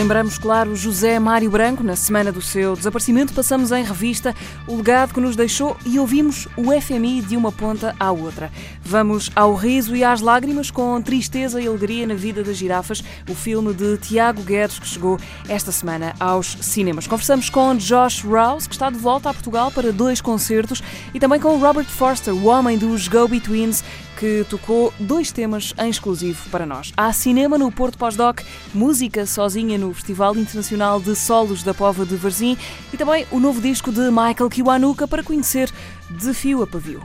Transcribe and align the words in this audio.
Lembramos, 0.00 0.38
claro, 0.38 0.74
José 0.74 1.18
Mário 1.18 1.50
Branco. 1.50 1.82
Na 1.82 1.94
semana 1.94 2.32
do 2.32 2.40
seu 2.40 2.74
desaparecimento, 2.74 3.34
passamos 3.34 3.70
em 3.70 3.84
revista 3.84 4.34
o 4.66 4.76
legado 4.76 5.12
que 5.12 5.20
nos 5.20 5.36
deixou 5.36 5.76
e 5.84 5.98
ouvimos 5.98 6.48
o 6.56 6.72
FMI 6.80 7.20
de 7.20 7.36
uma 7.36 7.52
ponta 7.52 7.94
à 8.00 8.10
outra. 8.10 8.50
Vamos 8.82 9.30
ao 9.36 9.54
riso 9.54 9.94
e 9.94 10.02
às 10.02 10.22
lágrimas 10.22 10.70
com 10.70 11.02
tristeza 11.02 11.60
e 11.60 11.66
alegria 11.66 12.06
na 12.06 12.14
vida 12.14 12.42
das 12.42 12.56
girafas, 12.56 13.04
o 13.28 13.34
filme 13.34 13.74
de 13.74 13.98
Tiago 13.98 14.42
Guedes 14.42 14.78
que 14.78 14.88
chegou 14.88 15.20
esta 15.46 15.70
semana 15.70 16.14
aos 16.18 16.56
cinemas. 16.62 17.06
Conversamos 17.06 17.50
com 17.50 17.76
Josh 17.76 18.24
Rouse, 18.24 18.66
que 18.66 18.74
está 18.74 18.88
de 18.88 18.98
volta 18.98 19.28
a 19.28 19.34
Portugal 19.34 19.70
para 19.70 19.92
dois 19.92 20.22
concertos, 20.22 20.82
e 21.12 21.20
também 21.20 21.38
com 21.38 21.58
Robert 21.58 21.90
Forster, 21.90 22.32
o 22.32 22.46
homem 22.46 22.78
dos 22.78 23.06
Go-Betweens, 23.06 23.84
que 24.20 24.44
tocou 24.50 24.92
dois 25.00 25.32
temas 25.32 25.72
em 25.78 25.88
exclusivo 25.88 26.50
para 26.50 26.66
nós. 26.66 26.92
Há 26.94 27.10
cinema 27.10 27.56
no 27.56 27.72
Porto 27.72 27.96
Pós-Doc, 27.96 28.42
música 28.74 29.24
sozinha 29.24 29.78
no 29.78 29.94
Festival 29.94 30.36
Internacional 30.36 31.00
de 31.00 31.16
Solos 31.16 31.62
da 31.62 31.72
Pova 31.72 32.04
de 32.04 32.16
Varzim 32.16 32.54
e 32.92 32.98
também 32.98 33.26
o 33.30 33.40
novo 33.40 33.62
disco 33.62 33.90
de 33.90 34.10
Michael 34.10 34.50
Kiwanuka 34.50 35.08
para 35.08 35.22
conhecer 35.22 35.70
de 36.10 36.34
fio 36.34 36.62
a 36.62 36.66
pavio. 36.66 37.00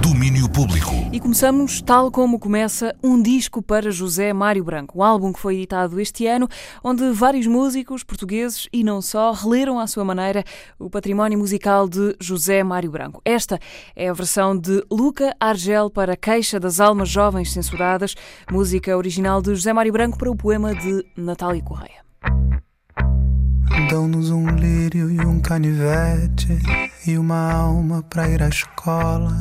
Domínio 0.00 0.48
Público. 0.48 0.90
E 1.12 1.20
começamos 1.20 1.80
tal 1.80 2.10
como 2.10 2.38
começa 2.38 2.94
um 3.02 3.20
disco 3.20 3.62
para 3.62 3.90
José 3.90 4.32
Mário 4.32 4.64
Branco, 4.64 4.98
um 4.98 5.02
álbum 5.02 5.32
que 5.32 5.38
foi 5.38 5.54
editado 5.56 6.00
este 6.00 6.26
ano, 6.26 6.48
onde 6.82 7.12
vários 7.12 7.46
músicos 7.46 8.02
portugueses 8.02 8.68
e 8.72 8.82
não 8.82 9.00
só 9.00 9.32
releram 9.32 9.78
à 9.78 9.86
sua 9.86 10.04
maneira 10.04 10.42
o 10.78 10.90
património 10.90 11.38
musical 11.38 11.88
de 11.88 12.16
José 12.20 12.64
Mário 12.64 12.90
Branco. 12.90 13.22
Esta 13.24 13.58
é 13.94 14.08
a 14.08 14.12
versão 14.12 14.58
de 14.58 14.84
Luca 14.90 15.34
Argel 15.38 15.88
para 15.90 16.16
Queixa 16.16 16.58
das 16.58 16.80
Almas 16.80 17.08
Jovens 17.08 17.52
Censuradas, 17.52 18.14
música 18.50 18.96
original 18.96 19.40
de 19.40 19.54
José 19.54 19.72
Mário 19.72 19.92
Branco 19.92 20.18
para 20.18 20.30
o 20.30 20.36
poema 20.36 20.74
de 20.74 21.04
Natália 21.16 21.62
Correia. 21.62 22.04
Dão-nos 23.88 24.30
um 24.30 24.46
lírio 24.48 25.10
e 25.10 25.20
um 25.24 25.40
canivete 25.40 26.58
e 27.06 27.18
uma 27.18 27.52
alma 27.52 28.02
para 28.02 28.28
ir 28.28 28.42
à 28.42 28.48
escola. 28.48 29.32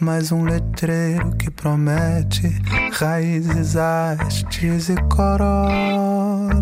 Mais 0.00 0.32
um 0.32 0.44
letreiro 0.44 1.30
que 1.36 1.50
promete 1.50 2.48
raízes, 2.92 3.76
hastes 3.76 4.88
e 4.88 4.96
corola. 5.08 6.52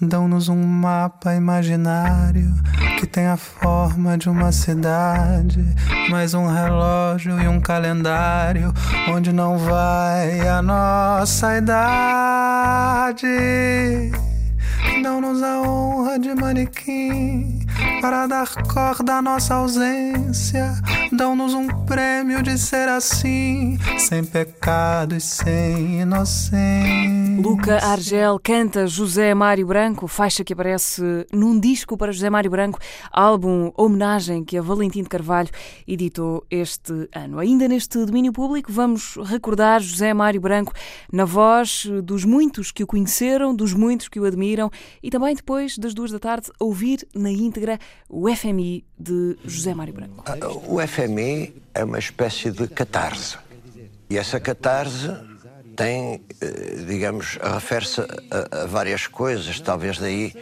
Dão-nos 0.00 0.48
um 0.48 0.62
mapa 0.64 1.34
imaginário 1.34 2.54
que 2.98 3.06
tem 3.06 3.26
a 3.26 3.36
forma 3.36 4.16
de 4.16 4.28
uma 4.28 4.52
cidade, 4.52 5.64
mais 6.08 6.34
um 6.34 6.46
relógio 6.46 7.40
e 7.40 7.48
um 7.48 7.60
calendário 7.60 8.72
onde 9.08 9.32
não 9.32 9.58
vai 9.58 10.40
a 10.48 10.62
nossa 10.62 11.56
idade. 11.58 13.26
Dão-nos 15.02 15.42
a 15.42 15.60
honra 15.62 16.18
de 16.18 16.34
manequim 16.34 17.60
para 18.00 18.26
dar 18.26 18.48
corda 18.64 19.14
à 19.14 19.22
nossa 19.22 19.54
ausência. 19.54 20.72
Dão-nos 21.12 21.54
um 21.54 21.66
prêmio 21.84 22.42
de 22.42 22.56
ser 22.58 22.88
assim, 22.88 23.78
sem 23.98 24.24
pecado 24.24 25.14
e 25.14 25.20
sem 25.20 26.00
inocência. 26.00 27.28
Luca 27.42 27.76
Argel 27.76 28.38
canta 28.42 28.86
José 28.86 29.34
Mário 29.34 29.66
Branco, 29.66 30.08
faixa 30.08 30.42
que 30.42 30.52
aparece 30.52 31.02
num 31.32 31.58
disco 31.58 31.96
para 31.96 32.12
José 32.12 32.28
Mário 32.28 32.50
Branco, 32.50 32.78
álbum 33.12 33.70
homenagem 33.76 34.44
que 34.44 34.56
a 34.56 34.62
Valentim 34.62 35.02
de 35.02 35.08
Carvalho 35.08 35.50
editou 35.86 36.44
este 36.50 37.08
ano. 37.12 37.38
Ainda 37.38 37.68
neste 37.68 38.04
domínio 38.04 38.32
público, 38.32 38.72
vamos 38.72 39.16
recordar 39.24 39.80
José 39.80 40.12
Mário 40.14 40.40
Branco 40.40 40.72
na 41.12 41.24
voz 41.24 41.86
dos 42.02 42.24
muitos 42.24 42.72
que 42.72 42.82
o 42.82 42.86
conheceram, 42.86 43.54
dos 43.54 43.72
muitos 43.72 44.08
que 44.08 44.18
o 44.18 44.24
admiram 44.24 44.70
e 45.02 45.10
também 45.10 45.34
depois 45.34 45.78
das 45.78 45.94
duas 45.94 46.10
da 46.10 46.18
tarde 46.18 46.50
ouvir 46.58 47.06
na 47.14 47.30
íntegra 47.30 47.67
o 48.08 48.34
FMI 48.34 48.84
de 48.98 49.36
José 49.44 49.74
Mário 49.74 49.92
Branco. 49.92 50.24
O 50.66 50.86
FMI 50.86 51.54
é 51.74 51.84
uma 51.84 51.98
espécie 51.98 52.50
de 52.50 52.68
catarse. 52.68 53.36
E 54.08 54.16
essa 54.16 54.40
catarse 54.40 55.08
tem, 55.76 56.22
digamos, 56.86 57.38
refere-se 57.42 58.00
a, 58.00 58.62
a, 58.62 58.66
várias 58.66 59.06
coisas. 59.06 59.60
Talvez 59.60 59.98
daí 59.98 60.34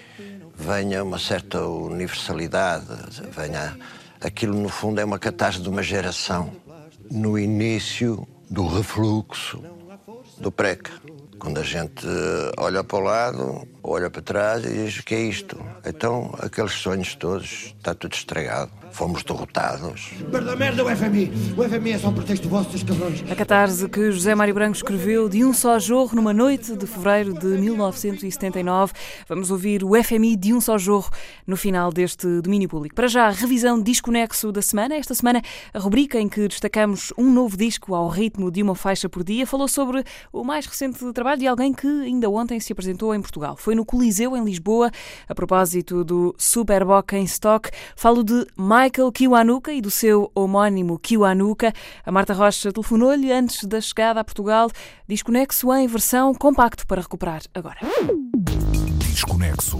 venha 0.55 1.03
uma 1.03 1.19
certa 1.19 1.67
universalidade, 1.67 2.87
venha 3.31 3.77
aquilo 4.21 4.59
no 4.59 4.69
fundo 4.69 5.01
é 5.01 5.05
uma 5.05 5.19
catarse 5.19 5.61
de 5.61 5.69
uma 5.69 5.83
geração 5.83 6.53
no 7.11 7.39
início 7.39 8.27
do 8.51 8.67
refluxo 8.67 9.63
do 10.39 10.51
PREC. 10.51 10.91
Quando 11.39 11.61
a 11.61 11.63
gente 11.63 12.07
olha 12.57 12.83
para 12.83 12.99
o 12.99 13.01
lado, 13.01 13.69
olha 13.83 14.11
para 14.11 14.23
trás 14.23 14.65
e 14.65 14.69
diz: 14.69 14.99
o 14.99 15.05
que 15.05 15.15
é 15.15 15.21
isto? 15.21 15.59
Então, 15.85 16.35
aqueles 16.39 16.73
sonhos 16.73 17.15
todos, 17.15 17.75
está 17.79 17.95
tudo 17.95 18.15
estragado. 18.15 18.71
Fomos 18.91 19.23
derrotados. 19.23 20.13
Merda, 20.33 20.57
merda, 20.57 20.85
o 20.85 20.97
FMI! 20.97 21.31
O 21.55 21.63
FMI 21.69 21.93
é 21.93 21.99
só 21.99 22.09
um 22.09 22.15
pretexto 22.15 22.49
vosso, 22.49 22.71
seus 22.71 22.83
cabrões. 22.83 23.23
A 23.31 23.35
catarse 23.35 23.87
que 23.91 24.11
José 24.11 24.35
Mário 24.35 24.55
Branco 24.55 24.75
escreveu 24.75 25.29
de 25.29 25.45
um 25.45 25.53
só 25.53 25.79
jorro 25.79 26.17
numa 26.17 26.33
noite 26.33 26.75
de 26.75 26.87
fevereiro 26.87 27.35
de 27.35 27.47
1979. 27.47 28.95
Vamos 29.29 29.51
ouvir 29.51 29.85
o 29.85 30.03
FMI 30.03 30.37
de 30.37 30.55
um 30.55 30.63
só 30.63 30.79
jorro 30.79 31.11
no 31.47 31.59
final 31.59 31.93
deste 31.93 32.41
domínio 32.41 32.71
público. 32.71 32.95
Para 32.95 33.07
já, 33.07 33.29
revisão 33.29 33.79
desconexo 33.79 34.51
da 34.51 34.63
semana. 34.63 34.95
Esta 34.95 35.15
semana, 35.15 35.43
a 35.75 35.79
rubrica 35.79 36.19
em 36.19 36.29
que 36.29 36.49
destacamos 36.49 37.13
um 37.19 37.31
novo 37.31 37.55
disco 37.55 37.95
ao 37.95 38.09
ritmo 38.09 38.51
de 38.51 38.63
uma 38.63 38.75
faixa 38.75 39.11
por 39.11 39.23
dia 39.23 39.47
falou 39.47 39.69
sobre 39.69 40.05
o 40.33 40.43
mais 40.43 40.65
recente 40.65 41.13
trabalho 41.13 41.26
de 41.35 41.47
alguém 41.47 41.73
que 41.73 41.87
ainda 41.87 42.29
ontem 42.31 42.61
se 42.61 42.73
apresentou 42.73 43.15
em 43.15 43.21
Portugal. 43.21 43.57
Foi 43.57 43.75
no 43.75 43.85
Coliseu, 43.85 44.37
em 44.37 44.45
Lisboa, 44.45 44.91
a 45.29 45.35
propósito 45.35 46.05
do 46.05 46.35
Superboc 46.39 47.13
em 47.15 47.25
Stock. 47.25 47.71
Falo 47.97 48.23
de 48.23 48.47
Michael 48.57 49.11
Kiwanuka 49.13 49.73
e 49.73 49.81
do 49.81 49.91
seu 49.91 50.31
homónimo 50.35 50.99
Kiwanuka. 50.99 51.73
A 52.05 52.13
Marta 52.13 52.35
Rocha 52.35 52.73
telefonou-lhe 52.73 53.33
antes 53.33 53.65
da 53.65 53.81
chegada 53.81 54.21
a 54.21 54.25
Portugal. 54.25 54.71
Desconexo 55.09 55.73
em 55.73 55.87
versão 55.87 56.35
compacto 56.35 56.87
para 56.87 57.01
recuperar 57.01 57.43
agora. 57.55 57.79
Desconexo. 59.17 59.79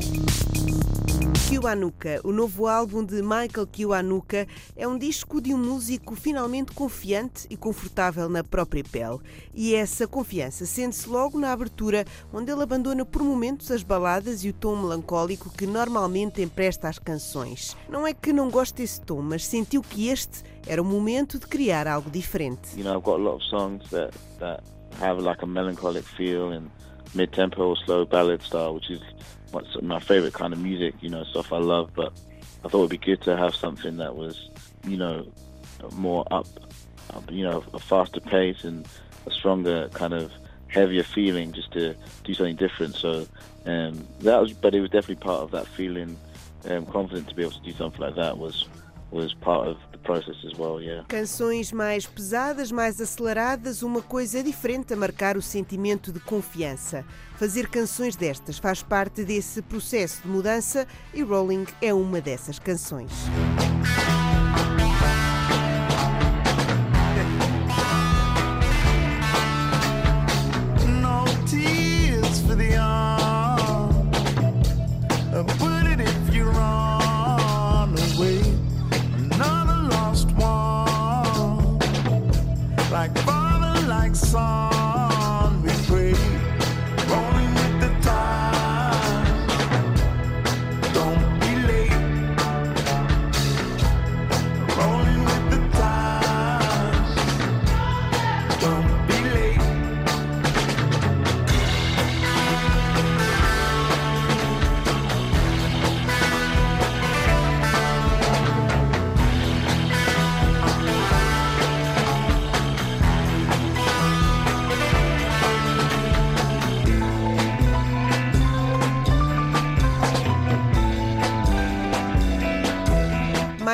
Kiwanuka, 1.47 2.23
o 2.25 2.33
novo 2.33 2.67
álbum 2.67 3.05
de 3.05 3.21
Michael 3.21 3.67
Kiwanuka, 3.71 4.47
é 4.75 4.89
um 4.89 4.97
disco 4.97 5.43
de 5.43 5.53
um 5.53 5.59
músico 5.59 6.17
finalmente 6.17 6.73
confiante 6.73 7.47
e 7.51 7.55
confortável 7.55 8.31
na 8.31 8.43
própria 8.43 8.83
pele. 8.83 9.19
E 9.55 9.75
essa 9.75 10.09
confiança 10.09 10.65
sente-se 10.65 11.07
logo 11.07 11.39
na 11.39 11.53
abertura, 11.53 12.07
onde 12.33 12.51
ele 12.51 12.63
abandona 12.63 13.05
por 13.05 13.23
momentos 13.23 13.71
as 13.71 13.83
baladas 13.83 14.43
e 14.43 14.49
o 14.49 14.55
tom 14.55 14.75
melancólico 14.75 15.51
que 15.51 15.67
normalmente 15.67 16.41
empresta 16.41 16.89
às 16.89 16.99
canções. 16.99 17.77
Não 17.91 18.07
é 18.07 18.15
que 18.15 18.33
não 18.33 18.51
goste 18.51 18.77
desse 18.77 19.03
tom, 19.03 19.21
mas 19.21 19.45
sentiu 19.45 19.83
que 19.83 20.09
este 20.09 20.45
era 20.67 20.81
o 20.81 20.85
momento 20.85 21.39
de 21.39 21.47
criar 21.47 21.87
algo 21.87 22.11
diferente. 22.11 22.75
You 22.75 22.85
know, 22.85 22.97
I've 22.97 23.05
got 23.05 23.21
a 23.21 23.23
lot 23.23 23.37
of 23.37 23.45
songs 23.51 23.87
that, 23.91 24.17
that 24.39 24.63
have 24.99 25.23
like 25.23 25.45
a 25.45 25.47
melancholic 25.47 26.07
feel 26.17 26.53
and 26.53 26.71
mid-tempo 27.17 27.75
slow 27.75 28.05
ballad 28.05 28.43
style, 28.43 28.75
which 28.75 28.91
is 28.91 29.01
my 29.83 30.01
favorite 30.01 30.35
kind 30.35 30.53
of 30.53 30.61
music, 30.61 30.95
you 31.01 31.09
know, 31.09 31.25
stuff 31.25 31.53
I 31.53 31.59
love. 31.59 31.91
But 31.95 32.13
I 32.65 32.69
thought 32.69 32.81
it'd 32.81 32.91
be 32.91 32.99
good 32.99 33.23
to 33.23 33.37
have 33.37 33.55
something 33.55 33.97
that 33.97 34.15
was, 34.17 34.51
you 34.87 34.97
know, 34.97 35.27
more 35.93 36.25
up, 36.31 36.47
up, 37.15 37.31
you 37.31 37.45
know, 37.45 37.65
a 37.73 37.79
faster 37.79 38.21
pace 38.21 38.65
and 38.65 38.87
a 39.27 39.31
stronger 39.31 39.89
kind 39.93 40.13
of 40.13 40.33
heavier 40.69 41.03
feeling, 41.03 41.53
just 41.53 41.73
to 41.73 41.95
do 42.25 42.35
something 42.35 42.57
different. 42.57 42.97
So 42.97 43.27
um, 43.65 44.07
that 44.21 44.41
was, 44.41 44.53
but 44.53 44.75
it 44.75 44.81
was 44.81 44.91
definitely 44.91 45.17
part 45.17 45.43
of 45.43 45.51
that 45.53 45.67
feeling. 45.67 46.17
Um, 46.69 46.85
confident 46.87 47.29
to 47.29 47.35
be 47.37 47.43
able 47.43 47.53
to 47.53 47.63
do 47.63 47.73
something 47.73 48.01
like 48.01 48.17
that 48.17 48.39
was 48.39 48.65
was 49.13 49.33
part 49.35 49.69
of 49.69 49.79
well, 50.59 50.81
yeah. 50.81 51.05
Canções 51.09 51.73
mais 51.73 52.07
pesadas, 52.07 52.71
mais 52.71 53.01
aceleradas, 53.01 53.83
uma 53.83 54.03
coisa 54.03 54.43
diferente 54.43 54.93
a 54.93 54.97
marcar 54.97 55.37
o 55.37 55.43
sentimento 55.43 56.13
de 56.13 56.21
confiança. 56.21 57.05
Fazer 57.37 57.69
canções 57.69 58.17
destas 58.17 58.59
faz 58.59 58.83
parte 58.83 59.25
desse 59.25 59.63
processo 59.63 60.23
de 60.23 60.29
mudança 60.29 60.87
e 61.13 61.23
Rolling 61.23 61.67
é 61.83 61.93
uma 61.93 62.21
dessas 62.21 62.59
canções. 62.59 63.13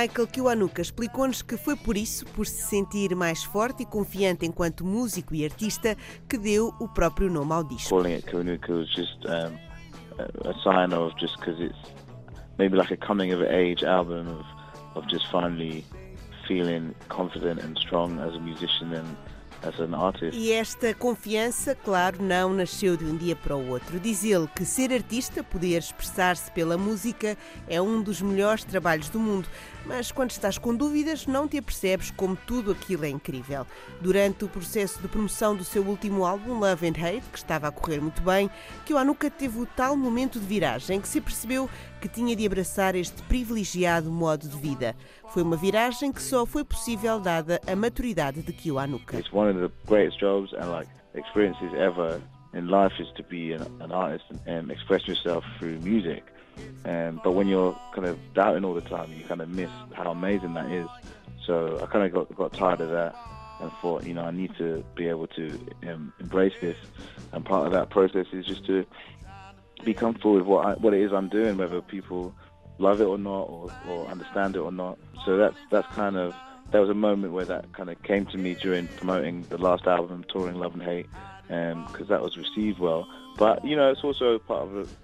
Michael 0.03 0.27
Kiwanuka 0.27 0.83
explicou-nos 0.83 1.43
que 1.43 1.57
foi 1.57 1.77
por 1.77 1.97
isso, 1.97 2.27
por 2.35 2.45
se 2.45 2.63
sentir 2.63 3.15
mais 3.15 3.45
forte 3.45 3.85
e 3.85 3.87
confiante 3.87 4.45
enquanto 4.45 4.85
músico 4.85 5.33
e 5.33 5.45
artista, 5.45 5.97
que 6.29 6.37
deu 6.37 6.75
o 6.81 6.89
próprio 6.89 7.31
nome 7.31 7.53
ao 7.53 7.63
disco. 7.63 7.91
Calling 7.91 8.15
it 8.15 8.27
Kanuka 8.27 8.73
was 8.73 8.89
just 8.89 9.25
um, 9.27 9.57
a, 10.19 10.51
a 10.51 10.55
sign 10.65 10.93
of 10.93 11.15
just 11.21 11.39
because 11.39 11.63
it's 11.63 11.79
maybe 12.59 12.77
like 12.77 12.93
a 12.93 12.97
coming 12.97 13.33
of 13.33 13.43
age 13.43 13.85
album 13.85 14.27
of, 14.27 14.45
of 14.97 15.07
just 15.09 15.25
finally 15.31 15.85
feeling 16.49 16.93
confident 17.09 17.63
and 17.63 17.79
strong 17.79 18.19
as 18.19 18.35
a 18.35 18.41
musician 18.41 18.93
and 18.93 19.07
as 19.63 19.79
an 19.81 19.95
artist. 19.95 20.37
E 20.37 20.53
esta 20.53 20.95
confiança, 20.95 21.75
claro, 21.75 22.23
não 22.23 22.53
nasceu 22.53 22.97
de 22.97 23.05
um 23.05 23.17
dia 23.17 23.37
para 23.37 23.57
o 23.57 23.69
outro. 23.71 23.99
Diz 23.99 24.25
ele 24.25 24.49
que 24.55 24.65
ser 24.65 24.93
artista, 24.93 25.43
poder 25.43 25.79
expressar-se 25.79 26.51
pela 26.51 26.77
música, 26.77 27.37
é 27.69 27.81
um 27.81 28.03
dos 28.03 28.21
melhores 28.21 28.65
trabalhos 28.65 29.09
do 29.09 29.19
mundo. 29.19 29.49
Mas 29.85 30.13
quando 30.13 30.31
estás 30.31 30.59
com 30.59 30.75
dúvidas, 30.75 31.27
não 31.27 31.49
te 31.49 31.59
apercebes 31.59 32.11
como 32.11 32.37
tudo 32.37 32.73
aquilo 32.73 33.05
é 33.05 33.09
incrível. 33.09 33.67
Durante 34.01 34.45
o 34.45 34.49
processo 34.49 35.01
de 35.01 35.09
promoção 35.09 35.57
do 35.57 35.65
seu 35.65 35.83
último 35.83 36.25
álbum, 36.25 36.59
Love 36.59 36.89
and 36.89 36.95
Hate, 36.99 37.29
que 37.31 37.39
estava 37.39 37.69
a 37.69 37.73
correr 37.73 38.01
muito 38.01 38.23
bem, 38.23 38.49
que 38.85 38.95
o 38.95 38.99
Anuka 38.99 39.31
teve 39.31 39.61
o 39.61 39.67
tal 39.67 39.97
momento 39.97 40.39
de 40.39 40.47
viragem 40.47 41.01
que 41.01 41.09
se 41.09 41.21
percebeu 41.21 41.69
que 42.01 42.09
tinha 42.09 42.35
de 42.35 42.47
abraçar 42.47 42.95
este 42.95 43.23
privilegiado 43.25 44.11
modo 44.11 44.49
de 44.49 44.57
vida. 44.57 44.95
Foi 45.33 45.43
uma 45.43 45.57
viragem 45.57 46.13
que 46.13 46.23
só 46.23 46.45
foi 46.47 46.65
possível 46.65 47.19
dada 47.21 47.61
a 47.67 47.75
maturidade 47.75 48.43
de 48.43 48.53
Kiwanuka. 48.53 49.19
It's 49.19 49.33
one 49.33 49.51
of 49.51 49.61
the 49.61 49.73
greatest 49.87 50.19
jobs 50.21 50.53
and 50.53 50.71
like 50.71 50.89
experiences 51.15 51.73
ever 51.75 52.21
in 52.55 52.67
life 52.67 52.95
is 53.01 53.09
to 53.17 53.23
be 53.25 53.53
an, 53.53 53.63
an 53.81 53.93
artist 53.93 54.25
and, 54.31 54.41
and 54.47 54.71
express 54.71 55.07
yourself 55.07 55.45
through 55.59 55.79
music. 55.83 56.25
Um, 56.85 57.21
but 57.23 57.33
when 57.33 57.49
you're 57.49 57.79
kind 57.95 58.07
of 58.07 58.19
doubting 58.35 58.65
all 58.65 58.75
the 58.75 58.81
time, 58.81 59.13
you 59.13 59.25
kind 59.25 59.41
of 59.41 59.49
miss 59.49 59.71
how 59.95 60.11
amazing 60.11 60.55
that 60.55 60.71
is. 60.71 60.89
So 61.47 61.81
I 61.83 61.87
kind 61.87 62.05
of 62.07 62.13
got, 62.13 62.37
got 62.37 62.53
tired 62.53 62.81
of 62.81 62.91
that 62.91 63.15
and 63.61 63.71
thought, 63.81 64.05
you 64.07 64.15
know, 64.15 64.25
I 64.25 64.31
need 64.31 64.57
to 64.59 64.85
be 64.95 65.09
able 65.09 65.29
to 65.29 65.59
um, 65.89 66.13
embrace 66.21 66.55
this. 66.61 66.77
And 67.33 67.45
part 67.45 67.67
of 67.67 67.73
that 67.73 67.91
process 67.91 68.27
is 68.33 68.47
just 68.47 68.67
to 68.67 68.85
be 69.85 69.95
comfortable 69.95 70.35
with 70.35 70.45
what 70.45 70.67
I, 70.67 70.73
what 70.75 70.95
it 70.95 71.01
is 71.01 71.13
I'm 71.13 71.29
doing, 71.29 71.57
whether 71.57 71.81
people 71.81 72.35
love 72.79 73.01
it 73.01 73.05
or 73.05 73.19
not, 73.19 73.43
or, 73.43 73.71
or 73.89 74.07
understand 74.07 74.57
it 74.57 74.61
or 74.61 74.73
not. 74.73 74.99
So 75.25 75.37
that's 75.37 75.57
that's 75.71 75.87
kind 75.95 76.17
of 76.17 76.35
there 76.71 76.81
was 76.81 76.91
a 76.91 76.95
moment 76.95 77.33
where 77.33 77.45
that 77.45 77.73
kind 77.73 77.91
of 77.91 78.03
came 78.03 78.27
to 78.27 78.39
me 78.39 78.55
during 78.55 78.89
promoting 78.89 79.43
the 79.49 79.59
last 79.59 79.87
album, 79.87 80.25
touring 80.29 80.57
Love 80.57 80.75
and 80.75 80.83
Hate, 80.83 81.07
because 81.47 82.09
that 82.09 82.23
was 82.23 82.37
received 82.37 82.79
well. 82.79 83.07
But 83.37 83.65
you 83.65 83.77
know, 83.77 83.91
it's 83.91 84.03
also 84.03 84.39
part 84.39 84.63
of 84.63 84.97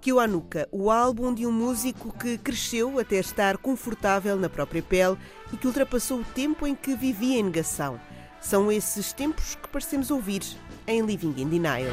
Kiwanuka, 0.00 0.68
o 0.72 0.90
álbum 0.90 1.32
de 1.32 1.46
um 1.46 1.52
músico 1.52 2.12
que 2.18 2.36
cresceu 2.38 2.98
até 2.98 3.16
estar 3.16 3.56
confortável 3.58 4.36
na 4.36 4.48
própria 4.48 4.82
pele 4.82 5.16
e 5.52 5.56
que 5.56 5.66
ultrapassou 5.66 6.20
o 6.20 6.24
tempo 6.24 6.66
em 6.66 6.74
que 6.74 6.94
vivia 6.94 7.38
em 7.38 7.44
negação. 7.44 8.00
São 8.40 8.70
esses 8.70 9.12
tempos 9.12 9.54
que 9.54 9.68
parecemos 9.68 10.10
ouvir 10.10 10.42
em 10.86 11.02
Living 11.02 11.34
in 11.36 11.48
Denial. 11.48 11.92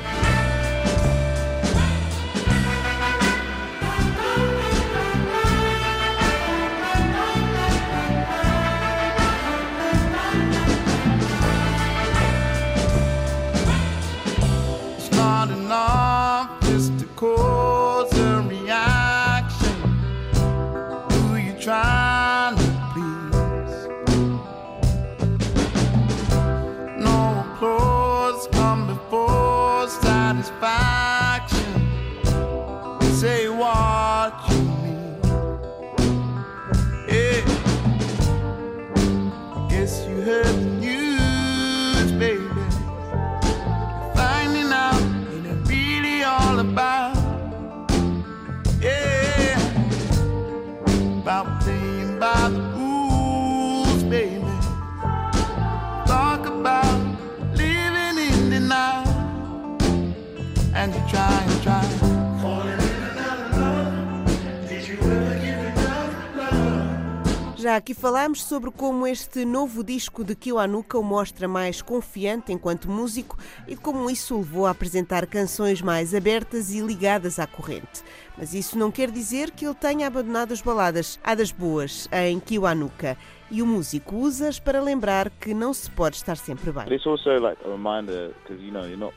Já 67.66 67.78
aqui 67.78 67.96
falámos 67.96 68.44
sobre 68.44 68.70
como 68.70 69.08
este 69.08 69.44
novo 69.44 69.84
disco 69.84 70.24
de 70.24 70.36
Kiwanuka 70.36 71.00
o 71.00 71.04
mostra 71.04 71.48
mais 71.48 71.82
confiante 71.82 72.54
enquanto 72.54 72.88
músico 72.88 73.40
e 73.68 73.74
de 73.74 73.82
como 73.82 74.08
isso 74.08 74.36
o 74.36 74.38
levou 74.38 74.68
a 74.68 74.70
apresentar 74.70 75.26
canções 75.26 75.82
mais 75.82 76.14
abertas 76.14 76.72
e 76.72 76.80
ligadas 76.80 77.40
à 77.40 77.48
corrente. 77.48 78.04
Mas 78.38 78.54
isso 78.54 78.78
não 78.78 78.92
quer 78.92 79.10
dizer 79.10 79.50
que 79.50 79.66
ele 79.66 79.74
tenha 79.74 80.06
abandonado 80.06 80.52
as 80.52 80.62
baladas. 80.62 81.20
Há 81.24 81.34
das 81.34 81.52
boas 81.52 82.08
em 82.12 82.40
Kiwanuka 82.40 83.18
e 83.50 83.64
o 83.64 83.66
músico 83.66 84.16
usa-as 84.16 84.60
para 84.60 84.80
lembrar 84.80 85.32
que 85.32 85.52
não 85.52 85.74
se 85.74 85.90
pode 85.90 86.18
estar 86.18 86.38
sempre 86.38 86.72
bem. 86.72 86.86
it's 86.94 87.08
also 87.08 87.32
like 87.40 87.60
a 87.66 87.68
reminder 87.68 88.32
because 88.44 88.64
you 88.64 88.72
know 88.72 88.86
you're 88.86 88.96
not. 88.96 89.16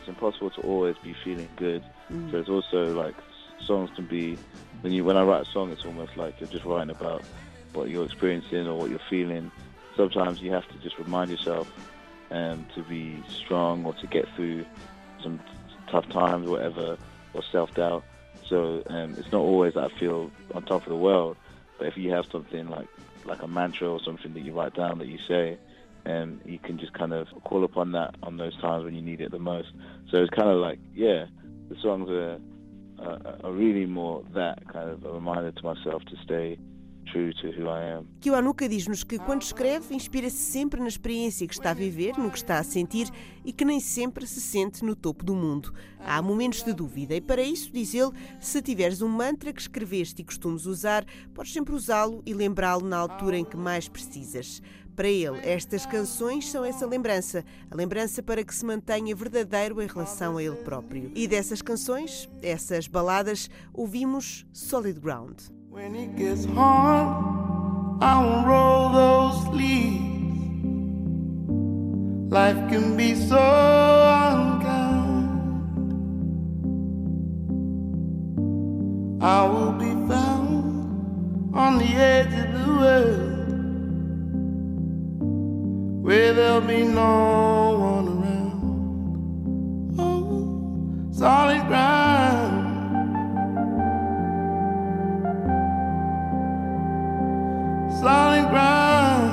It's 0.00 0.08
impossible 0.08 0.50
to 0.50 0.60
always 0.68 0.98
be 1.02 1.14
feeling 1.24 1.48
good. 1.56 1.82
So 2.30 2.40
it's 2.40 2.50
also 2.50 2.94
like 2.94 3.16
songs 3.66 3.90
can 3.96 4.04
be 4.04 4.36
when 4.82 4.92
you 4.92 5.02
when 5.02 5.16
I 5.16 5.22
write 5.22 5.48
a 5.48 5.50
song, 5.50 5.72
it's 5.72 5.86
almost 5.86 6.14
like 6.18 6.38
you're 6.38 6.50
just 6.50 6.66
writing 6.66 6.90
about 6.90 7.22
what 7.76 7.90
you're 7.90 8.04
experiencing 8.04 8.66
or 8.66 8.78
what 8.78 8.90
you're 8.90 8.98
feeling. 9.10 9.50
Sometimes 9.96 10.40
you 10.40 10.52
have 10.52 10.66
to 10.68 10.78
just 10.78 10.98
remind 10.98 11.30
yourself 11.30 11.68
um, 12.30 12.66
to 12.74 12.82
be 12.82 13.22
strong 13.44 13.84
or 13.84 13.94
to 13.94 14.06
get 14.06 14.26
through 14.34 14.64
some 15.22 15.40
tough 15.90 16.08
times, 16.08 16.46
or 16.46 16.50
whatever, 16.50 16.98
or 17.34 17.42
self 17.52 17.72
doubt. 17.74 18.04
So 18.48 18.82
um, 18.88 19.14
it's 19.18 19.30
not 19.32 19.40
always 19.40 19.74
that 19.74 19.90
I 19.90 19.98
feel 19.98 20.30
on 20.54 20.64
top 20.64 20.82
of 20.82 20.88
the 20.88 20.96
world, 20.96 21.36
but 21.78 21.86
if 21.86 21.96
you 21.96 22.10
have 22.10 22.26
something 22.30 22.68
like 22.68 22.88
like 23.24 23.42
a 23.42 23.48
mantra 23.48 23.90
or 23.90 24.00
something 24.04 24.34
that 24.34 24.40
you 24.40 24.52
write 24.52 24.74
down 24.74 24.98
that 24.98 25.08
you 25.08 25.18
say, 25.26 25.58
and 26.04 26.40
you 26.44 26.58
can 26.58 26.78
just 26.78 26.92
kind 26.92 27.12
of 27.12 27.26
call 27.44 27.64
upon 27.64 27.92
that 27.92 28.14
on 28.22 28.36
those 28.36 28.56
times 28.60 28.84
when 28.84 28.94
you 28.94 29.02
need 29.02 29.20
it 29.20 29.32
the 29.32 29.38
most. 29.38 29.68
So 30.10 30.18
it's 30.18 30.30
kind 30.30 30.48
of 30.48 30.58
like, 30.58 30.78
yeah, 30.94 31.26
the 31.68 31.76
songs 31.82 32.08
are 32.08 32.38
a, 32.98 33.38
a 33.44 33.52
really 33.52 33.86
more 33.86 34.22
that 34.34 34.66
kind 34.72 34.90
of 34.90 35.04
a 35.04 35.10
reminder 35.10 35.50
to 35.50 35.62
myself 35.64 36.04
to 36.04 36.16
stay 36.22 36.58
Kiwanuka 38.20 38.68
diz-nos 38.68 39.04
que 39.04 39.18
quando 39.18 39.42
escreve 39.42 39.94
inspira-se 39.94 40.36
sempre 40.36 40.80
na 40.80 40.88
experiência 40.88 41.46
que 41.46 41.54
está 41.54 41.70
a 41.70 41.74
viver, 41.74 42.16
no 42.18 42.30
que 42.30 42.38
está 42.38 42.58
a 42.58 42.64
sentir 42.64 43.08
e 43.44 43.52
que 43.52 43.64
nem 43.64 43.80
sempre 43.80 44.26
se 44.26 44.40
sente 44.40 44.84
no 44.84 44.96
topo 44.96 45.24
do 45.24 45.34
mundo. 45.34 45.72
Há 46.00 46.20
momentos 46.20 46.62
de 46.62 46.72
dúvida 46.72 47.14
e 47.14 47.20
para 47.20 47.42
isso, 47.42 47.72
diz 47.72 47.94
ele, 47.94 48.12
se 48.40 48.60
tiveres 48.60 49.02
um 49.02 49.08
mantra 49.08 49.52
que 49.52 49.60
escreveste 49.60 50.22
e 50.22 50.24
costumes 50.24 50.66
usar, 50.66 51.04
podes 51.34 51.52
sempre 51.52 51.74
usá-lo 51.74 52.22
e 52.26 52.34
lembrá-lo 52.34 52.86
na 52.86 52.98
altura 52.98 53.38
em 53.38 53.44
que 53.44 53.56
mais 53.56 53.88
precisas. 53.88 54.60
Para 54.96 55.08
ele, 55.08 55.38
estas 55.42 55.84
canções 55.84 56.50
são 56.50 56.64
essa 56.64 56.86
lembrança, 56.86 57.44
a 57.70 57.76
lembrança 57.76 58.22
para 58.22 58.42
que 58.42 58.54
se 58.54 58.64
mantenha 58.64 59.14
verdadeiro 59.14 59.82
em 59.82 59.86
relação 59.86 60.38
a 60.38 60.42
ele 60.42 60.56
próprio. 60.56 61.12
E 61.14 61.28
dessas 61.28 61.60
canções, 61.60 62.26
essas 62.42 62.88
baladas, 62.88 63.50
ouvimos 63.74 64.46
Solid 64.54 64.98
Ground. 64.98 65.55
When 65.76 65.92
it 65.94 66.16
gets 66.16 66.46
hard, 66.46 67.06
I 68.00 68.24
won't 68.24 68.46
roll 68.46 68.88
those 68.94 69.42
sleeves. 69.44 70.00
Life 72.32 72.56
can 72.70 72.96
be 72.96 73.14
so 73.14 73.36
unkind. 74.32 75.28
I 79.22 79.44
will 79.44 79.72
be 79.72 79.92
found 80.08 81.54
on 81.54 81.76
the 81.76 81.92
edge 81.94 82.32
of 82.32 82.52
the 82.58 82.68
world 82.80 83.48
where 86.06 86.32
there'll 86.32 86.62
be 86.62 86.84
no 86.84 87.76
one 87.90 88.08
around. 88.16 89.96
Oh, 89.98 91.12
solid 91.12 91.66
ground. 91.66 92.15
Solid 98.06 98.48
ground. 98.50 99.32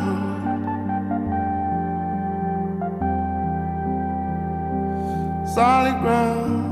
Solid 5.48 5.98
ground. 6.01 6.63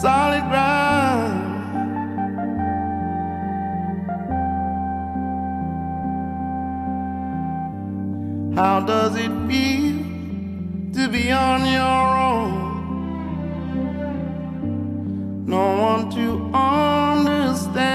Solid 0.00 0.44
ground. 0.50 1.38
How 8.56 8.80
does 8.80 9.16
it 9.16 9.32
feel 9.48 9.98
to 10.94 11.08
be 11.12 11.30
on 11.30 11.60
your 11.66 12.08
own? 12.28 12.61
No 15.52 15.58
one 15.58 16.08
to 16.08 16.50
understand. 16.56 17.92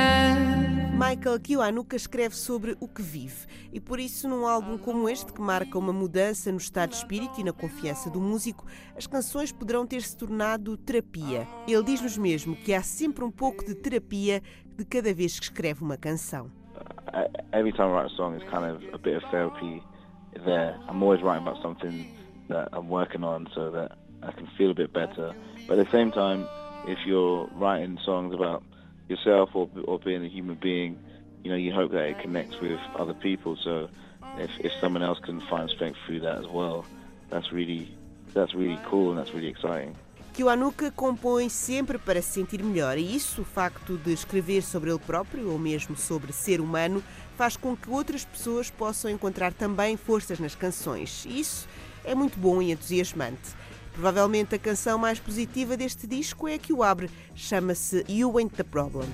Michael 0.94 1.40
Kiwanuka 1.40 1.96
escreve 1.96 2.36
sobre 2.36 2.78
o 2.80 2.88
que 2.88 3.02
vive 3.02 3.48
e 3.74 3.80
por 3.80 4.00
isso 4.00 4.30
num 4.30 4.46
álbum 4.46 4.78
como 4.78 5.10
este 5.10 5.34
que 5.34 5.42
marca 5.42 5.76
uma 5.80 5.92
mudança 5.92 6.52
no 6.52 6.60
estado 6.60 6.92
de 6.92 6.98
espírito 6.98 7.42
e 7.42 7.44
na 7.44 7.52
confiança 7.52 8.12
do 8.12 8.22
músico, 8.22 8.64
as 8.96 9.08
canções 9.08 9.52
poderão 9.52 9.88
ter 9.88 10.04
se 10.04 10.16
tornado 10.16 10.78
terapia. 10.78 11.48
Ele 11.68 11.82
diz-nos 11.82 12.16
mesmo 12.16 12.56
que 12.56 12.76
há 12.76 12.84
sempre 12.84 13.24
um 13.24 13.32
pouco 13.32 13.66
de 13.66 13.74
terapia 13.74 14.44
de 14.78 14.86
cada 14.86 15.12
vez 15.12 15.40
que 15.40 15.46
escreve 15.46 15.84
uma 15.84 15.98
canção. 15.98 16.52
Every 17.54 17.72
time 17.72 17.90
I 17.90 17.94
write 17.94 18.14
a 18.14 18.16
song, 18.16 18.36
it's 18.36 18.48
kind 18.52 18.66
of 18.66 18.84
a 18.94 19.00
bit 19.00 19.18
of 19.18 19.24
therapy 19.32 19.82
there. 20.46 20.76
I'm 20.88 21.02
always 21.02 21.24
writing 21.24 21.48
about 21.48 21.60
something 21.64 22.06
that 22.50 22.70
I'm 22.72 22.88
working 22.88 23.24
on 23.24 23.48
so 23.56 23.72
that 23.72 23.98
I 24.22 24.32
can 24.32 24.46
feel 24.56 24.70
a 24.70 24.76
bit 24.76 24.94
better. 24.94 25.34
But 25.68 25.80
at 25.80 25.88
the 25.88 25.92
same 25.92 26.12
time, 26.12 26.46
if 26.88 27.00
you're 27.06 27.48
writing 27.54 27.98
songs 28.04 28.34
about 28.34 28.64
yourself 29.10 29.50
or, 29.54 29.70
or 29.86 30.00
being 30.00 30.24
a 30.26 30.30
human 30.30 30.56
being, 30.56 30.98
you 31.44 31.52
know, 31.52 31.58
you 31.58 31.74
hope 31.74 31.92
that 31.92 32.06
it 32.06 32.20
connects 32.20 32.60
with 32.60 32.80
other 32.96 33.14
people. 33.14 33.58
So 33.64 33.90
if, 34.38 34.50
if 34.60 34.72
someone 34.82 35.04
else 35.04 35.20
can 35.20 35.42
find 35.50 35.70
strength 35.70 35.98
through 36.06 36.22
that 36.22 36.38
as 36.38 36.48
well, 36.48 36.86
that's 37.30 37.52
really, 37.52 37.94
that's 38.34 38.54
really 38.54 38.80
cool 38.86 39.10
and 39.12 39.20
that's 39.20 39.34
really 39.34 39.50
exciting. 39.50 39.96
Kiwanuka 40.34 40.92
compõe 40.92 41.50
sempre 41.50 41.98
para 41.98 42.22
se 42.22 42.34
sentir 42.34 42.62
melhor 42.62 42.96
e 43.00 43.16
isso, 43.16 43.42
o 43.42 43.46
facto 43.46 43.98
de 43.98 44.14
escrever 44.14 44.62
sobre 44.62 44.92
ele 44.92 45.00
próprio 45.00 45.52
ou 45.52 45.58
mesmo 45.58 45.98
sobre 45.98 46.32
ser 46.32 46.62
humano, 46.62 47.04
faz 47.36 47.58
com 47.58 47.76
que 47.76 47.90
outras 47.90 48.24
pessoas 48.24 48.70
possam 48.70 49.10
encontrar 49.10 49.52
também 49.52 49.98
forças 49.98 50.40
nas 50.40 50.54
canções. 50.54 51.26
Isso 51.26 51.68
é 52.06 52.14
muito 52.14 52.38
bom 52.38 52.62
e 52.62 52.72
entusiasmante. 52.72 53.56
Provavelmente 53.98 54.54
a 54.54 54.60
canção 54.60 55.00
mais 55.00 55.20
positiva 55.20 55.76
deste 55.76 56.06
disco 56.06 56.48
é 56.48 56.54
a 56.54 56.60
que 56.60 56.72
o 56.72 56.84
abre, 56.84 57.10
chama-se 57.34 58.06
You 58.08 58.38
Ain't 58.38 58.56
the 58.56 58.64
Problem. 58.64 59.10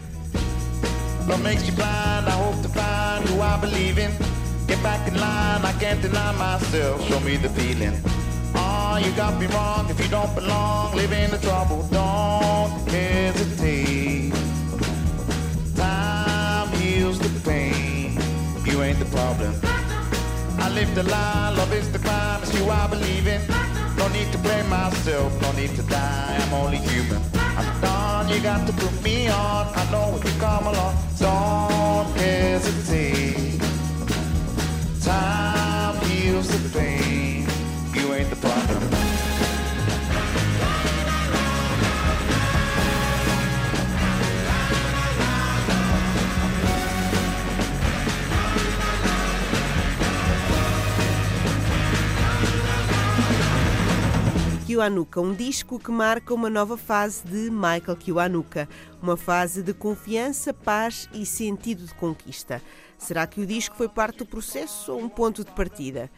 Pain. 17.46 18.18
You 18.66 18.82
ain't 18.82 19.00
the 19.00 19.06
problem. 19.06 19.54
I 20.60 20.70
live 20.76 20.94
the 20.96 21.04
lie, 21.04 21.50
love 21.58 21.74
is 21.74 21.92
the 21.92 22.00
crime. 22.00 22.42
It's 22.42 22.54
you 22.54 22.70
I 22.70 22.88
believe 22.88 23.28
in. 23.28 23.73
No 24.04 24.10
need 24.10 24.34
to 24.34 24.38
blame 24.40 24.68
myself, 24.68 25.32
no 25.42 25.54
need 25.54 25.74
to 25.78 25.84
die. 25.84 26.38
I'm 26.42 26.54
only 26.54 26.76
human. 26.76 27.22
I'm 27.36 27.82
done, 27.82 28.28
you 28.28 28.42
got 28.42 28.68
to 28.68 28.74
put 28.74 29.02
me 29.02 29.30
on. 29.30 29.68
I 29.74 29.90
know 29.92 30.18
if 30.18 30.26
you 30.26 30.40
come 30.42 30.68
along, 30.68 30.98
don't 31.20 32.18
hesitate. 32.18 33.62
Time 35.02 35.96
heals 36.06 36.50
the 36.50 36.78
pain. 36.78 37.13
Kiwanuka, 54.64 55.20
um 55.20 55.34
disco 55.34 55.78
que 55.78 55.92
marca 55.92 56.34
uma 56.34 56.50
nova 56.50 56.78
fase 56.78 57.28
de 57.28 57.52
Michael 57.52 57.98
Kiwanuka, 57.98 58.70
uma 59.02 59.18
fase 59.18 59.62
de 59.62 59.74
confiança, 59.74 60.54
paz 60.54 61.10
e 61.14 61.26
sentido 61.26 61.86
de 61.86 61.94
conquista. 61.96 62.62
Será 62.98 63.28
que 63.28 63.42
o 63.42 63.46
disco 63.46 63.76
foi 63.76 63.90
parte 63.90 64.20
do 64.20 64.26
processo 64.26 64.94
ou 64.94 65.02
um 65.02 65.10
ponto 65.10 65.44
de 65.44 65.52
partida? 65.52 66.10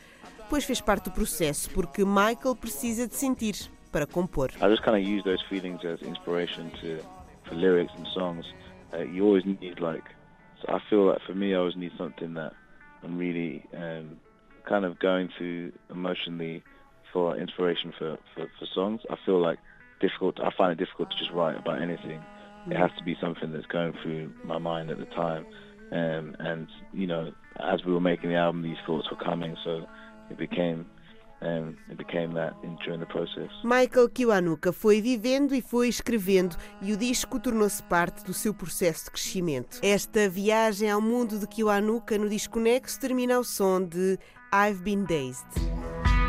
Pois 0.47 0.63
fez 0.63 0.79
parte 0.79 1.05
do 1.05 1.11
processo, 1.11 1.71
porque 1.71 2.05
Michael 2.05 2.55
precisa 2.55 3.07
de 3.07 3.15
sentir 3.15 3.55
para 3.91 4.05
compor. 4.05 4.51
I 4.61 4.69
just 4.69 4.83
kind 4.83 4.95
of 4.95 5.01
use 5.01 5.23
those 5.23 5.43
feelings 5.49 5.83
as 5.83 5.99
inspiration 6.03 6.69
to 6.81 7.03
for 7.49 7.55
lyrics 7.55 7.93
and 7.97 8.05
songs. 8.13 8.45
Uh, 8.93 8.99
you 8.99 9.25
always 9.25 9.43
need 9.43 9.79
like, 9.79 10.05
so 10.61 10.71
I 10.71 10.79
feel 10.87 11.07
like 11.07 11.21
for 11.25 11.33
me, 11.33 11.53
I 11.53 11.57
always 11.57 11.75
need 11.75 11.93
something 11.97 12.35
that 12.35 12.53
I'm 13.03 13.17
really 13.17 13.63
um, 13.73 14.17
kind 14.69 14.85
of 14.85 14.99
going 14.99 15.29
through 15.35 15.71
emotionally 15.89 16.63
for 17.15 17.37
inspiration 17.37 17.93
for, 17.97 18.17
for, 18.33 18.45
for 18.59 18.65
songs. 18.75 18.99
I 19.09 19.15
feel 19.25 19.41
like 19.41 19.57
difficult. 20.01 20.37
I 20.41 20.51
find 20.57 20.73
it 20.73 20.77
difficult 20.83 21.11
to 21.11 21.17
just 21.17 21.31
write 21.31 21.57
about 21.57 21.81
anything. 21.81 22.21
It 22.69 22.75
has 22.75 22.91
to 22.97 23.03
be 23.05 23.15
something 23.21 23.53
that's 23.53 23.65
going 23.67 23.93
through 24.03 24.33
my 24.43 24.57
mind 24.57 24.91
at 24.91 24.97
the 24.97 25.05
time. 25.05 25.45
Um, 25.93 26.35
and 26.39 26.67
you 26.93 27.07
know, 27.07 27.31
as 27.61 27.85
we 27.85 27.93
were 27.93 28.01
making 28.01 28.31
the 28.31 28.35
album, 28.35 28.63
these 28.63 28.81
thoughts 28.85 29.09
were 29.09 29.23
coming, 29.23 29.55
so 29.63 29.85
it 30.29 30.37
became 30.37 30.87
um, 31.41 31.77
it 31.89 31.97
became 31.97 32.33
that 32.33 32.53
in, 32.63 32.75
during 32.83 32.99
the 32.99 33.05
process. 33.05 33.49
Michael 33.63 34.09
Kiwanuka 34.09 34.73
foi 34.73 34.99
vivendo 34.99 35.55
e 35.55 35.61
foi 35.61 35.87
escrevendo 35.87 36.57
e 36.81 36.91
o 36.91 36.97
disco 36.97 37.39
tornou-se 37.39 37.81
parte 37.83 38.25
do 38.25 38.33
seu 38.33 38.53
processo 38.53 39.05
de 39.05 39.11
crescimento. 39.11 39.79
Esta 39.81 40.27
viagem 40.27 40.89
ao 40.89 40.99
mundo 40.99 41.39
de 41.39 41.47
Kiwanuka 41.47 42.17
no 42.17 42.27
disco 42.27 42.59
Nexo 42.59 42.99
termina 42.99 43.35
ao 43.35 43.43
som 43.43 43.81
de 43.81 44.17
I've 44.51 44.81
Been 44.81 45.05
Dazed. 45.05 46.24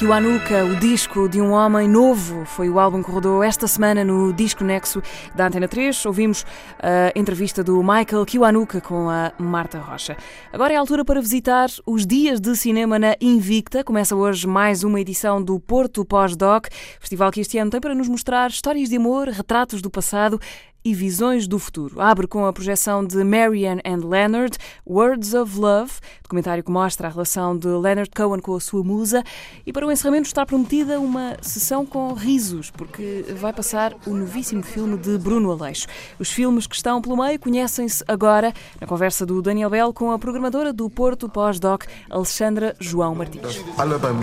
Kiwanuka, 0.00 0.64
o 0.64 0.76
disco 0.76 1.28
de 1.28 1.42
um 1.42 1.50
homem 1.52 1.86
novo, 1.86 2.46
foi 2.46 2.70
o 2.70 2.80
álbum 2.80 3.02
que 3.02 3.10
rodou 3.10 3.44
esta 3.44 3.66
semana 3.66 4.02
no 4.02 4.32
Disco 4.32 4.64
Nexo 4.64 5.02
da 5.34 5.46
Antena 5.46 5.68
3. 5.68 6.06
Ouvimos 6.06 6.46
a 6.82 7.12
entrevista 7.14 7.62
do 7.62 7.82
Michael 7.82 8.24
Kiwanuka 8.24 8.80
com 8.80 9.10
a 9.10 9.30
Marta 9.38 9.78
Rocha. 9.78 10.16
Agora 10.50 10.72
é 10.72 10.76
a 10.78 10.80
altura 10.80 11.04
para 11.04 11.20
visitar 11.20 11.68
os 11.84 12.06
dias 12.06 12.40
de 12.40 12.56
cinema 12.56 12.98
na 12.98 13.14
Invicta. 13.20 13.84
Começa 13.84 14.16
hoje 14.16 14.46
mais 14.46 14.82
uma 14.82 14.98
edição 14.98 15.42
do 15.42 15.60
Porto 15.60 16.02
Pós-Doc, 16.02 16.68
festival 16.98 17.30
que 17.30 17.42
este 17.42 17.58
ano 17.58 17.70
tem 17.70 17.78
para 17.78 17.94
nos 17.94 18.08
mostrar 18.08 18.48
histórias 18.48 18.88
de 18.88 18.96
amor, 18.96 19.28
retratos 19.28 19.82
do 19.82 19.90
passado 19.90 20.40
e 20.84 20.94
Visões 20.94 21.46
do 21.46 21.58
Futuro. 21.58 22.00
Abre 22.00 22.26
com 22.26 22.46
a 22.46 22.52
projeção 22.52 23.04
de 23.04 23.22
Marianne 23.22 23.80
and 23.84 24.06
Leonard, 24.06 24.56
Words 24.86 25.34
of 25.34 25.58
Love, 25.58 25.92
documentário 26.22 26.62
que 26.62 26.70
mostra 26.70 27.08
a 27.08 27.10
relação 27.10 27.56
de 27.56 27.68
Leonard 27.68 28.10
Cohen 28.14 28.40
com 28.40 28.54
a 28.54 28.60
sua 28.60 28.82
musa. 28.82 29.22
E 29.66 29.72
para 29.72 29.86
o 29.86 29.92
encerramento 29.92 30.26
está 30.26 30.46
prometida 30.46 31.00
uma 31.00 31.36
sessão 31.42 31.84
com 31.84 32.12
risos, 32.12 32.70
porque 32.70 33.24
vai 33.36 33.52
passar 33.52 33.94
o 34.06 34.10
novíssimo 34.10 34.62
filme 34.62 34.96
de 34.96 35.18
Bruno 35.18 35.50
Aleixo. 35.50 35.86
Os 36.18 36.30
filmes 36.30 36.66
que 36.66 36.76
estão 36.76 37.00
pelo 37.00 37.16
meio 37.16 37.38
conhecem-se 37.38 38.04
agora 38.06 38.52
na 38.80 38.86
conversa 38.86 39.26
do 39.26 39.42
Daniel 39.42 39.70
Bell 39.70 39.92
com 39.92 40.10
a 40.10 40.18
programadora 40.18 40.72
do 40.72 40.88
Porto 40.88 41.28
Pós-Doc, 41.28 41.84
Alexandra 42.08 42.74
João 42.78 43.14
Martins. 43.14 43.64
Alle 43.76 43.98
beim 43.98 44.18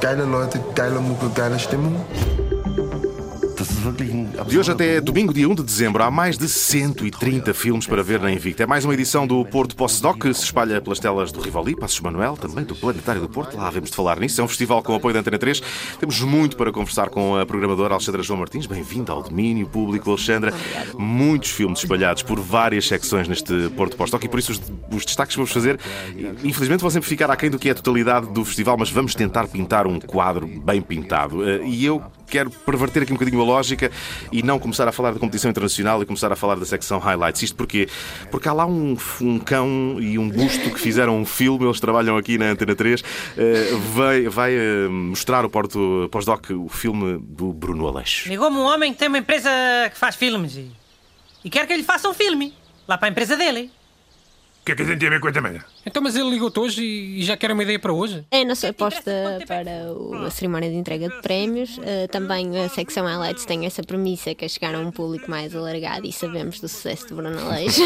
geile 0.00 0.22
Leute, 0.22 0.60
geile 0.76 0.98
Mucke, 0.98 1.30
geile 1.34 1.58
Stimmung. 1.58 2.69
De 4.46 4.58
hoje 4.58 4.70
até 4.70 5.00
domingo, 5.00 5.32
dia 5.32 5.48
1 5.48 5.54
de 5.54 5.62
dezembro, 5.62 6.02
há 6.02 6.10
mais 6.10 6.36
de 6.36 6.46
130 6.46 7.54
filmes 7.54 7.86
para 7.86 8.02
ver 8.02 8.20
na 8.20 8.30
Invicta. 8.30 8.64
É 8.64 8.66
mais 8.66 8.84
uma 8.84 8.92
edição 8.92 9.26
do 9.26 9.42
Porto 9.46 9.74
Postdoc 9.74 10.20
que 10.20 10.34
se 10.34 10.44
espalha 10.44 10.82
pelas 10.82 10.98
telas 10.98 11.32
do 11.32 11.40
Rivoli, 11.40 11.74
Passos 11.74 11.98
Manuel, 12.00 12.36
também 12.36 12.62
do 12.62 12.74
Planetário 12.74 13.22
do 13.22 13.28
Porto. 13.28 13.56
Lá 13.56 13.68
havemos 13.68 13.88
de 13.88 13.96
falar 13.96 14.20
nisso. 14.20 14.38
É 14.38 14.44
um 14.44 14.48
festival 14.48 14.82
com 14.82 14.94
apoio 14.94 15.14
da 15.14 15.20
Antena 15.20 15.38
3. 15.38 15.62
Temos 15.98 16.20
muito 16.20 16.58
para 16.58 16.70
conversar 16.70 17.08
com 17.08 17.38
a 17.38 17.46
programadora 17.46 17.94
Alexandra 17.94 18.22
João 18.22 18.40
Martins. 18.40 18.66
Bem-vinda 18.66 19.12
ao 19.12 19.22
domínio 19.22 19.66
público, 19.66 20.10
Alexandra. 20.10 20.52
Muitos 20.98 21.50
filmes 21.50 21.78
espalhados 21.78 22.22
por 22.22 22.38
várias 22.38 22.86
secções 22.86 23.28
neste 23.28 23.70
Porto 23.70 23.96
Postdoc 23.96 24.22
e 24.22 24.28
por 24.28 24.38
isso 24.38 24.52
os, 24.52 24.60
os 24.94 25.06
destaques 25.06 25.34
que 25.34 25.38
vamos 25.38 25.52
fazer, 25.52 25.80
infelizmente, 26.44 26.82
vão 26.82 26.90
sempre 26.90 27.08
ficar 27.08 27.30
aquém 27.30 27.48
do 27.48 27.58
que 27.58 27.70
é 27.70 27.72
a 27.72 27.74
totalidade 27.74 28.26
do 28.26 28.44
festival, 28.44 28.76
mas 28.76 28.90
vamos 28.90 29.14
tentar 29.14 29.48
pintar 29.48 29.86
um 29.86 29.98
quadro 29.98 30.46
bem 30.46 30.82
pintado. 30.82 31.48
Eh, 31.48 31.64
e 31.64 31.86
eu 31.86 32.02
quero 32.30 32.50
perverter 32.50 33.02
aqui 33.02 33.12
um 33.12 33.16
bocadinho 33.16 33.40
a 33.42 33.44
lógica 33.44 33.90
e 34.30 34.42
não 34.42 34.58
começar 34.58 34.86
a 34.88 34.92
falar 34.92 35.12
da 35.12 35.18
competição 35.18 35.50
internacional 35.50 36.02
e 36.02 36.06
começar 36.06 36.32
a 36.32 36.36
falar 36.36 36.54
da 36.54 36.64
secção 36.64 36.98
Highlights. 36.98 37.42
Isto 37.42 37.56
porquê? 37.56 37.88
Porque 38.30 38.48
há 38.48 38.52
lá 38.52 38.66
um, 38.66 38.96
um 39.20 39.38
cão 39.38 39.96
e 40.00 40.18
um 40.18 40.28
busto 40.28 40.70
que 40.70 40.78
fizeram 40.78 41.18
um 41.18 41.26
filme, 41.26 41.66
eles 41.66 41.80
trabalham 41.80 42.16
aqui 42.16 42.38
na 42.38 42.46
Antena 42.46 42.74
3, 42.74 43.00
uh, 43.00 43.04
eh, 43.36 43.70
vai, 43.92 44.28
vai 44.28 44.56
uh, 44.56 44.90
mostrar 44.90 45.44
o 45.44 45.50
Porto 45.50 46.08
Pós-Doc 46.10 46.50
o 46.50 46.68
filme 46.68 47.18
do 47.20 47.52
Bruno 47.52 47.86
Aleixo. 47.88 48.28
Ligou-me 48.28 48.56
um 48.56 48.64
homem 48.64 48.92
que 48.92 48.98
tem 48.98 49.08
uma 49.08 49.18
empresa 49.18 49.50
que 49.90 49.98
faz 49.98 50.14
filmes 50.14 50.56
e, 50.56 50.70
e 51.44 51.50
quer 51.50 51.66
que 51.66 51.72
ele 51.72 51.82
faça 51.82 52.08
um 52.08 52.14
filme 52.14 52.54
lá 52.86 52.96
para 52.96 53.08
a 53.08 53.10
empresa 53.10 53.36
dele. 53.36 53.70
Que 54.70 54.74
é 54.74 54.76
que 54.76 54.82
a 54.82 54.84
gente 54.84 55.00
tem 55.00 55.08
a 55.08 55.10
ver 55.10 55.20
com 55.20 55.26
a 55.26 55.32
também? 55.32 55.60
Então, 55.84 56.00
mas 56.00 56.14
ele 56.14 56.30
ligou-te 56.30 56.60
hoje 56.60 56.84
e 56.84 57.24
já 57.24 57.36
quer 57.36 57.50
uma 57.50 57.62
ideia 57.64 57.76
para 57.76 57.92
hoje? 57.92 58.24
É 58.30 58.42
a 58.42 58.44
nossa 58.44 58.68
aposta 58.68 59.10
para 59.48 59.92
o, 59.92 60.14
a 60.26 60.30
cerimónia 60.30 60.70
de 60.70 60.76
entrega 60.76 61.08
de 61.08 61.20
prémios. 61.20 61.76
Uh, 61.78 62.06
também 62.08 62.56
a 62.56 62.68
secção 62.68 63.04
Highlights 63.04 63.44
tem 63.44 63.66
essa 63.66 63.82
premissa 63.82 64.32
que 64.32 64.44
é 64.44 64.48
chegar 64.48 64.76
a 64.76 64.78
um 64.78 64.92
público 64.92 65.28
mais 65.28 65.56
alargado 65.56 66.06
e 66.06 66.12
sabemos 66.12 66.60
do 66.60 66.68
sucesso 66.68 67.08
do 67.08 67.16
Bruno 67.16 67.40
Aleixo. 67.40 67.82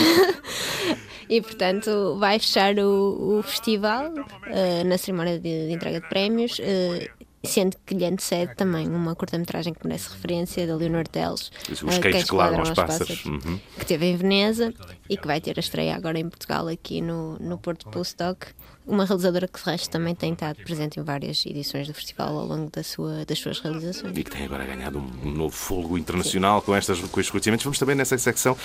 e, 1.31 1.41
portanto, 1.41 2.19
vai 2.19 2.39
fechar 2.39 2.79
o, 2.79 3.39
o 3.39 3.43
festival 3.43 4.13
uh, 4.13 4.85
na 4.85 4.99
cerimónia 4.99 5.39
de, 5.39 5.69
de, 5.69 5.73
entrega 5.73 6.03
de 6.03 6.09
prémios. 6.11 6.59
Uh, 6.59 7.24
Sendo 7.45 7.77
que 7.85 7.95
lhe 7.95 8.05
antecede 8.05 8.55
também 8.55 8.89
uma 8.89 9.15
curta-metragem 9.15 9.75
que 9.75 9.87
merece 9.87 10.11
referência 10.11 10.67
da 10.67 10.77
Leonor 10.77 11.07
Teles, 11.07 11.51
Os 11.71 11.83
uh, 11.83 12.01
que, 12.01 12.25
que 12.25 12.35
ladram 12.35 12.61
aos 12.61 12.71
pássaros, 12.71 13.23
pássaros 13.23 13.45
uhum. 13.45 13.61
que 13.79 13.85
teve 13.87 14.07
em 14.07 14.17
Veneza 14.17 14.73
e 15.09 15.17
que 15.17 15.27
vai 15.27 15.41
ter 15.41 15.57
a 15.57 15.61
estreia 15.61 15.95
agora 15.95 16.19
em 16.19 16.29
Portugal, 16.29 16.69
aqui 16.69 17.01
no, 17.01 17.39
no 17.39 17.59
Porto 17.59 17.89
Postdoc 17.91 18.47
uma 18.87 19.05
realizadora 19.05 19.49
que, 19.49 19.63
de 19.63 19.71
resto, 19.71 19.91
também 19.91 20.15
tem 20.15 20.33
estado 20.33 20.57
presente 20.63 21.01
em 21.01 21.03
várias 21.03 21.45
edições 21.47 21.87
do 21.87 21.95
festival 21.95 22.37
ao 22.37 22.47
longo 22.47 22.71
da 22.71 22.83
sua, 22.83 23.25
das 23.25 23.39
suas 23.39 23.59
realizações. 23.61 24.17
E 24.17 24.23
que 24.23 24.31
tem 24.31 24.45
agora 24.45 24.65
ganhado 24.65 24.99
um 24.99 25.31
novo 25.31 25.55
fôlego 25.55 25.97
internacional 25.97 26.61
com, 26.61 26.75
estas, 26.75 26.99
com 27.01 27.21
estes 27.21 27.31
conhecimentos. 27.31 27.65
Vamos 27.65 27.79
também, 27.79 27.97
nessa 27.97 28.17
secção, 28.19 28.57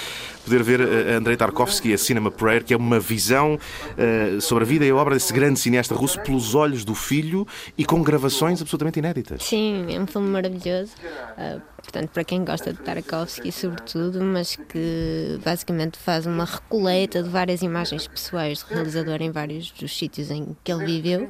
poder 0.44 0.62
ver 0.62 0.82
uh, 0.82 1.17
Andrei 1.17 1.38
Tarkovsky, 1.38 1.94
a 1.94 1.98
Cinema 1.98 2.30
Prayer, 2.30 2.63
que 2.63 2.74
é 2.74 2.78
uma 2.78 3.00
visão 3.00 3.56
uh, 3.56 4.41
sobre 4.41 4.63
a 4.63 4.67
vida 4.67 4.86
e 4.86 4.89
a 4.89 4.96
obra 4.96 5.13
desse 5.13 5.32
grande 5.32 5.60
cineasta 5.60 5.96
russo 5.96 6.20
pelos 6.22 6.54
olhos 6.54 6.84
do 6.84 6.94
filho 6.94 7.48
e 7.78 7.86
com 7.86 8.02
gravações 8.04 8.62
absolutamente 8.62 9.00
inéditas. 9.00 9.44
Sim, 9.44 9.86
é 9.94 10.00
um 10.00 10.08
filme 10.08 10.30
maravilhoso. 10.30 10.91
Uh, 11.38 11.62
portanto, 11.89 12.12
para 12.12 12.23
quem 12.23 12.45
gosta 12.45 12.71
de 12.71 12.80
Tarkovsky, 12.80 13.52
sobretudo, 13.52 14.23
mas 14.23 14.56
que 14.56 15.39
basicamente 15.43 15.97
faz 15.97 16.28
uma 16.28 16.45
recoleta 16.45 17.23
de 17.23 17.30
várias 17.30 17.63
imagens 17.63 18.08
pessoais 18.08 18.62
do 18.62 18.75
realizador 18.75 19.19
em 19.21 19.32
vários 19.32 19.71
dos 19.71 19.97
sítios 19.97 20.30
em 20.30 20.56
que 20.63 20.71
ele 20.71 20.86
viveu. 20.86 21.30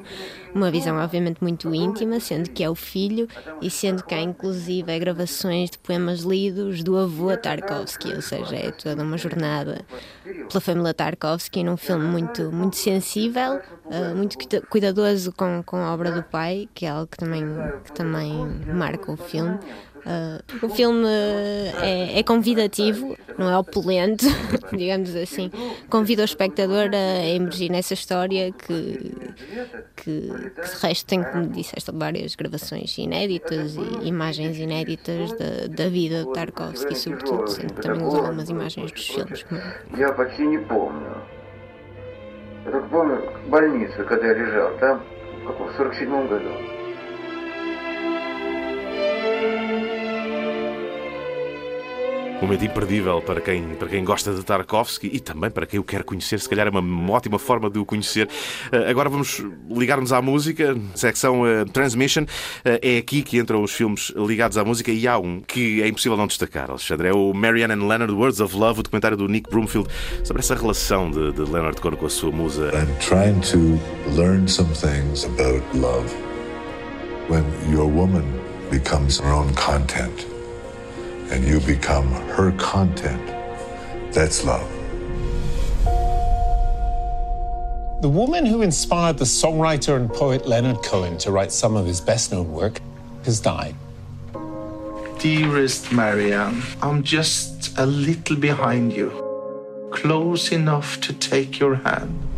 Uma 0.54 0.70
visão, 0.70 0.98
obviamente, 0.98 1.38
muito 1.40 1.74
íntima, 1.74 2.20
sendo 2.20 2.50
que 2.50 2.62
é 2.62 2.68
o 2.68 2.74
filho 2.74 3.26
e 3.62 3.70
sendo 3.70 4.04
que 4.04 4.14
há, 4.14 4.20
inclusive, 4.20 4.98
gravações 4.98 5.70
de 5.70 5.78
poemas 5.78 6.20
lidos 6.20 6.82
do 6.82 6.98
avô 6.98 7.34
Tarkovsky, 7.36 8.12
ou 8.12 8.20
seja, 8.20 8.56
é 8.56 8.70
toda 8.70 9.02
uma 9.02 9.16
jornada 9.16 9.84
pela 10.24 10.60
família 10.60 10.92
Tarkovsky 10.92 11.64
num 11.64 11.76
filme 11.76 12.04
muito, 12.04 12.52
muito 12.52 12.76
sensível, 12.76 13.60
uh, 13.86 14.14
muito 14.14 14.36
cuidadoso 14.68 15.32
com, 15.32 15.62
com 15.64 15.76
a 15.76 15.94
obra 15.94 16.10
do 16.12 16.22
pai, 16.22 16.68
que 16.74 16.84
é 16.84 16.90
algo 16.90 17.06
que 17.06 17.16
também, 17.16 17.44
que 17.84 17.92
também 17.92 18.34
marca 18.74 19.10
o 19.10 19.16
filme. 19.16 19.58
Uh, 20.05 20.65
o 20.65 20.69
filme 20.69 21.07
é, 21.81 22.19
é, 22.19 22.23
convidativo, 22.23 23.17
não 23.39 23.49
é 23.49 23.57
opulento, 23.57 24.25
digamos 24.71 25.15
assim. 25.15 25.49
Convida 25.89 26.21
o 26.21 26.25
espectador 26.25 26.91
a 26.93 27.25
emergir 27.25 27.71
nessa 27.71 27.95
história 27.95 28.51
que, 28.51 28.99
que, 29.95 30.11
que 30.21 30.21
de 30.21 30.79
resto 30.79 31.07
tem, 31.07 31.23
como 31.23 31.47
disseste, 31.47 31.91
várias 31.91 32.35
gravações 32.35 32.95
inéditas 32.99 33.75
e 33.75 34.07
imagens 34.07 34.57
inéditas 34.59 35.31
da, 35.31 35.67
da 35.69 35.89
vida 35.89 36.23
de 36.23 36.33
Tarkovsky, 36.33 36.95
sobretudo, 36.95 37.47
sendo 37.47 37.73
que 37.73 37.81
também 37.81 38.05
usa 38.05 38.17
algumas 38.19 38.49
imagens 38.49 38.91
dos 38.91 39.07
filmes. 39.07 39.43
Я 39.97 40.11
почти 40.13 40.45
не 40.45 40.59
помню. 40.59 41.17
Я 42.65 42.71
только 42.71 42.87
помню 42.89 43.21
больницу, 43.47 44.05
когда 44.07 44.27
я 44.27 44.33
лежал 44.33 44.77
там, 44.79 45.03
в 45.45 45.77
47 45.77 46.27
году. 46.27 46.78
Momento 52.46 52.64
imperdível 52.64 53.20
para 53.20 53.40
quem, 53.40 53.62
para 53.74 53.88
quem 53.88 54.04
gosta 54.04 54.32
de 54.32 54.42
Tarkovsky 54.42 55.10
e 55.12 55.20
também 55.20 55.50
para 55.50 55.66
quem 55.66 55.78
o 55.78 55.84
quer 55.84 56.04
conhecer. 56.04 56.40
Se 56.40 56.48
calhar 56.48 56.66
é 56.66 56.70
uma 56.70 57.12
ótima 57.12 57.38
forma 57.38 57.68
de 57.68 57.78
o 57.78 57.84
conhecer. 57.84 58.28
Uh, 58.72 58.88
agora 58.88 59.08
vamos 59.08 59.42
ligar-nos 59.70 60.12
à 60.12 60.22
música, 60.22 60.76
secção 60.94 61.42
uh, 61.42 61.64
Transmission. 61.72 62.22
Uh, 62.22 62.78
é 62.82 62.98
aqui 62.98 63.22
que 63.22 63.38
entram 63.38 63.62
os 63.62 63.72
filmes 63.72 64.12
ligados 64.16 64.56
à 64.56 64.64
música 64.64 64.90
e 64.90 65.06
há 65.06 65.18
um 65.18 65.40
que 65.40 65.82
é 65.82 65.88
impossível 65.88 66.16
não 66.16 66.26
destacar, 66.26 66.70
Alexandre. 66.70 67.08
É 67.08 67.12
o 67.12 67.32
Marianne 67.32 67.74
and 67.74 67.86
Leonard 67.86 68.12
Words 68.12 68.40
of 68.40 68.56
Love, 68.56 68.80
o 68.80 68.82
documentário 68.82 69.16
do 69.16 69.28
Nick 69.28 69.50
Broomfield 69.50 69.88
sobre 70.24 70.40
essa 70.40 70.54
relação 70.54 71.10
de, 71.10 71.32
de 71.32 71.42
Leonard 71.42 71.80
Cohen 71.80 71.96
com 71.96 72.06
a 72.06 72.10
sua 72.10 72.30
musa. 72.30 72.70
I'm 72.74 72.88
trying 73.00 73.40
to 73.50 73.78
learn 74.16 74.48
some 74.48 74.72
things 74.74 75.24
about 75.24 75.62
love. 75.74 76.06
When 77.28 77.44
your 77.70 77.86
woman 77.86 78.24
becomes 78.70 79.18
her 79.18 79.30
own 79.30 79.52
content. 79.54 80.26
And 81.30 81.46
you 81.46 81.60
become 81.60 82.10
her 82.36 82.52
content. 82.52 83.24
That's 84.12 84.44
love. 84.44 84.68
The 88.02 88.08
woman 88.08 88.46
who 88.46 88.62
inspired 88.62 89.18
the 89.18 89.26
songwriter 89.26 89.94
and 89.94 90.08
poet 90.10 90.46
Leonard 90.46 90.82
Cohen 90.82 91.18
to 91.18 91.30
write 91.30 91.52
some 91.52 91.76
of 91.76 91.86
his 91.86 92.00
best 92.00 92.32
known 92.32 92.50
work 92.50 92.80
has 93.24 93.40
died. 93.40 93.74
Dearest 95.18 95.92
Marianne, 95.92 96.62
I'm 96.80 97.02
just 97.02 97.76
a 97.78 97.84
little 97.84 98.36
behind 98.36 98.94
you, 98.94 99.10
close 99.92 100.50
enough 100.50 100.98
to 101.02 101.12
take 101.12 101.60
your 101.60 101.74
hand. 101.74 102.29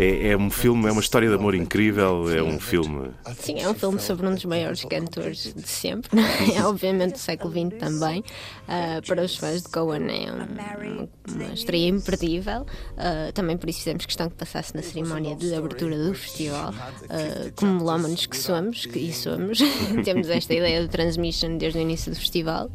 É, 0.00 0.28
é, 0.28 0.36
um 0.36 0.48
filme, 0.48 0.86
é 0.86 0.92
uma 0.92 1.00
história 1.00 1.28
de 1.28 1.34
amor 1.34 1.56
incrível, 1.56 2.30
é 2.30 2.40
um 2.40 2.60
filme. 2.60 3.10
Sim, 3.36 3.58
é 3.58 3.68
um 3.68 3.74
filme 3.74 3.98
sobre 3.98 4.28
um 4.28 4.32
dos 4.32 4.44
maiores 4.44 4.84
cantores 4.84 5.52
de 5.52 5.68
sempre, 5.68 6.20
é 6.56 6.62
obviamente 6.62 7.14
do 7.14 7.18
século 7.18 7.50
XX 7.50 7.80
também. 7.80 8.20
Uh, 8.20 9.04
para 9.04 9.22
os 9.22 9.36
fãs 9.36 9.62
de 9.62 9.68
Cohen 9.70 10.06
é 10.08 10.30
um, 10.30 11.08
uma, 11.34 11.52
estreia 11.52 11.88
imperdível. 11.88 12.62
Uh, 12.92 13.32
também 13.32 13.56
por 13.56 13.68
isso 13.68 13.80
fizemos 13.80 14.06
questão 14.06 14.28
que 14.28 14.36
passasse 14.36 14.72
na 14.76 14.82
cerimónia 14.82 15.34
de 15.34 15.52
abertura 15.52 15.98
do 15.98 16.14
festival. 16.14 16.70
Uh, 16.70 17.50
como 17.56 17.78
melómanos 17.78 18.24
que 18.24 18.36
somos, 18.36 18.86
que 18.86 19.00
e 19.00 19.12
somos, 19.12 19.58
temos 20.04 20.28
esta 20.28 20.54
ideia 20.54 20.80
de 20.80 20.88
transmission 20.88 21.58
desde 21.58 21.76
o 21.76 21.82
início 21.82 22.12
do 22.12 22.18
festival. 22.20 22.70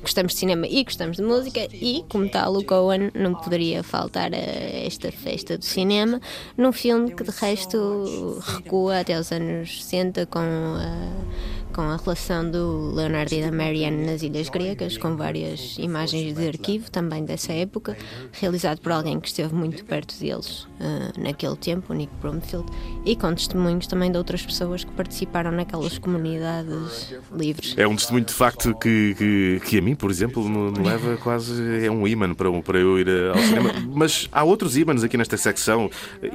Gostamos 0.00 0.34
de 0.34 0.38
cinema 0.38 0.64
e 0.68 0.84
gostamos 0.84 1.16
de 1.16 1.24
música, 1.24 1.66
e 1.72 2.04
como 2.08 2.28
tal, 2.30 2.54
o 2.54 2.62
Cohen 2.62 3.10
não 3.14 3.34
poderia 3.34 3.82
faltar 3.82 4.32
a 4.32 4.36
esta 4.36 5.10
festa 5.10 5.58
do 5.58 5.64
cinema. 5.64 6.20
No 6.56 6.67
num 6.68 6.72
filme 6.72 7.10
que 7.14 7.24
de 7.24 7.30
resto 7.30 8.38
recua 8.44 9.00
até 9.00 9.18
os 9.18 9.32
anos 9.32 9.82
60 9.84 10.26
com 10.26 10.38
a 10.38 11.57
com 11.72 11.82
a 11.82 11.96
relação 11.96 12.50
do 12.50 12.92
Leonardo 12.94 13.34
e 13.34 13.42
da 13.42 13.52
Marianne 13.52 14.06
nas 14.06 14.22
Ilhas 14.22 14.48
Gregas, 14.48 14.96
com 14.96 15.16
várias 15.16 15.76
imagens 15.78 16.34
de 16.34 16.48
arquivo 16.48 16.90
também 16.90 17.24
dessa 17.24 17.52
época, 17.52 17.96
realizado 18.32 18.80
por 18.80 18.92
alguém 18.92 19.20
que 19.20 19.28
esteve 19.28 19.54
muito 19.54 19.84
perto 19.84 20.18
deles 20.18 20.64
uh, 20.64 21.20
naquele 21.20 21.56
tempo, 21.56 21.92
o 21.92 21.96
Nick 21.96 22.12
Bromfield, 22.20 22.66
e 23.04 23.16
com 23.16 23.34
testemunhos 23.34 23.86
também 23.86 24.10
de 24.10 24.18
outras 24.18 24.44
pessoas 24.44 24.84
que 24.84 24.90
participaram 24.92 25.50
naquelas 25.50 25.98
comunidades 25.98 27.14
livres. 27.32 27.74
É 27.76 27.86
um 27.86 27.96
testemunho 27.96 28.24
de 28.24 28.32
facto 28.32 28.74
que, 28.74 29.14
que, 29.16 29.60
que 29.64 29.78
a 29.78 29.82
mim, 29.82 29.94
por 29.94 30.10
exemplo, 30.10 30.48
me, 30.48 30.86
leva 30.86 31.16
quase. 31.16 31.84
é 31.84 31.90
um 31.90 32.06
imã 32.06 32.34
para, 32.34 32.50
para 32.62 32.78
eu 32.78 32.98
ir 32.98 33.08
ao 33.08 33.38
cinema. 33.38 33.72
Mas 33.92 34.28
há 34.32 34.42
outros 34.42 34.76
ímãs 34.76 35.02
aqui 35.02 35.16
nesta 35.16 35.36
secção, 35.36 35.90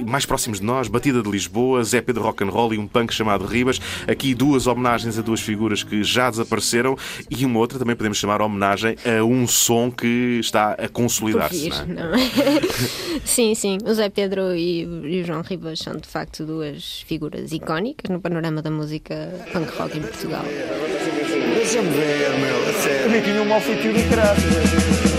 mais 0.06 0.24
próximos 0.26 0.60
de 0.60 0.66
nós: 0.66 0.88
Batida 0.88 1.22
de 1.22 1.30
Lisboa, 1.30 1.82
Zé 1.84 2.00
Pedro 2.00 2.22
Rock 2.22 2.44
and 2.44 2.50
Roll 2.50 2.74
e 2.74 2.78
um 2.78 2.86
punk 2.86 3.12
chamado 3.12 3.44
Ribas. 3.46 3.80
Aqui 4.06 4.34
duas 4.34 4.66
homenagens 4.66 5.18
a 5.18 5.22
duas 5.24 5.40
figuras 5.40 5.82
que 5.82 6.02
já 6.04 6.30
desapareceram 6.30 6.96
e 7.30 7.44
uma 7.44 7.58
outra 7.58 7.78
também 7.78 7.96
podemos 7.96 8.18
chamar 8.18 8.40
homenagem 8.42 8.96
a 9.04 9.24
um 9.24 9.46
som 9.46 9.90
que 9.90 10.38
está 10.40 10.72
a 10.72 10.88
consolidar-se. 10.88 11.70
Não 11.86 12.14
é? 12.14 12.18
sim, 13.24 13.54
sim. 13.54 13.78
O 13.84 13.94
Zé 13.94 14.08
Pedro 14.08 14.54
e, 14.54 14.84
o 14.84 15.24
João 15.24 15.42
Ribas 15.42 15.78
são 15.78 15.96
de 15.96 16.06
facto 16.06 16.44
duas 16.44 17.04
figuras 17.06 17.52
icónicas 17.52 18.10
no 18.10 18.20
panorama 18.20 18.62
da 18.62 18.70
música 18.70 19.14
punk 19.52 19.70
rock 19.76 19.98
em 19.98 20.02
Portugal. 20.02 20.44
Deixa-me 21.54 21.88
ver, 21.90 22.30
meu, 22.38 22.68
a 22.68 22.72
sério. 22.74 23.22
tinha 23.22 23.42
um 23.42 23.46
mau 23.46 23.60
feitio 23.60 23.92
do 23.92 25.13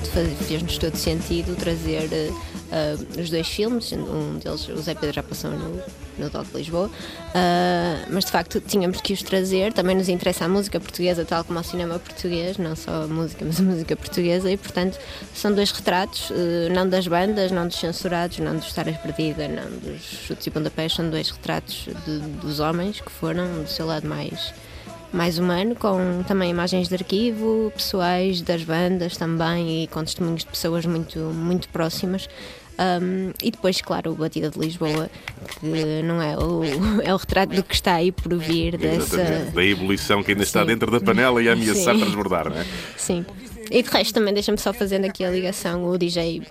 caralho. 0.00 0.36
fez-nos 0.36 0.78
todo 0.78 0.96
sentido 0.96 1.56
trazer 1.56 2.08
uh, 2.08 3.20
os 3.20 3.30
dois 3.30 3.48
filmes. 3.48 3.92
Um 3.92 4.38
deles, 4.38 4.68
o 4.68 4.76
Zé 4.78 4.94
Pedro, 4.94 5.14
já 5.14 5.22
passou 5.22 5.50
no, 5.50 5.82
no 6.18 6.30
Doc 6.30 6.46
de 6.46 6.58
Lisboa, 6.58 6.86
uh, 6.86 8.06
mas 8.10 8.24
de 8.24 8.30
facto 8.30 8.60
tínhamos 8.60 9.00
que 9.00 9.12
os 9.12 9.22
trazer. 9.22 9.72
Também 9.72 9.96
nos 9.96 10.08
interessa 10.08 10.44
a 10.44 10.48
música 10.48 10.78
portuguesa, 10.78 11.24
tal 11.24 11.44
como 11.44 11.58
o 11.58 11.62
cinema 11.62 11.98
português, 11.98 12.58
não 12.58 12.76
só 12.76 13.02
a 13.02 13.06
música, 13.06 13.44
mas 13.44 13.60
a 13.60 13.62
música 13.62 13.96
portuguesa, 13.96 14.50
e 14.50 14.56
portanto 14.56 14.98
são 15.34 15.52
dois 15.52 15.70
retratos, 15.70 16.30
uh, 16.30 16.72
não 16.72 16.88
das 16.88 17.06
bandas, 17.06 17.50
não 17.50 17.66
dos 17.66 17.78
censurados, 17.78 18.38
não 18.38 18.56
dos 18.56 18.66
Histórias 18.66 18.96
Perdida, 18.98 19.48
não 19.48 19.70
dos 19.78 20.02
chutes 20.02 20.46
e 20.46 20.50
pontapés, 20.50 20.94
são 20.94 21.08
dois 21.08 21.30
retratos 21.30 21.88
de, 22.04 22.18
dos 22.40 22.60
homens 22.60 23.00
que 23.00 23.10
foram 23.10 23.62
do 23.62 23.68
seu 23.68 23.86
lado 23.86 24.06
mais 24.06 24.52
mais 25.12 25.38
humano, 25.38 25.74
com 25.74 26.22
também 26.26 26.50
imagens 26.50 26.88
de 26.88 26.94
arquivo, 26.94 27.72
pessoais 27.74 28.40
das 28.42 28.62
bandas 28.62 29.16
também 29.16 29.84
e 29.84 29.86
com 29.86 30.04
testemunhos 30.04 30.44
de 30.44 30.50
pessoas 30.50 30.84
muito, 30.86 31.18
muito 31.18 31.68
próximas. 31.68 32.28
Um, 32.78 33.32
e 33.42 33.50
depois, 33.50 33.80
claro, 33.80 34.12
o 34.12 34.14
Batida 34.14 34.50
de 34.50 34.58
Lisboa, 34.58 35.10
que 35.60 36.02
não 36.04 36.22
é 36.22 36.38
o, 36.38 36.62
é 37.02 37.12
o 37.12 37.16
retrato 37.16 37.54
do 37.54 37.62
que 37.62 37.74
está 37.74 37.94
aí 37.94 38.12
por 38.12 38.36
vir 38.36 38.78
dessa. 38.78 39.50
Da 39.52 39.64
ebulição 39.64 40.22
que 40.22 40.30
ainda 40.30 40.44
Sim. 40.44 40.48
está 40.48 40.64
dentro 40.64 40.90
da 40.90 41.00
panela 41.00 41.42
e 41.42 41.48
a 41.48 41.54
ameaçar 41.54 41.94
Sim. 41.94 42.02
transbordar, 42.02 42.48
não 42.48 42.56
é? 42.56 42.64
Sim. 42.96 43.26
E 43.70 43.82
de 43.82 43.90
resto, 43.90 44.14
também 44.14 44.32
deixa-me 44.32 44.58
só 44.58 44.72
fazendo 44.72 45.06
aqui 45.06 45.24
a 45.24 45.30
ligação: 45.30 45.84
o 45.86 45.98
DJ 45.98 46.42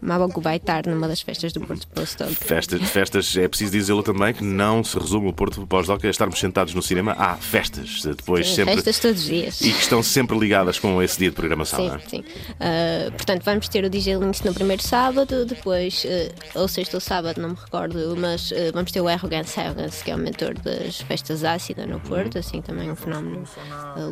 Mabogo 0.00 0.40
vai 0.40 0.56
estar 0.56 0.86
numa 0.86 1.08
das 1.08 1.20
festas 1.20 1.52
do 1.52 1.60
Porto 1.60 1.86
Postdoc. 1.88 2.30
Festas, 2.32 2.82
festas, 2.82 3.36
é 3.36 3.48
preciso 3.48 3.72
dizê-lo 3.72 4.02
também 4.02 4.32
que 4.32 4.44
não 4.44 4.82
se 4.84 4.98
resume 4.98 5.28
o 5.28 5.32
Porto 5.32 5.66
Postdoc 5.66 6.04
a 6.04 6.10
estarmos 6.10 6.38
sentados 6.38 6.74
no 6.74 6.82
cinema. 6.82 7.14
Há 7.18 7.36
festas, 7.36 8.02
depois 8.04 8.46
sim, 8.48 8.56
sempre. 8.56 8.74
Festas 8.74 8.98
todos 8.98 9.22
os 9.22 9.26
dias. 9.26 9.60
E 9.60 9.72
que 9.72 9.80
estão 9.80 10.02
sempre 10.02 10.38
ligadas 10.38 10.78
com 10.78 11.02
esse 11.02 11.18
dia 11.18 11.30
de 11.30 11.36
programação. 11.36 11.78
Sim, 11.78 11.94
é? 11.94 11.98
sim. 12.08 12.20
Uh, 12.20 13.12
portanto, 13.12 13.42
vamos 13.44 13.68
ter 13.68 13.84
o 13.84 13.90
DJ 13.90 14.16
Links 14.16 14.42
no 14.42 14.52
primeiro 14.52 14.82
sábado, 14.82 15.44
depois, 15.44 16.04
uh, 16.04 16.60
ou 16.60 16.68
sexta 16.68 16.96
ou 16.96 17.00
sábado, 17.00 17.40
não 17.40 17.50
me 17.50 17.56
recordo, 17.56 18.16
mas 18.16 18.50
uh, 18.50 18.72
vamos 18.72 18.92
ter 18.92 19.00
o 19.00 19.08
Arrogance 19.08 19.58
Arrogance, 19.58 20.02
que 20.02 20.10
é 20.10 20.14
o 20.14 20.18
mentor 20.18 20.54
das 20.54 21.00
festas 21.00 21.44
ácidas 21.44 21.88
no 21.88 22.00
Porto, 22.00 22.38
assim 22.38 22.60
também 22.60 22.90
um 22.90 22.96
fenómeno 22.96 23.44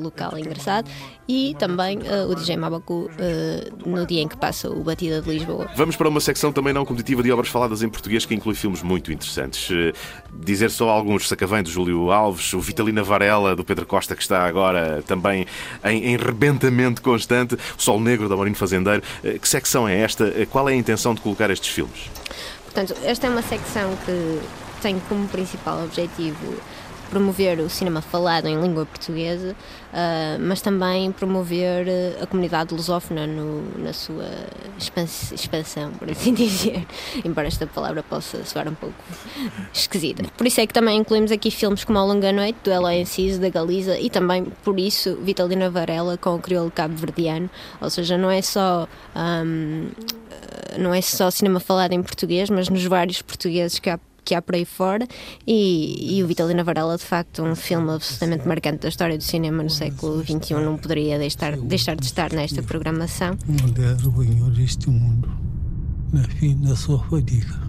local 0.01 0.39
engraçado. 0.39 0.91
E 1.29 1.55
também 1.59 1.99
o 2.29 2.35
DJ 2.35 2.57
Mabaku 2.57 3.11
no 3.87 4.07
dia 4.07 4.21
em 4.21 4.29
que 4.29 4.37
passa 4.37 4.69
o 4.69 4.83
Batida 4.83 5.23
de 5.23 5.31
Lisboa. 5.31 5.64
Vamos 5.77 5.97
para 5.97 6.09
uma 6.09 6.21
secção 6.21 6.53
também 6.53 6.73
não 6.73 6.85
competitiva 6.85 7.23
de 7.23 7.33
obras 7.33 7.49
faladas 7.49 7.83
em 7.83 7.89
português 7.89 8.25
que 8.25 8.35
inclui 8.35 8.55
filmes 8.55 8.83
muito 8.83 9.13
interessantes. 9.13 9.69
Eh, 9.71 9.93
dizer 10.33 10.71
só 10.71 10.89
alguns: 10.89 11.29
Sacavém 11.29 11.63
do 11.63 11.71
Júlio 11.71 12.11
Alves, 12.11 12.53
o 12.53 12.61
Vitalina 12.61 13.03
Varela 13.03 13.57
do 13.57 13.65
Pedro 13.65 13.87
Costa, 13.87 14.15
que 14.15 14.23
está 14.23 14.45
agora 14.45 15.03
também 15.07 15.47
em, 15.85 16.13
em 16.13 16.17
rebentamento 16.17 17.03
constante, 17.03 17.55
o 17.55 17.83
Sol 17.83 18.01
Negro 18.01 18.29
do 18.29 18.35
Amorim 18.35 18.55
Fazendeiro. 18.55 19.03
Eh, 19.23 19.39
que 19.39 19.49
secção 19.49 19.89
é 19.89 19.99
esta? 19.99 20.33
Eh, 20.37 20.47
qual 20.47 20.69
é 20.69 20.73
a 20.73 20.77
intenção 20.77 21.15
de 21.15 21.21
colocar 21.21 21.51
estes 21.51 21.71
filmes? 21.71 22.11
Portanto, 22.65 22.95
esta 23.05 23.27
é 23.27 23.31
uma 23.31 23.43
secção 23.43 23.97
que 24.05 24.41
tem 24.83 25.01
como 25.09 25.27
principal 25.29 25.83
objetivo 25.85 26.57
promover 27.11 27.61
o 27.61 27.69
cinema 27.69 28.01
falado 28.01 28.47
em 28.47 28.61
língua 28.61 28.85
portuguesa, 28.87 29.53
uh, 29.93 30.41
mas 30.41 30.61
também 30.61 31.13
promover 31.13 31.87
ah, 31.89 32.25
a 32.25 32.27
comunidade 32.27 32.75
lusófona 32.75 33.27
no, 33.27 33.63
na 33.79 33.93
sua 33.93 34.25
expansão, 35.33 35.93
por 35.93 36.11
assim 36.11 36.33
dizer, 36.35 36.87
embora 37.25 37.47
esta 37.47 37.67
palavra 37.67 38.03
possa 38.03 38.45
soar 38.45 38.69
um 38.69 38.75
pouco 38.75 38.95
esquisita. 39.73 40.25
Por 40.37 40.47
isso 40.47 40.61
é 40.61 40.67
que 40.67 40.73
também 40.73 40.99
incluímos 40.99 41.31
aqui 41.31 41.51
filmes 41.51 41.85
como 41.85 41.99
A 41.99 42.05
Longa 42.05 42.33
Noite, 42.33 42.59
do 42.65 42.71
Eloy 42.71 42.97
Enciso, 42.97 43.41
da 43.41 43.49
Galiza, 43.49 43.99
e 43.99 44.11
também, 44.11 44.47
por 44.65 44.79
isso, 44.79 45.17
Vitalina 45.23 45.71
Varela 45.71 46.17
com 46.17 46.35
o 46.35 46.39
crioulo 46.39 46.71
cabo-verdiano, 46.71 47.49
ou 47.81 47.91
seja, 47.91 48.19
não 48.19 48.31
é 48.31 48.43
só... 48.43 48.89
Um, 49.15 49.89
não 50.79 50.93
é 50.93 51.01
só 51.01 51.31
cinema 51.31 51.61
falado 51.61 51.93
em 51.93 52.03
português, 52.03 52.51
mas 52.51 52.69
nos 52.69 52.85
vários 52.85 53.23
portugueses 53.23 53.79
que 53.79 53.89
há 53.89 53.99
que 54.25 54.35
há 54.35 54.43
por 54.43 54.55
aí 54.55 54.65
fora. 54.65 55.07
E, 55.47 56.17
e 56.17 56.23
o 56.23 56.27
Vitalina 56.27 56.65
Varela, 56.65 56.97
de 56.97 57.05
facto, 57.05 57.43
um 57.43 57.55
filme 57.55 57.91
absolutamente 57.93 58.47
marcante 58.47 58.79
da 58.79 58.89
história 58.89 59.17
do 59.17 59.23
cinema 59.23 59.63
no 59.63 59.71
século 59.71 60.23
XXI, 60.23 60.55
não 60.55 60.77
poderia 60.77 61.19
deixar, 61.19 61.57
deixar 61.57 61.97
de 61.97 62.07
estar 62.07 62.33
nesta 62.33 62.63
programação. 62.63 63.37
Mulher, 63.47 63.97
banho 63.97 64.51
deste 64.51 64.89
mundo, 64.89 65.31
na 66.13 66.25
fim 66.25 66.57
da 66.59 66.75
sua 66.75 67.03
fadiga, 67.05 67.61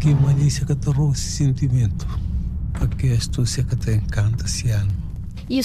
que 0.00 0.14
malícia 0.14 0.66
que 0.66 0.74
trouxe 0.74 1.22
sentimento, 1.22 2.06
para 2.72 2.88
que 2.88 3.12
astúcia 3.12 3.62
que 3.62 3.76
te 3.76 3.92
encanta 3.92 4.46
esse 4.46 4.70
ano. 4.70 5.07
E 5.48 5.60
o 5.60 5.62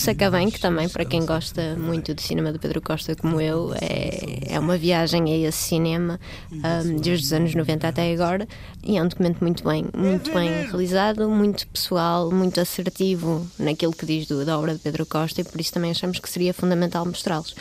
que 0.50 0.60
também, 0.60 0.88
para 0.88 1.04
quem 1.04 1.26
gosta 1.26 1.76
muito 1.76 2.14
do 2.14 2.22
cinema 2.22 2.54
do 2.54 2.60
Pedro 2.60 2.82
Costa 2.82 3.16
como 3.16 3.42
eu, 3.42 3.74
é, 3.76 4.54
é 4.54 4.60
uma 4.60 4.78
viagem 4.78 5.32
a 5.32 5.38
esse 5.48 5.58
cinema 5.58 6.20
um, 6.52 6.96
desde 6.98 7.26
os 7.26 7.34
anos 7.34 7.54
90 7.54 7.88
até 7.88 8.14
agora. 8.14 8.48
E 8.82 8.98
é 8.98 9.04
um 9.04 9.08
documento 9.08 9.42
muito 9.42 9.64
bem, 9.64 9.86
muito 9.96 10.32
bem 10.34 10.50
realizado, 10.50 11.30
muito 11.30 11.68
pessoal, 11.68 12.32
muito 12.32 12.60
assertivo 12.60 13.46
naquilo 13.60 13.94
que 13.94 14.06
diz 14.06 14.26
do, 14.28 14.46
da 14.46 14.58
obra 14.58 14.74
de 14.74 14.80
Pedro 14.80 15.06
Costa 15.06 15.42
e 15.42 15.44
por 15.44 15.60
isso 15.60 15.74
também 15.74 15.92
achamos 15.92 16.20
que 16.20 16.30
seria 16.30 16.54
fundamental 16.54 17.06
mostrá-los. 17.06 17.54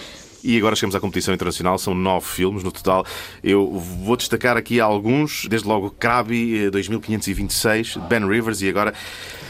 E 0.44 0.56
agora 0.58 0.74
chegamos 0.74 0.94
à 0.94 1.00
competição 1.00 1.32
internacional, 1.32 1.78
são 1.78 1.94
nove 1.94 2.26
filmes 2.26 2.62
no 2.62 2.72
total. 2.72 3.06
Eu 3.42 3.70
vou 3.78 4.16
destacar 4.16 4.56
aqui 4.56 4.80
alguns, 4.80 5.46
desde 5.48 5.68
logo 5.68 5.90
Krabi 5.90 6.70
2526, 6.70 7.96
Ben 8.08 8.26
Rivers 8.26 8.60
e 8.62 8.68
agora 8.68 8.92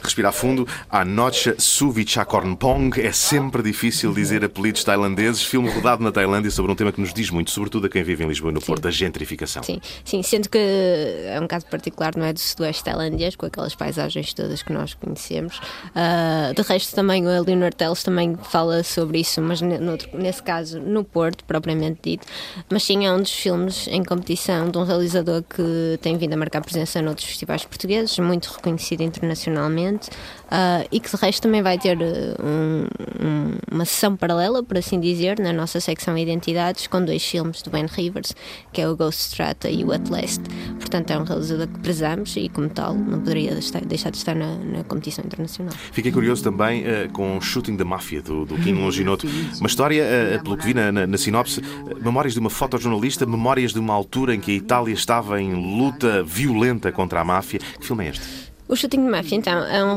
respirar 0.03 0.33
fundo. 0.33 0.67
A 0.91 1.05
Noche 1.05 1.55
Suvichakornpong. 1.59 3.01
É 3.01 3.13
sempre 3.13 3.63
difícil 3.63 4.13
dizer 4.13 4.45
apelidos 4.45 4.85
tailandeses. 4.85 5.43
Filme 5.43 5.71
rodado 5.71 6.03
na 6.03 6.13
Tailândia 6.13 6.51
sobre 6.51 6.73
um 6.73 6.75
tema 6.75 6.93
que 6.93 7.01
nos 7.01 7.15
diz 7.15 7.31
muito, 7.31 7.51
sobretudo 7.51 7.87
a 7.87 7.89
quem 7.89 8.03
vive 8.03 8.25
em 8.25 8.29
Lisboa 8.29 8.51
e 8.51 8.55
no 8.55 8.61
Porto, 8.61 8.89
a 8.89 8.91
gentrificação. 8.91 9.63
Sim, 9.63 9.81
sim, 10.05 10.23
sendo 10.23 10.49
que 10.49 10.59
é 10.59 11.39
um 11.41 11.47
caso 11.47 11.67
particular, 11.67 12.17
não 12.17 12.27
é 12.27 12.33
do 12.33 12.41
sudoeste 12.41 12.85
tailandês, 12.85 13.37
com 13.37 13.47
aquelas 13.47 13.75
paisagens 13.75 14.35
todas 14.35 14.63
que 14.63 14.73
nós 14.73 14.95
conhecemos. 14.95 15.59
Uh, 15.59 16.55
de 16.55 16.63
resto, 16.63 16.95
também 16.95 17.27
o 17.27 17.43
Leonard 17.45 17.77
Teles 17.77 18.03
também 18.03 18.37
fala 18.51 18.83
sobre 18.83 19.21
isso, 19.21 19.41
mas 19.41 19.61
nesse 19.61 20.43
caso 20.43 20.82
no 20.83 21.05
Porto, 21.05 21.45
propriamente 21.45 22.01
dito. 22.03 22.27
Mas 22.71 22.83
sim, 22.83 23.07
é 23.07 23.13
um 23.13 23.19
dos 23.19 23.33
filmes 23.33 23.87
em 23.89 24.03
competição 24.03 24.71
de 24.71 24.79
um 24.79 24.85
realizador 24.85 25.43
que 25.43 25.99
tem 26.01 26.17
vindo 26.17 26.35
a 26.35 26.37
marcar 26.37 26.61
presença 26.63 27.01
noutros 27.01 27.27
festivais 27.27 27.65
portugueses, 27.65 28.19
muito 28.19 28.47
reconhecido 28.47 29.03
internacionalmente 29.03 30.11
uh, 30.47 30.87
e 30.91 31.01
que 31.01 31.11
de 31.11 31.17
resto 31.17 31.43
também 31.43 31.63
vai 31.63 31.79
ter 31.79 31.99
ah, 32.01 32.43
um, 32.43 32.87
um, 33.25 33.59
uma 33.71 33.85
sessão 33.85 34.17
paralela, 34.17 34.63
por 34.63 34.77
assim 34.77 35.01
dizer, 35.01 35.39
na 35.39 35.53
nossa 35.53 35.81
secção 35.81 36.17
Identidades, 36.17 36.87
com 36.87 37.05
dois 37.05 37.25
filmes 37.25 37.63
do 37.63 37.71
Ben 37.71 37.87
Rivers, 37.87 38.35
que 38.73 38.81
é 38.81 38.89
o 38.89 38.97
Ghost 38.97 39.23
Strata 39.23 39.71
e 39.71 39.85
o 39.85 39.93
At 39.93 40.09
Last. 40.09 40.43
Portanto, 40.79 41.11
é 41.11 41.19
um 41.19 41.25
realizador 41.25 41.67
que 41.67 41.79
prezamos 41.81 42.37
e, 42.37 42.49
como 42.49 42.69
tal, 42.69 42.95
não 42.95 43.19
poderia 43.19 43.55
deixar 43.55 44.11
de 44.11 44.17
estar 44.17 44.35
na, 44.35 44.57
na 44.57 44.85
competição 44.85 45.25
internacional. 45.25 45.75
Fiquei 45.93 46.13
curioso 46.13 46.43
também 46.43 46.83
uh, 46.83 47.11
com 47.13 47.41
Shooting 47.41 47.77
da 47.77 47.85
Máfia, 47.85 48.23
do, 48.23 48.45
do 48.45 48.57
Kim 48.57 48.75
Longinoto. 48.81 49.27
Uma 49.59 49.67
história, 49.67 50.05
uh, 50.05 50.43
pelo 50.43 50.57
que 50.57 50.67
vi 50.67 50.75
na, 50.75 50.93
na, 50.93 51.07
na 51.07 51.19
sinopse, 51.19 51.63
memórias 52.01 52.35
de 52.35 52.41
uma 52.41 52.51
fotojornalista, 52.51 53.27
memórias 53.27 53.73
de 53.73 53.79
uma 53.79 53.95
altura 53.95 54.35
em 54.35 54.41
que 54.41 54.51
a 54.51 54.55
Itália 54.55 54.95
estava 54.95 55.41
em 55.41 55.55
luta 55.55 56.23
violenta 56.23 56.93
contra 56.93 57.21
a 57.21 57.25
máfia. 57.25 57.59
Que 57.59 57.87
filme 57.87 58.07
é 58.07 58.11
este? 58.11 58.52
O 58.69 58.77
Shooting 58.77 59.05
de 59.05 59.11
Máfia, 59.11 59.37
então, 59.37 59.59
é 59.67 59.85
um, 59.85 59.97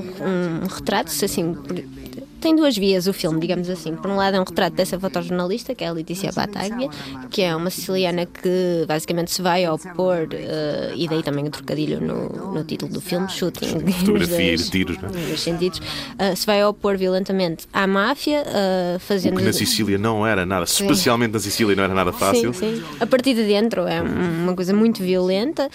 um 0.63 0.67
retrato, 0.67 1.11
assim 1.25 1.55
tem 2.45 2.55
duas 2.55 2.77
vias 2.77 3.07
o 3.07 3.13
filme, 3.13 3.39
digamos 3.39 3.67
assim. 3.71 3.95
Por 3.95 4.11
um 4.11 4.17
lado 4.17 4.37
é 4.37 4.39
um 4.39 4.43
retrato 4.43 4.75
dessa 4.75 4.99
fotojornalista, 4.99 5.73
que 5.73 5.83
é 5.83 5.87
a 5.87 5.91
Letícia 5.91 6.31
Bataglia, 6.31 6.89
que 7.31 7.41
é 7.41 7.55
uma 7.55 7.71
siciliana 7.71 8.27
que 8.27 8.85
basicamente 8.87 9.31
se 9.31 9.41
vai 9.41 9.67
opor, 9.67 10.27
uh, 10.31 10.95
e 10.95 11.07
daí 11.07 11.23
também 11.23 11.47
o 11.47 11.49
trocadilho 11.49 11.99
no, 11.99 12.53
no 12.53 12.63
título 12.63 12.93
do 12.93 13.01
filme, 13.01 13.27
Shooting. 13.27 13.79
Fotografia 13.91 14.53
e 14.53 14.57
tiros, 14.59 14.95
é? 15.01 15.37
sentidos. 15.37 15.79
Uh, 15.79 16.35
se 16.35 16.45
vai 16.45 16.63
opor 16.63 16.95
violentamente 16.97 17.65
à 17.73 17.87
máfia, 17.87 18.43
uh, 18.43 18.99
fazendo... 18.99 19.33
O 19.33 19.37
que 19.37 19.45
na 19.45 19.53
Sicília 19.53 19.97
não 19.97 20.25
era 20.25 20.45
nada, 20.45 20.67
sim. 20.67 20.83
especialmente 20.83 21.31
na 21.31 21.39
Sicília 21.39 21.75
não 21.75 21.83
era 21.83 21.95
nada 21.95 22.13
fácil. 22.13 22.53
Sim, 22.53 22.75
sim. 22.75 22.83
A 22.99 23.07
partir 23.07 23.33
de 23.33 23.47
dentro 23.47 23.87
é 23.87 23.99
uma 24.03 24.53
coisa 24.53 24.71
muito 24.71 25.01
violenta 25.01 25.67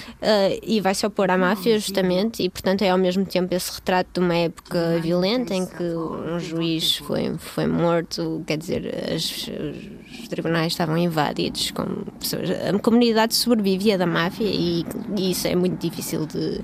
e 0.63 0.81
vai 0.81 0.95
se 0.95 1.05
opor 1.05 1.33
à 1.33 1.37
máfia 1.37 1.81
justamente, 1.81 2.45
e 2.45 2.49
portanto 2.49 2.83
é 2.83 2.91
ao 2.91 2.99
mesmo 2.99 3.25
tempo 3.25 3.53
esse 3.53 3.73
retrato 3.73 4.09
de 4.15 4.21
uma 4.21 4.37
época 4.37 5.01
violenta 5.03 5.53
em 5.53 5.67
que 5.67 5.83
um 5.83 6.39
juiz 6.61 6.97
foi, 6.97 7.37
foi 7.39 7.67
morto, 7.67 8.43
quer 8.47 8.59
dizer, 8.59 8.95
as, 9.13 9.49
os 10.21 10.29
tribunais 10.29 10.73
estavam 10.73 10.97
invadidos 10.97 11.71
com 11.71 11.85
pessoas. 12.19 12.51
A 12.51 12.79
comunidade 12.79 13.35
sobrevivia 13.35 13.97
da 13.97 14.07
máfia 14.07 14.47
e, 14.47 14.85
e 15.17 15.31
isso 15.31 15.49
é 15.49 15.55
muito 15.55 15.81
difícil 15.81 16.27
de 16.27 16.61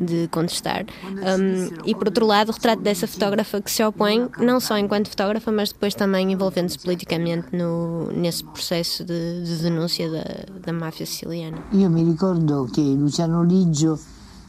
de 0.00 0.28
contestar. 0.28 0.86
Um, 1.04 1.68
e 1.84 1.94
por 1.94 2.08
outro 2.08 2.24
lado, 2.24 2.48
o 2.48 2.52
retrato 2.52 2.80
dessa 2.80 3.06
fotógrafa 3.06 3.60
que 3.60 3.70
se 3.70 3.84
opõe, 3.84 4.28
não 4.38 4.58
só 4.58 4.78
enquanto 4.78 5.10
fotógrafa, 5.10 5.52
mas 5.52 5.72
depois 5.72 5.94
também 5.94 6.32
envolvendo-se 6.32 6.78
politicamente 6.78 7.54
no, 7.54 8.10
nesse 8.12 8.42
processo 8.42 9.04
de, 9.04 9.42
de 9.44 9.56
denúncia 9.56 10.10
da, 10.10 10.24
da 10.64 10.72
máfia 10.72 11.04
siciliana. 11.04 11.58
Eu 11.70 11.90
me 11.90 12.02
ricordo 12.02 12.66
que 12.72 12.80
Luciano 12.80 13.44
Ligio 13.44 13.98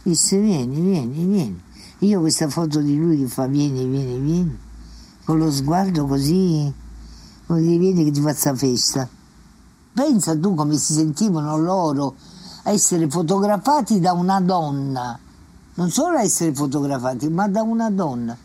disse: 0.05 0.39
Vieni, 0.39 0.79
vieni, 0.79 1.25
vieni. 1.25 1.61
Io 2.03 2.21
questa 2.21 2.49
foto 2.49 2.81
di 2.81 2.97
lui 2.97 3.17
che 3.17 3.27
fa 3.27 3.45
vieni, 3.45 3.85
vieni, 3.85 4.17
vieni, 4.19 4.57
con 5.23 5.37
lo 5.37 5.51
sguardo 5.51 6.05
così, 6.05 6.71
come 7.45 7.61
dire, 7.61 7.77
vieni 7.77 8.03
che 8.05 8.11
ti 8.11 8.21
faccia 8.21 8.55
festa. 8.55 9.07
Pensa 9.93 10.37
tu 10.37 10.55
come 10.55 10.77
si 10.77 10.93
sentivano 10.93 11.57
loro 11.57 12.15
a 12.63 12.71
essere 12.71 13.09
fotografati 13.09 13.99
da 13.99 14.13
una 14.13 14.39
donna, 14.39 15.17
non 15.75 15.89
solo 15.89 16.17
a 16.17 16.21
essere 16.21 16.53
fotografati, 16.53 17.27
ma 17.29 17.47
da 17.47 17.61
una 17.61 17.89
donna. 17.89 18.37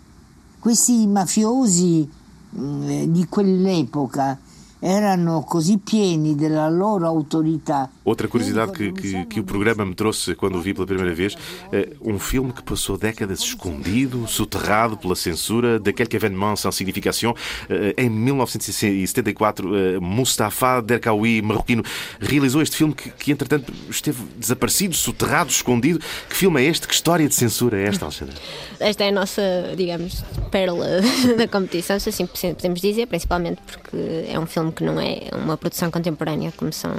Questi 0.59 1.07
mafiosi 1.07 2.11
mh, 2.51 3.05
di 3.05 3.27
quell'epoca 3.29 4.39
erano 4.87 5.43
così 5.43 5.79
pieni 5.79 6.37
della 6.37 6.69
loro 6.69 7.07
autorità. 7.07 7.91
Outra 8.05 8.29
curiosidade 8.29 8.71
que, 8.71 8.93
que, 8.93 9.27
que, 9.27 9.41
o 9.41 9.45
programa 9.45 9.85
me 9.85 9.95
trouxe 9.95 10.37
quando 10.37 10.59
o 10.59 10.61
vi 10.61 10.73
pela 10.73 10.87
primeira 10.87 11.13
vez, 11.13 11.37
é 11.73 11.89
um 12.01 12.21
filme 12.21 12.53
que 12.53 12.63
passou 12.63 12.97
décadas 12.97 13.41
escondido, 13.41 14.29
soterrado 14.29 14.97
pela 14.97 15.17
censura, 15.17 15.81
daquele 15.81 16.09
événement 16.15 16.55
sans 16.55 16.77
signification. 16.77 17.35
Eh, 17.69 18.05
em 18.05 18.09
1974, 18.09 19.77
eh, 19.77 19.99
Mustafa 19.99 20.81
Derkaoui, 20.81 21.43
marroquino, 21.43 21.83
realizou 22.21 22.63
este 22.63 22.77
filme 22.77 22.95
que, 22.95 23.11
que, 23.11 23.33
entretanto, 23.33 23.73
esteve 23.91 24.23
desaparecido, 24.39 24.95
soterrado, 24.95 25.51
escondido. 25.51 25.99
Que 26.29 26.37
filme 26.37 26.63
é 26.63 26.65
este? 26.69 26.87
Que 26.87 26.95
história 26.95 27.27
de 27.29 27.35
censura 27.35 27.77
é 27.77 27.89
esta, 27.89 28.05
Alexandre? 28.05 28.37
Esta 28.79 29.03
é 29.03 29.09
a 29.09 29.13
nossa, 29.13 29.43
digamos, 29.77 30.23
pérola 30.53 30.87
da 31.37 31.49
competição, 31.49 31.99
se 31.99 32.11
assim 32.11 32.27
podemos 32.27 32.81
dizer, 32.81 33.07
principalmente 33.07 33.61
porque 33.67 34.27
é 34.29 34.39
um 34.39 34.47
filme 34.47 34.76
que 34.77 34.85
não 34.85 35.01
é 35.01 35.23
uma 35.33 35.57
produção 35.57 35.91
contemporânea, 35.91 36.53
como 36.57 36.73
são 36.73 36.93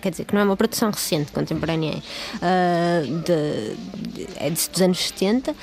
quer 0.00 0.10
dizer, 0.10 0.24
que 0.24 0.34
não 0.34 0.40
é 0.40 0.44
uma 0.44 0.56
produção 0.56 0.90
recente, 0.90 1.30
contemporânea, 1.30 1.92
uh, 1.92 3.20
de, 3.22 3.74
de, 4.08 4.28
é 4.36 4.50
dos 4.50 4.80
anos 4.80 4.98
70, 5.08 5.50
uh, 5.50 5.54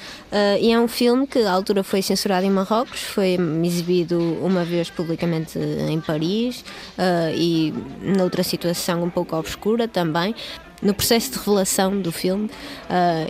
e 0.62 0.72
é 0.72 0.80
um 0.80 0.88
filme 0.88 1.26
que 1.26 1.40
à 1.40 1.52
altura 1.52 1.84
foi 1.84 2.02
censurado 2.02 2.46
em 2.46 2.50
Marrocos, 2.50 3.02
foi 3.02 3.38
exibido 3.64 4.20
uma 4.42 4.64
vez 4.66 4.90
publicamente 4.90 5.58
em 5.58 6.00
Paris 6.02 6.62
uh, 6.98 7.34
e 7.36 7.74
noutra 8.02 8.44
situação 8.44 9.04
um 9.04 9.10
pouco 9.10 9.36
obscura 9.36 9.88
também. 9.88 10.36
No 10.80 10.94
processo 10.94 11.32
de 11.32 11.38
revelação 11.40 12.00
do 12.00 12.12
filme, 12.12 12.52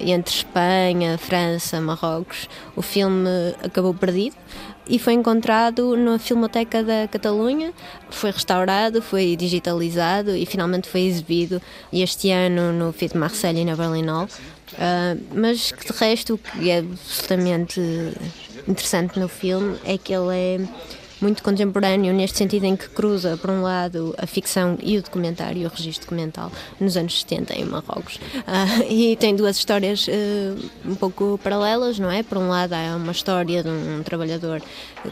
entre 0.02 0.34
Espanha, 0.34 1.18
França, 1.18 1.80
Marrocos, 1.80 2.50
o 2.76 2.82
filme 2.82 3.30
acabou 3.64 3.94
perdido 3.94 4.36
e 4.90 4.98
foi 4.98 5.14
encontrado 5.14 5.96
na 5.98 6.18
Filmoteca 6.18 6.84
da 6.84 7.08
Catalunha, 7.08 7.74
foi 8.10 8.32
restaurado, 8.32 9.02
foi 9.02 9.36
digitalizado 9.36 10.36
e 10.36 10.46
finalmente 10.46 10.88
foi 10.88 11.02
exibido 11.02 11.62
este 11.92 12.32
ano 12.32 12.72
no 12.72 12.94
FIT 12.94 13.18
Marseille 13.18 13.62
e 13.62 13.66
na 13.66 13.76
Berlinale. 13.76 14.30
Uh, 14.74 15.24
mas 15.34 15.72
que 15.72 15.92
de 15.92 15.98
resto 15.98 16.36
o 16.36 16.38
que 16.38 16.70
é 16.70 16.80
absolutamente 16.80 17.80
interessante 18.68 19.20
no 19.20 19.28
filme 19.28 19.78
é 19.86 19.98
que 19.98 20.14
ele 20.14 20.36
é 20.36 20.60
muito 21.20 21.42
contemporâneo, 21.42 22.14
neste 22.14 22.38
sentido 22.38 22.66
em 22.66 22.76
que 22.76 22.88
cruza, 22.90 23.38
por 23.38 23.50
um 23.50 23.62
lado, 23.62 24.14
a 24.18 24.28
ficção 24.28 24.78
e 24.82 24.98
o 24.98 25.02
documentário, 25.02 25.66
o 25.66 25.70
registro 25.70 26.06
documental, 26.06 26.52
nos 26.80 26.96
anos 26.96 27.20
70 27.22 27.56
em 27.56 27.66
Marrocos. 27.66 28.18
Uh, 28.18 28.84
e 28.90 29.16
tem 29.16 29.36
duas 29.36 29.58
histórias 29.58 30.08
uh, 30.08 30.70
um 30.86 30.96
pouco 30.96 31.40
paralelas, 31.44 31.98
não 31.98 32.12
é? 32.12 32.24
Por 32.24 32.38
um 32.38 32.50
lado, 32.50 32.74
há 32.74 32.96
uma 32.96 33.12
história 33.12 33.64
de 33.64 33.70
um 33.70 34.04
trabalhador 34.04 34.62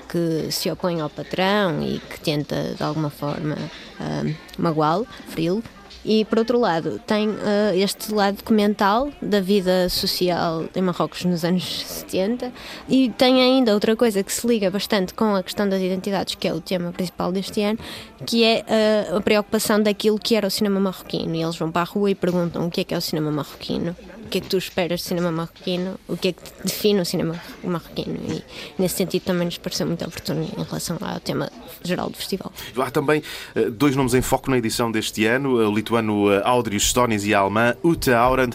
que 0.10 0.52
se 0.52 0.70
opõe 0.70 1.02
ao 1.02 1.10
patrão 1.10 1.82
e 1.82 2.00
que 2.00 2.20
tenta, 2.20 2.76
de 2.76 2.84
alguma 2.84 3.10
forma, 3.10 3.56
uh, 3.56 4.36
magoá-lo, 4.58 5.08
feri-lo. 5.28 5.64
E, 6.06 6.24
por 6.26 6.38
outro 6.38 6.60
lado, 6.60 7.02
tem 7.08 7.30
uh, 7.30 7.36
este 7.74 8.14
lado 8.14 8.38
documental 8.38 9.10
da 9.20 9.42
vida 9.42 9.90
social 9.90 10.66
em 10.76 10.82
Marrocos 10.82 11.26
nos 11.26 11.44
anos 11.44 11.84
70 11.84 12.52
e 12.88 13.10
tem 13.10 13.42
ainda 13.42 13.74
outra 13.74 13.96
coisa 13.96 14.22
que 14.22 14.32
se 14.32 14.46
liga 14.46 14.70
bastante 14.70 15.16
com 15.16 15.36
a 15.36 15.42
questão 15.42 15.68
das 15.68 15.82
identidades, 15.82 16.36
que 16.36 16.48
é 16.48 16.54
o 16.54 16.62
tema 16.62 16.92
principal 16.92 17.32
deste 17.32 17.60
ano, 17.62 17.80
que 18.24 18.44
é 18.44 18.64
uh, 19.12 19.18
a 19.18 19.22
preocupação 19.22 19.82
daquilo 19.82 20.20
que 20.20 20.36
era 20.36 20.46
o 20.46 20.52
cinema 20.52 20.80
marroquino. 20.80 21.34
E 21.36 21.42
eles 21.42 21.58
vão 21.58 21.72
para 21.72 21.82
a 21.82 21.86
rua 21.86 22.12
e 22.12 22.16
perguntam 22.16 22.68
o 22.68 22.70
que 22.70 22.82
é 22.82 22.84
que 22.84 22.94
é 22.94 22.98
o 22.98 23.02
cinema 23.02 23.32
marroquino 23.32 23.96
o 24.26 24.28
que 24.28 24.40
é 24.40 24.42
que 24.42 24.48
tu 24.48 24.58
esperas 24.58 25.02
de 25.02 25.06
cinema 25.06 25.32
marroquino, 25.32 26.00
o 26.08 26.18
que 26.18 26.30
é 26.30 26.32
que 26.34 26.42
define 26.64 27.00
o 27.00 27.06
cinema 27.06 27.40
marroquino. 27.64 28.18
E 28.28 28.44
nesse 28.82 28.96
sentido 28.96 29.24
também 29.24 29.46
nos 29.46 29.58
pareceu 29.60 29.86
muito 29.86 30.04
oportuno 30.04 30.42
em 30.42 30.64
relação 30.64 30.98
ao 31.00 31.20
tema 31.20 31.52
geral 31.84 32.10
do 32.10 32.18
festival. 32.18 32.52
Há 32.76 32.90
também 32.90 33.22
uh, 33.56 33.70
dois 33.70 33.96
nomes 33.96 34.16
em 34.16 34.22
foco 34.22 34.50
na 34.50 34.58
edição 34.58 34.92
deste 34.92 35.26
ano, 35.26 35.56
o 35.56 35.74
lituano 35.74 36.30
Audrius 36.44 36.88
Stonis 36.88 37.24
e 37.24 37.34
a 37.34 37.40
alemã 37.40 37.76
Ute 37.84 38.12
Aurand. 38.12 38.52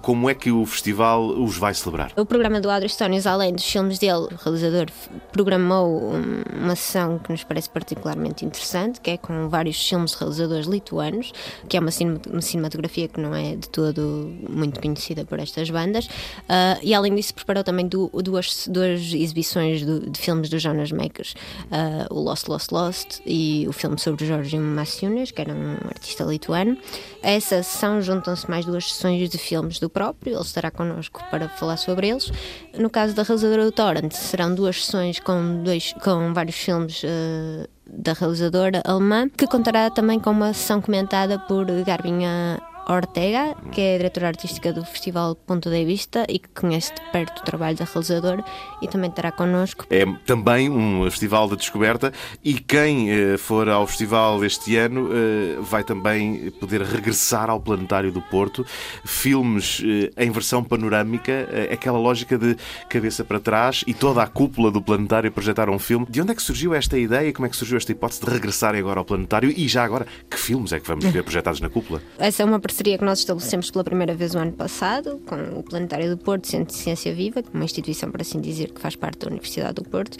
Como 0.00 0.30
é 0.30 0.34
que 0.34 0.50
o 0.50 0.64
festival 0.64 1.26
os 1.26 1.56
vai 1.56 1.74
celebrar? 1.74 2.12
O 2.16 2.24
programa 2.24 2.60
do 2.60 2.70
Audrius 2.70 2.92
Stonis, 2.92 3.26
além 3.26 3.52
dos 3.52 3.64
filmes 3.64 3.98
dele, 3.98 4.28
o 4.30 4.38
realizador 4.42 4.86
programou 5.32 6.12
uma 6.54 6.76
sessão 6.76 7.18
que 7.18 7.32
nos 7.32 7.42
parece 7.42 7.68
particularmente 7.68 8.44
interessante, 8.44 9.00
que 9.00 9.10
é 9.10 9.16
com 9.16 9.48
vários 9.48 9.88
filmes 9.88 10.12
de 10.12 10.18
realizadores 10.18 10.66
lituanos, 10.66 11.32
que 11.68 11.76
é 11.76 11.80
uma, 11.80 11.90
cinematografia 11.90 13.08
que 13.08 13.20
não 13.20 13.34
é 13.34 13.56
de 13.56 13.68
todo 13.68 14.32
muito 14.48 14.80
conhecida 14.80 14.91
conhecida 14.92 15.24
por 15.24 15.38
estas 15.40 15.70
bandas. 15.70 16.06
Uh, 16.06 16.78
e 16.82 16.94
além 16.94 17.14
disso, 17.14 17.34
preparou 17.34 17.64
também 17.64 17.86
du 17.86 18.10
duas, 18.22 18.68
duas 18.68 19.00
exibições 19.12 19.84
do, 19.84 20.10
de 20.10 20.20
filmes 20.20 20.48
do 20.48 20.58
Jonas 20.58 20.92
Makers: 20.92 21.34
uh, 21.64 22.14
o 22.14 22.20
Lost, 22.20 22.48
Lost, 22.48 22.70
Lost 22.70 23.20
e 23.26 23.66
o 23.68 23.72
filme 23.72 23.98
sobre 23.98 24.26
Jorge 24.26 24.58
Maciunas, 24.58 25.30
que 25.30 25.40
era 25.40 25.52
um 25.52 25.72
artista 25.88 26.24
lituano. 26.24 26.76
A 27.22 27.30
essa 27.30 27.62
sessão 27.62 28.00
juntam-se 28.00 28.48
mais 28.50 28.64
duas 28.64 28.92
sessões 28.92 29.28
de 29.28 29.38
filmes 29.38 29.78
do 29.78 29.88
próprio, 29.88 30.34
ele 30.34 30.42
estará 30.42 30.70
connosco 30.70 31.22
para 31.30 31.48
falar 31.48 31.76
sobre 31.76 32.08
eles. 32.08 32.30
No 32.78 32.90
caso 32.90 33.14
da 33.14 33.22
realizadora 33.22 33.64
do 33.64 33.72
Torrent, 33.72 34.12
serão 34.12 34.54
duas 34.54 34.84
sessões 34.84 35.18
com, 35.18 35.62
dois, 35.62 35.92
com 36.02 36.32
vários 36.32 36.56
filmes. 36.56 37.02
Uh, 37.02 37.68
da 37.84 38.14
realizadora 38.14 38.80
alemã, 38.86 39.28
que 39.28 39.46
contará 39.46 39.90
também 39.90 40.18
com 40.18 40.30
uma 40.30 40.54
sessão 40.54 40.80
comentada 40.80 41.38
por 41.40 41.66
Garbinha 41.84 42.58
Ortega, 42.88 43.54
que 43.70 43.80
é 43.80 43.94
a 43.94 43.98
diretora 43.98 44.28
artística 44.28 44.72
do 44.72 44.84
Festival 44.84 45.34
Ponto 45.34 45.70
de 45.70 45.84
Vista 45.84 46.24
e 46.28 46.38
que 46.38 46.48
conhece 46.48 46.92
de 46.94 47.00
perto 47.12 47.40
o 47.40 47.44
trabalho 47.44 47.76
da 47.76 47.84
realizadora 47.84 48.44
e 48.80 48.88
também 48.88 49.10
estará 49.10 49.30
connosco. 49.30 49.86
É 49.90 50.04
também 50.26 50.68
um 50.68 51.04
festival 51.10 51.48
de 51.48 51.56
descoberta 51.56 52.12
e 52.42 52.54
quem 52.54 53.10
eh, 53.10 53.36
for 53.36 53.68
ao 53.68 53.86
festival 53.86 54.44
este 54.44 54.76
ano 54.76 55.10
eh, 55.12 55.58
vai 55.60 55.84
também 55.84 56.50
poder 56.52 56.82
regressar 56.82 57.48
ao 57.48 57.60
Planetário 57.60 58.10
do 58.10 58.20
Porto. 58.20 58.66
Filmes 59.04 59.82
eh, 59.84 60.24
em 60.24 60.30
versão 60.30 60.64
panorâmica, 60.64 61.48
aquela 61.72 61.98
lógica 61.98 62.36
de 62.36 62.56
cabeça 62.88 63.24
para 63.24 63.38
trás 63.38 63.84
e 63.86 63.94
toda 63.94 64.22
a 64.22 64.26
cúpula 64.26 64.70
do 64.70 64.82
Planetário 64.82 65.30
projetar 65.30 65.70
um 65.70 65.78
filme. 65.78 66.06
De 66.08 66.20
onde 66.20 66.32
é 66.32 66.34
que 66.34 66.42
surgiu 66.42 66.74
esta 66.74 66.98
ideia? 66.98 67.32
Como 67.32 67.46
é 67.46 67.48
que 67.48 67.56
surgiu 67.56 67.76
esta 67.76 67.92
hipótese 67.92 68.20
de 68.24 68.30
regressarem 68.30 68.80
agora 68.80 69.00
ao 69.00 69.04
Planetário? 69.04 69.52
E 69.56 69.68
já 69.68 69.84
agora, 69.84 70.06
que 70.28 70.38
filmes 70.38 70.72
é 70.72 70.80
que 70.80 70.86
vamos 70.86 71.04
ver 71.04 71.22
projetados 71.24 71.60
na 71.60 71.68
cúpula? 71.68 72.02
Essa 72.18 72.42
é 72.42 72.46
uma 72.46 72.58
parceria 72.72 72.96
que 72.96 73.04
nós 73.04 73.18
estabelecemos 73.18 73.70
pela 73.70 73.84
primeira 73.84 74.14
vez 74.14 74.34
o 74.34 74.38
ano 74.38 74.52
passado 74.52 75.20
com 75.26 75.36
o 75.58 75.62
Planetário 75.62 76.08
do 76.08 76.16
Porto, 76.16 76.46
Centro 76.46 76.68
de 76.68 76.80
Ciência 76.80 77.14
Viva, 77.14 77.44
uma 77.52 77.64
instituição, 77.64 78.10
por 78.10 78.22
assim 78.22 78.40
dizer, 78.40 78.70
que 78.70 78.80
faz 78.80 78.96
parte 78.96 79.18
da 79.18 79.26
Universidade 79.26 79.74
do 79.74 79.84
Porto, 79.84 80.16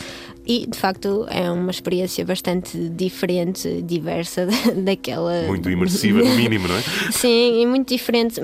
e 0.46 0.66
de 0.66 0.76
facto 0.76 1.26
é 1.30 1.50
uma 1.50 1.70
experiência 1.70 2.22
bastante 2.26 2.90
diferente, 2.90 3.80
diversa 3.80 4.46
daquela. 4.84 5.44
Muito 5.44 5.70
imersiva, 5.70 6.18
no 6.18 6.34
mínimo, 6.34 6.68
não 6.68 6.76
é? 6.76 6.82
Sim, 7.10 7.62
e 7.62 7.66
muito 7.66 7.88
diferente. 7.88 8.38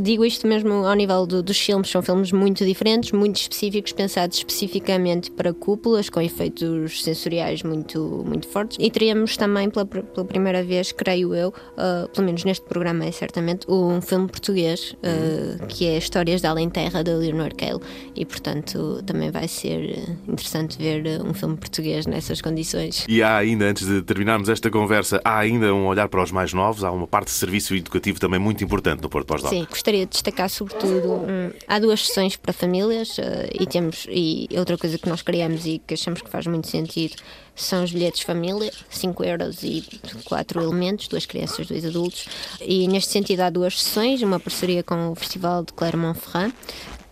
Digo 0.00 0.24
isto 0.24 0.46
mesmo 0.46 0.86
ao 0.86 0.94
nível 0.94 1.26
do, 1.26 1.42
dos 1.42 1.60
filmes, 1.60 1.90
são 1.90 2.00
filmes 2.00 2.32
muito 2.32 2.64
diferentes, 2.64 3.12
muito 3.12 3.36
específicos, 3.36 3.92
pensados 3.92 4.38
especificamente 4.38 5.30
para 5.30 5.52
cúpulas, 5.52 6.08
com 6.08 6.22
efeitos 6.22 7.02
sensoriais 7.02 7.62
muito, 7.62 8.24
muito 8.26 8.48
fortes. 8.48 8.78
E 8.80 8.90
teríamos 8.90 9.36
também, 9.36 9.68
pela, 9.68 9.84
pela 9.84 10.24
primeira 10.24 10.62
vez, 10.64 10.90
creio 10.90 11.34
eu, 11.34 11.50
uh, 11.50 12.08
pelo 12.14 12.24
menos 12.24 12.44
neste 12.44 12.64
programa 12.64 13.04
é 13.04 13.12
certamente, 13.12 13.41
um 13.68 14.00
filme 14.00 14.28
português, 14.28 14.94
uh, 15.02 15.66
que 15.66 15.86
é 15.86 15.96
Histórias 15.96 16.40
da 16.40 16.50
Além 16.50 16.68
Terra, 16.68 17.02
da 17.02 17.12
Leonor 17.12 17.54
Cale. 17.54 17.80
E 18.14 18.24
portanto 18.24 19.02
também 19.06 19.30
vai 19.30 19.48
ser 19.48 20.16
interessante 20.28 20.78
ver 20.78 21.22
um 21.22 21.34
filme 21.34 21.56
português 21.56 22.06
nessas 22.06 22.40
condições. 22.40 23.04
E 23.08 23.22
há 23.22 23.36
ainda, 23.36 23.66
antes 23.66 23.86
de 23.86 24.02
terminarmos 24.02 24.48
esta 24.48 24.70
conversa, 24.70 25.20
há 25.24 25.38
ainda 25.38 25.74
um 25.74 25.86
olhar 25.86 26.08
para 26.08 26.22
os 26.22 26.30
mais 26.30 26.52
novos, 26.52 26.84
há 26.84 26.90
uma 26.90 27.06
parte 27.06 27.28
de 27.28 27.34
serviço 27.34 27.74
educativo 27.74 28.18
também 28.20 28.38
muito 28.38 28.62
importante 28.62 29.02
no 29.02 29.08
Porto 29.08 29.26
Pós-Doc. 29.26 29.50
Sim, 29.50 29.66
gostaria 29.68 30.06
de 30.06 30.12
destacar 30.12 30.48
sobretudo, 30.50 31.12
hum, 31.12 31.50
há 31.66 31.78
duas 31.78 32.06
sessões 32.06 32.36
para 32.36 32.52
famílias 32.52 33.18
uh, 33.18 33.22
e 33.58 33.66
temos, 33.66 34.06
e 34.10 34.48
outra 34.56 34.76
coisa 34.76 34.98
que 34.98 35.08
nós 35.08 35.22
criamos 35.22 35.66
e 35.66 35.80
que 35.86 35.94
achamos 35.94 36.20
que 36.20 36.30
faz 36.30 36.46
muito 36.46 36.68
sentido 36.68 37.16
são 37.54 37.84
os 37.84 37.92
bilhetes 37.92 38.22
família, 38.22 38.72
5 38.90 39.24
euros 39.24 39.62
e 39.62 39.84
4 40.24 40.62
elementos, 40.62 41.08
duas 41.08 41.26
crianças, 41.26 41.66
dois 41.66 41.84
adultos. 41.84 42.26
E 42.60 42.88
neste 42.88 43.12
sentido 43.12 43.40
há 43.40 43.50
duas 43.50 43.80
sessões, 43.80 44.22
uma 44.22 44.40
parceria 44.40 44.82
com 44.82 45.10
o 45.10 45.14
Festival 45.14 45.64
de 45.64 45.72
Clermont-Ferrand, 45.72 46.52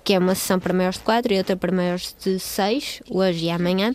que 0.03 0.15
é 0.15 0.19
uma 0.19 0.35
sessão 0.35 0.59
para 0.59 0.73
maiores 0.73 0.99
de 0.99 1.05
4 1.05 1.33
e 1.33 1.39
outra 1.39 1.57
para 1.57 1.73
maiores 1.73 2.17
de 2.25 2.39
6, 2.39 3.03
hoje 3.09 3.45
e 3.45 3.51
amanhã. 3.51 3.95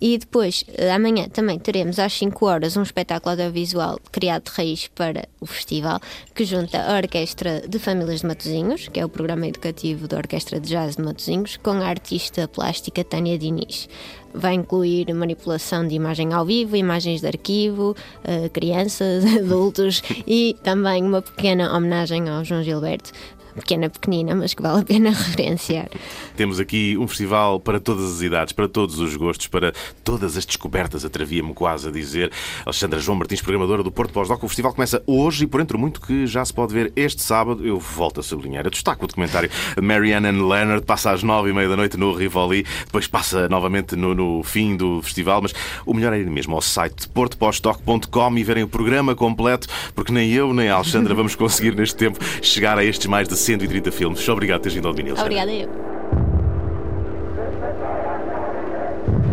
E 0.00 0.18
depois, 0.18 0.64
eh, 0.74 0.92
amanhã 0.92 1.28
também 1.28 1.58
teremos 1.58 1.98
às 1.98 2.12
5 2.12 2.46
horas 2.46 2.76
um 2.76 2.82
espetáculo 2.82 3.30
audiovisual 3.30 3.98
criado 4.12 4.44
de 4.44 4.50
raiz 4.50 4.88
para 4.88 5.26
o 5.40 5.46
festival, 5.46 5.98
que 6.34 6.44
junta 6.44 6.78
a 6.78 6.96
Orquestra 6.96 7.62
de 7.66 7.78
Famílias 7.78 8.20
de 8.20 8.26
Matosinhos, 8.26 8.88
que 8.88 9.00
é 9.00 9.04
o 9.04 9.08
programa 9.08 9.46
educativo 9.46 10.06
da 10.06 10.18
Orquestra 10.18 10.60
de 10.60 10.68
Jazz 10.68 10.96
de 10.96 11.02
Matosinhos, 11.02 11.56
com 11.56 11.70
a 11.70 11.86
artista 11.86 12.46
plástica 12.46 13.02
Tânia 13.02 13.38
Diniz 13.38 13.88
vai 14.36 14.54
incluir 14.54 15.12
manipulação 15.14 15.86
de 15.86 15.94
imagem 15.94 16.32
ao 16.32 16.44
vivo, 16.44 16.76
imagens 16.76 17.20
de 17.20 17.26
arquivo, 17.26 17.96
uh, 18.24 18.50
crianças, 18.50 19.24
adultos 19.36 20.02
e 20.26 20.56
também 20.62 21.02
uma 21.02 21.22
pequena 21.22 21.74
homenagem 21.74 22.28
ao 22.28 22.44
João 22.44 22.62
Gilberto, 22.62 23.12
pequena, 23.56 23.90
pequenina, 23.90 24.34
mas 24.34 24.54
que 24.54 24.62
vale 24.62 24.82
a 24.82 24.84
pena 24.84 25.10
referenciar. 25.16 25.88
Temos 26.36 26.60
aqui 26.60 26.96
um 26.98 27.08
festival 27.08 27.58
para 27.60 27.80
todas 27.80 28.14
as 28.14 28.22
idades, 28.22 28.52
para 28.52 28.68
todos 28.68 28.98
os 28.98 29.16
gostos, 29.16 29.46
para 29.46 29.72
todas 30.04 30.36
as 30.36 30.44
descobertas, 30.44 31.04
atrevia-me 31.04 31.54
quase 31.54 31.88
a 31.88 31.90
dizer. 31.90 32.30
Alexandra 32.64 33.00
João 33.00 33.18
Martins, 33.18 33.40
programadora 33.40 33.82
do 33.82 33.90
Porto 33.90 34.12
Pós-Doc. 34.12 34.42
O 34.42 34.48
festival 34.48 34.72
começa 34.72 35.02
hoje 35.06 35.44
e, 35.44 35.46
por 35.46 35.60
entre 35.60 35.76
muito 35.76 36.00
que 36.00 36.26
já 36.26 36.44
se 36.44 36.52
pode 36.52 36.72
ver 36.72 36.92
este 36.94 37.22
sábado, 37.22 37.66
eu 37.66 37.78
volto 37.78 38.20
a 38.20 38.22
sublinhar. 38.22 38.64
Eu 38.64 38.70
destaco 38.70 39.04
o 39.04 39.08
documentário 39.08 39.50
Marianne 39.80 40.28
and 40.28 40.46
Leonard, 40.46 40.84
passa 40.84 41.10
às 41.10 41.22
nove 41.22 41.50
e 41.50 41.52
meia 41.52 41.68
da 41.68 41.76
noite 41.76 41.96
no 41.96 42.12
Rivoli, 42.12 42.64
depois 42.84 43.06
passa 43.06 43.48
novamente 43.48 43.96
no, 43.96 44.14
no 44.14 44.42
fim 44.42 44.76
do 44.76 45.02
festival, 45.02 45.42
mas 45.42 45.54
o 45.84 45.94
melhor 45.94 46.12
é 46.12 46.18
ir 46.18 46.30
mesmo 46.30 46.54
ao 46.54 46.60
site 46.60 47.08
portopostdoc.com 47.08 48.38
e 48.38 48.44
verem 48.44 48.62
o 48.62 48.68
programa 48.68 49.14
completo, 49.14 49.68
porque 49.94 50.12
nem 50.12 50.30
eu 50.32 50.52
nem 50.52 50.68
a 50.68 50.76
Alexandra 50.76 51.14
vamos 51.16 51.34
conseguir 51.34 51.74
neste 51.74 51.96
tempo 51.96 52.18
chegar 52.42 52.78
a 52.78 52.84
estes 52.84 53.06
mais 53.06 53.28
de 53.28 53.36
130 53.46 53.90
filmes. 53.90 54.28
Obrigado 54.28 54.60
por 54.60 54.70
teres 54.70 54.74
vindo 54.74 54.88
ao. 54.88 55.22
Obrigada 55.22 55.52
eu. 55.52 55.68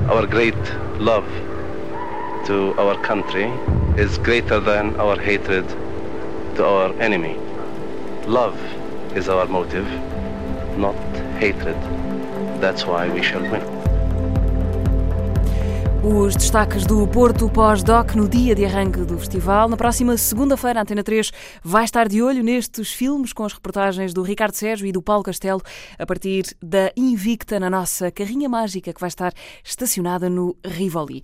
Our 0.10 0.28
great 0.28 0.56
love 0.99 1.26
to 2.45 2.76
our 2.78 2.95
country 3.02 3.49
is 3.97 4.17
greater 4.19 4.60
than 4.60 4.95
our 4.99 5.19
hatred 5.19 5.65
to 6.56 6.63
our 6.63 6.93
enemy. 6.99 7.38
Love 8.28 8.56
is 9.15 9.28
our 9.30 9.47
motive, 9.47 9.88
not 10.78 10.95
hatred. 11.39 11.78
That's 12.60 12.86
why 12.86 13.10
we 13.10 13.23
shall 13.23 13.41
win. 13.41 13.83
Os 16.05 16.35
destaques 16.35 16.85
do 16.85 17.07
Porto 17.07 17.49
Pós-Doc 17.49 18.15
no 18.15 18.27
dia 18.27 18.53
de 18.53 18.65
arranque 18.65 18.99
do 19.05 19.17
festival. 19.17 19.69
Na 19.69 19.77
próxima 19.77 20.17
segunda-feira, 20.17 20.81
a 20.81 20.81
Antena 20.81 21.01
3 21.01 21.31
vai 21.63 21.85
estar 21.85 22.09
de 22.09 22.21
olho 22.21 22.43
nestes 22.43 22.91
filmes 22.91 23.31
com 23.31 23.45
as 23.45 23.53
reportagens 23.53 24.13
do 24.13 24.21
Ricardo 24.21 24.53
Sérgio 24.53 24.85
e 24.85 24.91
do 24.91 25.01
Paulo 25.01 25.23
Castelo 25.23 25.61
a 25.97 26.05
partir 26.05 26.43
da 26.61 26.91
Invicta 26.97 27.57
na 27.57 27.69
nossa 27.69 28.11
carrinha 28.11 28.49
mágica 28.49 28.91
que 28.91 28.99
vai 28.99 29.07
estar 29.07 29.31
estacionada 29.63 30.29
no 30.29 30.57
Rivoli. 30.65 31.23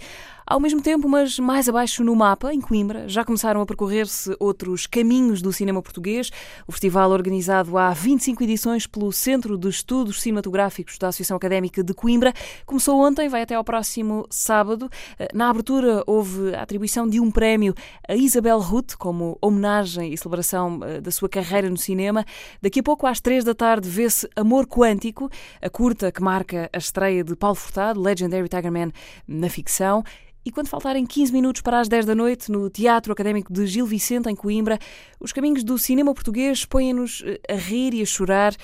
Ao 0.49 0.59
mesmo 0.59 0.81
tempo, 0.81 1.07
mas 1.07 1.37
mais 1.37 1.69
abaixo 1.69 2.03
no 2.03 2.15
mapa, 2.15 2.51
em 2.51 2.59
Coimbra, 2.59 3.07
já 3.07 3.23
começaram 3.23 3.61
a 3.61 3.67
percorrer-se 3.67 4.35
outros 4.39 4.87
caminhos 4.87 5.43
do 5.43 5.53
cinema 5.53 5.79
português. 5.79 6.31
O 6.65 6.71
festival, 6.71 7.11
organizado 7.11 7.77
há 7.77 7.91
25 7.91 8.43
edições 8.43 8.87
pelo 8.87 9.11
Centro 9.11 9.59
de 9.59 9.69
Estudos 9.69 10.19
Cinematográficos 10.19 10.97
da 10.97 11.09
Associação 11.09 11.37
Académica 11.37 11.83
de 11.83 11.93
Coimbra, 11.93 12.33
começou 12.65 12.99
ontem, 12.99 13.29
vai 13.29 13.43
até 13.43 13.53
ao 13.53 13.63
próximo 13.63 14.25
sábado. 14.31 14.89
Na 15.35 15.51
abertura, 15.51 16.03
houve 16.07 16.55
a 16.55 16.63
atribuição 16.63 17.07
de 17.07 17.19
um 17.19 17.29
prémio 17.29 17.75
a 18.07 18.15
Isabel 18.15 18.57
Ruth, 18.57 18.95
como 18.95 19.37
homenagem 19.39 20.11
e 20.11 20.17
celebração 20.17 20.79
eh, 20.83 20.99
da 20.99 21.11
sua 21.11 21.29
carreira 21.29 21.69
no 21.69 21.77
cinema. 21.77 22.25
Daqui 22.59 22.79
a 22.79 22.83
pouco, 22.83 23.05
às 23.05 23.19
três 23.19 23.43
da 23.43 23.53
tarde, 23.53 23.87
vê-se 23.87 24.27
Amor 24.35 24.65
Quântico, 24.65 25.29
a 25.61 25.69
curta 25.69 26.11
que 26.11 26.23
marca 26.23 26.71
a 26.73 26.77
estreia 26.79 27.23
de 27.23 27.35
Paulo 27.35 27.55
Furtado, 27.55 28.01
Legendary 28.01 28.49
Tiger 28.49 28.71
Man, 28.71 28.91
na 29.27 29.47
ficção. 29.47 30.03
E 30.45 30.51
quando 30.51 30.67
faltarem 30.67 31.05
15 31.05 31.33
minutos 31.33 31.61
para 31.61 31.79
as 31.79 31.89
10 31.89 32.05
da 32.05 32.15
noite, 32.15 32.51
no 32.51 32.69
Teatro 32.69 33.11
Académico 33.11 33.51
de 33.51 33.67
Gil 33.67 33.85
Vicente, 33.85 34.29
em 34.29 34.35
Coimbra, 34.35 34.79
os 35.19 35.33
caminhos 35.33 35.63
do 35.63 35.77
cinema 35.77 36.13
português 36.13 36.65
põem-nos 36.65 37.23
eh, 37.25 37.39
a 37.49 37.55
rir 37.55 37.93
e 37.93 38.01
a 38.01 38.05
chorar 38.05 38.55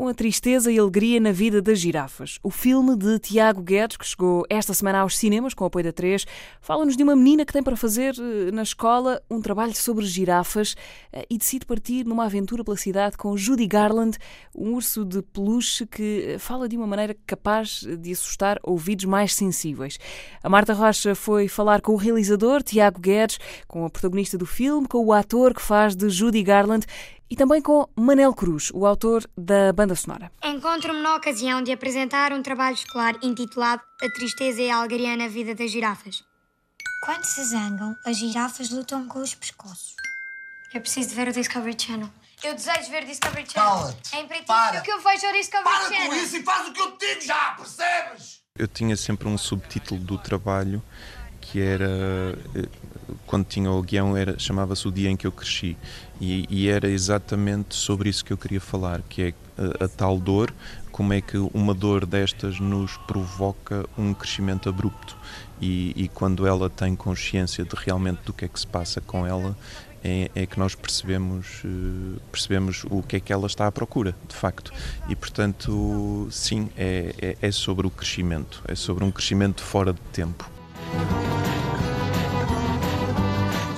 com 0.00 0.08
a 0.08 0.14
tristeza 0.14 0.72
e 0.72 0.78
alegria 0.78 1.20
na 1.20 1.30
vida 1.30 1.60
das 1.60 1.78
girafas. 1.78 2.38
O 2.42 2.50
filme 2.50 2.96
de 2.96 3.18
Tiago 3.18 3.60
Guedes, 3.60 3.98
que 3.98 4.06
chegou 4.06 4.46
esta 4.48 4.72
semana 4.72 5.00
aos 5.00 5.18
cinemas 5.18 5.52
com 5.52 5.62
o 5.62 5.66
apoio 5.66 5.84
da 5.84 5.92
3, 5.92 6.24
fala-nos 6.58 6.96
de 6.96 7.02
uma 7.02 7.14
menina 7.14 7.44
que 7.44 7.52
tem 7.52 7.62
para 7.62 7.76
fazer 7.76 8.14
eh, 8.18 8.50
na 8.50 8.62
escola 8.62 9.20
um 9.30 9.42
trabalho 9.42 9.76
sobre 9.76 10.06
girafas 10.06 10.74
eh, 11.12 11.26
e 11.28 11.36
decide 11.36 11.66
partir 11.66 12.06
numa 12.06 12.24
aventura 12.24 12.64
pela 12.64 12.78
cidade 12.78 13.18
com 13.18 13.36
Judy 13.36 13.66
Garland, 13.66 14.16
um 14.56 14.72
urso 14.72 15.04
de 15.04 15.20
peluche 15.20 15.84
que 15.84 16.24
eh, 16.28 16.38
fala 16.38 16.66
de 16.66 16.78
uma 16.78 16.86
maneira 16.86 17.14
capaz 17.26 17.82
de 17.82 18.10
assustar 18.10 18.58
ouvidos 18.62 19.04
mais 19.04 19.34
sensíveis. 19.34 19.98
A 20.42 20.48
Marta 20.48 20.72
Rocha 20.72 21.14
foi 21.14 21.46
falar 21.46 21.82
com 21.82 21.92
o 21.92 21.96
realizador 21.96 22.62
Tiago 22.62 22.98
Guedes, 22.98 23.38
com 23.68 23.84
a 23.84 23.90
protagonista 23.90 24.38
do 24.38 24.46
filme, 24.46 24.88
com 24.88 25.04
o 25.04 25.12
ator 25.12 25.52
que 25.52 25.60
faz 25.60 25.94
de 25.94 26.08
Judy 26.08 26.42
Garland 26.42 26.86
e 27.30 27.36
também 27.36 27.62
com 27.62 27.88
Manel 27.94 28.34
Cruz, 28.34 28.70
o 28.74 28.84
autor 28.84 29.24
da 29.38 29.72
banda 29.72 29.94
sonora. 29.94 30.32
Encontro-me 30.42 31.00
na 31.00 31.14
ocasião 31.14 31.62
de 31.62 31.70
apresentar 31.70 32.32
um 32.32 32.42
trabalho 32.42 32.74
escolar 32.74 33.14
intitulado 33.22 33.82
A 34.02 34.08
Tristeza 34.10 34.60
e 34.60 34.70
a 34.70 34.76
Algaria 34.76 35.16
na 35.16 35.28
Vida 35.28 35.54
das 35.54 35.70
Girafas. 35.70 36.24
Quando 37.04 37.24
se 37.24 37.44
zangam, 37.44 37.94
as 38.04 38.18
girafas 38.18 38.70
lutam 38.70 39.06
com 39.06 39.20
os 39.20 39.34
pescoços. 39.34 39.94
É 40.74 40.80
preciso 40.80 41.14
ver 41.14 41.28
o 41.28 41.32
Discovery 41.32 41.76
Channel. 41.80 42.10
Eu 42.42 42.54
desejo 42.54 42.90
ver 42.90 43.04
Discovery 43.04 43.46
Channel. 43.48 43.70
Cala-te. 43.78 44.16
É 44.16 44.20
imperativo 44.20 44.46
Para. 44.46 44.80
que 44.80 44.90
eu 44.90 45.00
veja 45.00 45.30
o 45.30 45.32
Discovery 45.32 45.64
Para 45.64 45.88
Channel. 45.88 46.08
com 46.08 46.16
isso 46.16 46.36
e 46.36 46.42
faz 46.42 46.68
o 46.68 46.72
que 46.72 46.80
eu 46.80 46.90
te 46.92 47.06
digo 47.06 47.20
já, 47.22 47.50
percebes? 47.52 48.40
Eu 48.58 48.68
tinha 48.68 48.96
sempre 48.96 49.28
um 49.28 49.38
subtítulo 49.38 50.00
do 50.00 50.18
trabalho 50.18 50.82
que 51.40 51.60
era 51.60 51.86
eh, 52.54 52.68
quando 53.26 53.44
tinha 53.44 53.70
o 53.70 53.82
guião 53.82 54.14
chamava-se 54.38 54.86
o 54.86 54.92
dia 54.92 55.10
em 55.10 55.16
que 55.16 55.26
eu 55.26 55.32
cresci. 55.32 55.76
E, 56.20 56.46
e, 56.50 56.68
era 56.68 56.88
exatamente 56.88 57.74
sobre 57.74 58.10
isso 58.10 58.24
que 58.24 58.32
eu 58.32 58.36
queria 58.36 58.60
falar 58.60 59.00
que 59.08 59.22
é 59.22 59.34
a, 59.56 59.84
a, 59.84 59.88
tal 59.88 60.18
dor 60.18 60.52
como 60.92 61.12
é 61.14 61.20
que 61.20 61.38
uma 61.54 61.72
dor 61.72 62.04
destas 62.04 62.60
nos 62.60 62.96
provoca 62.98 63.86
um 63.96 64.12
crescimento 64.12 64.68
abrupto. 64.68 65.16
E, 65.60 65.92
e 65.96 66.08
quando 66.08 66.46
ela 66.46 66.68
tem 66.68 66.94
consciência 66.94 67.64
de 67.64 67.74
realmente 67.74 68.20
do 68.24 68.32
que 68.32 68.44
é 68.44 68.48
que 68.48 68.58
se 68.58 68.66
passa 68.66 69.00
com 69.00 69.26
ela 69.26 69.56
é, 70.02 70.30
é, 70.34 70.46
que 70.46 70.58
nós 70.58 70.74
percebemos 70.74 71.62
uh, 71.64 72.20
percebemos 72.32 72.84
o 72.90 73.02
que 73.02 73.16
é 73.16 73.20
que 73.20 73.32
ela 73.32 73.46
está 73.46 73.66
à 73.66 73.72
procura 73.72 74.14
de 74.26 74.34
facto. 74.34 74.72
E 75.08 75.16
portanto 75.16 76.28
sim 76.30 76.70
é, 76.76 77.14
é, 77.20 77.36
é 77.40 77.50
sobre 77.50 77.86
o 77.86 77.90
crescimento 77.90 78.62
é 78.66 78.74
sobre 78.74 79.04
um 79.04 79.10
crescimento 79.10 79.62
fora 79.62 79.92
de 79.92 80.00
tempo 80.12 80.50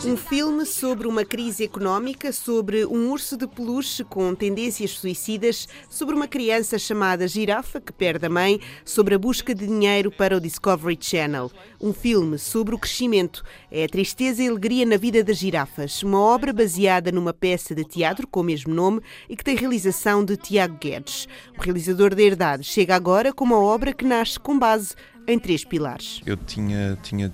Um 0.04 0.16
filme 0.16 0.66
sobre 0.66 1.06
uma 1.06 1.24
crise 1.24 1.62
económica, 1.62 2.32
sobre 2.32 2.84
um 2.84 3.08
urso 3.12 3.36
de 3.36 3.46
peluche 3.46 4.02
com 4.02 4.34
tendências 4.34 4.98
suicidas, 4.98 5.68
sobre 5.88 6.16
uma 6.16 6.26
criança 6.26 6.76
chamada 6.76 7.28
Girafa 7.28 7.80
que 7.80 7.92
perde 7.92 8.26
a 8.26 8.28
mãe, 8.28 8.60
sobre 8.84 9.14
a 9.14 9.18
busca 9.18 9.54
de 9.54 9.64
dinheiro 9.64 10.10
para 10.10 10.36
o 10.36 10.40
Discovery 10.40 10.98
Channel. 11.00 11.52
Um 11.80 11.92
filme 11.92 12.36
sobre 12.36 12.74
o 12.74 12.78
crescimento. 12.78 13.44
É 13.70 13.84
a 13.84 13.88
tristeza 13.88 14.42
e 14.42 14.48
alegria 14.48 14.84
na 14.84 14.96
vida 14.96 15.22
das 15.22 15.36
girafas. 15.36 16.02
Uma 16.02 16.20
obra 16.20 16.52
baseada 16.52 17.12
numa 17.12 17.32
peça 17.32 17.72
de 17.72 17.84
teatro 17.84 18.26
com 18.26 18.40
o 18.40 18.44
mesmo 18.44 18.74
nome 18.74 19.00
e 19.28 19.36
que 19.36 19.44
tem 19.44 19.54
realização 19.54 20.24
de 20.24 20.36
Tiago 20.36 20.78
Guedes. 20.80 21.28
O 21.56 21.62
realizador 21.62 22.12
da 22.12 22.22
Herdade 22.22 22.64
chega 22.64 22.96
agora 22.96 23.32
com 23.32 23.44
uma 23.44 23.58
obra 23.58 23.92
que 23.92 24.04
nasce 24.04 24.40
com 24.40 24.58
base 24.58 24.96
em 25.28 25.38
três 25.38 25.64
pilares. 25.64 26.20
Eu 26.26 26.36
tinha, 26.36 26.98
tinha, 27.02 27.32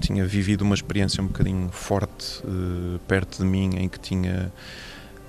tinha 0.00 0.26
vivido 0.26 0.62
uma 0.62 0.74
experiência 0.74 1.22
um 1.22 1.26
bocadinho 1.26 1.68
forte 1.70 2.42
uh, 2.44 2.98
perto 3.06 3.38
de 3.38 3.44
mim 3.44 3.76
em 3.76 3.88
que 3.88 3.98
tinha, 3.98 4.52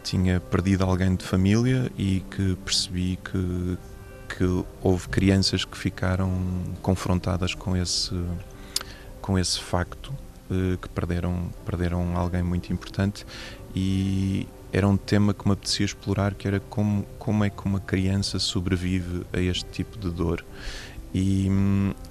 tinha 0.03 0.39
perdido 0.39 0.83
alguém 0.83 1.15
de 1.15 1.23
família 1.23 1.91
e 1.97 2.23
que 2.31 2.55
percebi 2.63 3.19
que, 3.23 3.77
que 4.35 4.65
houve 4.81 5.09
crianças 5.09 5.65
que 5.65 5.77
ficaram 5.77 6.31
confrontadas 6.81 7.53
com 7.53 7.75
esse, 7.75 8.13
com 9.21 9.37
esse 9.37 9.59
facto, 9.59 10.13
uh, 10.49 10.77
que 10.77 10.89
perderam, 10.89 11.49
perderam 11.65 12.17
alguém 12.17 12.43
muito 12.43 12.71
importante 12.71 13.25
e 13.75 14.47
era 14.71 14.87
um 14.87 14.97
tema 14.97 15.33
que 15.33 15.45
me 15.47 15.53
apetecia 15.53 15.85
explorar, 15.85 16.33
que 16.33 16.47
era 16.47 16.59
como, 16.59 17.05
como 17.19 17.43
é 17.43 17.49
que 17.49 17.63
uma 17.65 17.79
criança 17.79 18.39
sobrevive 18.39 19.23
a 19.31 19.39
este 19.39 19.65
tipo 19.65 19.99
de 19.99 20.09
dor 20.09 20.43
e, 21.13 21.47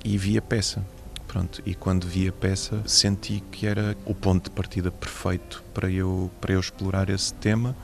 e 0.04 0.16
vi 0.16 0.38
a 0.38 0.42
peça. 0.42 0.84
Pronto, 1.32 1.62
e 1.64 1.74
quando 1.74 2.06
vi 2.06 2.28
a 2.28 2.32
peça 2.32 2.82
senti 2.84 3.42
que 3.50 3.66
era 3.66 3.96
o 4.04 4.14
ponto 4.14 4.44
de 4.44 4.50
partida 4.50 4.90
perfeito 4.90 5.64
para 5.72 5.90
eu, 5.90 6.30
para 6.38 6.52
eu 6.52 6.60
explorar 6.60 7.08
esse 7.08 7.32
tema 7.32 7.74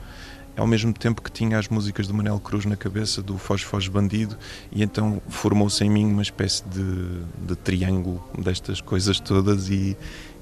ao 0.55 0.67
mesmo 0.67 0.93
tempo 0.93 1.19
que 1.19 1.31
tinha 1.31 1.57
as 1.57 1.67
músicas 1.67 2.05
do 2.05 2.13
Manel 2.13 2.39
Cruz 2.39 2.65
na 2.65 2.75
cabeça, 2.75 3.23
do 3.23 3.39
Foz 3.39 3.63
Foz 3.63 3.87
Bandido, 3.87 4.37
e 4.71 4.83
então 4.83 5.19
formou-se 5.29 5.83
em 5.83 5.89
mim 5.89 6.05
uma 6.05 6.21
espécie 6.21 6.63
de, 6.65 7.23
de 7.47 7.55
triângulo 7.55 8.23
destas 8.37 8.81
coisas 8.81 9.19
todas 9.19 9.67
e, 9.71 9.97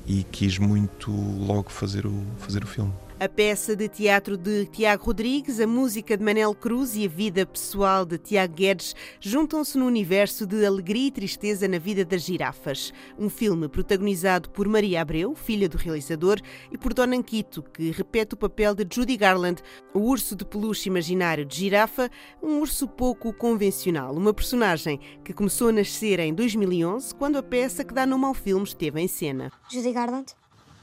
e 0.05 0.24
quis 0.24 0.58
muito 0.58 1.10
logo 1.10 1.70
fazer 1.70 2.05
o, 2.05 2.24
fazer 2.39 2.62
o 2.66 2.68
filme. 2.68 2.91
A 3.20 3.28
peça 3.28 3.76
de 3.76 3.89
teatro 3.89 4.38
de 4.38 4.68
Tiago 4.68 5.05
Rodrigues, 5.05 5.59
a 5.59 5.65
música 5.65 6.15
de 6.15 6.24
Manel 6.24 6.53
Cruz 6.53 6.95
e 6.95 7.03
a 7.03 7.09
vida 7.09 7.47
pessoal 7.47 8.05
de 8.05 8.15
Tiago 8.20 8.53
Guedes 8.53 8.93
juntam-se 9.20 9.76
no 9.76 9.88
universo 9.88 10.45
de 10.45 10.63
alegria 10.63 11.07
e 11.07 11.11
tristeza 11.11 11.68
na 11.68 11.80
vida 11.80 12.05
das 12.05 12.22
girafas. 12.22 12.93
Um 13.18 13.28
filme 13.28 13.68
protagonizado 13.68 14.51
por 14.51 14.68
Maria 14.68 15.01
Abreu, 15.01 15.34
filha 15.34 15.68
do 15.68 15.80
realizador, 15.80 16.39
e 16.72 16.78
por 16.78 16.93
Dona 16.93 17.15
Anquito, 17.15 17.63
que 17.63 17.89
repete 17.89 18.36
o 18.36 18.38
papel 18.38 18.76
de 18.76 18.86
Judy 18.88 19.18
Garland, 19.18 19.63
o 19.95 20.01
urso 20.01 20.36
de 20.36 20.45
peluche 20.45 20.88
imaginário 20.88 21.43
de 21.43 21.55
girafa, 21.55 22.11
um 22.39 22.59
urso 22.59 22.88
pouco 22.88 23.34
convencional, 23.34 24.13
uma 24.13 24.32
personagem 24.32 24.99
que 25.26 25.34
começou 25.34 25.70
a 25.70 25.72
nascer 25.72 26.20
em 26.20 26.36
2011, 26.36 27.15
quando 27.15 27.39
a 27.39 27.43
peça 27.43 27.84
que 27.84 27.95
dá 27.95 28.05
nome 28.05 28.26
ao 28.26 28.36
filme 28.36 28.63
esteve 28.63 29.01
em 29.01 29.07
cena. 29.07 29.51
Judy 29.72 29.91
Garland? 29.91 30.36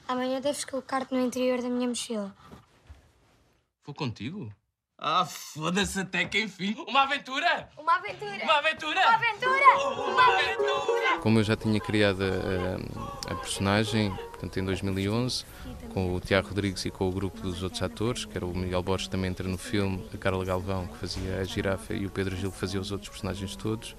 Amanhã 0.06 0.40
deves 0.40 0.64
colocar-te 0.64 1.12
no 1.14 1.20
interior 1.20 1.62
da 1.62 1.68
minha 1.68 1.88
mochila. 1.88 2.34
Vou 3.84 3.94
contigo? 3.94 4.52
Ah, 4.96 5.26
foda-se 5.26 6.00
até 6.00 6.24
que 6.24 6.40
enfim. 6.40 6.74
Uma 6.88 7.02
aventura! 7.02 7.68
Uma 7.76 7.96
aventura! 7.96 8.44
Uma 8.44 8.54
aventura! 8.58 9.00
Uma 9.00 9.14
aventura! 9.14 10.10
Uma 10.12 10.26
aventura! 10.34 11.18
Como 11.20 11.38
eu 11.38 11.42
já 11.42 11.56
tinha 11.56 11.80
criado 11.80 12.22
a, 12.22 13.32
a 13.32 13.34
personagem, 13.34 14.14
portanto 14.14 14.58
em 14.58 14.64
2011, 14.64 15.44
com 15.92 16.14
o 16.14 16.20
Tiago 16.20 16.48
Rodrigues 16.48 16.84
e 16.84 16.90
com 16.90 17.08
o 17.08 17.12
grupo 17.12 17.40
dos 17.40 17.62
outros 17.62 17.82
atores, 17.82 18.24
que 18.24 18.36
era 18.36 18.46
o 18.46 18.56
Miguel 18.56 18.82
Borges 18.82 19.06
que 19.06 19.12
também 19.12 19.30
entra 19.30 19.48
no 19.48 19.58
filme, 19.58 20.08
a 20.14 20.16
Carla 20.16 20.44
Galvão 20.44 20.86
que 20.86 20.96
fazia 20.98 21.38
a 21.38 21.44
girafa 21.44 21.92
e 21.92 22.06
o 22.06 22.10
Pedro 22.10 22.36
Gil 22.36 22.52
que 22.52 22.58
fazia 22.58 22.80
os 22.80 22.92
outros 22.92 23.10
personagens 23.10 23.56
todos. 23.56 23.96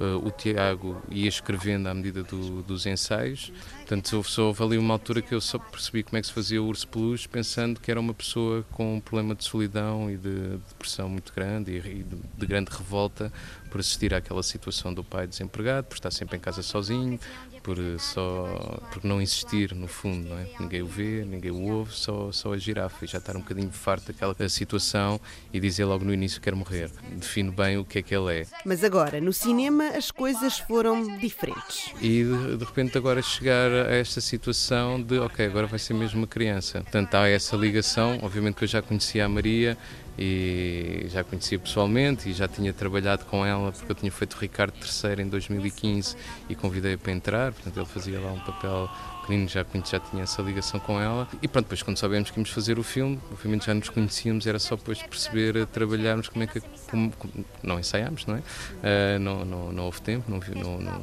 Uh, 0.00 0.26
o 0.26 0.30
Tiago 0.30 1.00
ia 1.10 1.28
escrevendo 1.28 1.86
à 1.86 1.94
medida 1.94 2.22
do, 2.22 2.62
dos 2.62 2.86
ensaios. 2.86 3.52
Portanto, 3.76 4.22
só 4.24 4.46
houve 4.46 4.62
ali 4.62 4.78
uma 4.78 4.94
altura 4.94 5.22
que 5.22 5.34
eu 5.34 5.40
só 5.40 5.58
percebi 5.58 6.02
como 6.02 6.18
é 6.18 6.20
que 6.20 6.26
se 6.26 6.32
fazia 6.32 6.62
o 6.62 6.66
urso 6.66 6.88
peluche, 6.88 7.28
pensando 7.28 7.78
que 7.78 7.90
era 7.90 8.00
uma 8.00 8.14
pessoa 8.14 8.64
com 8.72 8.96
um 8.96 9.00
problema 9.00 9.34
de 9.34 9.44
solidão 9.44 10.10
e 10.10 10.16
de 10.16 10.56
depressão 10.68 11.08
muito 11.08 11.32
grande 11.32 11.72
e, 11.72 11.76
e 11.76 12.02
de, 12.02 12.16
de 12.38 12.46
grande 12.46 12.70
revolta 12.70 13.32
por 13.70 13.80
assistir 13.80 14.12
àquela 14.12 14.42
situação 14.42 14.92
do 14.92 15.04
pai 15.04 15.26
desempregado, 15.26 15.86
por 15.86 15.94
estar 15.94 16.10
sempre 16.10 16.36
em 16.36 16.40
casa 16.40 16.62
sozinho, 16.62 17.18
por 17.62 17.76
só 17.98 18.80
por 18.92 19.04
não 19.04 19.20
existir 19.20 19.74
no 19.74 19.86
fundo, 19.86 20.28
não 20.28 20.38
é? 20.38 20.46
Ninguém 20.58 20.82
o 20.82 20.86
vê, 20.86 21.24
ninguém 21.24 21.50
o 21.50 21.62
ouve, 21.70 21.92
só, 21.94 22.30
só 22.32 22.52
a 22.52 22.58
girafa 22.58 23.04
e 23.04 23.08
já 23.08 23.18
estar 23.18 23.36
um 23.36 23.40
bocadinho 23.40 23.70
farto 23.70 24.12
daquela 24.12 24.34
situação 24.48 25.20
e 25.52 25.60
dizer 25.60 25.84
logo 25.84 26.04
no 26.04 26.12
início 26.12 26.40
que 26.40 26.44
quer 26.44 26.54
morrer. 26.54 26.90
Define 27.12 27.50
bem 27.50 27.78
o 27.78 27.84
que 27.84 27.98
é 27.98 28.02
que 28.02 28.14
ele 28.14 28.40
é. 28.40 28.46
Mas 28.64 28.82
agora, 28.82 29.20
no 29.20 29.32
cinema, 29.32 29.88
as 29.88 30.10
coisas 30.10 30.58
foram 30.58 31.18
diferentes. 31.18 31.92
E 32.00 32.24
de, 32.24 32.56
de 32.56 32.64
repente 32.64 32.98
agora 32.98 33.22
chegar 33.22 33.70
a 33.70 33.94
esta 33.94 34.20
situação 34.20 35.00
de, 35.00 35.18
ok, 35.18 35.46
agora 35.46 35.66
vai 35.66 35.78
ser 35.78 35.94
mesmo 35.94 36.20
uma 36.20 36.26
criança. 36.26 36.80
Portanto, 36.82 37.14
há 37.14 37.28
essa 37.28 37.56
ligação, 37.56 38.18
obviamente 38.22 38.56
que 38.56 38.64
eu 38.64 38.68
já 38.68 38.82
conhecia 38.82 39.24
a 39.24 39.28
Maria, 39.28 39.76
e 40.18 41.06
já 41.08 41.24
conhecia 41.24 41.58
pessoalmente 41.58 42.28
e 42.28 42.32
já 42.32 42.46
tinha 42.46 42.72
trabalhado 42.72 43.24
com 43.24 43.44
ela 43.44 43.72
porque 43.72 43.90
eu 43.90 43.96
tinha 43.96 44.12
feito 44.12 44.34
Ricardo 44.34 44.74
III 44.74 45.24
em 45.24 45.28
2015 45.28 46.16
e 46.48 46.54
convidei-a 46.54 46.98
para 46.98 47.12
entrar, 47.12 47.52
portanto 47.52 47.76
ele 47.76 47.86
fazia 47.86 48.20
lá 48.20 48.32
um 48.32 48.40
papel 48.40 48.90
pequenino, 49.22 49.48
já, 49.48 49.64
já 49.84 50.00
tinha 50.00 50.24
essa 50.24 50.42
ligação 50.42 50.78
com 50.80 51.00
ela 51.00 51.28
e 51.40 51.48
pronto, 51.48 51.64
depois 51.64 51.82
quando 51.82 51.96
soubemos 51.96 52.30
que 52.30 52.38
íamos 52.38 52.50
fazer 52.50 52.78
o 52.78 52.82
filme, 52.82 53.18
obviamente 53.30 53.66
já 53.66 53.74
nos 53.74 53.88
conhecíamos, 53.88 54.46
era 54.46 54.58
só 54.58 54.76
depois 54.76 55.02
perceber, 55.02 55.66
trabalharmos 55.66 56.28
como 56.28 56.44
é 56.44 56.46
que, 56.46 56.60
como, 56.90 57.12
como, 57.12 57.44
não 57.62 57.78
ensaiámos, 57.78 58.26
não 58.26 58.36
é? 58.36 58.38
Uh, 58.38 59.18
não, 59.20 59.44
não, 59.44 59.72
não 59.72 59.84
houve 59.84 60.02
tempo, 60.02 60.30
não, 60.30 60.38
não, 60.38 60.78
não, 60.78 61.02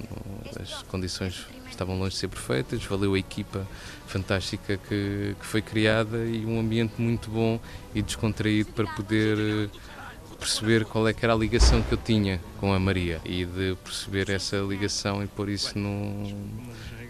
as 0.62 0.84
condições 0.84 1.48
estavam 1.70 1.98
longe 1.98 2.12
de 2.12 2.18
ser 2.18 2.28
perfeitas, 2.28 2.84
valeu 2.84 3.14
a 3.14 3.20
equipa 3.20 3.66
fantástica 4.10 4.78
que, 4.78 5.36
que 5.40 5.46
foi 5.46 5.62
criada 5.62 6.26
e 6.26 6.46
um 6.46 6.60
ambiente 6.60 6.94
muito 6.98 7.30
bom 7.30 7.60
e 7.94 8.02
descontraído 8.02 8.72
para 8.74 8.88
poder 8.88 9.38
eh, 9.38 9.70
perceber 10.40 10.86
qual 10.86 11.08
é 11.08 11.14
que 11.14 11.24
era 11.24 11.34
a 11.34 11.38
ligação 11.38 11.82
que 11.82 11.92
eu 11.94 11.98
tinha 11.98 12.42
com 12.58 12.74
a 12.74 12.80
Maria 12.80 13.22
e 13.24 13.46
de 13.46 13.78
perceber 13.84 14.30
essa 14.30 14.58
ligação 14.58 15.24
e 15.24 15.28
pôr 15.28 15.50
isso 15.50 15.78
no, 15.78 16.28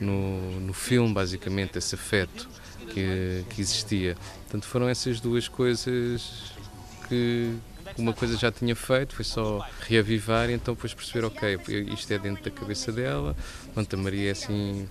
no, 0.01 0.59
no 0.59 0.73
filme, 0.73 1.13
basicamente, 1.13 1.77
esse 1.77 1.95
afeto 1.95 2.49
que, 2.93 3.45
que 3.49 3.61
existia. 3.61 4.17
Portanto, 4.43 4.65
foram 4.65 4.89
essas 4.89 5.19
duas 5.19 5.47
coisas 5.47 6.51
que, 7.07 7.53
uma 7.97 8.13
coisa 8.13 8.37
já 8.37 8.51
tinha 8.51 8.75
feito, 8.75 9.15
foi 9.15 9.25
só 9.25 9.65
reavivar 9.81 10.49
e 10.49 10.53
então 10.53 10.73
depois 10.73 10.93
perceber, 10.93 11.25
ok, 11.25 11.59
isto 11.93 12.11
é 12.11 12.17
dentro 12.17 12.43
da 12.43 12.51
cabeça 12.51 12.91
dela, 12.91 13.35
quanto 13.73 13.95
a 13.95 13.97
Maria 13.97 14.29
é 14.29 14.31
assim, 14.31 14.87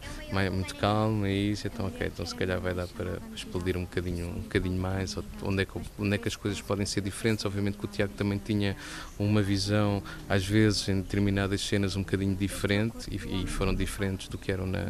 muito 0.53 0.75
calma 0.77 1.29
e 1.29 1.53
isso, 1.53 1.67
então 1.67 1.87
ok, 1.87 2.07
então 2.07 2.25
se 2.25 2.35
calhar 2.35 2.61
vai 2.61 2.75
dar 2.75 2.87
para 2.89 3.19
explodir 3.35 3.77
um 3.77 3.83
bocadinho, 3.83 4.29
um 4.29 4.41
bocadinho 4.41 4.81
mais, 4.81 5.17
onde 5.43 5.63
é, 5.63 5.65
que, 5.65 5.81
onde 5.99 6.15
é 6.15 6.19
que 6.19 6.29
as 6.29 6.37
coisas 6.37 6.61
podem 6.61 6.87
ser 6.87 7.01
diferentes, 7.01 7.45
obviamente 7.45 7.79
que 7.79 7.85
o 7.85 7.89
Tiago 7.89 8.13
também 8.17 8.39
tinha 8.39 8.77
uma 9.19 9.43
visão, 9.43 10.03
às 10.29 10.45
vezes, 10.45 10.89
em 10.89 11.01
determinadas 11.01 11.61
cenas 11.61 11.97
um 11.97 12.03
bocadinho 12.03 12.35
diferente 12.35 13.09
e, 13.11 13.43
e 13.43 13.47
foram 13.47 13.75
diferentes 13.75 14.29
do 14.29 14.39
que 14.39 14.51
eram 14.53 14.67
na, 14.67 14.85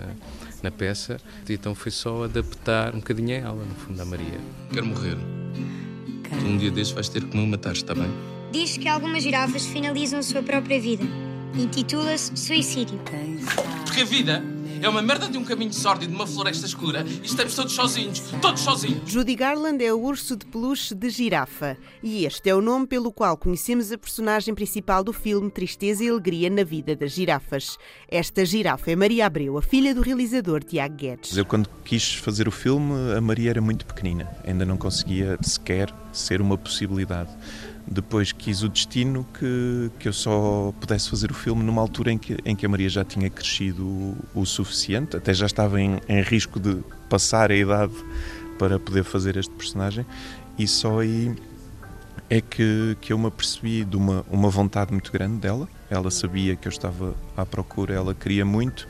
na 0.62 0.70
peça, 0.70 1.18
e 1.48 1.52
então 1.52 1.74
foi 1.74 1.90
só 1.90 2.24
adaptar 2.24 2.94
um 2.94 2.98
bocadinho 2.98 3.30
a 3.36 3.48
ela, 3.48 3.64
no 3.64 3.74
fundo, 3.74 3.96
da 3.96 4.04
Maria. 4.04 4.40
Quero 4.72 4.86
morrer. 4.86 5.16
Um 6.44 6.56
dia 6.56 6.70
destes 6.70 6.94
vais 6.94 7.08
ter 7.08 7.24
que 7.24 7.36
me 7.36 7.46
matar, 7.46 7.72
está 7.72 7.94
bem? 7.94 8.08
Diz 8.52 8.76
que 8.76 8.88
algumas 8.88 9.22
girafas 9.22 9.66
finalizam 9.66 10.18
a 10.18 10.22
sua 10.22 10.42
própria 10.42 10.80
vida. 10.80 11.04
Intitula-se 11.54 12.36
Suicídio. 12.36 13.00
Porque 13.84 14.02
a 14.02 14.04
vida 14.04 14.42
é 14.80 14.88
uma 14.88 15.02
merda 15.02 15.28
de 15.28 15.36
um 15.36 15.44
caminho 15.44 15.72
sórdido, 15.72 16.10
de 16.10 16.16
uma 16.16 16.26
floresta 16.26 16.66
escura 16.66 17.04
e 17.22 17.26
estamos 17.26 17.54
todos 17.54 17.72
sozinhos, 17.72 18.20
todos 18.40 18.60
sozinhos. 18.60 19.10
Judy 19.10 19.34
Garland 19.34 19.82
é 19.82 19.92
o 19.92 20.00
urso 20.00 20.36
de 20.36 20.46
peluche 20.46 20.94
de 20.94 21.10
girafa 21.10 21.76
e 22.02 22.24
este 22.24 22.48
é 22.48 22.54
o 22.54 22.60
nome 22.60 22.86
pelo 22.86 23.10
qual 23.10 23.36
conhecemos 23.36 23.90
a 23.90 23.98
personagem 23.98 24.54
principal 24.54 25.02
do 25.02 25.12
filme 25.12 25.50
Tristeza 25.50 26.04
e 26.04 26.08
Alegria 26.08 26.48
na 26.48 26.62
Vida 26.62 26.94
das 26.94 27.12
Girafas. 27.12 27.76
Esta 28.08 28.44
girafa 28.44 28.90
é 28.90 28.96
Maria 28.96 29.26
Abreu, 29.26 29.58
a 29.58 29.62
filha 29.62 29.94
do 29.94 30.00
realizador 30.00 30.62
Tiago 30.62 30.94
Guedes. 30.94 31.36
Eu 31.36 31.44
quando 31.44 31.68
quis 31.84 32.14
fazer 32.14 32.46
o 32.46 32.52
filme, 32.52 32.92
a 33.16 33.20
Maria 33.20 33.50
era 33.50 33.60
muito 33.60 33.84
pequenina, 33.84 34.28
ainda 34.46 34.64
não 34.64 34.76
conseguia 34.76 35.38
sequer 35.42 35.92
ser 36.12 36.40
uma 36.40 36.56
possibilidade 36.56 37.30
depois 37.90 38.32
quis 38.32 38.62
o 38.62 38.68
destino 38.68 39.26
que, 39.38 39.90
que 39.98 40.08
eu 40.08 40.12
só 40.12 40.72
pudesse 40.80 41.08
fazer 41.10 41.30
o 41.30 41.34
filme 41.34 41.62
numa 41.62 41.80
altura 41.80 42.12
em 42.12 42.18
que, 42.18 42.36
em 42.44 42.54
que 42.54 42.66
a 42.66 42.68
Maria 42.68 42.88
já 42.88 43.04
tinha 43.04 43.30
crescido 43.30 44.16
o, 44.34 44.44
suficiente, 44.44 45.16
até 45.16 45.32
já 45.32 45.46
estava 45.46 45.80
em, 45.80 45.98
em 46.08 46.20
risco 46.22 46.60
de 46.60 46.78
passar 47.08 47.50
a 47.50 47.56
idade 47.56 47.94
para 48.58 48.78
poder 48.78 49.04
fazer 49.04 49.36
este 49.36 49.52
personagem, 49.54 50.04
e 50.58 50.66
só 50.66 51.00
aí 51.00 51.34
é 52.28 52.40
que, 52.40 52.96
que 53.00 53.12
eu 53.12 53.18
me 53.18 53.26
apercebi 53.26 53.84
de 53.84 53.96
uma, 53.96 54.24
uma 54.30 54.50
vontade 54.50 54.92
muito 54.92 55.10
grande 55.10 55.38
dela. 55.38 55.68
Ela 55.88 56.10
sabia 56.10 56.56
que 56.56 56.68
eu 56.68 56.70
estava 56.70 57.14
à 57.36 57.46
procura, 57.46 57.94
ela 57.94 58.14
queria 58.14 58.44
muito, 58.44 58.86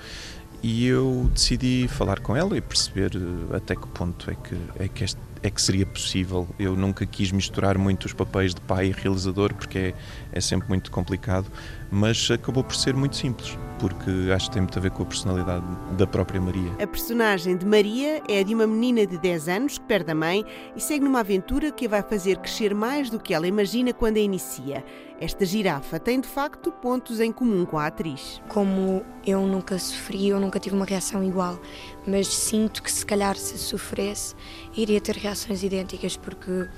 e 0.62 0.86
eu 0.86 1.30
decidi 1.32 1.86
falar 1.88 2.18
com 2.18 2.34
ela 2.34 2.57
e 2.57 2.61
perceber 2.61 3.12
eh, 3.14 3.57
até 3.57 3.76
que 3.76 3.86
ponto 3.88 4.28
é 4.28 4.34
que, 4.34 4.57
é 4.82 4.88
que, 4.88 5.05
este, 5.05 5.20
é 5.43 5.51
que 5.51 5.61
seria 5.61 5.86
possível. 5.86 6.49
Eu 6.59 6.76
nunca 6.76 7.07
quis 7.07 7.32
misturar 7.32 7.78
muito 7.78 8.05
os 8.05 8.12
papéis 8.12 8.55
de 8.55 8.61
pai 8.61 8.86
e 8.86 8.91
realizador 8.93 9.55
porque 9.55 9.78
é, 9.78 9.95
é 10.32 10.41
sempre 10.41 10.68
muito 10.68 10.91
complicado, 10.91 11.47
mas 11.91 12.30
acabou 12.30 12.64
por 12.64 12.74
ser 12.74 12.95
muito 12.95 13.16
simples 13.16 13.57
porque 13.78 14.11
acho 14.34 14.47
que 14.47 14.55
tem 14.55 14.62
muito 14.62 14.78
a 14.78 14.82
ver 14.82 14.91
com 14.91 15.03
a 15.03 15.07
personalidade 15.07 15.64
da 15.97 16.07
própria 16.07 16.41
Maria. 16.41 16.70
A 16.82 16.86
personagem 16.86 17.57
de 17.57 17.64
Maria 17.64 18.20
é 18.28 18.43
de 18.43 18.55
uma 18.55 18.66
menina 18.66 19.07
de 19.07 19.16
10 19.16 19.49
anos 19.49 19.78
que 19.78 19.84
perde 19.84 20.11
a 20.11 20.14
mãe 20.14 20.45
e 20.76 20.80
segue 20.80 21.05
numa 21.05 21.20
aventura 21.20 21.70
que 21.70 21.86
a 21.86 21.89
vai 21.89 22.03
fazer 22.03 22.39
crescer 22.39 22.74
mais 22.74 23.09
do 23.09 23.18
que 23.18 23.32
ela 23.32 23.47
imagina 23.47 23.93
quando 23.93 24.16
a 24.16 24.20
inicia. 24.20 24.84
Esta 25.20 25.44
girafa 25.44 25.98
tem 25.98 26.20
de 26.20 26.28
facto 26.28 26.70
pontos 26.70 27.18
em 27.18 27.32
comum 27.32 27.66
com 27.66 27.76
a 27.76 27.86
atriz. 27.86 28.40
Como 28.48 29.04
eu 29.26 29.46
nunca 29.46 29.78
sofri, 29.78 30.28
eu 30.28 30.38
nunca 30.38 30.60
tive 30.60 30.76
uma 30.76 30.84
reação 30.84 31.24
igual, 31.24 31.60
mas 32.06 32.28
sinto 32.28 32.82
que 32.82 32.90
se 32.90 33.04
calhar 33.04 33.36
se 33.36 33.58
sofresse, 33.58 34.34
iria 34.76 35.00
ter 35.00 35.16
reações 35.16 35.62
idênticas, 35.64 36.16
porque 36.16 36.68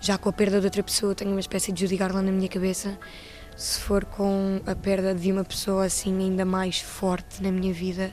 já 0.00 0.18
com 0.18 0.28
a 0.28 0.32
perda 0.32 0.58
de 0.58 0.66
outra 0.66 0.82
pessoa 0.82 1.14
tenho 1.14 1.30
uma 1.30 1.40
espécie 1.40 1.70
de 1.70 1.82
Judy 1.82 1.96
Garland 1.96 2.26
na 2.26 2.32
minha 2.32 2.48
cabeça 2.48 2.98
se 3.56 3.78
for 3.80 4.04
com 4.04 4.60
a 4.66 4.74
perda 4.74 5.14
de 5.14 5.30
uma 5.30 5.44
pessoa 5.44 5.84
assim 5.84 6.18
ainda 6.18 6.44
mais 6.44 6.80
forte 6.80 7.42
na 7.42 7.52
minha 7.52 7.72
vida, 7.72 8.12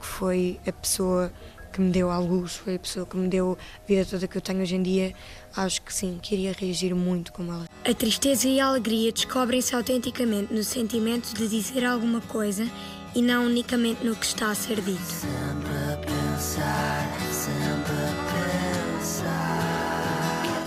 que 0.00 0.06
foi 0.06 0.58
a 0.66 0.72
pessoa 0.72 1.32
que 1.72 1.80
me 1.80 1.90
deu 1.90 2.10
à 2.10 2.18
luz, 2.18 2.56
foi 2.56 2.76
a 2.76 2.78
pessoa 2.78 3.04
que 3.04 3.16
me 3.16 3.28
deu 3.28 3.58
a 3.82 3.86
vida 3.86 4.04
toda 4.06 4.26
que 4.26 4.38
eu 4.38 4.40
tenho 4.40 4.62
hoje 4.62 4.76
em 4.76 4.82
dia, 4.82 5.14
acho 5.56 5.82
que 5.82 5.92
sim, 5.92 6.18
queria 6.20 6.52
reagir 6.52 6.94
muito 6.94 7.32
como 7.32 7.52
ela. 7.52 7.66
A 7.84 7.94
tristeza 7.94 8.48
e 8.48 8.60
a 8.60 8.66
alegria 8.66 9.12
descobrem-se 9.12 9.74
autenticamente 9.74 10.52
no 10.52 10.62
sentimento 10.62 11.32
de 11.34 11.48
dizer 11.48 11.84
alguma 11.84 12.20
coisa 12.20 12.68
e 13.14 13.22
não 13.22 13.46
unicamente 13.46 14.04
no 14.04 14.14
que 14.14 14.26
está 14.26 14.50
a 14.50 14.54
ser 14.54 14.80
dito. 14.80 15.00
Sempre 15.00 15.70
a 15.92 15.96
pensar, 15.96 17.18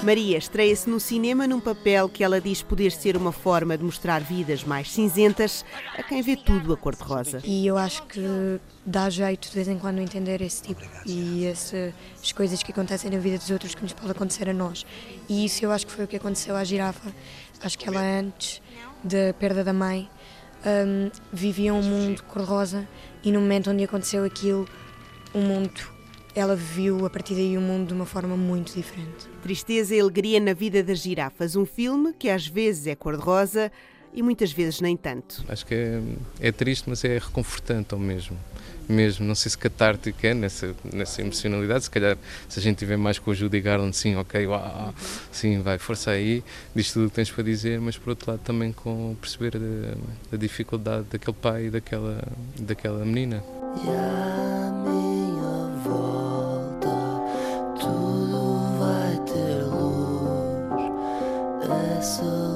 Maria 0.04 0.36
estreia-se 0.36 0.90
no 0.90 1.00
cinema 1.00 1.46
num 1.46 1.60
papel 1.60 2.10
que 2.10 2.24
ela 2.24 2.42
diz 2.42 2.64
poder 2.64 2.92
ser 2.92 3.16
uma 3.16 3.32
forma 3.32 3.78
de 3.78 3.84
mostrar 3.84 4.20
vidas 4.20 4.64
mais 4.64 4.92
cinzentas 4.92 5.64
a 5.96 6.02
quem 6.02 6.24
vê 6.24 6.36
tudo 6.36 6.74
a 6.74 6.78
cor-de-rosa. 6.78 7.40
E 7.44 7.68
eu 7.68 7.78
acho 7.78 8.02
que 8.08 8.60
dá 8.84 9.12
jeito 9.12 9.48
de 9.48 9.54
vez 9.54 9.68
em 9.68 9.78
quando 9.78 10.00
entender 10.00 10.42
esse 10.42 10.64
tipo 10.64 10.82
e 11.06 11.46
essas 11.46 11.94
coisas 12.36 12.64
que 12.64 12.72
acontecem 12.72 13.12
na 13.12 13.20
vida 13.20 13.38
dos 13.38 13.52
outros 13.52 13.76
que 13.76 13.84
nos 13.84 13.94
pode 13.94 14.10
acontecer 14.10 14.50
a 14.50 14.54
nós. 14.54 14.88
E 15.30 15.46
isso 15.46 15.64
eu 15.64 15.72
acho 15.72 15.86
que 15.86 15.92
foi 15.92 16.06
o 16.06 16.08
que 16.08 16.16
aconteceu 16.16 16.56
à 16.56 16.64
girafa. 16.64 17.14
Acho 17.62 17.78
que 17.78 17.88
ela 17.88 18.02
antes 18.02 18.60
da 19.04 19.34
perda 19.38 19.64
da 19.64 19.72
mãe 19.72 20.10
um, 20.66 21.12
vivia 21.32 21.76
um 21.76 21.84
mundo 21.84 22.24
cor-de-rosa 22.24 22.88
e 23.24 23.32
no 23.32 23.40
momento 23.40 23.70
onde 23.70 23.84
aconteceu 23.84 24.26
aquilo, 24.26 24.68
o 25.32 25.38
mundo 25.38 25.70
ela 26.36 26.56
viu 26.56 27.06
a 27.06 27.10
partir 27.10 27.36
daí 27.36 27.58
o 27.58 27.62
mundo 27.62 27.88
de 27.88 27.94
uma 27.94 28.06
forma 28.06 28.38
muito 28.38 28.74
diferente. 28.74 29.28
Tristeza 29.42 29.96
e 29.96 30.00
Alegria 30.00 30.40
na 30.40 30.54
Vida 30.54 30.82
das 30.84 31.00
Girafas, 31.00 31.56
um 31.56 31.66
filme 31.66 32.14
que 32.14 32.30
às 32.30 32.48
vezes 32.48 32.88
é 32.88 32.96
cor-de-rosa 32.96 33.72
e 34.14 34.22
muitas 34.22 34.52
vezes 34.52 34.82
nem 34.82 34.96
tanto. 34.96 35.44
Acho 35.48 35.66
que 35.66 35.74
é, 35.74 36.02
é, 36.40 36.52
triste, 36.52 36.90
mas 36.90 37.04
é 37.04 37.18
reconfortante 37.18 37.94
ao 37.94 38.00
mesmo. 38.00 38.38
Mesmo, 38.90 39.26
não 39.26 39.36
sei 39.36 39.50
se 39.50 39.58
catártico 39.58 40.26
é 40.26 40.34
nessa, 40.34 40.76
nessa 40.92 41.22
emocionalidade, 41.22 41.86
se 41.86 41.90
calhar 41.90 42.18
se 42.50 42.60
a 42.60 42.62
gente 42.62 42.78
tiver 42.78 42.98
mais 42.98 43.18
com 43.18 43.32
o 43.32 43.34
Judy 43.34 43.62
Garland, 43.62 43.96
sim, 43.96 44.16
ok, 44.16 44.46
uau, 44.48 44.94
sim, 45.32 45.62
vai, 45.62 45.78
força 45.78 46.12
aí, 46.12 46.44
diz 46.76 46.92
tudo 46.92 47.06
o 47.06 47.10
que 47.10 47.16
tens 47.16 47.32
para 47.32 47.44
dizer, 47.44 47.80
mas 47.80 47.98
por 47.98 48.10
outro 48.10 48.32
lado 48.32 48.42
também 48.42 48.74
com 48.74 49.16
perceber 49.22 49.54
a, 49.56 50.36
a 50.36 50.38
dificuldade 50.38 51.06
daquele 51.10 51.38
pai 51.38 51.66
e 51.68 51.70
daquela, 51.70 52.22
daquela 52.60 53.06
menina. 53.06 53.42
Yeah, 53.86 55.11
tudo 57.82 58.78
vai 58.80 59.18
ter 59.26 59.64
luz. 59.64 60.82
É 61.64 62.02
só 62.02 62.51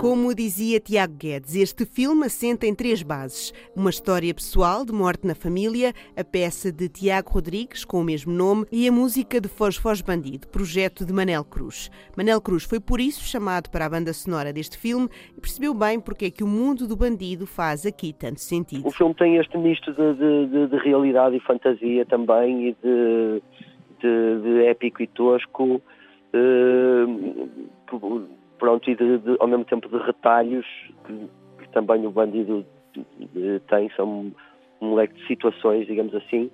Como 0.00 0.32
dizia 0.32 0.78
Tiago 0.78 1.14
Guedes, 1.14 1.56
este 1.56 1.84
filme 1.84 2.26
assenta 2.26 2.66
em 2.66 2.74
três 2.74 3.02
bases: 3.02 3.52
uma 3.74 3.90
história 3.90 4.32
pessoal 4.32 4.84
de 4.84 4.92
morte 4.92 5.26
na 5.26 5.34
família, 5.34 5.92
a 6.16 6.22
peça 6.22 6.70
de 6.70 6.88
Tiago 6.88 7.32
Rodrigues 7.32 7.84
com 7.84 8.00
o 8.00 8.04
mesmo 8.04 8.32
nome 8.32 8.64
e 8.70 8.86
a 8.86 8.92
música 8.92 9.40
de 9.40 9.48
Foz 9.48 9.76
Foz 9.76 10.00
Bandido, 10.00 10.46
projeto 10.48 11.04
de 11.04 11.12
Manel 11.12 11.44
Cruz. 11.44 11.90
Manel 12.16 12.40
Cruz 12.40 12.62
foi 12.62 12.78
por 12.78 13.00
isso 13.00 13.24
chamado 13.24 13.70
para 13.70 13.86
a 13.86 13.90
banda 13.90 14.12
sonora 14.12 14.52
deste 14.52 14.78
filme 14.78 15.08
e 15.36 15.40
percebeu 15.40 15.74
bem 15.74 15.98
porque 15.98 16.26
é 16.26 16.30
que 16.30 16.44
o 16.44 16.48
mundo 16.48 16.86
do 16.86 16.96
bandido 16.96 17.44
faz 17.44 17.84
aqui 17.84 18.12
tanto 18.12 18.40
sentido. 18.40 18.86
O 18.86 18.92
filme 18.92 19.14
tem 19.14 19.36
este 19.36 19.58
misto 19.58 19.92
de, 19.92 20.14
de, 20.14 20.46
de, 20.46 20.66
de 20.68 20.76
realidade 20.76 21.36
e 21.36 21.40
fantasia 21.40 22.06
também 22.06 22.68
e 22.68 22.76
de, 24.00 24.64
épico 24.64 25.02
e 25.02 25.08
tosco. 25.08 25.82
Uh, 26.32 27.48
pronto, 28.58 28.90
e 28.90 28.94
de, 28.94 29.18
de, 29.18 29.36
ao 29.40 29.46
mesmo 29.46 29.64
tempo 29.64 29.88
de 29.88 29.96
retalhos 29.98 30.66
que, 31.06 31.28
que 31.58 31.68
também 31.70 32.06
o 32.06 32.10
bandido 32.10 32.64
tem, 33.68 33.90
são 33.96 34.32
um 34.80 34.94
leque 34.94 35.14
de 35.14 35.26
situações, 35.26 35.86
digamos 35.86 36.14
assim, 36.14 36.50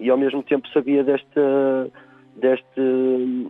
e 0.00 0.10
ao 0.10 0.16
mesmo 0.16 0.42
tempo 0.42 0.68
sabia 0.68 1.04
deste, 1.04 1.40
deste 2.36 2.80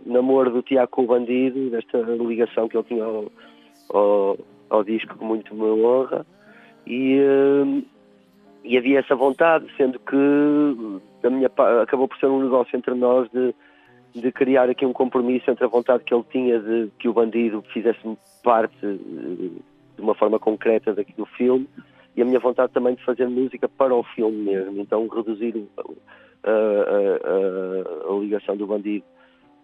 namoro 0.05 0.51
do 0.51 0.61
Tiago 0.61 0.91
com 0.91 1.03
o 1.03 1.07
bandido, 1.07 1.69
desta 1.69 1.97
ligação 1.97 2.67
que 2.67 2.77
ele 2.77 2.85
tinha 2.85 3.03
ao, 3.03 3.31
ao, 3.89 4.37
ao 4.69 4.83
disco 4.83 5.17
que 5.17 5.23
muito 5.23 5.53
me 5.55 5.63
honra, 5.83 6.25
e, 6.85 7.19
e 8.63 8.77
havia 8.77 8.99
essa 8.99 9.15
vontade, 9.15 9.65
sendo 9.75 9.99
que 9.99 11.01
da 11.21 11.29
minha, 11.29 11.49
acabou 11.81 12.07
por 12.07 12.17
ser 12.17 12.27
um 12.27 12.43
negócio 12.43 12.75
entre 12.77 12.93
nós 12.93 13.29
de 13.31 13.53
de 14.15 14.31
criar 14.31 14.69
aqui 14.69 14.85
um 14.85 14.93
compromisso 14.93 15.51
entre 15.51 15.65
a 15.65 15.67
vontade 15.67 16.03
que 16.03 16.13
ele 16.13 16.23
tinha 16.31 16.59
de 16.59 16.89
que 16.97 17.09
o 17.09 17.13
bandido 17.13 17.61
fizesse 17.73 17.99
parte 18.41 18.75
eh, 18.83 18.97
de 19.95 20.01
uma 20.01 20.15
forma 20.15 20.39
concreta 20.39 20.93
daqui 20.93 21.13
do 21.13 21.25
filme 21.25 21.67
e 22.15 22.21
a 22.21 22.25
minha 22.25 22.39
vontade 22.39 22.71
também 22.71 22.95
de 22.95 23.03
fazer 23.03 23.27
música 23.27 23.67
para 23.67 23.93
o 23.93 24.03
filme 24.03 24.37
mesmo. 24.37 24.79
Então 24.79 25.05
reduzir 25.07 25.67
a, 25.77 25.81
a, 26.49 26.53
a, 28.09 28.13
a 28.13 28.19
ligação 28.19 28.55
do 28.55 28.65
bandido 28.65 29.05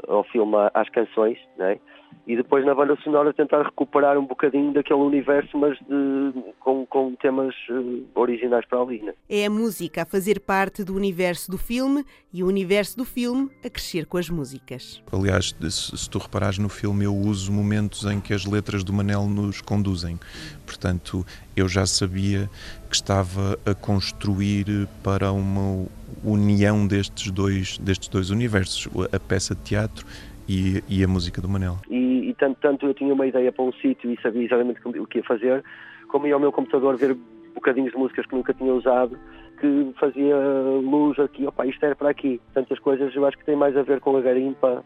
ao 0.08 0.24
filme 0.26 0.56
às 0.74 0.90
canções, 0.90 1.38
né? 1.58 1.80
e 2.28 2.36
depois 2.36 2.66
na 2.66 2.74
banda 2.74 2.96
sonora 3.04 3.34
tentar 3.34 3.64
recuperar 3.64 4.18
um 4.18 4.26
bocadinho 4.26 4.74
daquele 4.74 5.00
universo, 5.00 5.58
mas 5.58 5.78
de, 5.80 6.54
com, 6.60 6.86
com 6.86 7.16
temas 7.16 7.54
uh, 7.70 8.06
originais 8.16 8.66
para 8.66 8.80
ali. 8.80 9.02
Né? 9.02 9.14
É 9.28 9.46
a 9.46 9.50
música 9.50 10.04
a 10.04 10.06
fazer 10.06 10.40
parte 10.40 10.84
do 10.84 10.96
universo 10.96 11.50
do 11.50 11.58
filme 11.58 12.06
e 12.32 12.44
o 12.44 12.48
universo 12.48 12.96
do 12.96 13.06
filme 13.06 13.50
a 13.66 13.70
crescer 13.70 14.06
com 14.06 14.18
as 14.18 14.30
músicas. 14.30 15.02
Aliás, 15.12 15.56
se, 15.70 15.98
se 15.98 16.10
tu 16.10 16.20
reparares 16.20 16.60
no 16.60 16.70
filme, 16.70 17.06
eu 17.06 17.16
uso 17.16 17.52
momentos 17.52 18.06
em 18.06 18.22
que 18.22 18.34
as 18.34 18.46
letras 18.46 18.84
do 18.84 18.94
Manel 18.94 19.28
nos 19.28 19.60
conduzem. 19.62 20.20
Portanto, 20.66 21.26
eu 21.56 21.68
já 21.68 21.86
sabia 21.86 22.50
que 22.90 22.96
estava 22.96 23.58
a 23.66 23.74
construir 23.74 24.88
para 25.04 25.32
uma 25.32 25.88
união 26.24 26.88
destes 26.88 27.32
dois, 27.32 27.78
destes 27.78 28.10
dois 28.10 28.30
universos, 28.30 28.88
a 29.12 29.20
peça 29.20 29.56
de 29.56 29.62
teatro 29.62 30.06
e, 30.48 30.84
e 30.90 31.04
a 31.04 31.08
música 31.08 31.42
do 31.42 31.50
Manel. 31.50 31.78
E, 31.90 32.30
e, 32.30 32.34
tanto, 32.34 32.60
tanto 32.62 32.86
eu 32.86 32.94
tinha 32.94 33.14
uma 33.14 33.26
ideia 33.26 33.52
para 33.52 33.64
um 33.64 33.74
sítio 33.74 34.12
e 34.12 34.22
sabia 34.22 34.46
exatamente 34.46 34.80
o 34.86 35.06
que 35.06 35.20
ia 35.20 35.24
fazer, 35.24 35.64
como 36.08 36.28
ia 36.28 36.34
ao 36.34 36.40
meu 36.40 36.52
computador 36.52 36.98
ver 36.98 37.16
bocadinhos 37.54 37.92
de 37.92 37.98
músicas 37.98 38.26
que 38.26 38.36
nunca 38.36 38.54
tinha 38.54 38.74
usado, 38.74 39.18
que 39.60 39.94
fazia 40.00 40.36
luz 40.84 41.20
aqui, 41.20 41.46
opa, 41.46 41.66
isto 41.66 41.86
era 41.86 41.96
para 41.96 42.10
aqui. 42.10 42.42
Tantas 42.54 42.80
coisas 42.80 43.16
eu 43.16 43.26
acho 43.26 43.38
que 43.38 43.46
tem 43.46 43.56
mais 43.56 43.78
a 43.78 43.84
ver 43.84 44.00
com 44.00 44.18
a 44.18 44.22
garimpa 44.22 44.84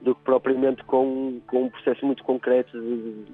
do 0.00 0.14
que 0.14 0.22
propriamente 0.22 0.84
com, 0.84 1.40
com 1.46 1.64
um 1.64 1.68
processo 1.70 2.04
muito 2.04 2.22
concreto 2.24 2.78
de, 2.80 3.26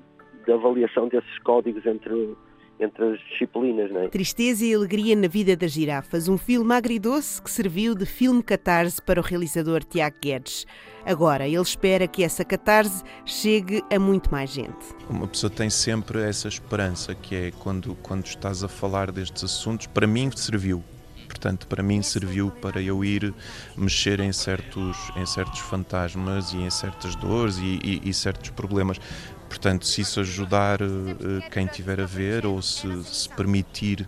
de 0.45 0.53
avaliação 0.53 1.09
desses 1.09 1.39
códigos 1.41 1.85
entre 1.87 2.37
entre 2.79 3.05
as 3.05 3.21
disciplinas. 3.31 3.91
Não 3.91 4.03
é? 4.03 4.09
Tristeza 4.09 4.65
e 4.65 4.75
Alegria 4.75 5.17
na 5.17 5.29
Vida 5.29 5.57
das 5.57 5.73
Girafas, 5.73 6.29
um 6.29 6.39
filme 6.39 6.75
agridoce 6.75 7.41
que 7.41 7.51
serviu 7.51 7.95
de 7.95 8.07
filme 8.07 8.43
catarse 8.43 9.01
para 9.01 9.21
o 9.21 9.25
realizador 9.25 9.85
Tiago 9.85 10.17
Guedes. 10.21 10.67
Agora, 11.07 11.47
ele 11.47 11.61
espera 11.61 12.07
que 12.09 12.25
essa 12.25 12.45
catarse 12.45 13.03
chegue 13.27 13.83
a 13.95 13.99
muito 13.99 14.33
mais 14.33 14.51
gente. 14.51 14.95
Uma 15.09 15.29
pessoa 15.29 15.51
tem 15.51 15.69
sempre 15.69 16.23
essa 16.23 16.49
esperança, 16.49 17.15
que 17.15 17.35
é 17.35 17.51
quando, 17.51 17.95
quando 17.97 18.25
estás 18.25 18.65
a 18.65 18.69
falar 18.69 19.13
destes 19.13 19.45
assuntos, 19.45 19.87
para 19.87 20.07
mim 20.07 20.31
serviu. 20.35 20.83
Portanto, 21.29 21.67
para 21.67 21.83
mim 21.83 22.01
serviu 22.01 22.51
para 22.51 22.81
eu 22.81 23.05
ir 23.05 23.35
mexer 23.77 24.21
em 24.21 24.33
certos, 24.33 24.97
em 25.17 25.27
certos 25.27 25.59
fantasmas 25.61 26.53
e 26.53 26.59
em 26.59 26.71
certas 26.71 27.17
dores 27.17 27.59
e, 27.59 27.81
e, 27.83 28.09
e 28.09 28.15
certos 28.15 28.51
problemas. 28.51 28.99
Portanto, 29.55 29.87
se 29.87 30.01
isso 30.01 30.19
ajudar 30.19 30.83
uh, 30.83 31.49
quem 31.53 31.65
tiver 31.69 32.01
a 32.01 32.07
ver 32.07 32.45
ou 32.45 32.61
se, 32.61 32.89
se 33.05 33.29
permitir 33.29 34.05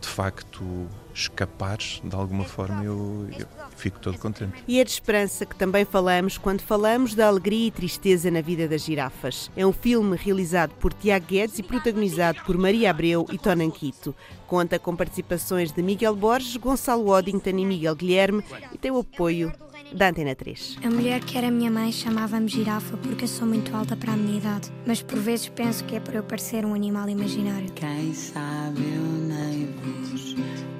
de 0.00 0.08
facto 0.08 0.88
escapar 1.12 1.76
de 1.76 2.14
alguma 2.14 2.44
forma, 2.44 2.82
eu, 2.82 3.28
eu, 3.38 3.46
fico 3.76 4.00
todo 4.00 4.16
contente. 4.16 4.54
E 4.66 4.80
é 4.80 4.84
de 4.84 4.90
esperança 4.90 5.44
que 5.44 5.54
também 5.54 5.84
falamos 5.84 6.38
quando 6.38 6.62
falamos 6.62 7.14
da 7.14 7.26
alegria 7.26 7.66
e 7.66 7.70
tristeza 7.70 8.30
na 8.30 8.40
vida 8.40 8.66
das 8.66 8.84
girafas. 8.84 9.50
É 9.54 9.66
um 9.66 9.72
filme 9.72 10.16
realizado 10.16 10.72
por 10.80 10.94
Tiago 10.94 11.26
Guedes 11.26 11.58
e 11.58 11.62
protagonizado 11.62 12.40
por 12.46 12.56
Maria 12.56 12.90
Abreu 12.90 13.26
e 13.30 13.36
Tonan 13.36 13.70
Quito. 13.70 14.14
Conta 14.46 14.78
com 14.78 14.96
participações 14.96 15.72
de 15.72 15.82
Miguel 15.82 16.16
Borges, 16.16 16.56
Gonçalo 16.56 17.04
Waddington 17.10 17.50
e 17.50 17.66
Miguel 17.66 17.96
Guilherme 17.96 18.42
e 18.72 18.78
tem 18.78 18.90
o 18.90 19.00
apoio 19.00 19.52
da 19.96 20.10
Antena 20.10 20.34
3. 20.34 20.78
A 20.84 20.90
mulher 20.90 21.20
que 21.20 21.38
era 21.38 21.50
minha 21.50 21.70
mãe 21.70 21.90
chamava-me 21.90 22.48
girafa 22.48 22.96
porque 22.98 23.24
eu 23.24 23.28
sou 23.28 23.48
muito 23.48 23.74
alta 23.74 23.96
para 23.96 24.12
a 24.12 24.16
minha 24.16 24.36
idade. 24.36 24.70
Mas 24.86 25.02
por 25.02 25.18
vezes 25.18 25.48
penso 25.48 25.82
que 25.84 25.96
é 25.96 26.00
para 26.00 26.16
eu 26.16 26.22
parecer 26.22 26.66
um 26.66 26.74
animal 26.74 27.08
imaginário. 27.08 27.72
Quem 27.72 28.12
sabe 28.12 28.82
eu 28.82 29.02
nem 29.02 29.66
vos 30.10 30.36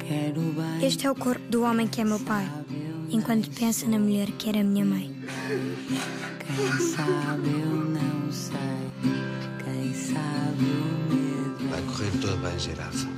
quero 0.07 0.41
bem. 0.41 0.87
Este 0.87 1.07
é 1.07 1.11
o 1.11 1.15
corpo 1.15 1.43
do 1.49 1.63
homem 1.63 1.89
que 1.89 2.01
é 2.01 2.05
meu 2.05 2.21
pai, 2.21 2.47
enquanto 3.11 3.51
pensa 3.51 3.89
na 3.89 3.99
mulher 3.99 4.31
que 4.33 4.51
era 4.51 4.63
minha 4.63 4.85
mãe. 4.85 5.11
Quem 6.47 6.79
sabe 6.79 7.49
eu 7.49 7.75
não 7.75 8.31
sei. 8.31 8.59
Quem 9.65 9.95
sabe 9.95 10.65
o 10.65 11.15
medo. 11.15 11.71
Vai 11.71 11.83
correr 11.83 12.11
tudo 12.21 12.37
bem, 12.37 12.59
girafa. 12.59 13.09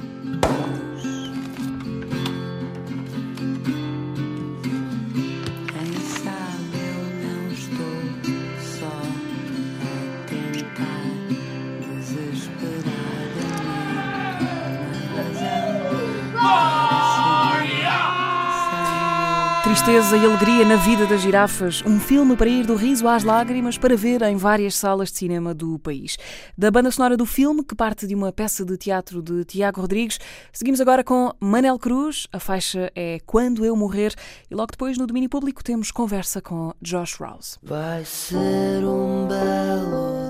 Tristeza 19.78 20.16
e 20.16 20.24
alegria 20.26 20.64
na 20.64 20.74
vida 20.74 21.06
das 21.06 21.20
girafas, 21.20 21.84
um 21.86 22.00
filme 22.00 22.36
para 22.36 22.48
ir 22.48 22.66
do 22.66 22.74
riso 22.74 23.06
às 23.06 23.22
lágrimas 23.22 23.78
para 23.78 23.96
ver 23.96 24.22
em 24.22 24.36
várias 24.36 24.74
salas 24.74 25.12
de 25.12 25.18
cinema 25.18 25.54
do 25.54 25.78
país. 25.78 26.16
Da 26.58 26.68
banda 26.68 26.90
sonora 26.90 27.16
do 27.16 27.24
filme, 27.24 27.62
que 27.64 27.76
parte 27.76 28.04
de 28.04 28.12
uma 28.12 28.32
peça 28.32 28.64
de 28.64 28.76
teatro 28.76 29.22
de 29.22 29.44
Tiago 29.44 29.80
Rodrigues, 29.80 30.18
seguimos 30.52 30.80
agora 30.80 31.04
com 31.04 31.32
Manel 31.38 31.78
Cruz. 31.78 32.26
A 32.32 32.40
faixa 32.40 32.90
é 32.92 33.20
Quando 33.24 33.64
Eu 33.64 33.76
Morrer 33.76 34.12
e 34.50 34.54
logo 34.54 34.72
depois 34.72 34.98
no 34.98 35.06
domínio 35.06 35.30
público 35.30 35.62
temos 35.62 35.92
conversa 35.92 36.42
com 36.42 36.74
Josh 36.82 37.14
Rouse. 37.14 37.56
Vai 37.62 38.04
ser 38.04 38.84
um 38.84 39.28
belo 39.28 40.27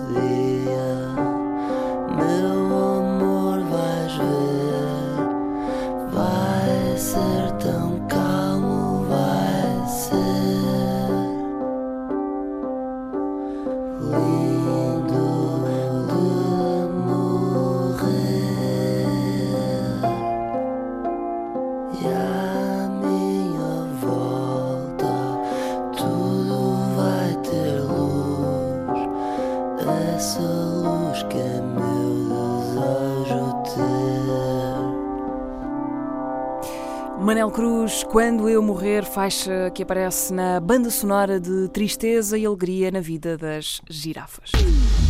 Manel 37.29 37.51
Cruz, 37.51 38.03
Quando 38.05 38.49
Eu 38.49 38.63
Morrer, 38.63 39.05
faixa 39.05 39.71
que 39.75 39.83
aparece 39.83 40.33
na 40.33 40.59
banda 40.61 40.89
sonora 40.89 41.39
de 41.39 41.69
Tristeza 41.69 42.39
e 42.39 42.47
Alegria 42.47 42.91
na 42.91 43.03
vida 43.03 43.37
das 43.37 43.83
girafas. 43.87 44.51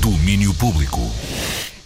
Domínio 0.03 0.53
Público. 0.55 0.99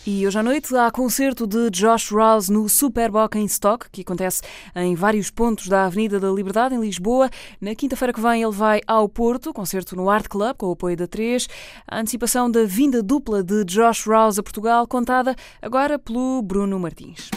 E 0.06 0.26
hoje 0.26 0.38
à 0.38 0.42
noite 0.42 0.74
há 0.74 0.90
concerto 0.90 1.46
de 1.46 1.68
Josh 1.68 2.10
Rouse 2.10 2.50
no 2.50 2.66
Superboc 2.66 3.36
em 3.36 3.44
Stock, 3.44 3.90
que 3.92 4.00
acontece 4.00 4.40
em 4.74 4.94
vários 4.94 5.28
pontos 5.30 5.68
da 5.68 5.84
Avenida 5.84 6.18
da 6.18 6.30
Liberdade, 6.30 6.74
em 6.74 6.80
Lisboa. 6.80 7.28
Na 7.60 7.74
quinta-feira 7.74 8.14
que 8.14 8.20
vem 8.22 8.42
ele 8.42 8.52
vai 8.52 8.80
ao 8.86 9.06
Porto, 9.10 9.52
concerto 9.52 9.94
no 9.94 10.08
Art 10.08 10.28
Club, 10.28 10.56
com 10.56 10.68
o 10.68 10.72
apoio 10.72 10.96
da 10.96 11.06
3. 11.06 11.46
A 11.86 12.00
antecipação 12.00 12.50
da 12.50 12.64
vinda 12.64 13.02
dupla 13.02 13.42
de 13.42 13.66
Josh 13.66 14.06
Rouse 14.06 14.40
a 14.40 14.42
Portugal, 14.42 14.86
contada 14.86 15.36
agora 15.60 15.98
pelo 15.98 16.40
Bruno 16.40 16.78
Martins. 16.78 17.28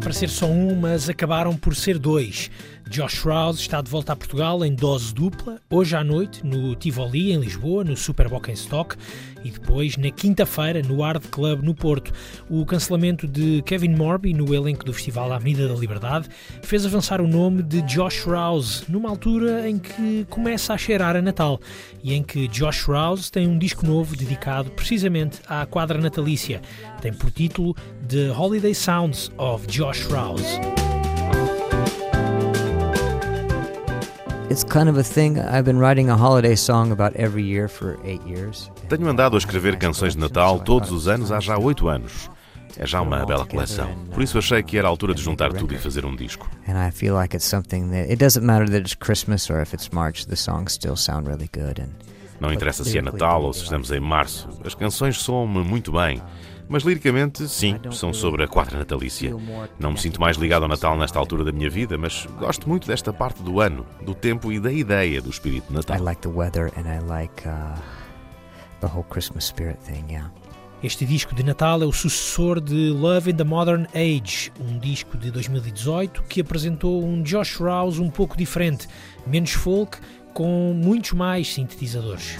Para 0.00 0.14
ser 0.14 0.30
só 0.30 0.46
um, 0.46 0.74
mas 0.74 1.10
acabaram 1.10 1.54
por 1.54 1.76
ser 1.76 1.98
dois. 1.98 2.50
Josh 2.88 3.20
Rouse 3.20 3.60
está 3.60 3.80
de 3.82 3.90
volta 3.90 4.14
a 4.14 4.16
Portugal 4.16 4.64
em 4.64 4.74
dose 4.74 5.14
dupla, 5.14 5.60
hoje 5.70 5.94
à 5.94 6.02
noite 6.02 6.44
no 6.44 6.74
Tivoli, 6.74 7.32
em 7.32 7.38
Lisboa, 7.38 7.84
no 7.84 7.96
Superboc 7.96 8.48
em 8.48 8.54
Stock, 8.54 8.96
e 9.44 9.50
depois 9.50 9.96
na 9.96 10.10
quinta-feira 10.10 10.82
no 10.82 11.02
Art 11.02 11.22
Club 11.30 11.62
no 11.62 11.74
Porto. 11.74 12.12
O 12.48 12.64
cancelamento 12.64 13.26
de 13.26 13.62
Kevin 13.62 13.94
Morby 13.94 14.32
no 14.32 14.54
elenco 14.54 14.84
do 14.84 14.92
Festival 14.92 15.32
Avenida 15.32 15.68
da 15.68 15.74
Liberdade 15.74 16.28
fez 16.62 16.84
avançar 16.84 17.20
o 17.20 17.26
nome 17.26 17.62
de 17.62 17.82
Josh 17.82 18.24
Rouse, 18.24 18.84
numa 18.88 19.08
altura 19.08 19.68
em 19.68 19.78
que 19.78 20.26
começa 20.28 20.74
a 20.74 20.78
cheirar 20.78 21.16
a 21.16 21.22
Natal 21.22 21.60
e 22.02 22.14
em 22.14 22.22
que 22.22 22.48
Josh 22.48 22.84
Rouse 22.84 23.30
tem 23.30 23.46
um 23.46 23.58
disco 23.58 23.86
novo 23.86 24.16
dedicado 24.16 24.70
precisamente 24.70 25.40
à 25.46 25.66
quadra 25.66 25.98
natalícia. 25.98 26.60
Tem 27.00 27.12
por 27.12 27.30
título 27.30 27.74
The 28.08 28.30
Holiday 28.30 28.74
Sounds 28.74 29.30
of 29.38 29.66
Josh 29.66 30.04
Rouse. 30.06 30.79
It's 34.50 34.64
kind 34.64 34.88
of 34.88 34.98
a 34.98 35.04
thing. 35.04 35.38
I've 35.38 35.64
been 35.64 35.78
writing 35.78 36.10
a 36.10 36.16
holiday 36.16 36.56
song 36.56 36.90
about 36.90 37.14
every 37.14 37.44
year 37.44 37.68
for 37.68 37.96
eight 38.04 38.20
years. 38.26 38.68
Tenho 38.88 39.06
andado 39.08 39.36
a 39.36 39.38
escrever 39.38 39.78
canções 39.78 40.14
de 40.14 40.18
Natal 40.20 40.58
todos 40.58 40.90
os 40.90 41.06
anos 41.06 41.30
há 41.30 41.38
já 41.38 41.56
oito 41.56 41.88
anos. 41.88 42.28
É 42.76 42.84
já 42.84 43.00
uma 43.00 43.24
bela 43.24 43.46
coleção. 43.46 43.88
Por 44.12 44.20
isso 44.20 44.38
achei 44.38 44.60
que 44.60 44.76
era 44.76 44.88
a 44.88 44.90
altura 44.90 45.14
de 45.14 45.22
juntar 45.22 45.52
tudo 45.52 45.72
e 45.72 45.78
fazer 45.78 46.04
um 46.04 46.16
disco. 46.16 46.50
And 46.68 46.72
I 46.72 46.90
feel 46.90 47.14
like 47.14 47.36
it's 47.36 47.46
something 47.46 47.90
that 47.90 48.10
it 48.10 48.16
doesn't 48.16 48.44
matter 48.44 48.68
that 48.68 48.80
it's 48.80 48.94
Christmas 48.96 49.48
or 49.50 49.62
if 49.62 49.72
it's 49.72 49.88
March, 49.92 50.26
the 50.26 50.34
songs 50.34 50.72
still 50.72 50.96
sound 50.96 51.28
really 51.28 51.48
good. 51.52 51.80
And 51.80 51.90
Não 52.40 52.52
interessa 52.52 52.82
se 52.82 52.98
é 52.98 53.02
Natal 53.02 53.44
ou 53.44 53.52
se 53.52 53.62
estamos 53.62 53.92
em 53.92 54.00
março, 54.00 54.48
as 54.64 54.74
canções 54.74 55.18
soam-me 55.18 55.62
muito 55.62 55.92
bem. 55.92 56.20
Mas 56.70 56.84
liricamente, 56.84 57.48
sim, 57.48 57.80
são 57.90 58.14
sobre 58.14 58.44
a 58.44 58.48
quadra 58.48 58.78
natalícia. 58.78 59.34
Não 59.76 59.90
me 59.90 59.98
sinto 59.98 60.20
mais 60.20 60.36
ligado 60.36 60.62
ao 60.62 60.68
Natal 60.68 60.96
nesta 60.96 61.18
altura 61.18 61.42
da 61.42 61.50
minha 61.50 61.68
vida, 61.68 61.98
mas 61.98 62.28
gosto 62.38 62.68
muito 62.68 62.86
desta 62.86 63.12
parte 63.12 63.42
do 63.42 63.60
ano, 63.60 63.84
do 64.06 64.14
tempo 64.14 64.52
e 64.52 64.60
da 64.60 64.72
ideia 64.72 65.20
do 65.20 65.28
espírito 65.28 65.66
de 65.66 65.74
Natal. 65.74 65.96
I 65.96 66.00
like 66.00 66.20
the 66.20 66.28
weather 66.28 66.72
and 66.76 66.82
I 66.82 67.00
like 67.00 67.42
uh, 67.44 67.76
the 68.80 68.86
whole 68.86 69.04
Christmas 69.10 69.46
spirit 69.46 69.80
thing. 69.84 70.04
Yeah. 70.08 70.30
Este 70.80 71.04
disco 71.04 71.34
de 71.34 71.42
Natal 71.42 71.82
é 71.82 71.86
o 71.86 71.92
sucessor 71.92 72.60
de 72.60 72.90
Love 72.90 73.32
in 73.32 73.34
the 73.34 73.42
Modern 73.42 73.86
Age, 73.92 74.52
um 74.60 74.78
disco 74.78 75.18
de 75.18 75.32
2018 75.32 76.22
que 76.22 76.40
apresentou 76.40 77.04
um 77.04 77.20
Josh 77.20 77.56
Rouse 77.56 78.00
um 78.00 78.08
pouco 78.08 78.36
diferente, 78.36 78.86
menos 79.26 79.50
folk, 79.50 79.98
com 80.32 80.72
muitos 80.72 81.10
mais 81.14 81.52
sintetizadores. 81.52 82.38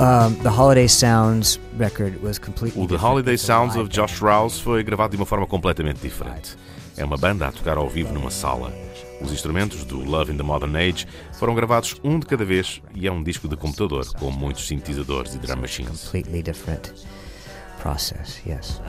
Um, 0.00 0.34
the 0.42 0.50
Holiday 0.50 0.88
Sounds 0.88 1.60
record 1.78 2.20
was 2.20 2.38
completely 2.38 2.82
O 2.82 2.86
The. 2.86 2.96
Holiday 2.96 3.36
Sounds 3.36 3.76
of 3.76 3.88
Josh 3.88 4.20
Rouse 4.20 4.60
foi 4.60 4.82
gravado 4.82 5.12
de 5.12 5.16
uma 5.16 5.26
forma 5.26 5.46
completamente 5.46 6.00
diferente. 6.00 6.56
É 6.96 7.04
uma 7.04 7.16
banda 7.16 7.46
a 7.48 7.52
tocar 7.52 7.76
ao 7.76 7.88
vivo 7.88 8.12
numa 8.12 8.30
sala. 8.30 8.72
Os 9.20 9.32
instrumentos 9.32 9.84
do 9.84 9.98
Love 10.00 10.32
in 10.32 10.36
the 10.36 10.42
Modern 10.42 10.74
Age 10.76 11.06
foram 11.38 11.54
gravados 11.54 11.94
um 12.02 12.18
de 12.18 12.26
cada 12.26 12.44
vez 12.44 12.82
e 12.94 13.06
é 13.06 13.12
um 13.12 13.22
disco 13.22 13.46
de 13.48 13.56
computador 13.56 14.04
com 14.18 14.30
muitos 14.32 14.66
sintetizadores 14.66 15.34
e 15.34 15.38
drum 15.38 15.56
machines. 15.60 16.04
completely 16.04 16.42
different 16.42 16.92
process. 17.80 18.40
Yes. 18.44 18.80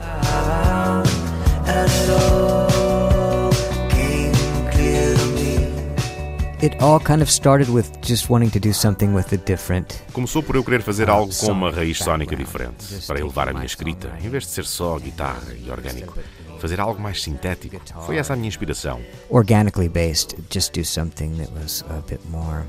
It 6.62 6.74
all 6.80 6.98
kind 6.98 7.20
of 7.20 7.30
started 7.30 7.68
with 7.68 8.00
just 8.00 8.30
wanting 8.30 8.50
to 8.52 8.58
do 8.58 8.72
something 8.72 9.14
with 9.14 9.30
a 9.34 9.36
different. 9.36 10.02
Começou 10.14 10.42
por 10.42 10.56
eu 10.56 10.64
querer 10.64 10.80
fazer 10.80 11.10
algo 11.10 11.30
com 11.34 11.52
uma 11.52 11.70
raiz 11.70 11.98
sónica 11.98 12.34
diferente, 12.34 13.06
para 13.06 13.20
elevar 13.20 13.50
a 13.50 13.52
minha 13.52 13.66
escrita, 13.66 14.16
em 14.24 14.30
vez 14.30 14.44
de 14.44 14.50
ser 14.50 14.64
só 14.64 14.98
guitarra 14.98 15.52
e 15.54 15.70
orgânico. 15.70 16.18
Fazer 16.58 16.80
algo 16.80 16.98
mais 16.98 17.22
sintético. 17.22 17.78
Foi 18.06 18.16
essa 18.16 18.32
a 18.32 18.36
minha 18.36 18.48
inspiração. 18.48 19.02
organically 19.28 19.86
based, 19.86 20.34
just 20.50 20.72
do 20.72 20.82
something 20.82 21.36
that 21.36 21.52
was 21.52 21.84
a 21.90 22.00
bit 22.08 22.22
more 22.30 22.64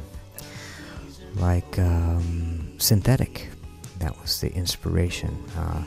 like 1.38 1.79
um, 1.79 2.67
synthetic. 2.77 3.47
That 3.99 4.13
was 4.21 4.41
the 4.41 4.47
inspiration. 4.47 5.29
Uh, 5.55 5.83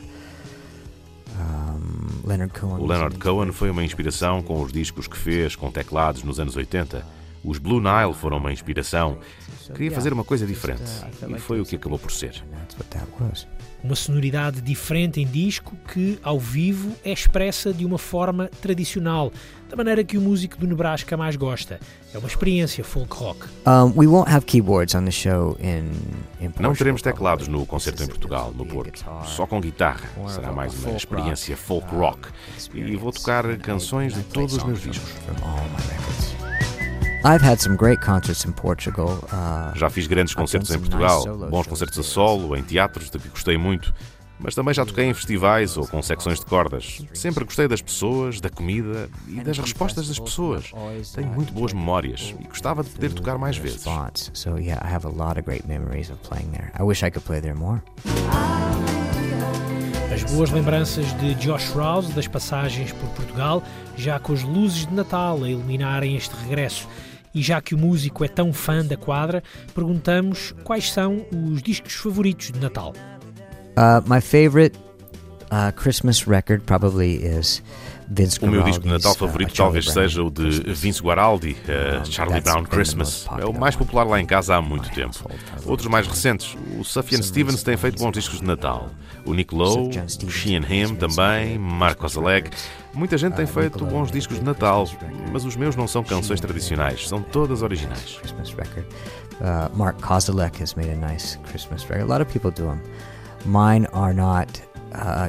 um, 1.39 2.27
Leonard 2.27 2.59
Cohen. 2.59 2.81
O 2.81 2.87
Leonard 2.87 3.19
Cohen 3.19 3.51
foi 3.51 3.69
uma 3.69 3.83
inspiração 3.83 4.41
com 4.41 4.59
os 4.59 4.71
discos 4.73 5.07
que 5.07 5.17
fez 5.17 5.55
com 5.55 5.71
teclados 5.71 6.23
nos 6.23 6.39
anos 6.39 6.55
80. 6.55 7.20
Os 7.43 7.57
Blue 7.57 7.81
Nile 7.81 8.13
foram 8.13 8.37
uma 8.37 8.51
inspiração. 8.51 9.17
Queria 9.73 9.91
fazer 9.91 10.11
uma 10.13 10.23
coisa 10.23 10.45
diferente 10.45 10.83
e 11.27 11.39
foi 11.39 11.61
o 11.61 11.65
que 11.65 11.75
acabou 11.75 11.97
por 11.97 12.11
ser. 12.11 12.43
Uma 13.83 13.95
sonoridade 13.95 14.61
diferente 14.61 15.19
em 15.19 15.25
disco 15.25 15.75
que, 15.91 16.19
ao 16.21 16.39
vivo, 16.39 16.95
é 17.03 17.11
expressa 17.11 17.73
de 17.73 17.83
uma 17.83 17.97
forma 17.97 18.47
tradicional, 18.61 19.31
da 19.67 19.75
maneira 19.75 20.03
que 20.03 20.17
o 20.17 20.21
músico 20.21 20.57
do 20.57 20.67
Nebraska 20.67 21.17
mais 21.17 21.35
gosta. 21.35 21.79
É 22.13 22.17
uma 22.17 22.27
experiência 22.27 22.83
folk 22.83 23.15
rock. 23.15 23.47
We 23.95 24.05
won't 24.05 24.29
have 24.29 24.45
keyboards 24.45 24.93
on 24.93 25.05
the 25.05 25.11
show 25.11 25.57
in, 25.59 25.89
in 26.45 26.51
Não 26.59 26.75
teremos 26.75 27.01
teclados 27.01 27.47
no 27.47 27.65
concerto 27.65 28.03
em 28.03 28.07
Portugal, 28.07 28.53
no 28.55 28.65
Porto. 28.65 29.03
Só 29.25 29.47
com 29.47 29.59
guitarra. 29.59 30.09
Será 30.27 30.51
mais 30.51 30.77
uma 30.83 30.95
experiência 30.95 31.57
folk 31.57 31.87
rock. 31.95 32.27
E 32.73 32.95
vou 32.97 33.11
tocar 33.11 33.57
canções 33.57 34.13
de 34.13 34.21
todos 34.23 34.57
os 34.57 34.63
meus 34.63 34.81
discos. 34.81 35.11
I've 37.23 37.43
had 37.43 37.59
some 37.59 37.75
great 37.75 38.01
concerts 38.01 38.45
in 38.45 38.51
Portugal. 38.51 39.19
Uh, 39.31 39.77
já 39.77 39.89
fiz 39.91 40.07
grandes 40.07 40.33
concertos 40.33 40.71
em 40.71 40.79
Portugal, 40.79 41.23
bons 41.49 41.67
concertos 41.67 41.99
a 41.99 42.03
solo, 42.03 42.55
em 42.57 42.63
teatros, 42.63 43.11
de 43.11 43.19
que 43.19 43.29
gostei 43.29 43.57
muito. 43.57 43.93
Mas 44.39 44.55
também 44.55 44.73
já 44.73 44.83
toquei 44.83 45.05
em 45.05 45.13
festivais 45.13 45.77
ou 45.77 45.87
com 45.87 46.01
secções 46.01 46.39
de 46.39 46.45
cordas. 46.47 47.05
Sempre 47.13 47.45
gostei 47.45 47.67
das 47.67 47.79
pessoas, 47.79 48.41
da 48.41 48.49
comida 48.49 49.07
e 49.27 49.39
das 49.43 49.59
respostas 49.59 50.07
das 50.07 50.17
pessoas. 50.17 50.71
Tenho 51.13 51.27
muito 51.27 51.53
boas 51.53 51.73
memórias 51.73 52.33
e 52.39 52.47
gostava 52.47 52.83
de 52.83 52.89
poder 52.89 53.13
tocar 53.13 53.37
mais 53.37 53.55
vezes. 53.55 53.85
So 54.33 54.57
yeah, 54.57 54.83
I 54.83 54.91
have 54.91 55.05
a 55.05 55.11
lot 55.11 55.39
of 55.39 55.43
great 55.43 55.67
memories 55.67 56.09
of 56.09 56.17
playing 56.27 56.49
there. 56.49 56.71
I 56.79 56.81
wish 56.81 57.05
I 57.05 57.11
could 57.11 57.23
play 57.23 57.39
there 57.39 57.53
more. 57.53 57.83
As 60.11 60.23
boas 60.23 60.49
lembranças 60.49 61.05
de 61.19 61.35
Josh 61.35 61.69
Rouse 61.69 62.11
das 62.13 62.27
passagens 62.27 62.91
por 62.91 63.07
Portugal, 63.09 63.61
já 63.95 64.19
com 64.19 64.33
as 64.33 64.41
luzes 64.41 64.87
de 64.87 64.93
Natal 64.93 65.43
a 65.43 65.47
iluminarem 65.47 66.15
este 66.17 66.35
regresso. 66.35 66.87
E 67.33 67.41
já 67.41 67.61
que 67.61 67.73
o 67.73 67.77
músico 67.77 68.23
é 68.25 68.27
tão 68.27 68.51
fã 68.51 68.85
da 68.85 68.97
quadra, 68.97 69.43
perguntamos 69.73 70.53
quais 70.63 70.91
são 70.91 71.25
os 71.31 71.61
discos 71.61 71.93
favoritos 71.93 72.51
de 72.51 72.59
Natal. 72.59 72.93
Uh, 73.77 74.01
my 74.05 74.19
favorite 74.19 74.77
uh, 75.51 75.71
Christmas 75.75 76.23
record 76.23 76.61
probably 76.63 77.23
is 77.23 77.63
o 78.41 78.47
meu 78.47 78.63
disco 78.63 78.83
de 78.83 78.89
Natal 78.89 79.15
favorito 79.15 79.51
uh, 79.51 79.55
talvez 79.55 79.89
seja 79.89 80.21
o 80.21 80.29
de 80.29 80.73
Vince 80.73 81.01
Guaraldi, 81.01 81.51
uh, 81.51 82.05
Charlie 82.11 82.41
Brown 82.41 82.63
Christmas. 82.63 83.25
É 83.39 83.45
o 83.45 83.53
mais 83.53 83.75
popular 83.75 84.03
lá 84.03 84.19
em 84.19 84.25
casa 84.25 84.55
há 84.55 84.61
muito 84.61 84.89
tempo. 84.91 85.17
Outros 85.65 85.87
mais 85.87 86.07
recentes, 86.07 86.57
o 86.77 86.83
Sufjan 86.83 87.21
Stevens 87.21 87.63
tem 87.63 87.77
feito 87.77 87.99
bons 87.99 88.11
discos 88.11 88.39
de 88.39 88.45
Natal. 88.45 88.89
O 89.25 89.33
Nick 89.33 89.53
Lowe, 89.53 89.89
o 90.25 90.29
She 90.29 90.55
and 90.55 90.65
Him 90.67 90.95
também, 90.95 91.57
Mark 91.57 92.03
Ozaleg. 92.03 92.49
Muita 92.93 93.17
gente 93.17 93.35
tem 93.35 93.45
feito 93.45 93.85
bons 93.85 94.11
discos 94.11 94.39
de 94.39 94.43
Natal, 94.43 94.85
mas 95.31 95.45
os 95.45 95.55
meus 95.55 95.75
não 95.75 95.87
são 95.87 96.03
canções 96.03 96.41
tradicionais, 96.41 97.07
são 97.07 97.21
todas 97.21 97.61
originais. 97.61 98.19
Uh, 99.41 99.75
Mark 99.75 99.99
Kozalek 100.01 100.61
has 100.61 100.75
made 100.75 100.89
a 100.89 100.95
nice 100.95 101.39
Christmas 101.49 101.83
record. 101.83 102.03
A 102.03 102.13
lot 102.13 102.21
of 102.21 102.31
people 102.31 102.51
do 102.51 102.67
them. 102.67 102.81
Mine 103.45 103.87
are 103.91 104.13
not 104.13 104.61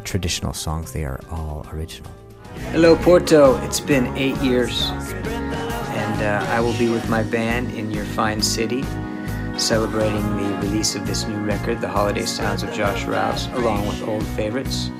traditional 0.04 0.52
songs, 0.52 0.92
they 0.92 1.04
are 1.04 1.20
all 1.30 1.64
original. 1.72 2.21
Hello, 2.70 2.96
Porto. 2.96 3.56
It's 3.64 3.80
been 3.80 4.06
eight 4.16 4.36
years, 4.38 4.90
and 4.90 6.22
uh, 6.22 6.46
I 6.48 6.60
will 6.60 6.76
be 6.78 6.88
with 6.88 7.08
my 7.08 7.22
band 7.22 7.70
in 7.72 7.90
your 7.90 8.04
fine 8.04 8.40
city, 8.40 8.82
celebrating 9.58 10.22
the 10.36 10.58
release 10.58 10.94
of 10.94 11.06
this 11.06 11.26
new 11.26 11.38
record, 11.44 11.80
The 11.80 11.88
Holiday 11.88 12.24
Sounds 12.24 12.62
of 12.62 12.72
Josh 12.72 13.04
Rouse, 13.04 13.46
along 13.48 13.86
with 13.86 14.02
old 14.02 14.26
favorites, 14.28 14.90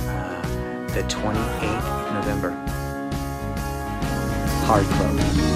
uh, 0.00 0.86
the 0.88 1.02
28th 1.04 2.12
November. 2.14 2.50
Hard 4.66 4.84
Club. 4.84 5.55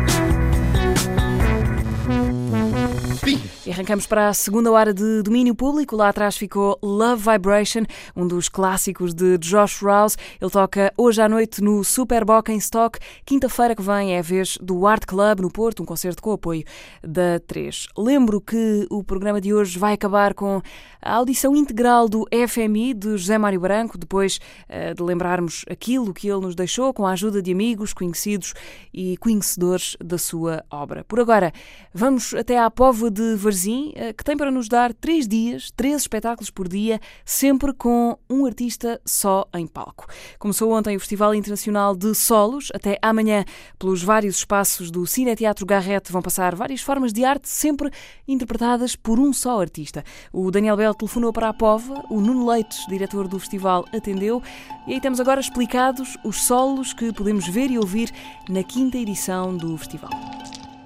beef. 3.23 3.60
E 3.63 3.69
arrancamos 3.69 4.07
para 4.07 4.29
a 4.29 4.33
segunda 4.33 4.71
hora 4.71 4.91
de 4.91 5.21
domínio 5.21 5.53
público. 5.53 5.95
Lá 5.95 6.09
atrás 6.09 6.35
ficou 6.35 6.79
Love 6.81 7.29
Vibration, 7.31 7.83
um 8.15 8.27
dos 8.27 8.49
clássicos 8.49 9.13
de 9.13 9.37
Josh 9.37 9.83
Rouse. 9.83 10.17
Ele 10.41 10.49
toca 10.49 10.91
hoje 10.97 11.21
à 11.21 11.29
noite 11.29 11.61
no 11.61 11.83
Super 11.83 12.25
Boca 12.25 12.51
em 12.51 12.57
Stock. 12.57 12.97
Quinta-feira 13.23 13.75
que 13.75 13.81
vem 13.83 14.15
é 14.15 14.19
a 14.19 14.21
vez 14.23 14.57
do 14.59 14.87
Art 14.87 15.05
Club 15.05 15.41
no 15.41 15.51
Porto, 15.51 15.83
um 15.83 15.85
concerto 15.85 16.23
com 16.23 16.31
apoio 16.31 16.63
da 17.03 17.39
3. 17.45 17.89
Lembro 17.95 18.41
que 18.41 18.87
o 18.89 19.03
programa 19.03 19.39
de 19.39 19.53
hoje 19.53 19.77
vai 19.77 19.93
acabar 19.93 20.33
com 20.33 20.59
a 20.99 21.15
audição 21.15 21.55
integral 21.55 22.07
do 22.09 22.27
FMI 22.47 22.93
de 22.93 23.17
José 23.17 23.37
Mário 23.37 23.59
Branco, 23.59 23.97
depois 23.97 24.39
uh, 24.69 24.93
de 24.93 25.01
lembrarmos 25.01 25.65
aquilo 25.69 26.13
que 26.13 26.27
ele 26.27 26.41
nos 26.41 26.55
deixou 26.55 26.93
com 26.93 27.05
a 27.05 27.11
ajuda 27.11 27.41
de 27.41 27.51
amigos, 27.51 27.93
conhecidos 27.93 28.53
e 28.93 29.17
conhecedores 29.17 29.97
da 30.03 30.17
sua 30.17 30.63
obra. 30.69 31.03
Por 31.03 31.19
agora, 31.19 31.51
vamos 31.93 32.33
até 32.33 32.59
à 32.59 32.69
Póvoa 32.69 33.09
de 33.09 33.35
Varzim, 33.35 33.51
uh, 33.69 34.13
que 34.15 34.23
tem 34.23 34.35
para 34.35 34.51
nos 34.51 34.67
dar 34.67 34.93
três 34.93 35.27
dias, 35.27 35.71
três 35.75 36.01
espetáculos 36.01 36.49
por 36.49 36.67
dia, 36.67 36.99
sempre 37.25 37.73
com 37.73 38.17
um 38.29 38.45
artista 38.45 38.99
só 39.05 39.47
em 39.53 39.67
palco. 39.67 40.07
Começou 40.39 40.71
ontem 40.71 40.95
o 40.95 40.99
Festival 40.99 41.35
Internacional 41.35 41.95
de 41.95 42.13
Solos, 42.15 42.69
até 42.73 42.97
amanhã, 43.01 43.45
pelos 43.77 44.03
vários 44.03 44.37
espaços 44.37 44.89
do 44.89 45.05
Cine 45.05 45.35
Teatro 45.35 45.65
Garrete, 45.65 46.11
vão 46.11 46.21
passar 46.21 46.55
várias 46.55 46.81
formas 46.81 47.13
de 47.13 47.23
arte, 47.23 47.49
sempre 47.49 47.89
interpretadas 48.27 48.95
por 48.95 49.19
um 49.19 49.33
só 49.33 49.59
artista. 49.59 50.03
O 50.31 50.49
Daniel 50.51 50.77
Bell 50.77 50.93
telefonou 50.93 51.33
para 51.33 51.49
a 51.49 51.53
Pova, 51.53 52.03
o 52.09 52.21
Nuno 52.21 52.49
Leites, 52.49 52.85
diretor 52.87 53.27
do 53.27 53.39
festival, 53.39 53.85
atendeu 53.93 54.41
e 54.87 54.93
aí 54.93 55.01
temos 55.01 55.19
agora 55.19 55.39
explicados 55.39 56.17
os 56.23 56.43
solos 56.43 56.93
que 56.93 57.13
podemos 57.13 57.47
ver 57.47 57.69
e 57.69 57.77
ouvir 57.77 58.11
na 58.49 58.63
quinta 58.63 58.97
edição 58.97 59.55
do 59.55 59.77
festival. 59.77 60.11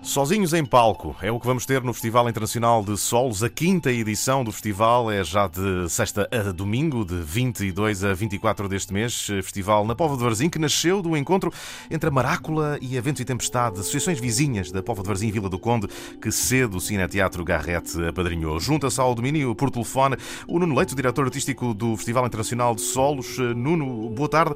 Sozinhos 0.06 0.54
em 0.54 0.64
palco 0.64 1.16
é 1.20 1.32
o 1.32 1.40
que 1.40 1.48
vamos 1.48 1.66
ter 1.66 1.82
no 1.82 1.92
Festival 1.92 2.30
Internacional 2.30 2.84
de 2.84 2.96
Solos. 2.96 3.42
A 3.44 3.50
quinta 3.50 3.92
edição 3.92 4.44
do 4.44 4.52
festival 4.52 5.12
é 5.12 5.24
já 5.24 5.48
de 5.48 5.90
sexta 5.90 6.30
a 6.32 6.52
domingo, 6.52 7.04
de 7.04 7.16
22 7.16 8.04
a 8.04 8.14
24 8.14 8.70
deste 8.70 8.94
mês. 8.94 9.26
Festival 9.26 9.84
na 9.84 9.96
Póvoa 9.96 10.16
de 10.16 10.24
Varzim, 10.24 10.48
que 10.48 10.60
nasceu 10.60 11.02
do 11.02 11.18
encontro 11.18 11.52
entre 11.90 12.08
a 12.08 12.12
Marácula 12.12 12.78
e 12.82 12.96
a 12.96 13.02
Ventos 13.02 13.20
e 13.20 13.26
Tempestade, 13.26 13.80
associações 13.80 14.20
vizinhas 14.20 14.72
da 14.72 14.84
Póvoa 14.84 15.02
de 15.02 15.08
Varzim 15.08 15.28
e 15.28 15.32
Vila 15.32 15.50
do 15.50 15.58
Conde, 15.58 15.88
que 16.22 16.32
cedo 16.32 16.78
o 16.78 16.80
Cineteatro 16.80 17.44
Garrete 17.44 18.06
apadrinhou. 18.06 18.60
Junta-se 18.60 19.02
ao 19.02 19.16
domínio 19.16 19.56
por 19.56 19.72
telefone 19.72 20.18
o 20.48 20.60
Nuno 20.60 20.76
Leite, 20.76 20.94
o 20.94 20.96
diretor 20.96 21.26
artístico 21.26 21.74
do 21.74 21.98
Festival 21.98 22.28
Internacional 22.28 22.76
de 22.76 22.82
Solos. 22.82 23.40
Nuno, 23.40 24.08
boa 24.12 24.30
tarde. 24.30 24.54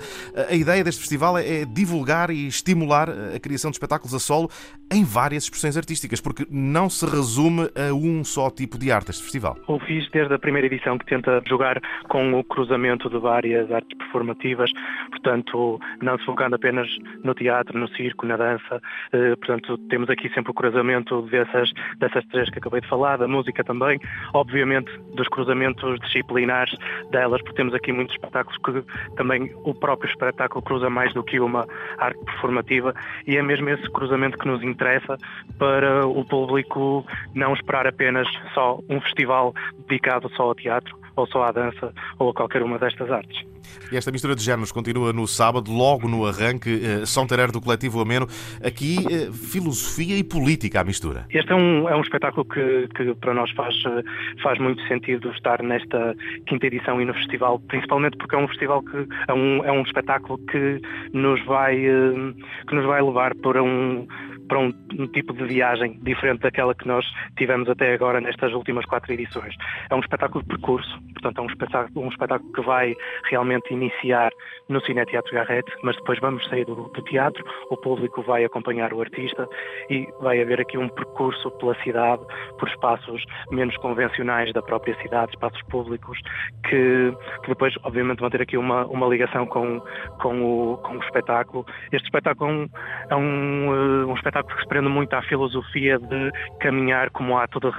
A 0.48 0.54
ideia 0.54 0.84
deste 0.84 1.02
festival 1.02 1.40
é 1.40 1.66
divulgar 1.66 2.30
e 2.30 2.48
estimular 2.48 3.10
a 3.10 3.40
criação 3.40 3.72
de 3.72 3.76
espetáculos 3.76 4.14
a 4.14 4.20
solo 4.20 4.50
em 4.92 5.04
várias 5.04 5.39
várias 5.40 5.44
expressões 5.44 5.78
artísticas, 5.78 6.22
porque 6.22 6.46
não 6.50 6.90
se 6.90 7.06
resume 7.06 7.70
a 7.76 7.94
um 7.94 8.24
só 8.24 8.50
tipo 8.50 8.78
de 8.78 8.92
arte 8.92 9.12
este 9.12 9.24
festival. 9.24 9.58
O 9.68 9.80
fiz 9.80 10.10
desde 10.12 10.34
a 10.34 10.40
primeira 10.40 10.68
edição 10.68 10.98
que 10.98 11.06
tenta 11.06 11.42
jogar 11.48 11.82
com 12.08 12.34
o 12.34 12.44
cruzamento 12.44 13.10
de 13.10 13.18
várias 13.18 13.72
artes 13.72 13.98
performativas, 13.98 14.72
portanto, 15.10 15.80
não 16.02 16.18
se 16.18 16.26
focando 16.26 16.56
apenas 16.56 16.88
no 17.24 17.34
teatro, 17.34 17.80
no 17.80 17.88
circo, 17.90 18.26
na 18.26 18.38
dança, 18.38 18.82
eh, 19.14 19.36
portanto, 19.38 19.78
temos 19.90 20.10
aqui 20.10 20.30
sempre 20.34 20.52
o 20.52 20.54
cruzamento 20.54 21.22
dessas, 21.24 21.72
dessas 21.98 22.26
três 22.28 22.50
que 22.50 22.60
acabei 22.60 22.82
de 22.82 22.88
falar, 22.88 23.18
da 23.18 23.28
música 23.28 23.64
também, 23.64 24.00
obviamente 24.34 24.92
dos 25.16 25.28
cruzamentos 25.30 26.00
disciplinares 26.02 26.76
delas, 27.12 27.42
porque 27.42 27.56
temos 27.56 27.74
aqui 27.74 27.92
muitos 27.92 28.16
espetáculos 28.16 28.58
que 28.64 29.16
também 29.16 29.52
o 29.64 29.74
próprio 29.74 30.10
espetáculo 30.10 30.62
cruza 30.62 30.90
mais 30.90 31.14
do 31.14 31.24
que 31.24 31.40
uma 31.40 31.66
arte 31.98 32.20
performativa 32.26 32.94
e 33.28 33.38
é 33.38 33.42
mesmo 33.42 33.70
esse 33.70 33.90
cruzamento 33.92 34.38
que 34.38 34.48
nos 34.48 34.62
interessa 34.64 35.18
para 35.58 36.08
o 36.08 36.24
público 36.26 37.06
não 37.34 37.54
esperar 37.54 37.86
apenas 37.88 38.28
só 38.54 38.80
um 38.90 39.02
festival 39.02 39.54
dedicado 39.88 40.30
só 40.36 40.44
ao 40.44 40.56
teatro 40.56 40.98
ou 41.16 41.28
só 41.28 41.44
à 41.44 41.52
dança 41.52 41.94
ou 42.18 42.30
a 42.30 42.34
qualquer 42.34 42.64
uma 42.64 42.80
destas 42.80 43.12
artes. 43.12 43.50
E 43.92 43.98
esta 43.98 44.12
mistura 44.12 44.36
de 44.36 44.44
géneros 44.44 44.72
continua 44.72 45.12
no 45.12 45.28
sábado, 45.28 45.72
logo 45.72 46.08
no 46.08 46.26
arranque, 46.26 46.82
eh, 46.84 47.06
São 47.06 47.26
Terer 47.26 47.52
do 47.52 47.60
Coletivo 47.60 48.00
Ameno. 48.02 48.28
Aqui, 48.64 48.98
eh, 49.10 49.32
filosofia 49.32 50.16
e 50.16 50.24
política 50.24 50.82
à 50.82 50.84
mistura. 50.84 51.26
Este 51.30 51.52
é 51.52 51.56
um, 51.56 51.90
é 51.90 51.96
um 51.96 52.02
espetáculo 52.02 52.46
que, 52.46 52.88
que 52.96 53.16
para 53.16 53.34
nós 53.34 53.50
faz, 53.52 53.76
eh, 53.86 54.04
faz 54.44 54.60
muito 54.60 54.82
sentido 54.88 55.32
estar 55.32 55.62
nesta 55.64 56.16
quinta 56.46 56.68
edição 56.68 57.02
e 57.02 57.06
no 57.06 57.14
festival, 57.16 57.60
principalmente 57.68 58.18
porque 58.18 58.36
é 58.36 58.38
um 58.38 58.48
festival 58.48 58.84
que 58.84 59.08
é 59.28 59.34
um, 59.34 59.64
é 59.66 59.72
um 59.72 59.82
espetáculo 59.82 60.38
que 60.46 60.82
nos 61.14 61.44
vai, 61.46 61.76
que 61.76 62.76
nos 62.76 62.86
vai 62.86 63.02
levar 63.02 63.36
para 63.36 63.64
um 63.64 64.08
para 64.50 64.60
um, 64.60 64.74
um, 65.00 65.08
tipo 65.08 65.32
de 65.34 65.46
viagem 65.46 65.98
diferente 66.02 66.42
daquela 66.42 66.76
que 66.76 66.86
nós 66.88 67.06
tivemos 67.38 67.70
até 67.70 67.94
agora 67.94 68.20
nestas 68.20 68.52
últimas 68.54 68.84
quatro 68.86 69.14
edições. 69.14 69.56
É 69.90 69.96
um 69.96 70.00
espetáculo 70.00 70.44
de 70.44 70.50
percurso, 70.50 71.00
portanto 71.14 71.38
é 71.38 71.42
um 71.42 71.48
espetáculo, 71.48 72.06
um 72.06 72.10
espetáculo 72.10 72.52
que 72.52 72.62
vai 72.62 72.96
realmente 73.30 73.72
iniciar 73.72 74.32
no 74.68 74.82
Cine 74.82 75.06
Teatro 75.06 75.34
Garrete, 75.34 75.72
mas 75.84 75.96
depois 75.96 76.20
vamos 76.20 76.46
sair 76.50 76.66
do, 76.66 76.76
do, 76.76 77.02
teatro, 77.04 77.44
o 77.70 77.78
público 77.78 78.22
vai 78.24 78.44
acompanhar 78.44 78.94
o 78.94 79.02
artista 79.02 79.48
e 79.90 80.08
vai 80.20 80.42
haver 80.42 80.62
aqui 80.62 80.78
um 80.78 80.90
percurso 80.90 81.50
pela 81.52 81.76
cidade, 81.84 82.22
por 82.58 82.68
espaços 82.68 83.24
menos 83.52 83.76
convencionais 83.78 84.52
da 84.54 84.62
própria 84.62 84.96
cidade, 85.02 85.32
espaços 85.32 85.62
públicos, 85.64 86.20
que, 86.68 87.14
que 87.44 87.48
depois 87.48 87.74
obviamente 87.84 88.20
vão 88.20 88.30
ter 88.30 88.42
aqui 88.42 88.58
uma, 88.58 88.86
uma 88.88 89.08
ligação 89.08 89.46
com, 89.46 89.80
com, 90.20 90.42
o, 90.42 90.78
com 90.78 90.98
o 90.98 91.04
espetáculo. 91.04 91.66
Este 91.92 92.06
espetáculo 92.06 92.50
é 92.50 92.54
um, 92.54 92.70
é 93.10 93.16
um, 93.16 93.74
eh, 93.74 94.06
um 94.06 94.14
espetáculo 94.16 94.39
que 94.44 94.60
se 94.62 94.68
prende 94.68 94.90
muito 94.90 95.14
à 95.14 95.22
filosofia 95.22 96.00
de 96.00 96.32
caminhar 96.60 97.10
como 97.12 97.38
ato 97.38 97.60
de 97.60 97.70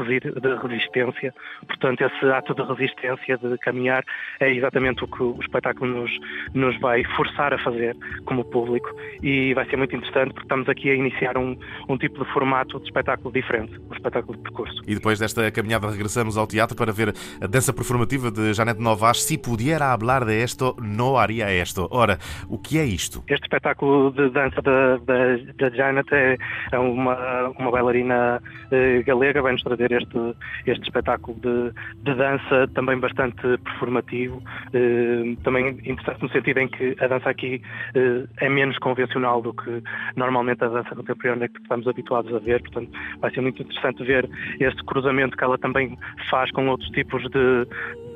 resistência. 0.62 1.34
Portanto, 1.66 2.02
esse 2.02 2.26
ato 2.26 2.54
de 2.54 2.62
resistência, 2.62 3.38
de 3.38 3.58
caminhar, 3.58 4.04
é 4.40 4.50
exatamente 4.50 5.04
o 5.04 5.08
que 5.08 5.22
o 5.22 5.38
espetáculo 5.40 5.90
nos, 5.90 6.11
nos 6.54 6.78
vai 6.80 7.04
forçar 7.16 7.52
a 7.54 7.58
fazer 7.58 7.96
como 8.24 8.44
público 8.44 8.88
e 9.22 9.54
vai 9.54 9.68
ser 9.68 9.76
muito 9.76 9.94
interessante 9.94 10.32
porque 10.32 10.44
estamos 10.44 10.68
aqui 10.68 10.90
a 10.90 10.94
iniciar 10.94 11.36
um, 11.36 11.56
um 11.88 11.96
tipo 11.96 12.24
de 12.24 12.30
formato 12.32 12.78
de 12.78 12.86
espetáculo 12.86 13.32
diferente, 13.32 13.78
um 13.90 13.94
espetáculo 13.94 14.36
de 14.36 14.42
percurso. 14.42 14.82
E 14.86 14.94
depois 14.94 15.18
desta 15.18 15.50
caminhada 15.50 15.90
regressamos 15.90 16.36
ao 16.36 16.46
teatro 16.46 16.76
para 16.76 16.92
ver 16.92 17.14
a 17.40 17.46
dança 17.46 17.72
performativa 17.72 18.30
de 18.30 18.52
Janete 18.52 18.80
Novas. 18.80 19.22
Se 19.22 19.38
pudiera 19.38 19.92
hablar 19.92 20.24
de 20.24 20.40
esto, 20.40 20.76
não 20.80 21.16
haria 21.16 21.50
esto. 21.50 21.88
Ora, 21.90 22.18
o 22.48 22.58
que 22.58 22.78
é 22.78 22.84
isto? 22.84 23.22
Este 23.28 23.44
espetáculo 23.44 24.11
de 24.12 24.30
dança 24.30 24.61
da, 24.62 24.96
da, 24.98 25.36
da 25.58 25.70
Janet 25.70 26.08
é, 26.12 26.36
é 26.72 26.78
uma, 26.78 27.48
uma 27.59 27.70
bailarina 27.70 28.42
eh, 28.70 29.03
galega, 29.03 29.42
vai-nos 29.42 29.62
trazer 29.62 29.92
este, 29.92 30.18
este 30.66 30.82
espetáculo 30.82 31.38
de, 31.40 31.72
de 32.03 32.14
dança 32.14 32.68
também 32.74 32.98
bastante 32.98 33.40
performativo, 33.59 34.42
eh, 34.72 35.36
também 35.42 35.68
interessante 35.84 36.22
no 36.22 36.30
sentido 36.30 36.59
em 36.59 36.68
que 36.68 36.96
a 37.01 37.07
dança 37.07 37.30
aqui 37.30 37.62
eh, 37.94 38.24
é 38.38 38.48
menos 38.48 38.78
convencional 38.78 39.42
do 39.42 39.53
que 39.53 39.82
normalmente 40.16 40.64
a 40.64 40.68
dança 40.68 40.94
contemporânea 40.94 41.48
que 41.48 41.61
estamos 41.61 41.86
habituados 41.86 42.34
a 42.34 42.38
ver, 42.38 42.61
portanto 42.62 42.90
vai 43.20 43.32
ser 43.32 43.40
muito 43.40 43.62
interessante 43.62 44.05
ver 44.05 44.28
este 44.59 44.84
cruzamento 44.84 45.36
que 45.36 45.44
ela 45.44 45.59
também 45.59 45.98
faz 46.30 46.51
com 46.53 46.68
outros 46.68 46.90
tipos 46.90 47.22
de, 47.22 47.66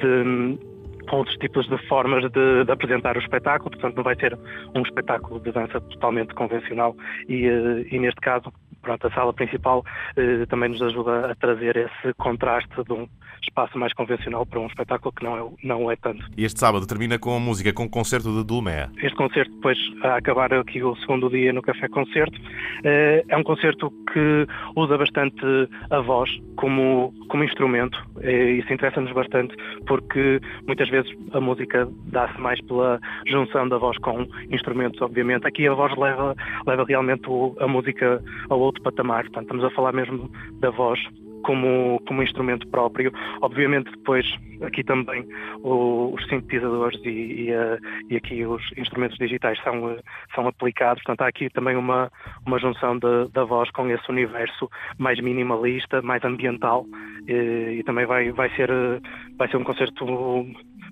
de 0.01 0.74
outros 1.13 1.37
tipos 1.37 1.69
de 1.69 1.79
formas 1.89 2.23
de, 2.31 2.65
de, 2.65 2.73
apresentar 2.73 3.17
o 3.17 3.21
espetáculo, 3.21 3.71
portanto 3.71 3.97
não 3.97 4.03
vai 4.03 4.17
ser 4.17 4.39
um 4.75 4.83
espetáculo 4.83 5.41
de 5.41 5.53
dança 5.53 5.81
totalmente 5.81 6.35
convencional 6.35 6.97
e, 7.29 7.47
eh, 7.47 7.87
e 7.91 7.99
neste 7.99 8.21
caso 8.21 8.53
pronto, 8.85 9.07
a 9.07 9.11
sala 9.11 9.33
principal 9.33 9.85
eh, 10.17 10.47
também 10.47 10.69
nos 10.69 10.81
ajuda 10.83 11.33
a 11.33 11.35
trazer 11.35 11.77
esse 11.77 12.15
contraste 12.15 12.71
de 12.85 12.93
um 12.93 13.09
espaço 13.43 13.79
mais 13.79 13.93
convencional 13.93 14.47
para 14.47 14.61
um 14.61 14.67
espetáculo 14.67 15.13
que 15.13 15.25
não 15.25 15.37
é, 15.37 15.51
não 15.63 15.91
é 15.91 15.97
tanto. 15.97 16.25
E 16.37 16.45
este 16.45 16.61
sábado 16.61 16.87
termina 16.87 17.19
com 17.19 17.35
a 17.37 17.41
música, 17.41 17.73
com 17.73 17.85
o 17.85 17.91
concerto 17.91 18.33
de 18.33 18.45
Dulmea. 18.45 18.91
Este 18.99 19.17
concerto, 19.17 19.53
depois, 19.55 19.79
a 20.03 20.17
acabar 20.17 20.53
aqui 20.55 20.83
o 20.83 20.95
segundo 20.97 21.29
dia 21.29 21.53
no 21.53 21.63
Café 21.63 21.89
Concerto, 21.89 22.39
eh, 22.85 23.25
é 23.29 23.37
um 23.37 23.43
concerto 23.43 23.91
que 24.13 24.47
usa 24.77 24.97
bastante 24.97 25.45
a 25.91 26.01
voz 26.01 26.31
como, 26.57 27.13
como 27.29 27.45
instrumento 27.45 27.99
e 28.23 28.61
isso 28.61 28.73
interessa-nos 28.73 29.13
bastante 29.13 29.55
porque 29.87 30.41
muitas 30.67 30.89
vezes 30.89 31.11
a 31.33 31.41
música 31.41 31.89
dá-se 32.07 32.41
mais 32.41 32.61
pela 32.63 33.01
junção 33.27 33.69
da 33.69 33.77
voz 33.77 33.99
com 33.99 34.27
instrumentos, 34.51 35.01
obviamente. 35.03 35.47
Aqui 35.47 35.67
a 35.67 35.75
voz 35.75 35.97
leva, 35.97 36.35
leva 36.67 36.85
realmente 36.85 37.25
a 37.61 37.67
música 37.67 38.23
a 38.49 38.55
outro 38.55 38.74
patamar, 38.83 39.23
portanto 39.25 39.45
estamos 39.45 39.65
a 39.65 39.71
falar 39.71 39.93
mesmo 39.93 40.31
da 40.61 40.71
voz 40.71 41.01
como, 41.45 42.01
como 42.07 42.23
instrumento 42.23 42.67
próprio. 42.69 43.13
Obviamente 43.41 43.91
depois 43.91 44.27
aqui 44.63 44.83
também 44.83 45.27
o, 45.63 46.13
os 46.15 46.25
sintetizadores 46.27 46.99
e, 47.05 47.51
e, 47.51 47.51
e, 48.11 48.17
aqui 48.17 48.45
os 48.45 48.63
instrumentos 48.77 49.19
digitais 49.19 49.61
são, 49.63 49.97
são 50.35 50.49
aplicados, 50.49 51.03
portanto 51.03 51.23
há 51.23 51.29
aqui 51.29 51.51
também 51.51 51.77
uma, 51.77 52.11
uma 52.47 52.59
junção 52.59 52.99
de, 52.99 53.29
da 53.33 53.45
voz 53.45 53.71
com 53.71 53.89
esse 53.91 54.11
universo 54.11 54.71
mais 54.99 55.21
minimalista, 55.21 56.01
mais 56.03 56.25
ambiental 56.25 56.87
e, 57.29 57.79
e 57.79 57.83
também 57.85 58.07
vai, 58.07 58.33
vai, 58.33 58.49
ser, 58.57 58.71
vai 59.37 59.49
ser 59.49 59.57
um 59.57 59.65
concerto 59.65 60.05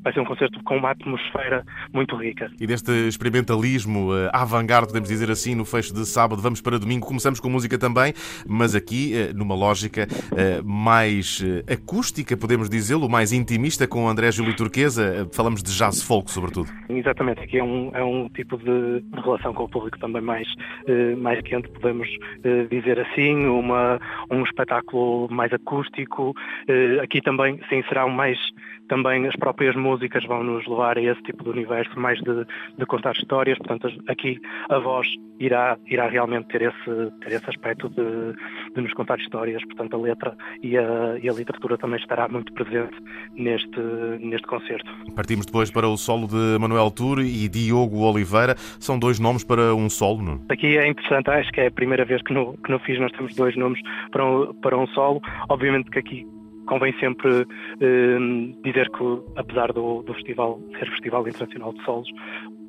vai 0.03 0.13
ser 0.13 0.21
um 0.21 0.25
concerto 0.25 0.63
com 0.65 0.77
uma 0.77 0.91
atmosfera 0.91 1.65
muito 1.93 2.17
rica. 2.17 2.51
E 2.61 2.67
deste 2.67 2.91
experimentalismo 3.09 4.13
uh, 4.13 4.31
avant-garde, 4.33 4.89
podemos 4.89 5.09
dizer 5.09 5.31
assim, 5.31 5.55
no 5.55 5.65
fecho 5.65 5.95
de 5.95 6.05
sábado, 6.07 6.43
vamos 6.43 6.61
para 6.61 6.79
domingo. 6.79 7.07
Começamos 7.07 7.41
com 7.41 7.49
música 7.49 7.79
também, 7.79 8.13
mas 8.47 8.75
aqui 8.75 9.13
uh, 9.15 9.37
numa 9.37 9.55
lógica 9.55 10.07
uh, 10.07 10.65
mais 10.65 11.43
acústica, 11.71 12.37
podemos 12.37 12.69
dizê-lo, 12.69 13.09
mais 13.09 13.33
intimista, 13.33 13.87
com 13.87 14.09
André 14.09 14.31
Júlio 14.33 14.55
Turquesa. 14.55 15.29
falamos 15.33 15.63
de 15.63 15.73
jazz 15.77 16.03
folk, 16.03 16.31
sobretudo. 16.31 16.69
Exatamente, 16.89 17.41
aqui 17.41 17.59
é 17.59 17.65
um, 17.65 17.91
é 17.95 18.03
um 18.03 18.29
tipo 18.29 18.57
de 18.57 19.03
relação 19.23 19.55
com 19.55 19.65
o 19.65 19.69
público 19.69 19.99
também 19.99 20.23
mais, 20.23 20.49
mais 21.19 21.41
quente, 21.43 21.69
podemos 21.69 22.09
dizer 22.71 22.99
assim, 23.01 23.47
uma, 23.47 24.01
um 24.31 24.43
espetáculo 24.43 25.29
mais 25.31 25.53
acústico. 25.53 26.35
aqui 27.03 27.21
também, 27.21 27.61
sim, 27.69 27.83
será 27.89 28.07
mais 28.07 28.39
também 28.93 29.27
as 29.27 29.35
próprias 29.37 29.75
músicas 29.75 30.23
vão 30.27 30.45
nos 30.45 30.67
levar 30.67 30.99
a 30.99 31.01
esse 31.01 31.23
tipo 31.23 31.43
de 31.45 31.49
universo, 31.49 31.99
mais 31.99 32.19
de, 32.21 32.45
de 32.77 32.85
contar 32.85 33.13
histórias, 33.13 33.57
portanto 33.57 33.89
aqui 34.07 34.39
a 34.69 34.79
voz 34.79 35.07
irá, 35.41 35.79
irá 35.87 36.09
realmente 36.09 36.49
ter 36.49 36.61
esse, 36.61 37.11
ter 37.23 37.33
esse 37.33 37.49
aspecto 37.49 37.89
de, 37.89 38.75
de 38.75 38.83
nos 38.83 38.93
contar 38.93 39.19
histórias, 39.19 39.65
portanto 39.65 39.97
a 39.97 39.99
letra 39.99 40.37
e 40.63 40.77
a, 40.77 41.19
e 41.23 41.27
a 41.27 41.33
literatura 41.33 41.79
também 41.79 41.99
estará 41.99 42.29
muito 42.29 42.53
presente 42.53 42.95
neste, 43.35 43.81
neste 44.21 44.47
concerto. 44.47 44.91
Partimos 45.17 45.47
depois 45.47 45.71
para 45.71 45.89
o 45.89 45.97
solo 45.97 46.29
de 46.29 46.59
Manuel 46.61 46.91
Tour 46.91 47.21
e 47.21 47.49
Diogo 47.49 48.01
Oliveira, 48.01 48.57
são 48.79 48.99
dois 48.99 49.19
nomes 49.19 49.43
para 49.43 49.75
um 49.75 49.89
solo, 49.89 50.21
não? 50.21 50.45
Aqui 50.51 50.77
é 50.77 50.87
interessante, 50.87 51.31
acho 51.31 51.51
que 51.51 51.63
é 51.63 51.69
a 51.69 51.71
primeira 51.71 52.05
vez 52.05 52.21
que 52.21 52.35
no, 52.35 52.59
que 52.59 52.79
FIS 52.81 53.01
nós 53.01 53.13
temos 53.13 53.35
dois 53.35 53.57
nomes 53.57 53.81
para 54.11 54.23
um, 54.23 54.53
para 54.53 54.77
um 54.77 54.87
solo, 54.89 55.23
obviamente 55.49 55.91
que 55.91 55.99
aqui 55.99 56.27
convém 56.67 56.93
sempre 56.99 57.47
eh, 57.81 58.19
dizer 58.63 58.91
que, 58.91 59.23
apesar 59.37 59.73
do, 59.73 60.03
do 60.03 60.15
festival 60.15 60.61
ser 60.79 60.91
Festival 60.91 61.27
Internacional 61.29 61.73
de 61.73 61.85
Solos, 61.85 62.09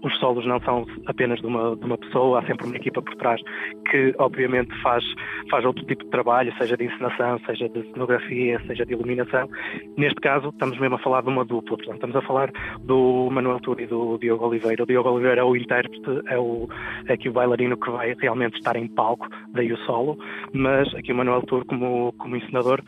os 0.04 0.18
solos 0.20 0.46
não 0.46 0.60
são 0.62 0.86
apenas 1.06 1.40
de 1.40 1.48
uma, 1.48 1.76
de 1.76 1.86
uma 1.86 1.98
pessoa, 1.98 2.40
há 2.40 2.46
sempre 2.46 2.68
uma 2.68 2.76
equipa 2.76 3.02
por 3.02 3.16
trás 3.16 3.42
que, 3.90 4.14
obviamente, 4.18 4.74
faz, 4.82 5.04
faz 5.50 5.66
outro 5.66 5.86
tipo 5.86 6.04
de 6.04 6.10
trabalho, 6.10 6.54
seja 6.58 6.76
de 6.76 6.86
encenação, 6.86 7.40
seja 7.46 7.70
de 7.70 7.84
cenografia, 7.92 8.62
seja 8.68 8.86
de 8.86 8.94
iluminação. 8.94 9.50
Neste 9.98 10.20
caso, 10.20 10.50
estamos 10.50 10.78
mesmo 10.80 10.96
a 10.96 11.00
falar 11.00 11.22
de 11.22 11.30
uma 11.30 11.46
dupla, 11.46 11.78
portanto, 11.78 11.96
estamos 11.96 12.16
a 12.16 12.22
falar 12.22 12.52
do 12.82 13.30
Manuel 13.32 13.60
Turi 13.60 13.84
e 13.84 13.88
do 13.88 14.18
Diogo 14.18 14.46
Oliveira. 14.46 14.84
O 14.84 14.86
Diogo 14.86 15.10
Oliveira 15.10 15.42
é 15.42 15.44
o 15.44 15.56
intérprete, 15.56 16.22
é, 16.28 16.38
o, 16.38 16.68
é 17.08 17.14
aqui 17.14 17.30
o 17.30 17.34
bailarino 17.34 17.78
que 17.78 17.90
vai 17.90 18.14
realmente 18.14 18.58
estar 18.58 18.76
em 18.76 18.88
palco, 18.88 19.28
daí 19.54 19.72
o 19.72 19.78
solo, 19.86 20.18
mas 20.54 20.94
aqui 20.96 21.12
o 21.12 21.16
Manuel 21.16 21.42
Turi, 21.44 21.66
como, 21.66 22.14
como 22.18 22.36
encenador, 22.36 22.82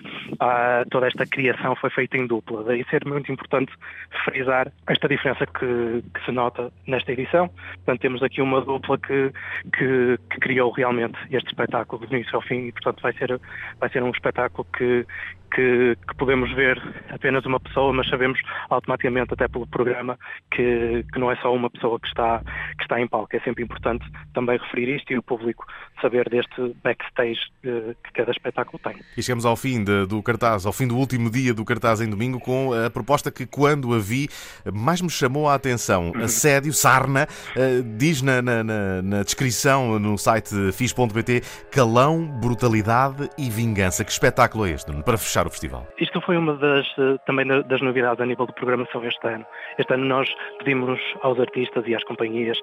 toda 0.89 1.07
esta 1.07 1.25
criação 1.25 1.75
foi 1.75 1.89
feita 1.89 2.17
em 2.17 2.27
dupla. 2.27 2.63
Daí 2.63 2.83
ser 2.89 3.05
muito 3.05 3.31
importante 3.31 3.71
frisar 4.25 4.71
esta 4.87 5.07
diferença 5.07 5.45
que, 5.45 6.03
que 6.13 6.25
se 6.25 6.31
nota 6.31 6.71
nesta 6.87 7.04
nesta 7.05 7.11
edição. 7.11 7.47
Portanto, 7.47 8.01
temos 8.01 8.23
aqui 8.23 8.41
uma 8.41 8.61
dupla 8.61 8.97
que, 8.97 9.31
que, 9.77 10.19
que, 10.29 10.39
criou 10.39 10.71
realmente 10.71 11.17
este 11.31 11.47
espetáculo 11.47 12.05
do 12.05 12.15
início 12.15 12.35
ao 12.35 12.41
fim 12.41 12.67
e, 12.67 12.71
portanto, 12.71 13.01
vai 13.01 13.13
ser, 13.13 13.39
vai 13.79 13.89
ser 13.89 14.03
um 14.03 14.09
espetáculo 14.09 14.67
que, 14.75 15.05
que, 15.53 15.97
que, 16.07 16.15
podemos 16.17 16.51
ver 16.53 16.81
apenas 17.09 17.45
uma 17.45 17.59
pessoa, 17.59 17.93
mas 17.93 18.09
sabemos 18.09 18.39
automaticamente, 18.69 19.33
até 19.33 19.47
pelo 19.47 19.67
programa, 19.67 20.17
que, 20.51 21.05
que, 21.13 21.19
não 21.19 21.31
é 21.31 21.35
só 21.37 21.53
uma 21.53 21.69
pessoa 21.69 21.99
que 21.99 22.07
está, 22.07 22.41
que 22.77 22.83
está 22.83 22.99
em 22.99 23.07
palco. 23.07 23.35
É 23.35 23.39
sempre 23.39 23.63
importante 23.63 24.05
também 24.33 24.57
referir 24.57 24.95
isto 24.95 25.11
e 25.13 25.17
o 25.17 25.23
público 25.23 25.65
saber 26.01 26.29
deste 26.29 26.75
backstage 26.83 27.39
eh, 27.63 27.95
que 28.03 28.13
cada 28.13 28.31
espetáculo 28.31 28.79
tem. 28.79 28.95
E 29.15 29.23
chegamos 29.23 29.45
ao 29.45 29.55
fim 29.55 29.83
de, 29.83 30.05
do 30.05 30.21
cartaz, 30.21 30.65
ao 30.65 30.73
fim 30.73 30.87
do 30.87 30.97
último 30.97 31.29
dia 31.29 31.53
do 31.53 31.63
cartaz 31.63 32.01
em 32.01 32.09
domingo, 32.09 32.39
com 32.39 32.73
a 32.73 32.89
proposta 32.89 33.31
que, 33.31 33.45
quando 33.45 33.93
a 33.93 33.99
vi, 33.99 34.27
mais 34.73 35.01
me 35.01 35.09
chamou 35.09 35.47
a 35.47 35.55
atenção. 35.55 36.11
Uhum. 36.11 36.23
Assédio, 36.23 36.73
sarna, 36.95 37.27
uh, 37.57 37.83
diz 37.97 38.21
na, 38.21 38.41
na, 38.41 38.63
na, 38.63 39.01
na, 39.01 39.23
descrição 39.23 39.99
no 39.99 40.17
site 40.17 40.71
fiz.pt 40.71 41.41
calão, 41.71 42.25
brutalidade 42.25 43.29
e 43.37 43.49
vingança. 43.49 44.05
Que 44.05 44.11
espetáculo 44.11 44.65
é 44.65 44.71
este, 44.71 44.91
para 45.03 45.17
fechar 45.17 45.45
o 45.45 45.49
festival? 45.49 45.85
Isto 45.99 46.21
foi 46.21 46.37
uma 46.37 46.55
das, 46.55 46.85
eh, 46.97 47.17
também 47.25 47.45
das 47.45 47.81
novidades 47.81 48.21
a 48.21 48.25
nível 48.25 48.45
de 48.45 48.53
programação 48.53 49.03
este 49.03 49.27
ano. 49.27 49.45
Este 49.77 49.93
ano 49.93 50.05
nós 50.05 50.27
pedimos 50.59 50.99
aos 51.21 51.39
artistas 51.39 51.83
e 51.87 51.95
às 51.95 52.03
companhias 52.05 52.57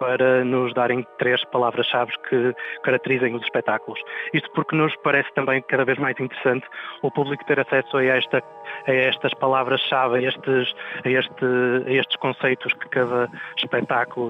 para 0.00 0.44
nos 0.44 0.74
darem 0.74 1.06
três 1.18 1.42
palavras-chave 1.46 2.12
que 2.28 2.54
caracterizem 2.82 3.34
os 3.34 3.42
espetáculos. 3.42 4.00
Isto 4.34 4.50
porque 4.52 4.74
nos 4.74 4.94
parece 5.04 5.32
também 5.34 5.62
cada 5.68 5.84
vez 5.84 5.98
mais 5.98 6.18
interessante 6.18 6.66
o 7.02 7.10
público 7.10 7.44
ter 7.46 7.60
acesso 7.60 7.96
a, 7.96 8.04
esta, 8.04 8.42
a 8.86 8.92
estas 8.92 9.32
palavras-chave, 9.34 10.18
a 10.18 10.28
estes, 10.28 10.74
a, 11.04 11.08
este, 11.08 11.44
a 11.86 11.92
estes 11.92 12.16
conceitos 12.16 12.72
que 12.74 12.88
cada 12.88 13.30
espetáculo 13.56 13.75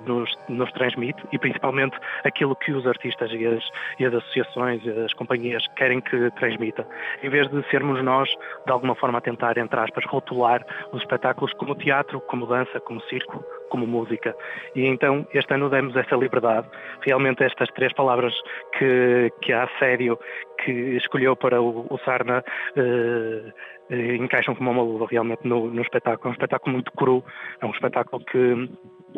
nos, 0.07 0.35
nos 0.49 0.71
transmite 0.73 1.23
e 1.33 1.39
principalmente 1.39 1.97
aquilo 2.25 2.57
que 2.57 2.73
os 2.73 2.87
artistas 2.87 3.31
e 3.33 3.47
as, 3.47 3.65
e 3.99 4.07
as 4.07 4.15
associações 4.15 4.85
e 4.85 4.91
as 4.91 5.13
companhias 5.15 5.67
querem 5.77 6.01
que 6.01 6.31
transmita. 6.33 6.87
Em 7.23 7.29
vez 7.29 7.49
de 7.49 7.63
sermos 7.71 8.03
nós, 8.03 8.29
de 8.65 8.73
alguma 8.73 8.95
forma, 8.95 9.19
a 9.19 9.21
tentar, 9.21 9.59
entre 9.59 9.79
aspas, 9.79 10.05
rotular 10.07 10.65
os 10.93 11.01
espetáculos 11.01 11.53
como 11.55 11.75
teatro, 11.75 12.21
como 12.23 12.47
dança, 12.47 12.81
como 12.81 13.01
circo, 13.03 13.45
como 13.71 13.87
música. 13.87 14.35
E 14.75 14.87
então 14.87 15.27
este 15.33 15.55
ano 15.55 15.69
demos 15.69 15.97
essa 15.97 16.17
liberdade. 16.17 16.69
Realmente 17.03 17.45
estas 17.45 17.69
três 17.71 17.93
palavras 17.93 18.35
que, 18.79 19.33
que 19.43 19.53
a 19.53 19.69
sério 19.79 20.19
que 20.65 20.73
escolheu 20.97 21.37
para 21.37 21.61
o, 21.61 21.87
o 21.91 21.99
Sarna 22.05 22.43
eh, 22.77 23.53
eh, 23.91 24.17
encaixam 24.17 24.55
como 24.55 24.71
uma 24.71 24.83
luva 24.83 25.07
realmente 25.11 25.47
no, 25.47 25.71
no 25.71 25.83
espetáculo. 25.83 26.29
É 26.29 26.31
um 26.31 26.33
espetáculo 26.33 26.73
muito 26.73 26.93
cru, 26.93 27.25
é 27.61 27.67
um 27.67 27.71
espetáculo 27.71 28.25
que 28.25 28.69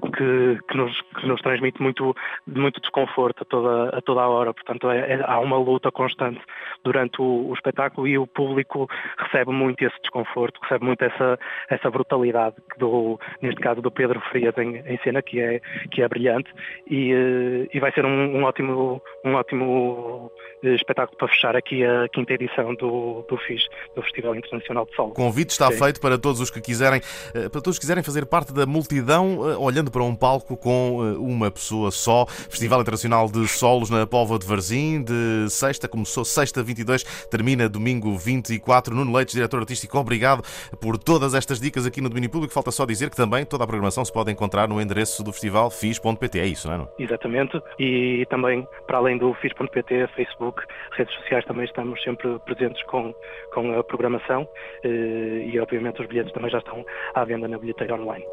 que, 0.00 0.58
que, 0.68 0.76
nos, 0.76 1.00
que 1.20 1.26
nos 1.26 1.40
transmite 1.40 1.80
muito, 1.82 2.14
muito 2.46 2.80
desconforto 2.80 3.42
a 3.42 3.44
toda, 3.44 3.96
a 3.96 4.00
toda 4.00 4.20
a 4.20 4.28
hora. 4.28 4.54
Portanto, 4.54 4.90
é, 4.90 5.14
é, 5.14 5.24
há 5.24 5.38
uma 5.40 5.56
luta 5.58 5.90
constante 5.90 6.40
durante 6.84 7.20
o, 7.20 7.48
o, 7.48 7.54
espetáculo 7.54 8.06
e 8.06 8.18
o 8.18 8.26
público 8.26 8.88
recebe 9.18 9.52
muito 9.52 9.84
esse 9.84 10.00
desconforto, 10.02 10.60
recebe 10.62 10.84
muito 10.84 11.02
essa, 11.02 11.38
essa 11.68 11.90
brutalidade, 11.90 12.56
do, 12.78 13.18
neste 13.42 13.60
caso 13.60 13.80
do 13.82 13.90
Pedro 13.90 14.20
Frias 14.30 14.56
em, 14.58 14.76
em 14.76 14.98
cena, 14.98 15.22
que 15.22 15.40
é, 15.40 15.60
que 15.90 16.02
é 16.02 16.08
brilhante, 16.08 16.50
e, 16.86 17.12
eh, 17.12 17.68
e 17.72 17.80
vai 17.80 17.92
ser 17.92 18.04
um, 18.04 18.38
um, 18.38 18.44
ótimo, 18.44 19.02
um 19.24 19.34
ótimo 19.34 20.30
eh, 20.62 20.74
espetáculo 20.74 21.16
para 21.18 21.28
fechar 21.28 21.56
aqui 21.56 21.84
a 21.84 22.08
quinta 22.08 22.32
edição 22.32 22.74
do, 22.74 23.24
do 23.28 23.36
FIS, 23.36 23.66
do 23.94 24.02
Festival 24.02 24.34
Internacional 24.34 24.86
de 24.86 24.94
Sol. 24.94 25.08
O 25.08 25.12
convite 25.12 25.50
está 25.50 25.70
Sim. 25.70 25.78
feito 25.78 26.00
para 26.00 26.18
todos 26.18 26.40
os 26.40 26.50
que 26.50 26.60
quiserem, 26.60 27.00
eh, 27.34 27.48
para 27.48 27.60
todos 27.60 27.70
os 27.70 27.78
que 27.78 27.82
quiserem 27.82 28.02
fazer 28.02 28.26
parte 28.26 28.52
da 28.52 28.66
multidão, 28.66 29.38
olhando 29.60 29.87
para 29.90 30.02
um 30.02 30.14
palco 30.14 30.56
com 30.56 31.00
eh, 31.02 31.18
uma 31.18 31.50
pessoa 31.50 31.90
só. 31.90 32.26
Festival 32.26 32.80
Internacional 32.80 33.28
de 33.28 33.46
Solos 33.48 33.90
na 33.90 34.06
Póvoa 34.06 34.38
de 34.38 34.46
Varzim, 34.46 35.02
de 35.02 35.48
sexta, 35.50 35.88
começou 35.88 36.24
sexta 36.24 36.62
22, 36.62 37.04
termina 37.30 37.68
domingo 37.68 38.16
24. 38.16 38.94
Nuno 38.94 39.12
Leites, 39.14 39.34
diretor 39.34 39.60
artístico, 39.60 39.98
obrigado 39.98 40.42
por 40.80 40.98
todas 40.98 41.34
estas 41.34 41.60
dicas 41.60 41.86
aqui 41.86 42.00
no 42.00 42.08
domínio 42.08 42.30
público. 42.30 42.52
Falta 42.52 42.70
só 42.70 42.84
dizer 42.84 43.10
que 43.10 43.16
também 43.16 43.44
toda 43.44 43.64
a 43.64 43.66
programação 43.66 44.04
se 44.04 44.12
pode 44.12 44.30
encontrar 44.30 44.68
no 44.68 44.80
endereço 44.80 45.22
do 45.22 45.32
festival 45.32 45.70
fis.pt. 45.70 46.38
É 46.38 46.46
isso, 46.46 46.68
não 46.68 46.74
é? 46.74 47.02
Exatamente. 47.02 47.60
E 47.78 48.26
também, 48.30 48.66
para 48.86 48.98
além 48.98 49.18
do 49.18 49.34
fis.pt, 49.34 50.08
Facebook, 50.14 50.62
redes 50.92 51.14
sociais, 51.16 51.44
também 51.44 51.64
estamos 51.64 52.02
sempre 52.02 52.38
presentes 52.40 52.82
com, 52.84 53.14
com 53.52 53.78
a 53.78 53.84
programação 53.84 54.48
eh, 54.84 55.48
e, 55.52 55.58
obviamente, 55.60 56.00
os 56.00 56.08
bilhetes 56.08 56.32
também 56.32 56.50
já 56.50 56.58
estão 56.58 56.84
à 57.14 57.24
venda 57.24 57.48
na 57.48 57.58
bilheteira 57.58 57.94
online. 57.94 58.24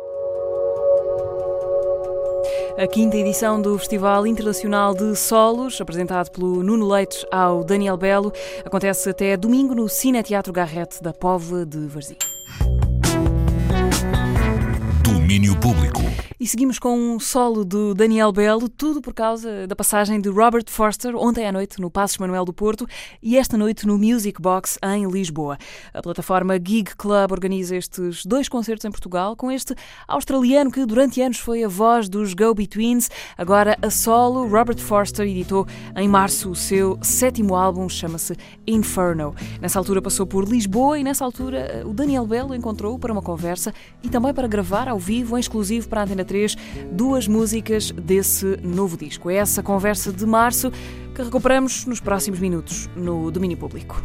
A 2.77 2.87
quinta 2.87 3.17
edição 3.17 3.61
do 3.61 3.77
Festival 3.77 4.27
Internacional 4.27 4.93
de 4.93 5.15
Solos, 5.15 5.79
apresentado 5.79 6.29
pelo 6.31 6.61
Nuno 6.61 6.87
Leites 6.87 7.25
ao 7.31 7.63
Daniel 7.63 7.97
Belo, 7.97 8.33
acontece 8.63 9.09
até 9.09 9.37
domingo 9.37 9.73
no 9.73 9.87
Cine 9.87 10.21
Teatro 10.21 10.51
Garrete 10.51 11.01
da 11.01 11.13
Póvoa 11.13 11.65
de 11.65 11.87
Varzim. 11.87 12.34
Domínio 15.35 15.59
Público. 15.59 16.01
E 16.37 16.45
seguimos 16.45 16.77
com 16.77 16.97
um 16.97 17.19
solo 17.19 17.63
do 17.63 17.93
Daniel 17.93 18.31
Belo, 18.31 18.67
tudo 18.67 19.01
por 19.01 19.13
causa 19.13 19.65
da 19.65 19.75
passagem 19.75 20.19
de 20.19 20.29
Robert 20.29 20.65
Forster 20.67 21.15
ontem 21.15 21.47
à 21.47 21.51
noite 21.51 21.79
no 21.79 21.89
Passos 21.89 22.17
Manuel 22.17 22.43
do 22.43 22.53
Porto 22.53 22.85
e 23.23 23.37
esta 23.37 23.57
noite 23.57 23.87
no 23.87 23.97
Music 23.97 24.41
Box 24.41 24.77
em 24.83 25.07
Lisboa. 25.09 25.57
A 25.93 26.01
plataforma 26.01 26.55
Gig 26.55 26.95
Club 26.97 27.31
organiza 27.31 27.75
estes 27.75 28.25
dois 28.25 28.47
concertos 28.49 28.85
em 28.85 28.91
Portugal 28.91 29.35
com 29.35 29.49
este 29.49 29.73
australiano 30.07 30.69
que 30.69 30.85
durante 30.85 31.21
anos 31.21 31.39
foi 31.39 31.63
a 31.63 31.69
voz 31.69 32.09
dos 32.09 32.33
Go-Betweens, 32.33 33.09
agora 33.37 33.77
a 33.81 33.89
solo. 33.89 34.45
Robert 34.45 34.77
Forster 34.77 35.25
editou 35.25 35.65
em 35.95 36.07
março 36.07 36.51
o 36.51 36.55
seu 36.55 36.99
sétimo 37.01 37.55
álbum, 37.55 37.87
chama-se 37.87 38.35
Inferno. 38.67 39.33
Nessa 39.61 39.79
altura 39.79 40.01
passou 40.01 40.27
por 40.27 40.47
Lisboa 40.47 40.99
e 40.99 41.03
nessa 41.03 41.23
altura 41.23 41.81
o 41.85 41.93
Daniel 41.93 42.27
Belo 42.27 42.53
encontrou 42.53 42.99
para 42.99 43.11
uma 43.11 43.21
conversa 43.21 43.73
e 44.03 44.09
também 44.09 44.33
para 44.33 44.47
gravar 44.47 44.89
ao 44.89 44.99
vivo, 44.99 45.24
em 45.33 45.39
exclusivo 45.39 45.87
para 45.87 46.01
a 46.01 46.03
Antena 46.03 46.25
3 46.25 46.55
duas 46.91 47.27
músicas 47.27 47.91
desse 47.91 48.57
novo 48.61 48.97
disco. 48.97 49.29
É 49.29 49.35
essa 49.35 49.63
conversa 49.63 50.11
de 50.11 50.25
março 50.25 50.71
que 51.13 51.23
recuperamos 51.23 51.85
nos 51.85 51.99
próximos 51.99 52.39
minutos 52.39 52.89
no 52.95 53.31
domínio 53.31 53.57
público. 53.57 54.03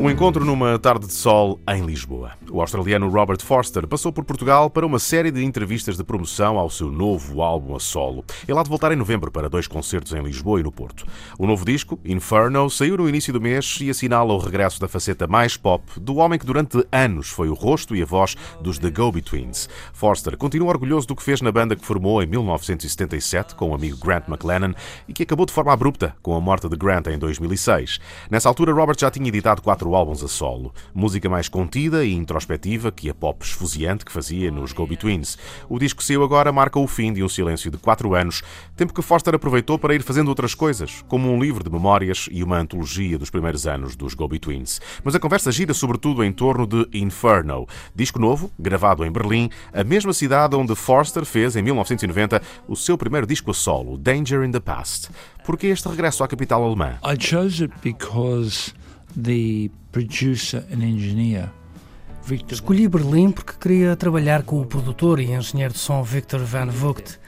Um 0.00 0.08
encontro 0.08 0.46
numa 0.46 0.78
tarde 0.78 1.06
de 1.06 1.12
sol 1.12 1.60
em 1.68 1.84
Lisboa. 1.84 2.30
O 2.50 2.62
australiano 2.62 3.10
Robert 3.10 3.42
Forster 3.42 3.86
passou 3.86 4.10
por 4.10 4.24
Portugal 4.24 4.70
para 4.70 4.86
uma 4.86 4.98
série 4.98 5.30
de 5.30 5.44
entrevistas 5.44 5.94
de 5.94 6.02
promoção 6.02 6.58
ao 6.58 6.70
seu 6.70 6.90
novo 6.90 7.42
álbum 7.42 7.76
a 7.76 7.78
solo. 7.78 8.24
Ele 8.48 8.58
há 8.58 8.62
de 8.62 8.70
voltar 8.70 8.92
em 8.92 8.96
novembro 8.96 9.30
para 9.30 9.50
dois 9.50 9.66
concertos 9.66 10.14
em 10.14 10.22
Lisboa 10.22 10.58
e 10.58 10.62
no 10.62 10.72
Porto. 10.72 11.04
O 11.38 11.46
novo 11.46 11.66
disco, 11.66 12.00
Inferno, 12.02 12.70
saiu 12.70 12.96
no 12.96 13.06
início 13.10 13.30
do 13.30 13.42
mês 13.42 13.76
e 13.82 13.90
assinala 13.90 14.32
o 14.32 14.38
regresso 14.38 14.80
da 14.80 14.88
faceta 14.88 15.26
mais 15.26 15.58
pop 15.58 15.84
do 16.00 16.16
homem 16.16 16.38
que 16.38 16.46
durante 16.46 16.82
anos 16.90 17.28
foi 17.28 17.50
o 17.50 17.54
rosto 17.54 17.94
e 17.94 18.00
a 18.00 18.06
voz 18.06 18.34
dos 18.62 18.78
The 18.78 18.90
Go-Betweens. 18.90 19.68
Forster 19.92 20.34
continua 20.38 20.70
orgulhoso 20.70 21.08
do 21.08 21.14
que 21.14 21.22
fez 21.22 21.42
na 21.42 21.52
banda 21.52 21.76
que 21.76 21.84
formou 21.84 22.22
em 22.22 22.26
1977 22.26 23.54
com 23.54 23.68
o 23.68 23.74
amigo 23.74 23.98
Grant 23.98 24.28
McLennan 24.28 24.74
e 25.06 25.12
que 25.12 25.24
acabou 25.24 25.44
de 25.44 25.52
forma 25.52 25.74
abrupta 25.74 26.16
com 26.22 26.34
a 26.34 26.40
morte 26.40 26.70
de 26.70 26.76
Grant 26.76 27.08
em 27.08 27.18
2006. 27.18 28.00
Nessa 28.30 28.48
altura, 28.48 28.72
Robert 28.72 28.96
já 28.98 29.10
tinha 29.10 29.28
editado 29.28 29.60
quatro 29.60 29.89
álbuns 29.96 30.22
a 30.22 30.28
solo. 30.28 30.72
Música 30.94 31.28
mais 31.28 31.48
contida 31.48 32.04
e 32.04 32.12
introspectiva 32.12 32.92
que 32.92 33.10
a 33.10 33.14
pop 33.14 33.44
esfuziante 33.44 34.04
que 34.04 34.12
fazia 34.12 34.50
nos 34.50 34.72
Go-Betweens. 34.72 35.36
O 35.68 35.78
disco 35.78 36.02
seu 36.02 36.22
agora 36.22 36.52
marca 36.52 36.78
o 36.78 36.86
fim 36.86 37.12
de 37.12 37.22
um 37.22 37.28
silêncio 37.28 37.70
de 37.70 37.78
quatro 37.78 38.14
anos, 38.14 38.42
tempo 38.76 38.94
que 38.94 39.02
Foster 39.02 39.34
aproveitou 39.34 39.78
para 39.78 39.94
ir 39.94 40.02
fazendo 40.02 40.28
outras 40.28 40.54
coisas, 40.54 41.04
como 41.08 41.30
um 41.30 41.40
livro 41.40 41.64
de 41.64 41.70
memórias 41.70 42.28
e 42.30 42.42
uma 42.42 42.58
antologia 42.58 43.18
dos 43.18 43.30
primeiros 43.30 43.66
anos 43.66 43.96
dos 43.96 44.14
Go-Betweens. 44.14 44.80
Mas 45.02 45.14
a 45.14 45.20
conversa 45.20 45.50
gira 45.50 45.74
sobretudo 45.74 46.22
em 46.22 46.32
torno 46.32 46.66
de 46.66 46.88
Inferno, 46.92 47.66
disco 47.94 48.18
novo, 48.18 48.50
gravado 48.58 49.04
em 49.04 49.10
Berlim, 49.10 49.50
a 49.72 49.82
mesma 49.82 50.12
cidade 50.12 50.56
onde 50.56 50.74
Forster 50.74 51.24
fez, 51.24 51.56
em 51.56 51.62
1990, 51.62 52.42
o 52.68 52.76
seu 52.76 52.96
primeiro 52.96 53.26
disco 53.26 53.50
a 53.50 53.54
solo, 53.54 53.96
Danger 53.96 54.44
in 54.44 54.50
the 54.50 54.60
Past. 54.60 55.10
Por 55.44 55.56
que 55.56 55.66
este 55.68 55.88
regresso 55.88 56.22
à 56.22 56.28
capital 56.28 56.62
alemã? 56.62 56.98
I 57.04 57.16
chose 57.18 57.62
it 57.62 57.74
because 57.82 58.72
the 59.16 59.70
producer 59.90 60.64
and 60.72 60.82
engineer 60.82 61.50
Escolhi 62.50 62.86
Berlim 62.86 63.32
porque 63.32 63.54
queria 63.58 63.96
trabalhar 63.96 64.42
com 64.42 64.60
o 64.60 64.66
produtor 64.66 65.18
e 65.18 65.32
engenheiro 65.32 65.72
de 65.72 65.80
som 65.80 66.02
Victor 66.02 66.40
Van 66.44 66.66
Vogt. 66.66 67.18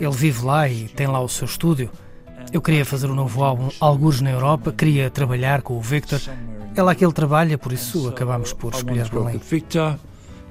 Ele 0.00 0.10
vive 0.10 0.44
lá 0.44 0.68
e 0.68 0.88
tem 0.88 1.06
lá 1.06 1.20
o 1.20 1.28
seu 1.28 1.44
estúdio. 1.44 1.90
Eu 2.52 2.60
queria 2.60 2.84
fazer 2.84 3.08
um 3.08 3.14
novo 3.14 3.44
álbum, 3.44 3.68
alguns 3.78 4.20
na 4.20 4.30
Europa, 4.30 4.72
queria 4.72 5.08
trabalhar 5.10 5.62
com 5.62 5.76
o 5.76 5.80
Victor. 5.80 6.20
É 6.74 6.82
lá 6.82 6.94
que 6.94 7.04
ele 7.04 7.12
trabalha, 7.12 7.56
por 7.56 7.72
isso 7.72 8.08
acabamos 8.08 8.52
por 8.52 8.74
escolher 8.74 9.08
Berlim. 9.08 9.38
Victor, 9.38 9.96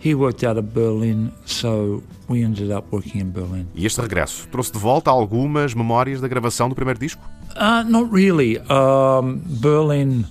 he 0.06 0.16
worked 0.16 0.46
out 0.46 0.58
of 0.58 0.70
Berlin, 0.70 1.32
so 1.46 2.02
we 2.30 2.42
ended 2.42 2.72
up 2.72 2.88
working 2.92 3.20
in 3.20 3.32
Berlin. 3.32 3.68
E 3.76 3.86
este 3.86 4.00
regresso 4.00 4.48
trouxe 4.50 4.72
de 4.72 4.80
volta 4.80 5.10
algumas 5.10 5.74
memórias 5.74 6.22
da 6.22 6.28
gravação 6.28 6.70
do 6.70 6.76
primeiro 6.76 7.00
disco? 7.00 7.22
Uh, 7.56 7.84
not 7.90 8.10
really. 8.14 8.60
Um, 8.70 9.40
Berlin 9.60 10.26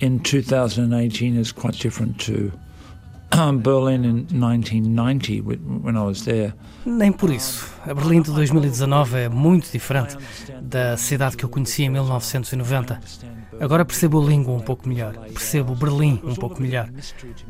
in 0.00 0.18
2018 0.18 1.36
is 1.36 1.52
quite 1.52 1.78
different 1.78 2.18
to 2.26 2.52
Berlin 3.62 4.04
in 4.04 4.26
1990 4.32 5.40
when 5.42 5.96
I 5.96 6.02
was 6.02 6.24
there. 6.24 6.54
Nem 6.84 7.12
por 7.12 7.30
isso. 7.30 7.66
A 7.86 7.94
Berlim 7.94 8.22
de 8.22 8.32
2019 8.32 9.16
é 9.16 9.28
muito 9.28 9.70
diferente 9.70 10.16
da 10.62 10.96
cidade 10.96 11.36
que 11.36 11.44
eu 11.44 11.48
conheci 11.48 11.84
em 11.84 11.90
1990. 11.90 13.00
Agora 13.60 13.84
percebo 13.84 14.20
a 14.20 14.24
língua 14.24 14.54
um 14.54 14.60
pouco 14.60 14.88
melhor, 14.88 15.14
percebo 15.28 15.74
Berlim 15.74 16.20
um 16.24 16.34
pouco 16.34 16.60
melhor. 16.62 16.88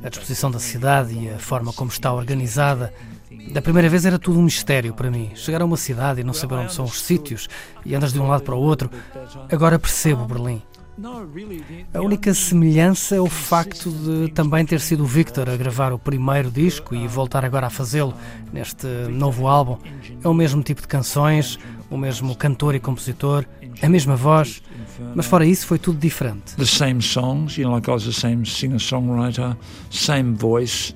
A 0.03 0.09
disposição 0.09 0.51
da 0.51 0.59
cidade 0.59 1.15
e 1.15 1.29
a 1.31 1.39
forma 1.39 1.73
como 1.73 1.91
está 1.91 2.13
organizada. 2.13 2.93
Da 3.53 3.63
primeira 3.63 3.89
vez 3.89 4.05
era 4.05 4.19
tudo 4.19 4.39
um 4.39 4.43
mistério 4.43 4.93
para 4.95 5.11
mim. 5.11 5.31
Chegar 5.35 5.63
a 5.63 5.65
uma 5.65 5.77
cidade 5.77 6.21
e 6.21 6.25
não 6.25 6.35
saber 6.35 6.57
onde 6.57 6.73
são 6.73 6.85
os 6.85 7.01
sítios 7.01 7.49
e 7.85 7.95
andas 7.95 8.13
de 8.13 8.19
um 8.19 8.27
lado 8.27 8.43
para 8.43 8.55
o 8.55 8.61
outro. 8.61 8.91
Agora 9.51 9.79
percebo 9.79 10.25
Berlim. 10.25 10.63
A 11.95 12.01
única 12.01 12.35
semelhança 12.35 13.15
é 13.15 13.21
o 13.21 13.29
facto 13.29 13.91
de 13.91 14.33
também 14.33 14.67
ter 14.67 14.81
sido 14.81 15.05
o 15.05 15.07
Victor 15.07 15.49
a 15.49 15.57
gravar 15.57 15.93
o 15.93 15.99
primeiro 15.99 16.51
disco 16.51 16.93
e 16.93 17.07
voltar 17.07 17.45
agora 17.45 17.69
a 17.69 17.71
fazê-lo 17.71 18.13
neste 18.53 18.87
novo 19.09 19.47
álbum. 19.47 19.79
É 20.25 20.27
o 20.27 20.35
mesmo 20.35 20.61
tipo 20.61 20.81
de 20.81 20.89
canções, 20.89 21.57
o 21.89 21.97
mesmo 21.97 22.35
cantor 22.35 22.75
e 22.75 22.81
compositor, 22.81 23.45
a 23.81 23.89
mesma 23.89 24.17
voz, 24.17 24.61
mas 25.15 25.27
fora 25.27 25.47
isso 25.47 25.69
foi 25.69 25.79
tudo 25.79 25.99
diferente. 25.99 26.57
The 26.57 26.67
same 26.67 27.01
songs, 27.01 27.57
you 27.57 27.65
know, 27.65 27.75
like 27.75 27.89
I 27.89 27.93
was 27.93 28.05
the 28.05 28.13
same 28.13 28.45
singer-songwriter, 28.45 29.57
same 29.91 30.35
voice, 30.35 30.95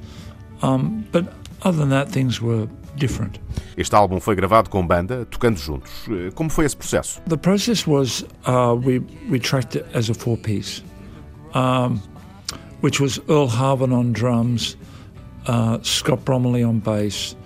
um, 0.62 1.04
but 1.12 1.26
other 1.64 1.78
than 1.78 1.90
that 1.90 2.10
things 2.10 2.40
were 2.40 2.68
different. 2.96 3.40
Este 3.76 3.94
álbum 3.94 4.20
foi 4.20 4.34
gravado 4.34 4.68
com 4.70 4.86
banda, 4.86 5.24
tocando 5.26 5.58
juntos. 5.58 5.90
Como 6.34 6.50
foi 6.50 6.64
esse 6.66 6.76
processo? 6.76 7.20
The 7.28 7.36
process 7.36 7.86
was 7.86 8.24
uh, 8.46 8.74
we 8.74 9.00
we 9.30 9.38
tracked 9.38 9.76
it 9.76 9.86
as 9.94 10.10
a 10.10 10.14
four 10.14 10.36
piece, 10.36 10.82
um, 11.54 12.00
which 12.82 13.00
was 13.00 13.20
Earl 13.28 13.48
Harvin 13.48 13.92
on 13.92 14.12
drums, 14.12 14.76
uh, 15.46 15.78
Scott 15.82 16.24
Bromley 16.24 16.64
on 16.64 16.80
bass. 16.80 17.36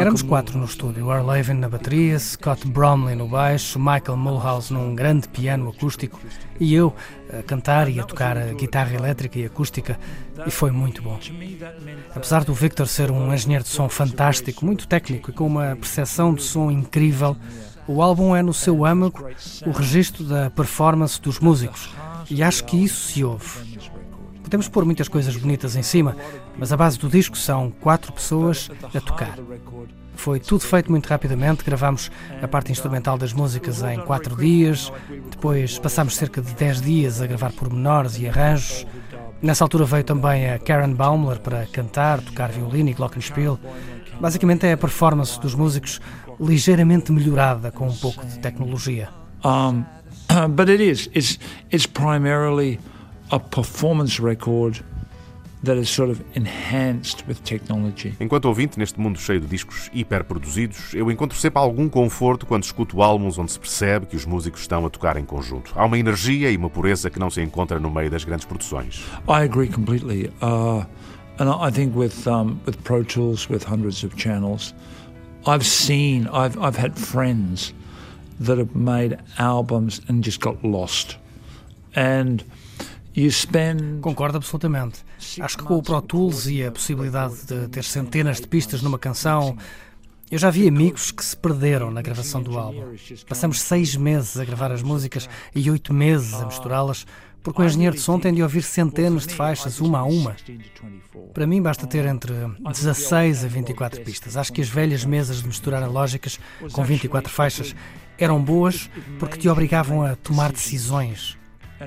Éramos 0.00 0.22
quatro 0.22 0.58
no 0.58 0.66
estúdio: 0.66 1.10
Earl 1.10 1.30
Havin 1.30 1.54
na 1.54 1.68
bateria, 1.68 2.18
Scott 2.18 2.66
Bromley 2.68 3.16
no 3.16 3.26
baixo, 3.26 3.78
Michael 3.78 4.16
Mulhouse 4.16 4.72
num 4.72 4.94
grande 4.94 5.28
piano 5.28 5.70
acústico 5.70 6.20
e 6.60 6.74
eu 6.74 6.94
a 7.32 7.42
cantar 7.42 7.88
e 7.88 7.98
a 7.98 8.04
tocar 8.04 8.36
a 8.36 8.52
guitarra 8.52 8.94
elétrica 8.94 9.38
e 9.38 9.46
acústica, 9.46 9.98
e 10.46 10.50
foi 10.50 10.70
muito 10.70 11.02
bom. 11.02 11.18
Apesar 12.14 12.44
do 12.44 12.52
Victor 12.52 12.86
ser 12.86 13.10
um 13.10 13.32
engenheiro 13.32 13.64
de 13.64 13.70
som 13.70 13.88
fantástico, 13.88 14.64
muito 14.64 14.86
técnico 14.86 15.30
e 15.30 15.32
com 15.32 15.46
uma 15.46 15.76
percepção 15.76 16.34
de 16.34 16.42
som 16.42 16.70
incrível, 16.70 17.36
o 17.86 18.02
álbum 18.02 18.36
é 18.36 18.42
no 18.42 18.52
seu 18.52 18.84
âmago 18.84 19.26
o 19.66 19.70
registro 19.70 20.24
da 20.24 20.50
performance 20.50 21.20
dos 21.20 21.38
músicos, 21.38 21.90
e 22.30 22.42
acho 22.42 22.64
que 22.64 22.76
isso 22.76 23.12
se 23.12 23.24
ouve. 23.24 23.78
Podemos 24.42 24.68
pôr 24.68 24.84
muitas 24.84 25.08
coisas 25.08 25.36
bonitas 25.36 25.76
em 25.76 25.82
cima, 25.82 26.16
mas 26.58 26.72
a 26.72 26.76
base 26.76 26.98
do 26.98 27.08
disco 27.08 27.36
são 27.36 27.70
quatro 27.70 28.12
pessoas 28.12 28.70
a 28.94 29.00
tocar. 29.00 29.38
Foi 30.14 30.40
tudo 30.40 30.64
feito 30.64 30.90
muito 30.90 31.06
rapidamente, 31.06 31.62
gravamos 31.62 32.10
a 32.42 32.48
parte 32.48 32.72
instrumental 32.72 33.16
das 33.16 33.32
músicas 33.32 33.82
em 33.82 34.00
quatro 34.00 34.36
dias, 34.36 34.92
depois 35.30 35.78
passámos 35.78 36.16
cerca 36.16 36.42
de 36.42 36.52
dez 36.54 36.80
dias 36.80 37.22
a 37.22 37.26
gravar 37.26 37.52
pormenores 37.52 38.18
e 38.18 38.28
arranjos. 38.28 38.84
Nessa 39.40 39.64
altura 39.64 39.84
veio 39.84 40.02
também 40.02 40.50
a 40.50 40.58
Karen 40.58 40.92
Baumler 40.92 41.38
para 41.38 41.64
cantar, 41.66 42.20
tocar 42.20 42.50
violino 42.50 42.90
e 42.90 42.94
glockenspiel. 42.94 43.58
Basicamente 44.20 44.66
é 44.66 44.72
a 44.72 44.76
performance 44.76 45.40
dos 45.40 45.54
músicos 45.54 46.00
ligeiramente 46.40 47.12
melhorada 47.12 47.70
com 47.70 47.86
um 47.86 47.96
pouco 47.96 48.26
de 48.26 48.40
tecnologia. 48.40 49.08
Um, 49.44 49.84
but 50.50 50.68
it 50.68 50.82
is. 50.82 51.08
It's, 51.14 51.38
it's 51.70 51.86
primarily 51.86 52.80
a 53.30 53.38
performance 53.38 54.20
record 54.20 54.82
Enquanto 58.20 58.44
ouvinte 58.44 58.78
neste 58.78 59.00
mundo 59.00 59.18
cheio 59.18 59.40
de 59.40 59.46
discos 59.46 59.90
hiperproduzidos, 59.92 60.94
eu 60.94 61.10
encontro 61.10 61.36
sempre 61.36 61.58
algum 61.58 61.88
conforto 61.88 62.46
quando 62.46 62.62
escuto 62.62 63.02
álbuns 63.02 63.38
onde 63.38 63.52
se 63.52 63.58
percebe 63.58 64.06
que 64.06 64.16
os 64.16 64.24
músicos 64.24 64.60
estão 64.60 64.86
a 64.86 64.90
tocar 64.90 65.16
em 65.16 65.24
conjunto. 65.24 65.72
Há 65.74 65.84
uma 65.84 65.98
energia 65.98 66.50
e 66.50 66.56
uma 66.56 66.70
pureza 66.70 67.10
que 67.10 67.18
não 67.18 67.30
se 67.30 67.42
encontra 67.42 67.80
no 67.80 67.90
meio 67.90 68.10
das 68.10 68.24
grandes 68.24 68.46
produções. 68.46 69.04
I 69.28 69.42
agree 69.44 69.68
completely. 69.68 70.30
Uh, 70.40 70.84
and 71.40 71.50
I 71.50 71.72
think 71.72 71.96
with 71.96 72.26
um, 72.26 72.60
with 72.64 72.76
Pro 72.84 73.04
Tools, 73.04 73.48
with 73.48 73.64
hundreds 73.64 74.04
of 74.04 74.16
channels, 74.16 74.74
I've 75.46 75.64
seen, 75.64 76.28
I've 76.28 76.56
I've 76.58 76.78
had 76.78 76.96
friends 76.96 77.74
that 78.40 78.58
have 78.58 78.76
made 78.76 79.18
albums 79.38 80.00
and 80.08 80.24
just 80.24 80.40
got 80.40 80.62
lost, 80.62 81.16
and 81.94 82.44
Concordo 84.00 84.36
absolutamente. 84.36 85.04
Acho 85.40 85.58
que 85.58 85.64
com 85.64 85.76
o 85.76 85.82
Pro 85.82 86.00
Tools 86.00 86.46
e 86.46 86.64
a 86.64 86.70
possibilidade 86.70 87.34
de 87.46 87.68
ter 87.68 87.84
centenas 87.84 88.40
de 88.40 88.46
pistas 88.46 88.82
numa 88.82 88.98
canção, 88.98 89.56
eu 90.30 90.38
já 90.38 90.50
vi 90.50 90.68
amigos 90.68 91.10
que 91.10 91.24
se 91.24 91.34
perderam 91.34 91.90
na 91.90 92.02
gravação 92.02 92.42
do 92.42 92.58
álbum. 92.58 92.94
Passamos 93.26 93.60
seis 93.60 93.96
meses 93.96 94.36
a 94.36 94.44
gravar 94.44 94.70
as 94.70 94.82
músicas 94.82 95.28
e 95.54 95.70
oito 95.70 95.94
meses 95.94 96.34
a 96.34 96.44
misturá-las, 96.44 97.06
porque 97.42 97.62
o 97.62 97.64
engenheiro 97.64 97.96
de 97.96 98.02
som 98.02 98.20
tem 98.20 98.34
de 98.34 98.42
ouvir 98.42 98.62
centenas 98.62 99.26
de 99.26 99.34
faixas, 99.34 99.80
uma 99.80 100.00
a 100.00 100.04
uma. 100.04 100.36
Para 101.32 101.46
mim, 101.46 101.62
basta 101.62 101.86
ter 101.86 102.04
entre 102.04 102.34
16 102.60 103.44
a 103.44 103.48
24 103.48 104.02
pistas. 104.02 104.36
Acho 104.36 104.52
que 104.52 104.60
as 104.60 104.68
velhas 104.68 105.02
mesas 105.04 105.40
de 105.40 105.48
misturar 105.48 105.88
lógicas 105.90 106.38
com 106.72 106.84
24 106.84 107.32
faixas 107.32 107.74
eram 108.18 108.42
boas 108.42 108.90
porque 109.18 109.38
te 109.38 109.48
obrigavam 109.48 110.02
a 110.02 110.14
tomar 110.14 110.52
decisões. 110.52 111.37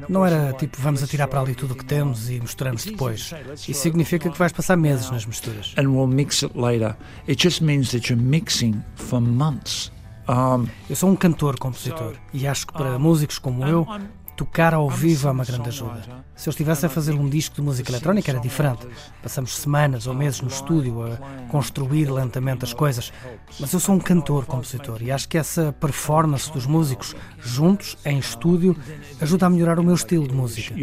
Não 0.07 0.25
era 0.25 0.53
tipo, 0.53 0.77
vamos 0.81 1.03
atirar 1.03 1.27
para 1.27 1.41
ali 1.41 1.53
tudo 1.55 1.73
o 1.73 1.75
que 1.75 1.85
temos 1.85 2.29
e 2.29 2.39
misturamos 2.39 2.85
depois. 2.85 3.33
Isso 3.67 3.81
significa 3.81 4.29
que 4.29 4.37
vais 4.37 4.51
passar 4.51 4.77
meses 4.77 5.09
nas 5.11 5.25
misturas. 5.25 5.73
And 5.77 5.89
we'll 5.89 6.07
mix 6.07 6.43
it 6.43 6.57
later. 6.57 6.95
It 7.27 7.41
just 7.41 7.61
means 7.61 7.91
that 7.91 8.11
you're 8.11 8.21
mixing 8.21 8.83
for 8.95 9.19
months. 9.19 9.91
Eu 10.89 10.95
sou 10.95 11.09
um 11.09 11.15
cantor-compositor 11.15 12.13
e 12.33 12.47
acho 12.47 12.67
que 12.67 12.73
para 12.73 12.97
músicos 12.97 13.37
como 13.37 13.65
eu, 13.65 13.85
tocar 14.41 14.73
ao 14.73 14.89
vivo 14.89 15.27
é 15.27 15.31
uma 15.31 15.45
grande 15.45 15.69
ajuda. 15.69 16.01
Se 16.35 16.49
eu 16.49 16.51
estivesse 16.51 16.83
a 16.83 16.89
fazer 16.89 17.13
um 17.13 17.29
disco 17.29 17.57
de 17.57 17.61
música 17.61 17.91
eletrónica 17.91 18.31
era 18.31 18.39
diferente. 18.39 18.87
Passamos 19.21 19.55
semanas 19.55 20.07
ou 20.07 20.15
meses 20.15 20.41
no 20.41 20.47
estúdio 20.47 21.03
a 21.03 21.17
construir 21.51 22.09
lentamente 22.09 22.65
as 22.65 22.73
coisas. 22.73 23.13
Mas 23.59 23.71
eu 23.71 23.79
sou 23.79 23.93
um 23.93 23.99
cantor, 23.99 24.47
compositor, 24.47 25.03
e 25.03 25.11
acho 25.11 25.29
que 25.29 25.37
essa 25.37 25.71
performance 25.79 26.51
dos 26.51 26.65
músicos 26.65 27.15
juntos, 27.39 27.95
em 28.03 28.17
estúdio, 28.17 28.75
ajuda 29.21 29.45
a 29.45 29.49
melhorar 29.51 29.77
o 29.77 29.83
meu 29.83 29.93
estilo 29.93 30.27
de 30.27 30.33
música. 30.33 30.73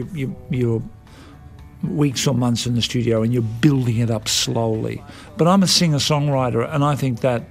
weeks 1.84 2.26
or 2.26 2.34
months 2.34 2.66
in 2.66 2.74
the 2.74 2.82
studio 2.82 3.22
and 3.22 3.32
you're 3.32 3.50
building 3.60 3.98
it 3.98 4.10
up 4.10 4.28
slowly. 4.28 5.00
But 5.36 5.46
I'm 5.46 5.62
a 5.62 5.68
singer 5.68 6.00
songwriter, 6.00 6.68
and 6.68 6.82
I 6.84 6.96
think 6.96 7.20
that 7.20 7.44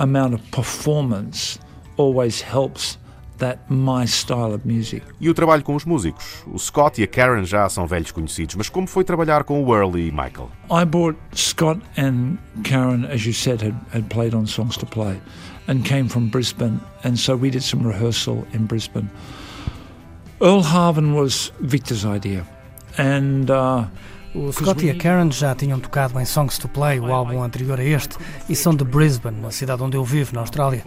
amount 0.00 0.34
of 0.34 0.40
performance 0.50 1.60
always 1.96 2.40
helps 2.42 2.98
that 3.42 3.58
my 3.68 4.06
style 4.06 4.54
of 4.54 4.66
music. 4.66 5.02
E 5.20 5.28
o 5.28 5.34
trabalho 5.34 5.62
com 5.62 5.74
os 5.74 5.84
músicos? 5.84 6.44
O 6.46 6.58
Scott 6.58 7.00
e 7.00 7.04
a 7.04 7.06
Karen 7.06 7.44
já 7.44 7.68
são 7.68 7.86
velhos 7.86 8.12
conhecidos, 8.12 8.54
mas 8.54 8.68
como 8.68 8.86
foi 8.86 9.04
trabalhar 9.04 9.44
com 9.44 9.62
o 9.62 9.74
Earl 9.74 9.98
e 9.98 10.10
Michael? 10.10 10.50
I 10.70 10.84
brought 10.84 11.18
Scott 11.34 11.80
and 11.98 12.38
Karen, 12.62 13.04
as 13.12 13.26
you 13.26 13.32
said, 13.32 13.60
had, 13.62 13.74
had 13.92 14.04
played 14.08 14.34
on 14.34 14.46
Songs 14.46 14.76
to 14.76 14.86
Play 14.86 15.20
and 15.68 15.84
came 15.84 16.08
from 16.08 16.28
Brisbane, 16.28 16.80
and 17.04 17.16
so 17.16 17.36
we 17.36 17.50
did 17.50 17.62
some 17.62 17.86
rehearsal 17.86 18.46
in 18.52 18.66
Brisbane. 18.66 19.10
Earl 20.40 20.62
Harvin 20.62 21.14
was 21.14 21.52
Victor's 21.60 22.04
idea, 22.04 22.44
and 22.96 23.50
uh, 23.50 23.86
o 24.34 24.50
Scott 24.52 24.84
e 24.84 24.90
a 24.90 24.94
Karen 24.94 25.30
já 25.30 25.54
tinham 25.54 25.78
tocado 25.78 26.18
em 26.18 26.24
Songs 26.24 26.58
to 26.58 26.68
Play, 26.68 26.98
o 26.98 27.12
álbum 27.12 27.42
anterior 27.42 27.78
a 27.78 27.84
este, 27.84 28.16
e 28.48 28.56
são 28.56 28.74
de 28.74 28.84
Brisbane, 28.84 29.44
a 29.44 29.50
cidade 29.50 29.82
onde 29.82 29.96
eu 29.96 30.04
vivo, 30.04 30.34
na 30.34 30.40
Austrália. 30.40 30.84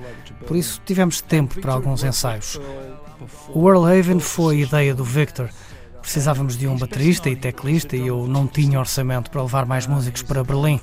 Por 0.47 0.57
isso 0.57 0.81
tivemos 0.85 1.21
tempo 1.21 1.59
para 1.61 1.73
alguns 1.73 2.03
ensaios. 2.03 2.59
O 3.53 3.69
Earl 3.69 3.85
Haven 3.85 4.19
foi 4.19 4.61
ideia 4.61 4.93
do 4.93 5.03
Victor. 5.03 5.49
Precisávamos 6.01 6.57
de 6.57 6.67
um 6.67 6.77
baterista 6.77 7.29
e 7.29 7.35
teclista 7.35 7.95
e 7.95 8.07
eu 8.07 8.27
não 8.27 8.47
tinha 8.47 8.79
orçamento 8.79 9.31
para 9.31 9.41
levar 9.41 9.65
mais 9.65 9.87
músicos 9.87 10.21
para 10.21 10.43
Berlim. 10.43 10.79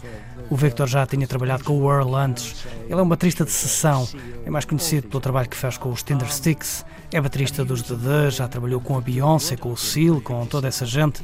O 0.53 0.55
Victor 0.55 0.87
já 0.87 1.07
tinha 1.07 1.27
trabalhado 1.27 1.65
com 1.65 1.81
o 1.81 1.91
Earl 1.91 2.15
antes. 2.15 2.67
Ele 2.85 3.01
é 3.01 3.03
um 3.03 3.09
baterista 3.09 3.43
de 3.43 3.51
sessão, 3.51 4.07
é 4.45 4.51
mais 4.51 4.67
conhecido 4.67 5.09
pelo 5.09 5.19
trabalho 5.19 5.49
que 5.49 5.57
fez 5.57 5.79
com 5.79 5.89
os 5.89 6.03
Tinder 6.03 6.31
Sticks. 6.31 6.85
É 7.11 7.19
baterista 7.19 7.65
dos 7.65 7.81
DD, 7.81 8.31
já 8.33 8.47
trabalhou 8.47 8.79
com 8.79 8.99
a 8.99 9.01
Beyoncé, 9.01 9.57
com 9.57 9.73
o 9.73 9.79
Seal, 9.79 10.21
com 10.21 10.45
toda 10.45 10.69
essa 10.69 10.85
gente. 10.85 11.23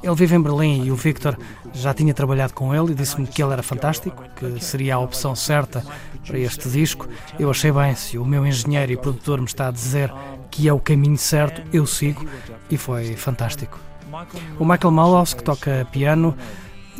Ele 0.00 0.14
vive 0.14 0.36
em 0.36 0.40
Berlim 0.40 0.84
e 0.84 0.92
o 0.92 0.94
Victor 0.94 1.36
já 1.72 1.92
tinha 1.92 2.14
trabalhado 2.14 2.54
com 2.54 2.72
ele 2.72 2.92
e 2.92 2.94
disse-me 2.94 3.26
que 3.26 3.42
ele 3.42 3.52
era 3.52 3.64
fantástico, 3.64 4.22
que 4.36 4.62
seria 4.62 4.94
a 4.94 5.00
opção 5.00 5.34
certa 5.34 5.84
para 6.24 6.38
este 6.38 6.68
disco. 6.68 7.08
Eu 7.40 7.50
achei 7.50 7.72
bem, 7.72 7.96
se 7.96 8.16
o 8.16 8.24
meu 8.24 8.46
engenheiro 8.46 8.92
e 8.92 8.96
produtor 8.96 9.40
me 9.40 9.46
está 9.46 9.66
a 9.66 9.72
dizer 9.72 10.14
que 10.52 10.68
é 10.68 10.72
o 10.72 10.78
caminho 10.78 11.18
certo, 11.18 11.60
eu 11.72 11.84
sigo 11.84 12.24
e 12.70 12.78
foi 12.78 13.16
fantástico. 13.16 13.76
O 14.56 14.64
Michael 14.64 14.92
Malhouse, 14.92 15.34
que 15.34 15.42
toca 15.42 15.84
piano, 15.90 16.36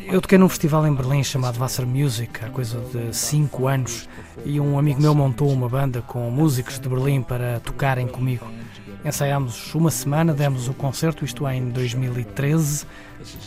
eu 0.01 0.20
toquei 0.20 0.38
num 0.38 0.49
festival 0.49 0.86
em 0.86 0.95
Berlim 0.95 1.22
chamado 1.22 1.59
Wasser 1.59 1.86
Music 1.86 2.45
há 2.45 2.49
coisa 2.49 2.80
de 2.93 3.14
5 3.14 3.66
anos 3.66 4.09
e 4.44 4.59
um 4.59 4.78
amigo 4.78 5.01
meu 5.01 5.14
montou 5.14 5.51
uma 5.51 5.69
banda 5.69 6.02
com 6.02 6.31
músicos 6.31 6.78
de 6.78 6.89
Berlim 6.89 7.23
para 7.23 7.60
tocarem 7.60 8.06
comigo. 8.06 8.47
Ensaiámos 9.05 9.74
uma 9.74 9.90
semana, 9.90 10.32
demos 10.32 10.69
o 10.69 10.74
concerto, 10.74 11.24
isto 11.24 11.47
é 11.47 11.56
em 11.56 11.70
2013. 11.70 12.86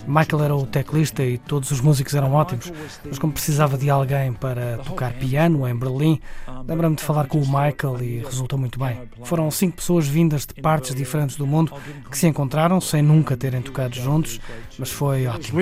Michael 0.05 0.43
era 0.43 0.55
o 0.55 0.65
teclista 0.65 1.23
e 1.23 1.37
todos 1.37 1.71
os 1.71 1.81
músicos 1.81 2.13
eram 2.13 2.33
ótimos, 2.33 2.71
mas 3.03 3.17
como 3.17 3.33
precisava 3.33 3.77
de 3.77 3.89
alguém 3.89 4.33
para 4.33 4.77
tocar 4.79 5.13
piano 5.13 5.67
em 5.67 5.75
Berlim, 5.75 6.19
lembrei-me 6.67 6.95
de 6.95 7.03
falar 7.03 7.27
com 7.27 7.39
o 7.39 7.45
Michael 7.45 8.01
e 8.01 8.19
resultou 8.19 8.59
muito 8.59 8.79
bem. 8.79 9.01
Foram 9.23 9.49
cinco 9.49 9.77
pessoas 9.77 10.07
vindas 10.07 10.45
de 10.45 10.53
partes 10.61 10.93
diferentes 10.93 11.35
do 11.37 11.47
mundo 11.47 11.73
que 12.09 12.17
se 12.17 12.27
encontraram 12.27 12.79
sem 12.79 13.01
nunca 13.01 13.35
terem 13.35 13.61
tocado 13.61 13.95
juntos, 13.95 14.39
mas 14.77 14.91
foi 14.91 15.25
ótimo. 15.27 15.59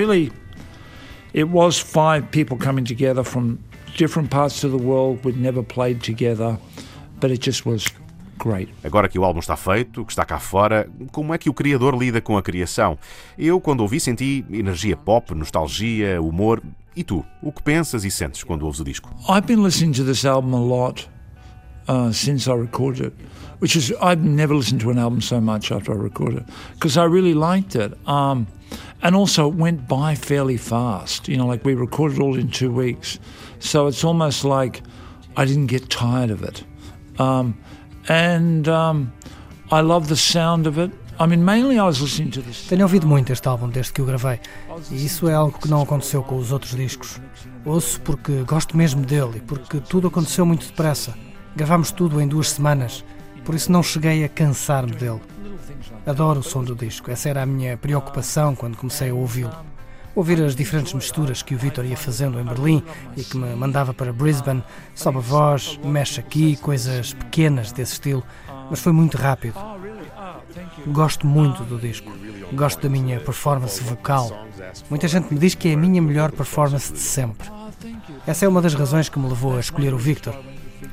It 1.33 1.49
was 1.49 1.79
five 1.79 2.29
people 2.29 2.57
coming 2.57 2.85
together 2.85 3.23
from 3.23 3.57
different 3.97 4.29
parts 4.29 4.63
of 4.63 4.71
the 4.71 4.77
world 4.77 5.25
we'd 5.25 5.41
never 5.41 5.63
played 5.63 6.01
together, 6.01 6.59
but 7.19 7.31
it 7.31 7.41
just 7.41 7.65
was 7.65 7.87
great. 8.37 8.69
Agora 8.83 9.09
que 9.09 9.17
o 9.17 9.23
álbum 9.23 9.39
está 9.39 9.55
feito, 9.55 10.05
que 10.05 10.11
está 10.11 10.25
cá 10.25 10.39
fora, 10.39 10.87
como 11.11 11.33
é 11.33 11.39
que 11.39 11.49
o 11.49 11.53
criador 11.53 11.95
lida 11.95 12.21
com 12.21 12.37
a 12.37 12.43
criação? 12.43 12.99
Eu, 13.35 13.59
quando 13.59 13.81
ouvi, 13.81 13.99
senti 13.99 14.45
energia 14.51 14.95
pop, 14.95 15.33
nostalgia, 15.33 16.21
humor. 16.21 16.61
E 16.95 17.03
tu, 17.03 17.25
o 17.41 17.51
que 17.51 17.63
pensas 17.63 18.03
e 18.05 18.11
sentes 18.11 18.43
quando 18.43 18.65
ouves 18.65 18.79
o 18.79 18.83
disco? 18.83 19.09
I've 19.27 19.47
been 19.47 19.63
listening 19.63 19.93
to 19.93 20.03
this 20.03 20.25
album 20.25 20.53
a 20.53 20.59
lot 20.59 21.09
uh, 21.87 22.11
since 22.13 22.47
I 22.47 22.53
recorded 22.53 23.07
it, 23.07 23.13
which 23.59 23.75
is 23.75 23.91
I've 23.99 24.23
never 24.23 24.53
listened 24.55 24.81
to 24.81 24.91
an 24.91 24.99
album 24.99 25.19
so 25.19 25.41
much 25.41 25.71
after 25.71 25.91
I 25.93 25.97
recorded 25.97 26.41
it 26.41 26.45
because 26.75 26.95
I 26.95 27.05
really 27.05 27.33
liked 27.33 27.75
it. 27.75 27.97
Um, 28.07 28.45
and 29.03 29.15
also, 29.15 29.49
it 29.49 29.55
went 29.55 29.87
by 29.87 30.15
fairly 30.15 30.57
fast. 30.57 31.27
You 31.27 31.37
know, 31.37 31.45
like 31.45 31.65
we 31.65 31.75
recorded 31.75 32.19
all 32.19 32.35
in 32.39 32.49
two 32.49 32.71
weeks, 32.71 33.19
so 33.59 33.87
it's 33.87 34.03
almost 34.03 34.45
like 34.45 34.81
I 35.35 35.45
didn't 35.45 35.67
get 35.67 35.89
tired 35.89 36.31
of 36.31 36.41
it. 36.41 36.63
Um, 37.19 37.57
and 38.07 38.67
um, 38.67 39.11
I 39.71 39.81
love 39.81 40.07
the 40.07 40.15
sound 40.15 40.67
of 40.67 40.77
it. 40.77 40.91
I 41.19 41.27
mean, 41.27 41.45
mainly 41.45 41.77
I 41.77 41.83
was 41.83 42.01
listening 42.01 42.31
to 42.31 42.41
this. 42.41 42.67
Tenho 42.67 42.83
ouvido 42.83 43.05
muito 43.05 43.31
este 43.31 43.47
álbum 43.47 43.69
desde 43.69 43.91
que 43.93 44.01
o 44.01 44.05
gravei, 44.05 44.39
e 44.89 45.05
isso 45.05 45.27
é 45.27 45.33
algo 45.33 45.59
que 45.59 45.69
não 45.69 45.81
aconteceu 45.81 46.23
com 46.23 46.37
os 46.37 46.51
outros 46.51 46.75
discos. 46.75 47.19
Ouço 47.65 48.01
porque 48.01 48.43
gosto 48.43 48.75
mesmo 48.75 49.05
dele 49.05 49.37
e 49.37 49.41
porque 49.41 49.79
tudo 49.79 50.07
aconteceu 50.07 50.45
muito 50.45 50.65
depressa. 50.65 51.13
Gravámos 51.55 51.91
tudo 51.91 52.19
em 52.19 52.27
duas 52.27 52.49
semanas, 52.49 53.05
por 53.45 53.53
isso 53.53 53.71
não 53.71 53.83
cheguei 53.83 54.23
a 54.23 54.29
cansar-me 54.29 54.93
dele. 54.93 55.21
Adoro 56.05 56.41
o 56.41 56.43
som 56.43 56.63
do 56.63 56.75
disco, 56.75 57.09
essa 57.09 57.29
era 57.29 57.43
a 57.43 57.45
minha 57.45 57.77
preocupação 57.77 58.55
quando 58.55 58.75
comecei 58.75 59.09
a 59.09 59.13
ouvi-lo. 59.13 59.55
Ouvir 60.13 60.43
as 60.43 60.53
diferentes 60.53 60.93
misturas 60.93 61.41
que 61.41 61.55
o 61.55 61.57
Vitor 61.57 61.85
ia 61.85 61.95
fazendo 61.95 62.39
em 62.39 62.43
Berlim 62.43 62.83
e 63.15 63.23
que 63.23 63.37
me 63.37 63.55
mandava 63.55 63.93
para 63.93 64.11
Brisbane, 64.11 64.63
sobe 64.93 65.19
a 65.19 65.21
voz, 65.21 65.79
mexe 65.81 66.19
aqui, 66.19 66.57
coisas 66.57 67.13
pequenas 67.13 67.71
desse 67.71 67.93
estilo, 67.93 68.21
mas 68.69 68.81
foi 68.81 68.91
muito 68.91 69.17
rápido. 69.17 69.55
Gosto 70.87 71.25
muito 71.25 71.63
do 71.63 71.79
disco, 71.79 72.11
gosto 72.51 72.81
da 72.81 72.89
minha 72.89 73.19
performance 73.21 73.81
vocal. 73.81 74.45
Muita 74.89 75.07
gente 75.07 75.33
me 75.33 75.39
diz 75.39 75.55
que 75.55 75.69
é 75.69 75.73
a 75.73 75.77
minha 75.77 76.01
melhor 76.01 76.31
performance 76.33 76.91
de 76.91 76.99
sempre. 76.99 77.49
Essa 78.27 78.45
é 78.45 78.47
uma 78.47 78.61
das 78.61 78.73
razões 78.73 79.07
que 79.07 79.17
me 79.17 79.27
levou 79.27 79.55
a 79.55 79.61
escolher 79.61 79.93
o 79.93 79.97
Victor. 79.97 80.35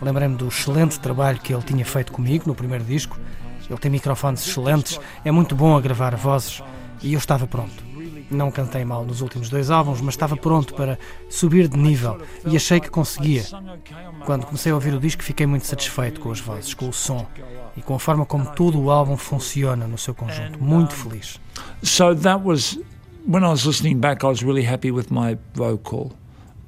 Lembrei-me 0.00 0.36
do 0.36 0.48
excelente 0.48 1.00
trabalho 1.00 1.40
que 1.40 1.52
ele 1.52 1.62
tinha 1.62 1.84
feito 1.84 2.12
comigo 2.12 2.44
no 2.46 2.54
primeiro 2.54 2.84
disco. 2.84 3.18
Ele 3.70 3.78
tem 3.78 3.90
microfones 3.90 4.46
excelentes, 4.46 4.98
é 5.24 5.30
muito 5.30 5.54
bom 5.54 5.76
a 5.76 5.80
gravar 5.80 6.16
vozes 6.16 6.60
e 7.00 7.12
eu 7.12 7.18
estava 7.18 7.46
pronto. 7.46 7.88
Não 8.28 8.50
cantei 8.50 8.84
mal 8.84 9.04
nos 9.04 9.20
últimos 9.20 9.48
dois 9.48 9.70
álbuns, 9.70 10.00
mas 10.00 10.14
estava 10.14 10.36
pronto 10.36 10.74
para 10.74 10.98
subir 11.28 11.68
de 11.68 11.78
nível 11.78 12.20
e 12.44 12.56
achei 12.56 12.80
que 12.80 12.90
conseguia. 12.90 13.44
Quando 14.26 14.44
comecei 14.46 14.72
a 14.72 14.74
ouvir 14.74 14.92
o 14.94 15.00
disco, 15.00 15.22
fiquei 15.22 15.46
muito 15.46 15.66
satisfeito 15.66 16.20
com 16.20 16.30
as 16.30 16.40
vozes, 16.40 16.74
com 16.74 16.88
o 16.88 16.92
som 16.92 17.26
e 17.76 17.82
com 17.82 17.94
a 17.94 17.98
forma 17.98 18.26
como 18.26 18.46
todo 18.54 18.80
o 18.80 18.90
álbum 18.90 19.16
funciona 19.16 19.86
no 19.86 19.96
seu 19.96 20.14
conjunto. 20.14 20.62
Muito 20.62 20.94
feliz. 20.94 21.40
So 21.82 22.14
that 22.14 22.44
was 22.44 22.78
when 23.26 23.44
I 23.44 23.48
was 23.48 23.64
listening 23.64 23.98
back, 23.98 24.24
I 24.24 24.28
was 24.28 24.42
really 24.42 24.66
happy 24.66 24.90
with 24.90 25.10
my 25.10 25.38
vocal. 25.54 26.12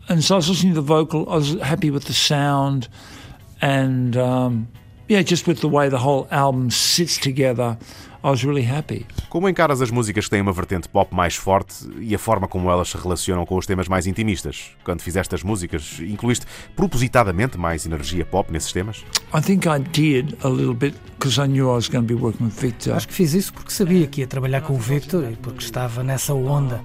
And 0.09 0.20
so 0.20 0.35
I 0.35 0.37
was 0.39 0.49
listening 0.49 0.74
to 0.74 0.83
the 0.83 0.87
vocal, 0.87 1.27
I 1.29 1.37
was 1.37 1.57
happy 1.61 1.91
with 1.91 2.07
the 2.07 2.15
sound 2.15 2.89
and 3.61 4.16
um, 4.16 4.66
yeah, 5.13 5.23
just 5.23 5.47
with 5.47 5.61
the 5.61 5.69
way 5.69 5.91
the 5.91 6.03
whole 6.03 6.27
album 6.31 6.71
sits 6.71 7.19
together. 7.19 7.77
I 8.25 8.31
was 8.31 8.45
really 8.45 8.65
happy. 8.65 9.05
Como 9.29 9.49
encaras 9.49 9.83
as 9.83 9.91
músicas 9.91 10.25
que 10.25 10.31
têm 10.31 10.41
uma 10.41 10.53
vertente 10.53 10.89
pop 10.89 11.13
mais 11.13 11.35
forte 11.35 11.75
e 11.99 12.15
a 12.15 12.19
forma 12.19 12.47
como 12.47 12.71
elas 12.71 12.89
se 12.89 12.97
relacionam 12.97 13.45
com 13.45 13.57
os 13.57 13.67
temas 13.67 13.89
mais 13.89 14.07
intimistas? 14.07 14.71
Quando 14.85 15.03
fizeste 15.03 15.35
as 15.35 15.43
músicas, 15.43 15.99
incluíste 16.01 16.47
propositadamente 16.77 17.59
mais 17.59 17.85
energia 17.85 18.25
pop 18.25 18.51
nesses 18.53 18.73
temas? 18.73 19.05
I 19.35 19.43
think 19.43 19.67
I 19.67 19.81
did 19.81 20.37
a 20.45 20.49
little 20.49 20.75
bit 20.75 20.97
because 21.19 21.41
I 21.41 21.49
knew 21.49 21.69
I 21.69 21.75
was 21.75 21.89
going 21.89 22.07
to 22.07 22.15
be 22.15 22.21
working 22.21 22.47
with 22.47 22.55
Victor. 22.61 22.95
Acho 22.95 23.09
que 23.09 23.15
fiz 23.15 23.35
isso 23.35 23.53
porque 23.53 23.73
sabia 23.73 24.07
que 24.07 24.21
ia 24.21 24.27
trabalhar 24.27 24.61
com 24.61 24.75
o 24.75 24.79
Victor 24.79 25.29
e 25.31 25.37
porque 25.37 25.65
estava 25.65 26.05
nessa 26.05 26.33
onda. 26.33 26.81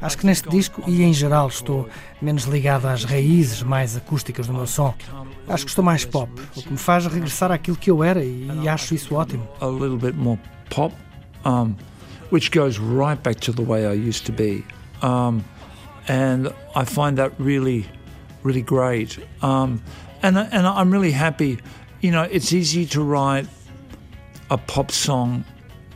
Acho 0.00 0.16
que 0.16 0.24
neste 0.24 0.48
disco 0.48 0.82
e 0.86 1.02
em 1.02 1.12
geral 1.12 1.48
estou 1.48 1.86
menos 2.22 2.44
ligado 2.44 2.86
às 2.86 3.04
raízes 3.04 3.62
mais 3.62 3.96
acústicas 3.98 4.46
do 4.46 4.54
meu 4.54 4.66
som. 4.66 4.94
Acho 5.50 5.64
que 5.64 5.70
estou 5.70 5.84
mais 5.84 6.04
pop, 6.04 6.30
o 6.56 6.62
que 6.62 6.70
me 6.70 6.78
faz 6.78 7.06
regressar 7.06 7.50
àquilo 7.50 7.76
que 7.76 7.90
eu 7.90 8.04
era 8.04 8.24
e 8.24 8.68
acho 8.68 8.94
isso 8.94 9.14
ótimo. 9.16 9.48
A 9.60 9.66
little 9.66 9.98
bit 9.98 10.16
more 10.16 10.38
pop, 10.70 10.94
um, 11.44 11.74
which 12.30 12.50
goes 12.50 12.78
right 12.78 13.20
back 13.22 13.40
to 13.40 13.52
the 13.52 13.62
way 13.62 13.84
I 13.84 13.94
used 13.94 14.24
to 14.26 14.32
be. 14.32 14.64
Um, 15.02 15.42
and 16.08 16.52
I 16.76 16.84
find 16.84 17.16
that 17.16 17.32
really, 17.38 17.84
really 18.44 18.62
great. 18.62 19.18
Um, 19.42 19.82
and, 20.22 20.38
and 20.38 20.66
I'm 20.66 20.92
really 20.92 21.12
happy. 21.12 21.58
You 22.00 22.12
know, 22.12 22.22
it's 22.22 22.52
easy 22.52 22.86
to 22.86 23.02
write 23.02 23.46
a 24.50 24.56
pop 24.56 24.90
song 24.90 25.44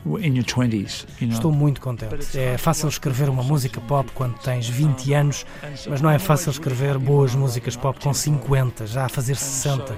in 0.05 0.35
your 0.35 0.45
20s, 0.45 1.05
you 1.19 1.27
know? 1.27 1.35
Estou 1.35 1.51
muito 1.51 1.81
contente. 1.81 2.37
É 2.37 2.57
fácil 2.57 2.87
escrever 2.87 3.29
uma 3.29 3.43
música 3.43 3.81
pop 3.81 4.09
quando 4.13 4.35
tens 4.39 4.67
20 4.69 5.13
anos, 5.13 5.45
mas 5.87 6.01
não 6.01 6.09
é 6.09 6.19
fácil 6.19 6.51
escrever 6.51 6.97
boas 6.97 7.33
músicas 7.33 7.75
pop 7.75 7.99
com 7.99 8.13
50, 8.13 8.85
já 8.85 9.05
a 9.05 9.09
fazer 9.09 9.35
60. 9.35 9.97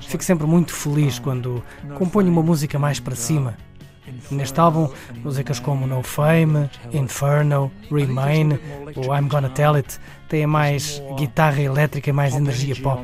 Fico 0.00 0.22
sempre 0.22 0.46
muito 0.46 0.72
feliz 0.72 1.18
quando 1.18 1.62
componho 1.98 2.30
uma 2.30 2.42
música 2.42 2.78
mais 2.78 3.00
para 3.00 3.16
cima. 3.16 3.56
Neste 4.30 4.60
álbum, 4.60 4.90
músicas 5.22 5.58
como 5.58 5.86
No 5.86 6.02
Fame, 6.02 6.68
Inferno, 6.92 7.72
Remain 7.90 8.58
ou 8.96 9.16
I'm 9.16 9.28
Gonna 9.28 9.48
Tell 9.48 9.74
It 9.74 9.98
têm 10.28 10.46
mais 10.46 11.02
guitarra 11.16 11.60
elétrica 11.60 12.10
e 12.10 12.12
mais 12.12 12.34
energia 12.34 12.76
pop. 12.76 13.02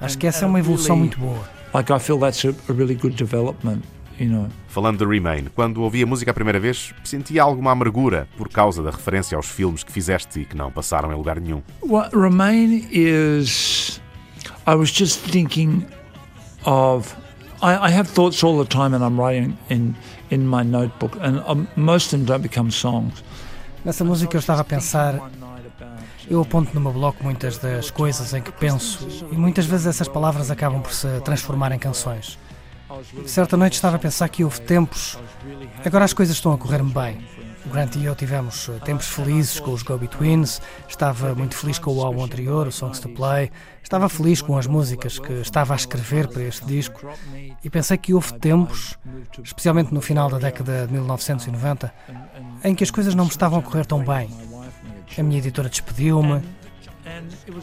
Acho 0.00 0.18
que 0.18 0.26
essa 0.26 0.44
é 0.44 0.48
uma 0.48 0.58
evolução 0.58 0.96
muito 0.96 1.18
boa. 1.18 1.48
Like 1.72 1.92
I 1.92 1.98
feel 1.98 2.18
that's 2.18 2.44
a 2.44 2.72
really 2.72 2.94
good 2.94 3.16
development. 3.16 3.82
You 4.22 4.30
know. 4.30 4.48
Falando 4.68 5.04
de 5.04 5.04
Remain, 5.04 5.48
quando 5.52 5.82
ouvi 5.82 6.04
a 6.04 6.06
música 6.06 6.30
a 6.30 6.34
primeira 6.34 6.60
vez, 6.60 6.94
senti 7.02 7.40
alguma 7.40 7.72
amargura 7.72 8.28
por 8.38 8.48
causa 8.48 8.80
da 8.80 8.90
referência 8.90 9.34
aos 9.34 9.46
filmes 9.46 9.82
que 9.82 9.90
fizeste 9.90 10.40
e 10.40 10.44
que 10.44 10.56
não 10.56 10.70
passaram 10.70 11.12
em 11.12 11.16
lugar 11.16 11.40
nenhum. 11.40 11.60
Well, 11.82 12.08
Remain 12.12 12.86
is. 12.92 14.00
I 14.64 14.74
was 14.76 14.90
just 14.90 15.18
thinking 15.28 15.84
of. 16.64 17.16
I, 17.60 17.90
I 17.90 17.92
have 17.92 18.08
thoughts 18.08 18.44
all 18.44 18.64
the 18.64 18.68
time, 18.68 18.94
and 18.94 19.04
I'm 19.04 19.20
writing 19.20 19.58
in 19.68 19.94
in 20.30 20.46
my 20.46 20.62
notebook, 20.62 21.18
and 21.20 21.42
um, 21.48 21.66
most 21.74 22.12
of 22.14 22.18
them 22.18 22.24
don't 22.24 22.42
become 22.42 22.70
songs. 22.70 23.24
Nessa 23.84 24.04
música 24.04 24.36
eu 24.36 24.40
estava 24.40 24.60
a 24.60 24.64
pensar. 24.64 25.20
Eu 26.30 26.40
aponto 26.40 26.72
no 26.72 26.80
meu 26.80 26.92
bloco 26.92 27.22
muitas 27.24 27.58
das 27.58 27.90
coisas 27.90 28.32
em 28.32 28.40
que 28.40 28.52
penso 28.52 29.26
e 29.32 29.34
muitas 29.34 29.66
vezes 29.66 29.88
essas 29.88 30.06
palavras 30.06 30.52
acabam 30.52 30.80
por 30.80 30.92
se 30.92 31.20
transformar 31.22 31.72
em 31.72 31.78
canções. 31.78 32.38
Certa 33.26 33.56
noite 33.56 33.74
estava 33.74 33.96
a 33.96 33.98
pensar 33.98 34.28
que 34.28 34.44
houve 34.44 34.60
tempos. 34.60 35.18
Agora 35.84 36.04
as 36.04 36.12
coisas 36.12 36.36
estão 36.36 36.52
a 36.52 36.58
correr-me 36.58 36.92
bem. 36.92 37.26
O 37.64 37.68
Grant 37.68 37.94
e 37.94 38.04
eu 38.04 38.14
tivemos 38.16 38.68
tempos 38.84 39.06
felizes 39.06 39.60
com 39.60 39.70
os 39.70 39.84
Go 39.84 39.96
Twins, 40.08 40.60
estava 40.88 41.32
muito 41.34 41.56
feliz 41.56 41.78
com 41.78 41.94
o 41.94 42.02
álbum 42.02 42.24
anterior, 42.24 42.66
o 42.66 42.72
Songs 42.72 42.98
to 42.98 43.08
Play, 43.08 43.52
estava 43.82 44.08
feliz 44.08 44.42
com 44.42 44.58
as 44.58 44.66
músicas 44.66 45.18
que 45.18 45.32
estava 45.34 45.72
a 45.72 45.76
escrever 45.76 46.26
para 46.26 46.42
este 46.42 46.66
disco 46.66 47.06
e 47.62 47.70
pensei 47.70 47.96
que 47.96 48.12
houve 48.12 48.32
tempos, 48.40 48.98
especialmente 49.44 49.94
no 49.94 50.00
final 50.00 50.28
da 50.28 50.38
década 50.38 50.86
de 50.86 50.92
1990, 50.92 51.94
em 52.64 52.74
que 52.74 52.82
as 52.82 52.90
coisas 52.90 53.14
não 53.14 53.24
me 53.24 53.30
estavam 53.30 53.60
a 53.60 53.62
correr 53.62 53.86
tão 53.86 54.04
bem. 54.04 54.28
A 55.16 55.22
minha 55.22 55.38
editora 55.38 55.68
despediu-me, 55.68 56.42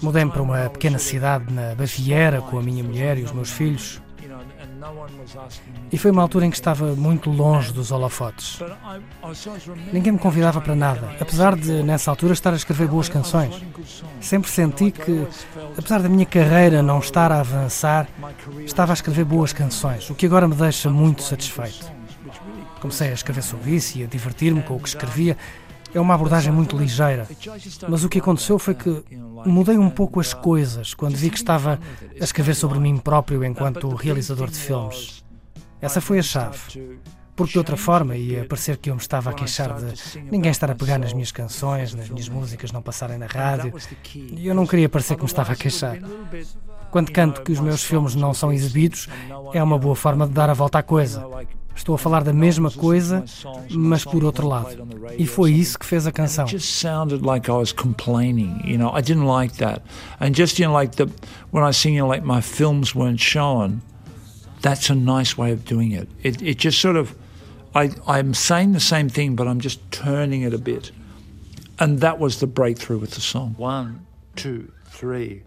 mudei-me 0.01 0.31
para 0.31 0.41
uma 0.41 0.69
pequena 0.69 0.97
cidade 0.97 1.53
na 1.53 1.75
Baviera 1.75 2.41
com 2.41 2.57
a 2.57 2.63
minha 2.63 2.83
mulher 2.83 3.17
e 3.17 3.23
os 3.23 3.33
meus 3.33 3.51
filhos. 3.51 4.01
E 5.91 5.97
foi 5.97 6.11
uma 6.11 6.21
altura 6.21 6.45
em 6.45 6.49
que 6.49 6.55
estava 6.55 6.95
muito 6.95 7.29
longe 7.29 7.73
dos 7.73 7.91
holofotes. 7.91 8.59
Ninguém 9.91 10.13
me 10.13 10.19
convidava 10.19 10.61
para 10.61 10.75
nada, 10.75 11.15
apesar 11.19 11.55
de, 11.55 11.83
nessa 11.83 12.09
altura, 12.11 12.33
estar 12.33 12.53
a 12.53 12.55
escrever 12.55 12.87
boas 12.87 13.09
canções. 13.09 13.61
Sempre 14.21 14.49
senti 14.49 14.91
que, 14.91 15.27
apesar 15.77 16.01
da 16.01 16.09
minha 16.09 16.25
carreira 16.25 16.81
não 16.81 16.99
estar 16.99 17.31
a 17.31 17.39
avançar, 17.39 18.07
estava 18.65 18.93
a 18.93 18.95
escrever 18.95 19.25
boas 19.25 19.51
canções, 19.51 20.09
o 20.09 20.15
que 20.15 20.25
agora 20.25 20.47
me 20.47 20.55
deixa 20.55 20.89
muito 20.89 21.23
satisfeito. 21.23 21.99
Comecei 22.79 23.09
a 23.09 23.13
escrever 23.13 23.41
sobre 23.41 23.71
isso 23.71 23.97
e 23.97 24.03
a 24.03 24.07
divertir-me 24.07 24.61
com 24.63 24.75
o 24.75 24.79
que 24.79 24.87
escrevia. 24.87 25.35
É 25.93 25.99
uma 25.99 26.13
abordagem 26.13 26.51
muito 26.51 26.77
ligeira, 26.77 27.27
mas 27.87 28.03
o 28.03 28.09
que 28.09 28.19
aconteceu 28.19 28.59
foi 28.59 28.75
que 28.75 29.03
mudei 29.45 29.77
um 29.77 29.89
pouco 29.89 30.19
as 30.19 30.33
coisas 30.33 30.93
quando 30.93 31.15
vi 31.15 31.29
que 31.29 31.37
estava 31.37 31.79
a 32.19 32.23
escrever 32.23 32.55
sobre 32.55 32.79
mim 32.79 32.97
próprio 32.97 33.43
enquanto 33.43 33.89
realizador 33.95 34.49
de 34.49 34.57
filmes. 34.57 35.23
Essa 35.81 35.99
foi 36.01 36.19
a 36.19 36.23
chave. 36.23 36.59
Porque 37.35 37.53
de 37.53 37.57
outra 37.57 37.77
forma 37.77 38.17
ia 38.17 38.43
parecer 38.43 38.75
que 38.75 38.89
eu 38.89 38.95
me 38.95 39.01
estava 39.01 39.29
a 39.29 39.33
queixar 39.33 39.73
de 39.73 40.21
ninguém 40.29 40.51
estar 40.51 40.69
a 40.69 40.75
pegar 40.75 40.99
nas 40.99 41.13
minhas 41.13 41.31
canções, 41.31 41.93
nas 41.93 42.09
minhas 42.09 42.27
músicas 42.27 42.71
não 42.71 42.81
passarem 42.81 43.17
na 43.17 43.27
rádio. 43.27 43.73
E 44.13 44.45
eu 44.45 44.53
não 44.53 44.67
queria 44.67 44.89
parecer 44.89 45.15
que 45.15 45.21
me 45.21 45.27
estava 45.27 45.53
a 45.53 45.55
queixar. 45.55 45.97
Quando 46.91 47.11
canto 47.11 47.41
que 47.41 47.51
os 47.53 47.59
meus 47.61 47.81
filmes 47.81 48.13
não 48.13 48.33
são 48.33 48.51
exibidos, 48.51 49.07
é 49.53 49.63
uma 49.63 49.79
boa 49.79 49.95
forma 49.95 50.27
de 50.27 50.33
dar 50.33 50.49
a 50.49 50.53
volta 50.53 50.79
à 50.79 50.83
coisa. 50.83 51.25
Estou 51.79 51.95
a 51.95 51.97
falar 51.97 52.25
da 52.25 52.33
mesma 52.33 52.69
coisa, 52.69 53.23
mas 53.71 54.03
por 54.03 54.25
outro 54.25 54.45
lado. 54.45 54.85
E 55.17 55.25
foi 55.25 55.53
isso 55.53 55.79
que 55.79 55.85
fez 55.85 56.05
a 56.05 56.11
canção. 56.11 56.43
It 56.43 56.57
just 56.57 56.73
sounded 56.77 57.25
like 57.25 57.49
I 57.49 57.53
was 57.53 57.71
complaining, 57.71 58.61
you 58.65 58.77
know. 58.77 58.91
I 58.93 59.01
didn't 59.01 59.25
like 59.25 59.55
that. 59.59 59.81
And 60.19 60.31
just, 60.35 60.59
you 60.59 60.67
know, 60.67 60.73
like 60.73 60.97
the 60.97 61.09
when 61.51 61.63
I 61.63 61.71
sing, 61.71 61.95
you 61.95 62.01
know, 62.01 62.09
like 62.09 62.25
my 62.25 62.41
films 62.41 62.93
weren't 62.93 63.21
shown, 63.21 63.81
that's 64.61 64.89
a 64.89 64.93
nice 64.93 65.37
way 65.37 65.53
of 65.53 65.63
doing 65.63 65.93
it. 65.93 66.09
It, 66.21 66.41
it 66.41 66.57
just 66.57 66.81
sort 66.81 66.97
of, 66.97 67.15
I, 67.73 67.91
I'm 68.05 68.33
saying 68.33 68.73
the 68.73 68.81
same 68.81 69.07
thing, 69.07 69.37
but 69.37 69.47
I'm 69.47 69.61
just 69.61 69.79
turning 69.89 70.41
it 70.41 70.53
a 70.53 70.59
bit. 70.59 70.91
And 71.79 72.01
that 72.01 72.19
was 72.19 72.41
the 72.41 72.47
breakthrough 72.47 72.99
with 72.99 73.11
the 73.11 73.21
song. 73.21 73.55
One, 73.57 74.05
two, 74.35 74.69
three. 74.89 75.43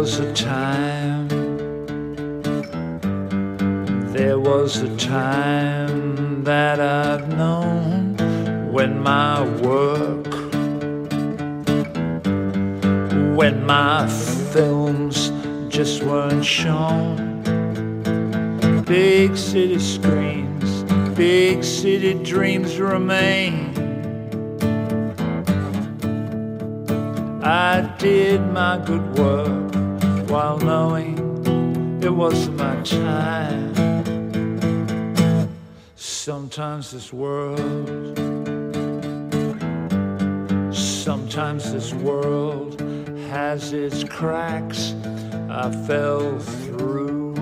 Was 0.00 0.18
a 0.18 0.32
time, 0.32 1.28
there 4.14 4.38
was 4.38 4.80
a 4.80 4.96
time 4.96 6.42
that 6.42 6.80
I've 6.80 7.28
known 7.36 8.16
when 8.72 8.98
my 8.98 9.42
work, 9.60 10.32
when 13.36 13.66
my 13.66 14.08
films 14.54 15.32
just 15.68 16.02
weren't 16.02 16.46
shown. 16.46 17.42
Big 18.84 19.36
city 19.36 19.78
screens, 19.78 20.82
big 21.14 21.62
city 21.62 22.14
dreams 22.24 22.80
remain. 22.80 23.76
I 27.42 27.94
did 27.98 28.40
my 28.50 28.82
good 28.86 29.18
work 29.18 29.69
while 30.30 30.58
knowing 30.58 31.18
it 32.00 32.08
wasn't 32.08 32.56
my 32.56 32.76
time. 32.82 33.74
Sometimes 35.96 36.92
this 36.92 37.12
world, 37.12 38.16
sometimes 40.72 41.72
this 41.72 41.92
world 41.94 42.80
has 43.28 43.72
its 43.72 44.04
cracks. 44.04 44.94
I 45.50 45.72
fell 45.88 46.38
through, 46.38 47.34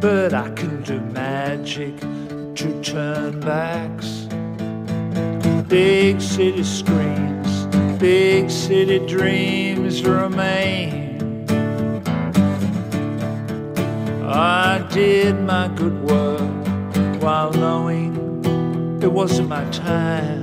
but 0.00 0.32
I 0.32 0.48
can 0.54 0.82
do 0.82 1.00
magic 1.00 1.98
to 2.00 2.82
turn 2.82 3.40
backs. 3.40 4.26
Big 5.68 6.18
city 6.20 6.64
screens, 6.64 7.39
big 8.00 8.50
city 8.50 8.98
dreams 9.06 10.02
remain. 10.02 11.46
I 14.26 14.88
did 14.90 15.38
my 15.42 15.68
good 15.76 16.02
work 16.02 17.20
while 17.22 17.52
knowing 17.52 18.16
it 19.02 19.12
wasn't 19.12 19.50
my 19.50 19.64
time. 19.70 20.39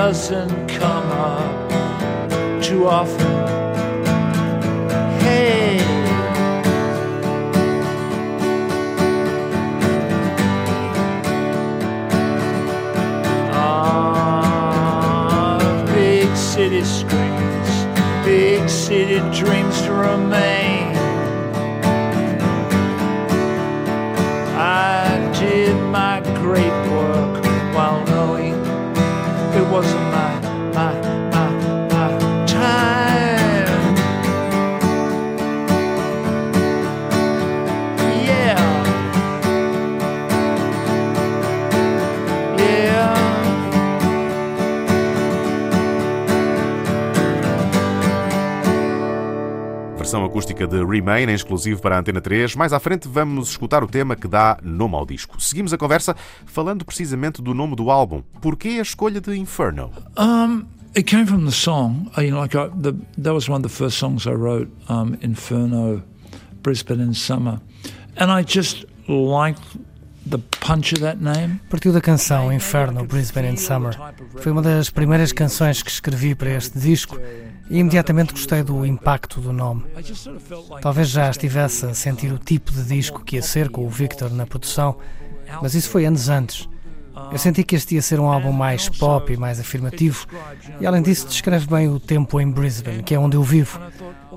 Doesn't 0.00 0.66
come 0.66 1.10
up 1.12 2.62
too 2.62 2.86
often. 2.86 3.29
Acústica 50.60 50.66
de 50.66 50.84
Remain, 50.84 51.30
em 51.30 51.34
exclusivo 51.34 51.80
para 51.80 51.96
a 51.96 52.00
Antena 52.00 52.20
3. 52.20 52.54
Mais 52.54 52.72
à 52.72 52.80
frente 52.80 53.08
vamos 53.08 53.50
escutar 53.50 53.82
o 53.82 53.86
tema 53.86 54.14
que 54.16 54.28
dá 54.28 54.58
nome 54.62 54.94
ao 54.94 55.06
disco. 55.06 55.40
Seguimos 55.40 55.72
a 55.72 55.78
conversa 55.78 56.14
falando 56.44 56.84
precisamente 56.84 57.40
do 57.40 57.54
nome 57.54 57.74
do 57.76 57.90
álbum. 57.90 58.22
Porquê 58.40 58.78
a 58.78 58.82
escolha 58.82 59.20
de 59.20 59.34
Inferno? 59.36 59.90
Um, 60.18 60.66
it 60.94 61.04
came 61.04 61.26
from 61.26 61.44
the 61.44 61.52
song. 61.52 62.10
I, 62.16 62.26
you 62.26 62.30
know, 62.32 62.40
like 62.40 62.56
I, 62.56 62.68
the, 62.68 62.94
that 63.22 63.32
was 63.32 63.48
one 63.48 63.56
of 63.56 63.62
the 63.62 63.74
first 63.74 63.98
songs 63.98 64.26
I 64.26 64.32
wrote, 64.32 64.70
um, 64.88 65.16
Inferno, 65.22 66.02
Brisbane 66.62 67.00
in 67.00 67.14
Summer, 67.14 67.60
and 68.16 68.30
I 68.30 68.42
just 68.42 68.84
liked 69.08 69.62
the 70.26 70.38
punch 70.60 70.92
of 70.92 71.00
that 71.00 71.22
name. 71.22 71.60
Partiu 71.70 71.92
da 71.92 72.00
canção 72.00 72.52
Inferno, 72.52 73.04
Brisbane 73.06 73.48
in 73.48 73.56
Summer. 73.56 73.96
Foi 74.40 74.52
uma 74.52 74.62
das 74.62 74.90
primeiras 74.90 75.32
canções 75.32 75.82
que 75.82 75.90
escrevi 75.90 76.34
para 76.34 76.50
este 76.50 76.78
disco 76.78 77.18
e 77.70 77.78
imediatamente 77.78 78.32
gostei 78.32 78.64
do 78.64 78.84
impacto 78.84 79.40
do 79.40 79.52
nome. 79.52 79.84
Talvez 80.82 81.08
já 81.08 81.30
estivesse 81.30 81.86
a 81.86 81.94
sentir 81.94 82.32
o 82.32 82.38
tipo 82.38 82.72
de 82.72 82.82
disco 82.82 83.24
que 83.24 83.36
ia 83.36 83.42
ser 83.42 83.70
com 83.70 83.86
o 83.86 83.88
Victor 83.88 84.30
na 84.30 84.44
produção, 84.44 84.98
mas 85.62 85.74
isso 85.74 85.88
foi 85.88 86.04
anos 86.04 86.28
antes. 86.28 86.68
Eu 87.30 87.38
senti 87.38 87.62
que 87.62 87.76
este 87.76 87.94
ia 87.94 88.02
ser 88.02 88.18
um 88.18 88.30
álbum 88.30 88.50
mais 88.50 88.88
pop 88.88 89.32
e 89.32 89.36
mais 89.36 89.60
afirmativo, 89.60 90.26
e 90.80 90.86
além 90.86 91.00
disso, 91.00 91.28
descreve 91.28 91.66
bem 91.66 91.88
o 91.88 92.00
tempo 92.00 92.40
em 92.40 92.50
Brisbane, 92.50 93.02
que 93.04 93.14
é 93.14 93.18
onde 93.18 93.36
eu 93.36 93.42
vivo. 93.42 93.78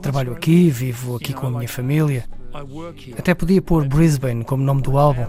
Trabalho 0.02 0.34
aqui, 0.34 0.70
vivo 0.70 1.16
aqui 1.16 1.34
com 1.34 1.48
a 1.48 1.52
minha 1.52 1.68
família. 1.68 2.26
Até 3.18 3.34
podia 3.34 3.62
pôr 3.62 3.88
Brisbane 3.88 4.44
como 4.44 4.64
nome 4.64 4.82
do 4.84 4.98
álbum, 4.98 5.26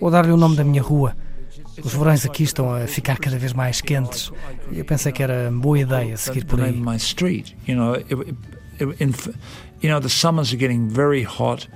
ou 0.00 0.10
dar-lhe 0.10 0.30
o 0.30 0.36
nome 0.36 0.56
da 0.56 0.62
minha 0.62 0.82
rua. 0.82 1.16
Os 1.84 1.94
verões 1.94 2.26
aqui 2.26 2.42
estão 2.42 2.74
a 2.74 2.86
ficar 2.86 3.18
cada 3.18 3.38
vez 3.38 3.52
mais 3.52 3.80
quentes 3.80 4.30
eu 4.72 4.84
pensei 4.84 5.12
que 5.12 5.22
era 5.22 5.50
boa 5.50 5.78
ideia 5.78 6.16
seguir 6.16 6.44
por 6.44 6.60
aí. 6.60 6.72
my 6.72 6.96
street. 6.96 7.54
You 7.66 7.76
know, 7.76 7.94
it, 7.94 8.12
it, 8.12 8.36
it, 8.80 9.04
in, 9.04 9.14
you 9.82 9.90
know, 9.90 10.00
the 10.00 10.08
summers 10.08 10.52
are 10.52 10.58
getting 10.58 10.88
very 10.88 11.24
hot, 11.24 11.68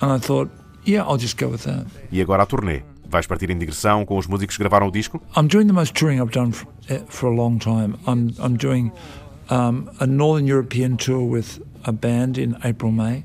and 0.00 0.12
I 0.12 0.18
thought, 0.18 0.50
yeah, 0.84 1.02
I'll 1.02 1.18
just 1.18 1.38
go 1.38 1.48
with 1.48 1.64
that. 1.64 1.86
E 2.12 2.20
agora 2.20 2.42
a 2.42 2.46
turnê. 2.46 2.82
Vais 3.08 3.26
partir 3.26 3.50
em 3.50 3.58
digressão 3.58 4.04
com 4.04 4.18
os 4.18 4.28
músicos 4.28 4.56
que 4.56 4.62
gravaram 4.62 4.86
o 4.86 4.90
disco? 4.92 5.20
I'm 5.36 5.48
doing 5.48 5.66
the 5.66 5.72
most 5.72 5.94
touring 5.94 6.20
I've 6.20 6.30
done 6.30 6.52
for, 6.52 6.68
eh, 6.88 7.02
for 7.08 7.28
a 7.28 7.34
long 7.34 7.58
time. 7.58 7.96
I'm 8.06 8.32
I'm 8.38 8.56
doing 8.56 8.92
um, 9.50 9.90
a 9.98 10.06
Northern 10.06 10.46
European 10.46 10.96
tour 10.96 11.24
with 11.28 11.60
a 11.84 11.92
band 11.92 12.38
in 12.38 12.56
April 12.62 12.92
May. 12.92 13.24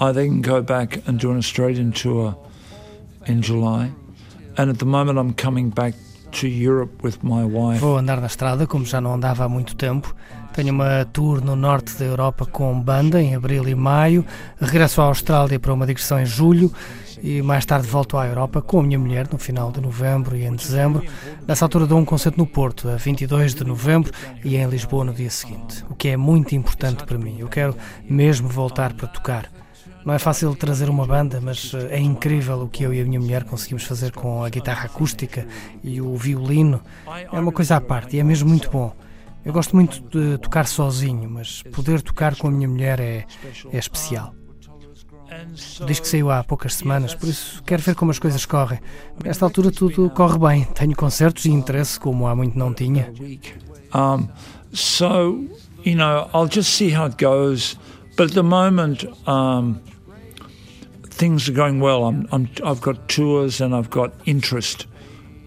I 0.00 0.12
then 0.12 0.40
go 0.40 0.62
back 0.62 1.06
and 1.06 1.20
do 1.20 1.30
an 1.30 1.36
Australian 1.38 1.92
tour 1.92 2.36
in 3.26 3.40
July, 3.40 3.92
and 4.56 4.70
at 4.70 4.78
the 4.78 4.84
moment 4.84 5.18
I'm 5.18 5.34
coming 5.34 5.70
back 5.70 5.94
to 6.40 6.48
Europe 6.48 6.92
with 7.02 7.18
my 7.22 7.44
wife. 7.44 7.80
Vou 7.80 7.96
andar 7.96 8.20
na 8.20 8.26
estrada 8.26 8.66
como 8.66 8.84
já 8.84 9.00
não 9.00 9.14
andava 9.14 9.44
há 9.44 9.48
muito 9.48 9.76
tempo. 9.76 10.14
Tenho 10.52 10.72
uma 10.72 11.04
tour 11.12 11.44
no 11.44 11.56
norte 11.56 11.96
da 11.98 12.04
Europa 12.04 12.46
com 12.46 12.80
banda 12.80 13.20
em 13.20 13.34
abril 13.34 13.68
e 13.68 13.74
maio. 13.74 14.24
Regresso 14.60 15.00
à 15.00 15.04
Austrália 15.04 15.58
para 15.58 15.72
uma 15.72 15.86
digressão 15.86 16.20
em 16.20 16.26
julho 16.26 16.72
e 17.22 17.40
mais 17.42 17.64
tarde 17.64 17.88
volto 17.88 18.18
à 18.18 18.26
Europa 18.26 18.60
com 18.60 18.80
a 18.80 18.82
minha 18.82 18.98
mulher 18.98 19.26
no 19.32 19.38
final 19.38 19.72
de 19.72 19.80
novembro 19.80 20.36
e 20.36 20.44
em 20.44 20.54
dezembro. 20.54 21.02
Nessa 21.46 21.64
altura 21.64 21.86
dou 21.86 21.98
um 21.98 22.04
concerto 22.04 22.38
no 22.38 22.46
Porto, 22.46 22.88
a 22.88 22.96
22 22.96 23.54
de 23.54 23.64
novembro, 23.64 24.12
e 24.44 24.56
em 24.56 24.66
Lisboa 24.68 25.04
no 25.04 25.14
dia 25.14 25.30
seguinte, 25.30 25.84
o 25.88 25.94
que 25.94 26.08
é 26.08 26.16
muito 26.16 26.54
importante 26.54 27.04
para 27.04 27.16
mim. 27.16 27.36
Eu 27.38 27.48
quero 27.48 27.74
mesmo 28.08 28.48
voltar 28.48 28.92
para 28.92 29.08
tocar. 29.08 29.63
Não 30.04 30.12
é 30.12 30.18
fácil 30.18 30.54
trazer 30.54 30.90
uma 30.90 31.06
banda, 31.06 31.40
mas 31.40 31.72
eh, 31.72 31.96
é 31.96 31.98
incrível 31.98 32.60
o 32.62 32.68
que 32.68 32.82
eu 32.82 32.92
e 32.92 33.00
a 33.00 33.04
minha 33.04 33.18
mulher 33.18 33.44
conseguimos 33.44 33.84
fazer 33.84 34.12
com 34.12 34.44
a 34.44 34.50
guitarra 34.50 34.84
acústica 34.84 35.46
e 35.82 36.00
o 36.00 36.14
violino. 36.16 36.82
É 37.32 37.40
uma 37.40 37.52
coisa 37.52 37.76
à 37.76 37.80
parte 37.80 38.16
e 38.16 38.20
é 38.20 38.22
mesmo 38.22 38.48
muito 38.48 38.70
bom. 38.70 38.94
Eu 39.44 39.52
gosto 39.52 39.74
muito 39.74 40.00
de 40.00 40.38
tocar 40.38 40.66
sozinho, 40.66 41.28
mas 41.28 41.62
poder 41.62 42.02
tocar 42.02 42.36
com 42.36 42.48
a 42.48 42.50
minha 42.50 42.68
mulher 42.68 43.00
é, 43.00 43.24
é 43.72 43.78
especial. 43.78 44.34
O 45.80 45.84
disco 45.86 46.06
saiu 46.06 46.30
há 46.30 46.44
poucas 46.44 46.74
semanas, 46.74 47.14
por 47.14 47.28
isso 47.28 47.62
quero 47.64 47.82
ver 47.82 47.94
como 47.94 48.10
as 48.10 48.18
coisas 48.18 48.44
correm. 48.44 48.80
Nesta 49.24 49.44
altura 49.44 49.70
tudo 49.70 50.10
corre 50.10 50.38
bem. 50.38 50.64
Tenho 50.64 50.94
concertos 50.94 51.46
e 51.46 51.50
interesse 51.50 51.98
como 51.98 52.26
há 52.26 52.36
muito 52.36 52.58
não 52.58 52.72
tinha. 52.72 53.12
Um, 53.94 54.28
so, 54.72 55.44
you 55.84 55.96
know, 55.96 56.28
I'll 56.34 56.50
just 56.50 56.70
see 56.70 56.94
how 56.94 57.06
it 57.06 57.16
goes. 57.22 57.78
But 58.16 58.28
at 58.28 58.34
the 58.34 58.42
moment, 58.42 59.06
um, 59.26 59.80
things 61.16 61.48
are 61.48 61.54
going 61.54 61.80
well. 61.80 62.04
I'm, 62.04 62.26
I'm, 62.32 62.48
I've 62.64 62.80
got 62.80 63.08
tours 63.08 63.60
and 63.60 63.74
I've 63.74 63.90
got 63.90 64.12
interest. 64.26 64.86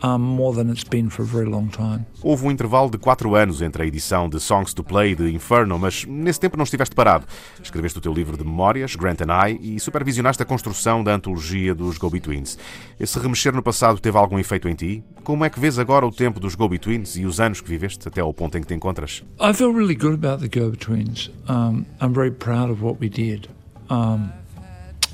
More 0.04 0.54
than 0.54 0.70
it's 0.70 0.84
been 0.84 1.10
for 1.10 1.24
a 1.24 1.26
very 1.26 1.50
long 1.50 1.70
time. 1.70 2.06
Houve 2.22 2.46
um 2.46 2.52
intervalo 2.52 2.88
de 2.88 3.00
quatro 3.00 3.34
anos 3.34 3.64
entre 3.64 3.82
a 3.82 3.86
edição 3.86 4.30
de 4.30 4.40
Songs 4.40 4.72
to 4.72 4.84
Play 4.84 5.16
de 5.16 5.28
Inferno, 5.34 5.80
mas 5.80 6.06
nesse 6.06 6.40
tempo 6.40 6.56
não 6.56 6.64
estiveste 6.64 6.94
parado. 6.94 7.26
Escreveste 7.62 7.98
o 7.98 8.02
teu 8.02 8.14
livro 8.14 8.38
de 8.38 8.44
memórias, 8.44 8.96
Grant 8.96 9.22
and 9.22 9.50
I, 9.50 9.76
e 9.76 9.80
supervisionaste 9.80 10.44
a 10.44 10.46
construção 10.46 11.04
da 11.04 11.16
antologia 11.16 11.74
dos 11.74 11.98
Go-Betweens. 11.98 12.60
Esse 13.00 13.18
remexer 13.18 13.56
no 13.56 13.64
passado 13.64 14.00
teve 14.00 14.16
algum 14.20 14.38
efeito 14.38 14.70
em 14.70 14.76
ti? 14.76 15.04
Como 15.24 15.44
é 15.44 15.50
que 15.50 15.60
vês 15.60 15.80
agora 15.80 16.06
o 16.06 16.12
tempo 16.12 16.40
dos 16.40 16.54
Go-Betweens 16.54 17.18
e 17.18 17.26
os 17.26 17.40
anos 17.40 17.60
que 17.60 17.68
viveste 17.68 18.08
até 18.08 18.22
ao 18.22 18.32
ponto 18.32 18.56
em 18.56 18.62
que 18.62 18.68
te 18.68 18.76
encontras? 18.76 19.24
I 19.42 19.52
feel 19.52 19.74
really 19.74 19.96
good 19.96 20.14
about 20.14 20.48
the 20.48 20.60
Go-Betweens. 20.60 21.32
Um, 21.50 21.86
I'm 22.00 22.14
very 22.14 22.32
proud 22.32 22.72
of 22.72 22.86
what 22.86 23.00
we 23.02 23.10
did. 23.10 23.50
Um, 23.90 24.30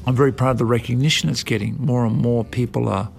I'm 0.05 0.15
very 0.15 0.31
proud 0.31 0.51
of 0.51 0.57
the 0.57 0.65
recognition 0.65 1.29
it's 1.29 1.43
getting. 1.43 1.75
More 1.79 2.05
and 2.05 2.15
more 2.15 2.43
people 2.43 2.89
are 2.89 3.09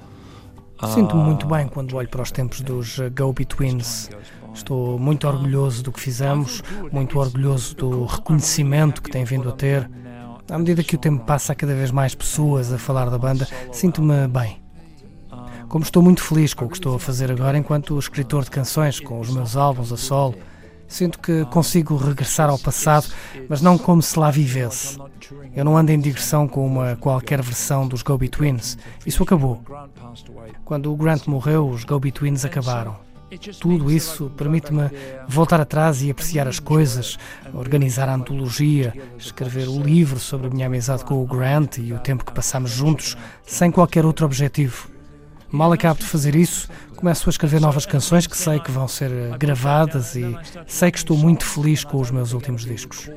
Sinto-me 0.93 1.23
muito 1.23 1.47
bem 1.47 1.67
quando 1.67 1.97
olho 1.97 2.09
para 2.09 2.23
os 2.23 2.31
tempos 2.31 2.61
dos 2.61 2.99
uh, 2.99 3.11
Go-Betweens. 3.11 4.11
Estou 4.53 4.99
muito 4.99 5.27
orgulhoso 5.27 5.83
do 5.83 5.91
que 5.91 6.01
fizemos, 6.01 6.63
muito 6.93 7.19
orgulhoso 7.19 7.75
do 7.75 8.05
reconhecimento 8.05 9.03
que 9.03 9.11
tem 9.11 9.25
vindo 9.25 9.49
a 9.49 9.53
ter. 9.53 9.91
À 10.51 10.59
medida 10.59 10.83
que 10.85 10.95
o 10.95 10.99
tempo 10.99 11.25
passa, 11.25 11.53
há 11.53 11.57
cada 11.57 11.75
vez 11.75 11.91
mais 11.91 12.15
pessoas 12.15 12.73
a 12.73 12.79
falar 12.79 13.09
da 13.09 13.19
banda, 13.19 13.49
sinto-me 13.73 14.29
bem. 14.29 14.63
Como 15.69 15.83
estou 15.83 16.03
muito 16.03 16.23
feliz 16.23 16.53
com 16.53 16.67
o 16.67 16.69
que 16.69 16.77
estou 16.77 16.97
a 16.97 17.01
fazer 17.01 17.33
agora 17.33 17.57
enquanto 17.57 17.99
escritor 17.99 18.45
de 18.45 18.51
canções, 18.51 19.01
com 19.01 19.19
os 19.19 19.31
meus 19.31 19.57
álbuns 19.57 19.91
a 19.91 19.97
solo, 19.97 20.35
Sinto 20.95 21.19
que 21.19 21.45
consigo 21.47 21.97
regressar 21.97 22.49
ao 22.49 22.57
passado, 22.57 23.09
mas 23.49 23.61
não 23.61 23.77
como 23.77 24.01
se 24.01 24.17
lá 24.17 24.31
vivesse. 24.31 24.97
Eu 25.53 25.65
não 25.65 25.77
ando 25.77 25.91
em 25.91 25.99
digressão 25.99 26.47
com 26.47 26.65
uma 26.65 26.95
qualquer 26.95 27.43
versão 27.43 27.89
dos 27.89 28.01
Go-Betweens. 28.01 28.79
Isso 29.05 29.21
acabou. 29.25 29.61
Quando 30.65 30.93
o 30.93 30.97
Grant 30.97 31.27
morreu, 31.27 31.69
os 31.69 31.83
Go-Betweens 31.83 32.45
acabaram. 32.45 32.97
Tudo 33.61 33.91
isso 33.91 34.31
permite-me 34.37 34.89
voltar 35.27 35.61
atrás 35.61 36.01
e 36.01 36.13
apreciar 36.13 36.47
as 36.47 36.61
coisas, 36.61 37.19
organizar 37.53 38.09
a 38.09 38.15
antologia, 38.15 38.95
escrever 39.19 39.67
o 39.67 39.83
livro 39.83 40.21
sobre 40.21 40.47
a 40.47 40.51
minha 40.51 40.69
amizade 40.69 41.05
com 41.05 41.21
o 41.21 41.27
Grant 41.27 41.79
e 41.79 41.93
o 41.93 41.99
tempo 41.99 42.25
que 42.25 42.33
passamos 42.33 42.71
juntos, 42.71 43.17
sem 43.45 43.69
qualquer 43.69 44.07
outro 44.07 44.25
objetivo. 44.25 44.94
Mal 45.55 45.73
acabo 45.73 46.01
de 46.01 46.07
fazer 46.07 46.35
isso, 46.35 46.69
começo 46.97 47.29
a 47.29 47.31
escrever 47.31 47.61
novas 47.61 47.87
canções 47.87 48.27
que 48.27 48.37
sei 48.37 48.59
que 48.59 48.73
vão 48.73 48.89
ser 48.89 49.13
eh, 49.13 49.39
gravadas 49.39 50.17
e 50.17 50.37
sei 50.67 50.91
que 50.91 50.99
estou 50.99 51.17
muito 51.17 51.45
feliz 51.45 51.85
com 51.85 52.01
os 52.01 52.11
meus 52.11 52.33
últimos 52.33 52.65
discos. 52.65 53.09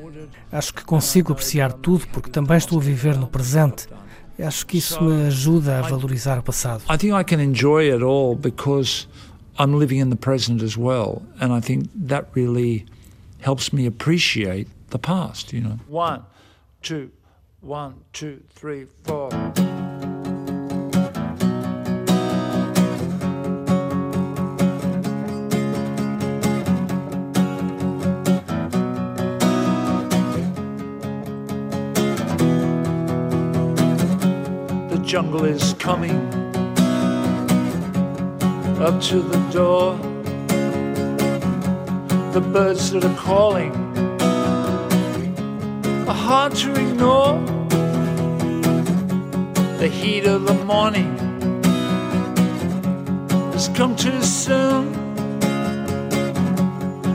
Acho 0.52 0.72
que 0.72 0.84
consigo 0.84 1.32
apreciar 1.32 1.72
tudo 1.72 2.06
porque 2.12 2.30
também 2.30 2.56
estou 2.56 2.78
a 2.78 2.80
viver 2.80 3.16
no 3.16 3.26
presente. 3.26 3.88
Acho 4.38 4.64
que 4.66 4.78
isso 4.78 5.02
me 5.02 5.26
ajuda 5.26 5.80
a 5.80 5.82
valorizar 5.82 6.38
o 6.38 6.42
passado. 6.44 6.84
I 6.88 6.96
think 6.96 7.12
I 7.12 7.24
can 7.24 7.42
enjoy 7.42 7.92
it 7.92 8.04
all 8.04 8.36
because 8.36 9.08
I'm 9.58 9.76
living 9.76 9.98
in 9.98 10.08
the 10.08 10.16
present 10.16 10.62
as 10.62 10.76
well, 10.76 11.22
and 11.40 11.52
I 11.52 11.60
think 11.60 11.90
that 12.06 12.28
really 12.36 12.86
helps 13.44 13.72
me 13.72 13.84
appreciate 13.84 14.68
the 14.90 14.98
past, 15.00 15.52
you 15.52 15.60
know. 15.60 15.80
One, 15.88 16.22
two, 16.82 17.10
one, 17.60 17.94
two, 18.12 18.42
three, 18.54 18.86
four. 19.02 19.28
Jungle 35.08 35.46
is 35.46 35.72
coming 35.78 36.18
up 38.78 39.00
to 39.00 39.22
the 39.22 39.38
door. 39.50 39.96
The 42.34 42.42
birds 42.42 42.90
that 42.90 43.06
are 43.06 43.16
calling 43.16 43.72
are 46.06 46.14
hard 46.14 46.54
to 46.56 46.72
ignore. 46.72 47.40
The 49.78 49.88
heat 49.88 50.26
of 50.26 50.44
the 50.44 50.62
morning 50.66 51.16
has 53.52 53.68
come 53.68 53.96
too 53.96 54.20
soon, 54.20 54.94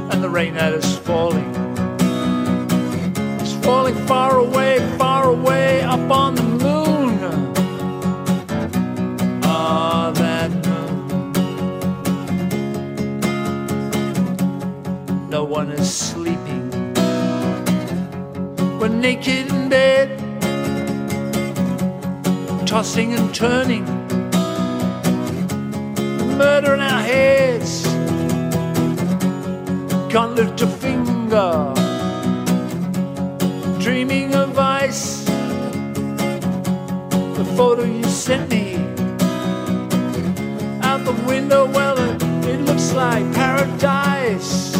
and 0.09 0.23
the 0.23 0.29
rain 0.31 0.55
that 0.55 0.73
is 0.73 0.97
falling 0.97 1.53
is 3.39 3.53
falling 3.63 3.93
far 4.07 4.39
away, 4.39 4.79
far 4.97 5.29
away 5.29 5.81
up 5.81 6.09
on 6.09 6.33
the 6.33 6.52
one 15.53 15.69
is 15.69 15.93
sleeping. 15.93 16.71
We're 18.79 18.87
naked 18.87 19.51
in 19.51 19.69
bed, 19.69 20.09
tossing 22.65 23.13
and 23.13 23.29
turning, 23.35 23.85
murder 26.39 26.73
in 26.73 26.79
our 26.79 27.03
heads. 27.03 27.83
Can't 30.11 30.33
lift 30.33 30.59
a 30.63 30.67
finger, 30.67 31.51
dreaming 33.79 34.33
of 34.33 34.57
ice. 34.57 35.23
The 37.39 37.45
photo 37.55 37.83
you 37.83 38.05
sent 38.05 38.49
me 38.49 38.77
out 40.81 41.05
the 41.05 41.15
window, 41.27 41.65
well, 41.65 41.97
it, 41.99 42.23
it 42.53 42.61
looks 42.61 42.91
like 42.93 43.23
paradise. 43.35 44.72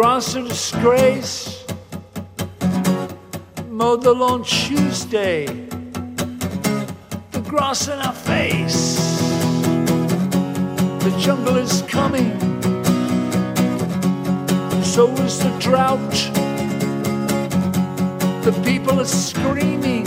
Grass 0.00 0.36
a 0.36 0.42
disgrace. 0.44 1.66
Mowed 3.68 4.00
the 4.00 4.14
lawn 4.14 4.44
Tuesday. 4.44 5.46
The 7.32 7.40
grass 7.40 7.88
in 7.88 7.98
our 7.98 8.12
face. 8.12 8.96
The 11.02 11.12
jungle 11.18 11.56
is 11.56 11.82
coming. 11.88 12.30
So 14.84 15.10
is 15.26 15.40
the 15.40 15.52
drought. 15.58 16.18
The 18.44 18.52
people 18.62 19.00
are 19.00 19.04
screaming. 19.04 20.06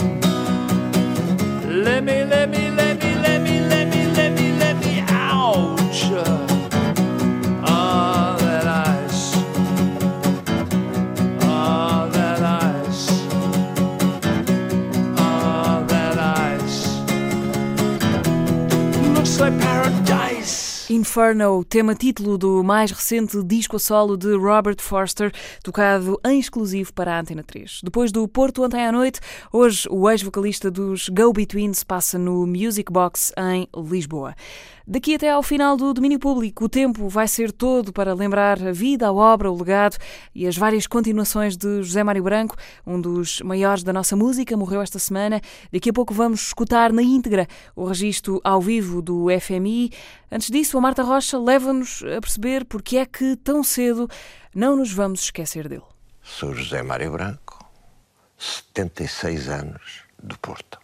Let 1.83 2.05
me, 2.05 2.23
like 19.41 19.59
parrot 19.59 20.00
Inferno, 20.93 21.63
tema 21.63 21.95
título 21.95 22.37
do 22.37 22.61
mais 22.65 22.91
recente 22.91 23.41
disco 23.43 23.77
a 23.77 23.79
solo 23.79 24.17
de 24.17 24.35
Robert 24.35 24.81
Forster, 24.81 25.31
tocado 25.63 26.19
em 26.25 26.37
exclusivo 26.37 26.91
para 26.91 27.15
a 27.15 27.21
Antena 27.21 27.41
3. 27.43 27.79
Depois 27.81 28.11
do 28.11 28.27
Porto 28.27 28.61
ontem 28.61 28.85
à 28.85 28.91
noite, 28.91 29.21
hoje 29.53 29.87
o 29.89 30.09
ex-vocalista 30.09 30.69
dos 30.69 31.07
Go 31.07 31.31
Betweens 31.31 31.85
passa 31.85 32.19
no 32.19 32.45
Music 32.45 32.91
Box 32.91 33.31
em 33.37 33.69
Lisboa. 33.73 34.35
Daqui 34.85 35.15
até 35.15 35.29
ao 35.29 35.41
final 35.41 35.77
do 35.77 35.93
domínio 35.93 36.19
público, 36.19 36.65
o 36.65 36.69
tempo 36.69 37.07
vai 37.07 37.25
ser 37.25 37.51
todo 37.53 37.93
para 37.93 38.13
lembrar 38.13 38.61
a 38.61 38.73
vida, 38.73 39.07
a 39.07 39.13
obra, 39.13 39.49
o 39.49 39.57
legado 39.57 39.95
e 40.35 40.45
as 40.45 40.57
várias 40.57 40.85
continuações 40.87 41.55
de 41.55 41.83
José 41.83 42.03
Mário 42.03 42.23
Branco, 42.23 42.57
um 42.85 42.99
dos 42.99 43.39
maiores 43.41 43.83
da 43.83 43.93
nossa 43.93 44.17
música, 44.17 44.57
morreu 44.57 44.81
esta 44.81 44.99
semana. 44.99 45.39
Daqui 45.71 45.91
a 45.91 45.93
pouco 45.93 46.13
vamos 46.13 46.47
escutar 46.47 46.91
na 46.91 47.01
íntegra 47.01 47.47
o 47.73 47.85
registro 47.85 48.41
ao 48.43 48.59
vivo 48.59 49.01
do 49.01 49.27
FMI. 49.39 49.91
Antes 50.31 50.49
disso, 50.49 50.77
a 50.77 50.81
Marta 50.81 51.03
Rocha 51.03 51.37
leva-nos 51.37 52.01
a 52.03 52.21
perceber 52.21 52.63
porque 52.65 52.97
é 52.97 53.05
que 53.05 53.35
tão 53.35 53.63
cedo 53.63 54.07
não 54.55 54.77
nos 54.77 54.93
vamos 54.93 55.23
esquecer 55.23 55.67
dele. 55.67 55.83
Sou 56.23 56.53
José 56.53 56.81
Mário 56.81 57.11
Branco, 57.11 57.59
76 58.37 59.49
anos, 59.49 60.03
do 60.17 60.37
Porto. 60.39 60.79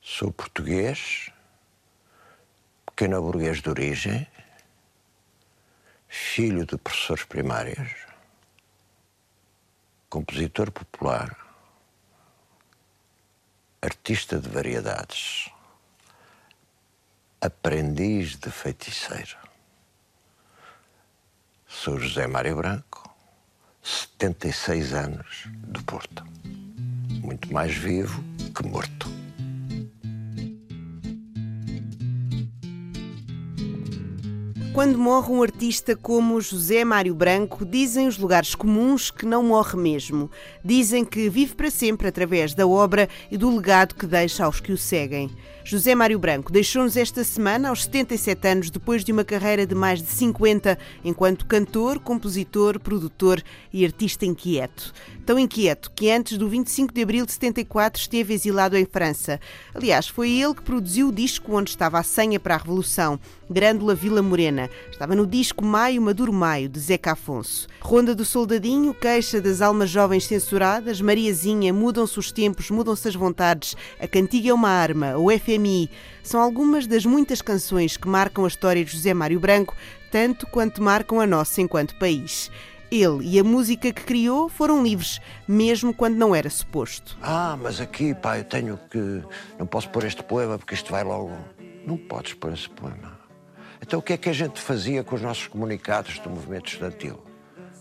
Sou 0.00 0.30
português 0.30 1.30
pequeno 2.98 3.22
burguês 3.22 3.62
de 3.62 3.70
origem, 3.70 4.26
filho 6.08 6.66
de 6.66 6.76
professores 6.76 7.22
primários, 7.22 7.94
compositor 10.10 10.72
popular, 10.72 11.36
artista 13.80 14.40
de 14.40 14.48
variedades, 14.48 15.48
aprendiz 17.40 18.36
de 18.36 18.50
feiticeiro. 18.50 19.36
Sou 21.66 21.98
José 21.98 22.26
Mário 22.26 22.56
Branco, 22.56 23.14
76 23.82 24.92
anos, 24.92 25.44
do 25.58 25.82
Porto. 25.84 26.24
Muito 27.22 27.52
mais 27.52 27.74
vivo 27.74 28.22
que 28.54 28.66
morto. 28.66 29.08
Quando 34.78 34.96
morre 34.96 35.32
um 35.32 35.42
artista 35.42 35.96
como 35.96 36.40
José 36.40 36.84
Mário 36.84 37.12
Branco, 37.12 37.64
dizem 37.64 38.06
os 38.06 38.16
lugares 38.16 38.54
comuns 38.54 39.10
que 39.10 39.26
não 39.26 39.42
morre 39.42 39.76
mesmo. 39.76 40.30
Dizem 40.64 41.04
que 41.04 41.28
vive 41.28 41.56
para 41.56 41.68
sempre 41.68 42.06
através 42.06 42.54
da 42.54 42.64
obra 42.64 43.08
e 43.28 43.36
do 43.36 43.50
legado 43.50 43.96
que 43.96 44.06
deixa 44.06 44.44
aos 44.44 44.60
que 44.60 44.70
o 44.70 44.78
seguem. 44.78 45.32
José 45.64 45.96
Mário 45.96 46.16
Branco 46.16 46.52
deixou-nos 46.52 46.96
esta 46.96 47.24
semana, 47.24 47.70
aos 47.70 47.86
77 47.86 48.46
anos, 48.46 48.70
depois 48.70 49.02
de 49.02 49.10
uma 49.10 49.24
carreira 49.24 49.66
de 49.66 49.74
mais 49.74 50.00
de 50.00 50.12
50, 50.12 50.78
enquanto 51.04 51.44
cantor, 51.44 51.98
compositor, 51.98 52.78
produtor 52.78 53.42
e 53.72 53.84
artista 53.84 54.24
inquieto. 54.24 54.94
Tão 55.28 55.38
inquieto 55.38 55.92
que 55.94 56.10
antes 56.10 56.38
do 56.38 56.48
25 56.48 56.94
de 56.94 57.02
abril 57.02 57.26
de 57.26 57.32
74 57.32 58.00
esteve 58.00 58.32
exilado 58.32 58.78
em 58.78 58.86
França. 58.86 59.38
Aliás, 59.74 60.08
foi 60.08 60.30
ele 60.30 60.54
que 60.54 60.62
produziu 60.62 61.08
o 61.08 61.12
disco 61.12 61.54
onde 61.54 61.68
estava 61.68 61.98
a 61.98 62.02
senha 62.02 62.40
para 62.40 62.54
a 62.54 62.56
Revolução, 62.56 63.20
Grândola 63.50 63.94
Vila 63.94 64.22
Morena. 64.22 64.70
Estava 64.90 65.14
no 65.14 65.26
disco 65.26 65.62
Maio 65.62 66.00
Maduro 66.00 66.32
Maio, 66.32 66.70
de 66.70 66.80
Zeca 66.80 67.12
Afonso. 67.12 67.68
Ronda 67.78 68.14
do 68.14 68.24
Soldadinho, 68.24 68.94
Queixa 68.94 69.38
das 69.38 69.60
Almas 69.60 69.90
Jovens 69.90 70.24
Censuradas, 70.24 70.98
Mariazinha, 70.98 71.74
Mudam-se 71.74 72.18
os 72.18 72.32
Tempos, 72.32 72.70
Mudam-se 72.70 73.08
as 73.08 73.14
Vontades, 73.14 73.76
A 74.00 74.08
Cantiga 74.08 74.48
é 74.48 74.54
uma 74.54 74.70
Arma, 74.70 75.18
o 75.18 75.28
FM 75.30 75.58
FMI 75.58 75.90
são 76.22 76.40
algumas 76.40 76.86
das 76.86 77.04
muitas 77.04 77.42
canções 77.42 77.98
que 77.98 78.08
marcam 78.08 78.46
a 78.46 78.48
história 78.48 78.82
de 78.82 78.92
José 78.92 79.12
Mário 79.12 79.38
Branco, 79.38 79.76
tanto 80.10 80.46
quanto 80.46 80.82
marcam 80.82 81.20
a 81.20 81.26
nossa 81.26 81.60
enquanto 81.60 81.98
país. 81.98 82.50
Ele 82.90 83.20
e 83.22 83.38
a 83.38 83.44
música 83.44 83.92
que 83.92 84.02
criou 84.02 84.48
foram 84.48 84.82
livres, 84.82 85.20
mesmo 85.46 85.92
quando 85.92 86.16
não 86.16 86.34
era 86.34 86.48
suposto. 86.48 87.16
Ah, 87.22 87.58
mas 87.60 87.80
aqui, 87.80 88.14
pá, 88.14 88.38
eu 88.38 88.44
tenho 88.44 88.78
que. 88.90 89.22
Não 89.58 89.66
posso 89.66 89.88
pôr 89.90 90.04
este 90.04 90.22
poema 90.22 90.58
porque 90.58 90.74
isto 90.74 90.90
vai 90.90 91.04
logo. 91.04 91.36
Não 91.86 91.96
podes 91.96 92.34
pôr 92.34 92.52
esse 92.52 92.68
poema. 92.68 93.18
Então 93.80 93.98
o 93.98 94.02
que 94.02 94.12
é 94.12 94.16
que 94.16 94.28
a 94.28 94.32
gente 94.32 94.60
fazia 94.60 95.04
com 95.04 95.14
os 95.14 95.22
nossos 95.22 95.46
comunicados 95.46 96.18
do 96.18 96.30
movimento 96.30 96.68
estudantil? 96.68 97.22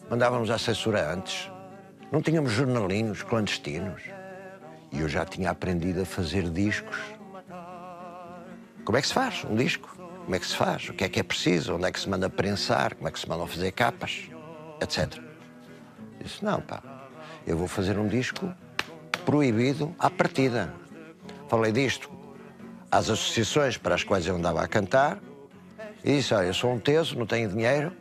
Mandávamos 0.09 0.49
à 0.49 0.57
censura 0.57 1.13
antes. 1.13 1.49
Não 2.11 2.21
tínhamos 2.21 2.51
jornalinhos 2.51 3.23
clandestinos. 3.23 4.01
E 4.91 5.01
eu 5.01 5.09
já 5.09 5.25
tinha 5.25 5.49
aprendido 5.49 6.01
a 6.01 6.05
fazer 6.05 6.49
discos 6.49 6.97
como 8.87 8.97
é 8.97 9.01
que 9.01 9.07
se 9.09 9.13
faz 9.13 9.43
um 9.43 9.53
disco? 9.53 9.93
Como 10.23 10.33
é 10.33 10.39
que 10.39 10.47
se 10.47 10.55
faz? 10.55 10.87
O 10.87 10.93
que 10.93 11.03
é 11.03 11.09
que 11.09 11.19
é 11.19 11.23
preciso? 11.23 11.75
Onde 11.75 11.87
é 11.87 11.91
que 11.91 11.99
se 11.99 12.07
manda 12.07 12.29
prensar? 12.29 12.95
Como 12.95 13.05
é 13.09 13.11
que 13.11 13.19
se 13.19 13.27
manda 13.27 13.45
fazer 13.45 13.69
capas? 13.73 14.29
Etc. 14.81 15.21
Disse, 16.21 16.43
não, 16.43 16.61
pá, 16.61 16.81
eu 17.45 17.57
vou 17.57 17.67
fazer 17.67 17.97
um 17.97 18.07
disco 18.07 18.53
proibido 19.25 19.95
à 19.99 20.09
partida. 20.09 20.73
Falei 21.47 21.71
disto 21.71 22.09
às 22.91 23.09
associações 23.09 23.77
para 23.77 23.95
as 23.95 24.03
quais 24.03 24.25
eu 24.25 24.35
andava 24.35 24.61
a 24.61 24.67
cantar 24.67 25.19
e 26.03 26.17
disse, 26.17 26.33
olha, 26.33 26.47
eu 26.47 26.53
sou 26.53 26.71
um 26.71 26.79
teso, 26.79 27.17
não 27.17 27.25
tenho 27.25 27.49
dinheiro, 27.49 27.91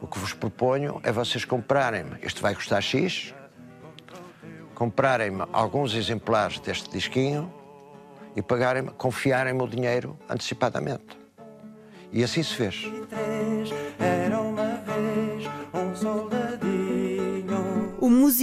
o 0.00 0.06
que 0.06 0.18
vos 0.18 0.32
proponho 0.32 1.00
é 1.02 1.10
vocês 1.10 1.44
comprarem-me, 1.44 2.16
este 2.22 2.40
vai 2.40 2.54
custar 2.54 2.82
X, 2.82 3.34
comprarem-me 4.74 5.44
alguns 5.52 5.94
exemplares 5.94 6.60
deste 6.60 6.90
disquinho 6.90 7.52
e 8.36 8.42
pagarem 8.42 8.86
confiarem-me 8.86 9.62
o 9.62 9.66
dinheiro 9.66 10.16
antecipadamente. 10.28 11.18
E 12.12 12.22
assim 12.22 12.42
se 12.42 12.54
fez. 12.54 12.84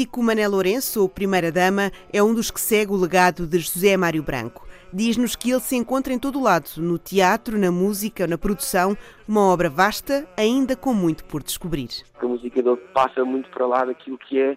O 0.05 0.07
músico 0.07 0.21
Mané 0.21 0.47
Lourenço, 0.47 1.01
ou 1.01 1.09
Primeira 1.09 1.51
Dama, 1.51 1.91
é 2.13 2.21
um 2.21 2.31
dos 2.31 2.51
que 2.51 2.61
segue 2.61 2.91
o 2.91 2.95
legado 2.95 3.47
de 3.47 3.57
José 3.57 3.97
Mário 3.97 4.21
Branco. 4.21 4.63
Diz-nos 4.93 5.35
que 5.35 5.49
ele 5.49 5.59
se 5.59 5.75
encontra 5.75 6.13
em 6.13 6.19
todo 6.19 6.37
o 6.37 6.43
lado, 6.43 6.69
no 6.77 6.99
teatro, 6.99 7.57
na 7.57 7.71
música, 7.71 8.27
na 8.27 8.37
produção, 8.37 8.95
uma 9.27 9.41
obra 9.41 9.67
vasta, 9.67 10.27
ainda 10.37 10.75
com 10.75 10.93
muito 10.93 11.25
por 11.25 11.41
descobrir. 11.41 11.89
A 12.21 12.25
música 12.27 12.61
dele 12.61 12.77
passa 12.93 13.25
muito 13.25 13.49
para 13.49 13.65
lá 13.65 13.83
daquilo 13.83 14.19
que 14.19 14.39
é 14.39 14.55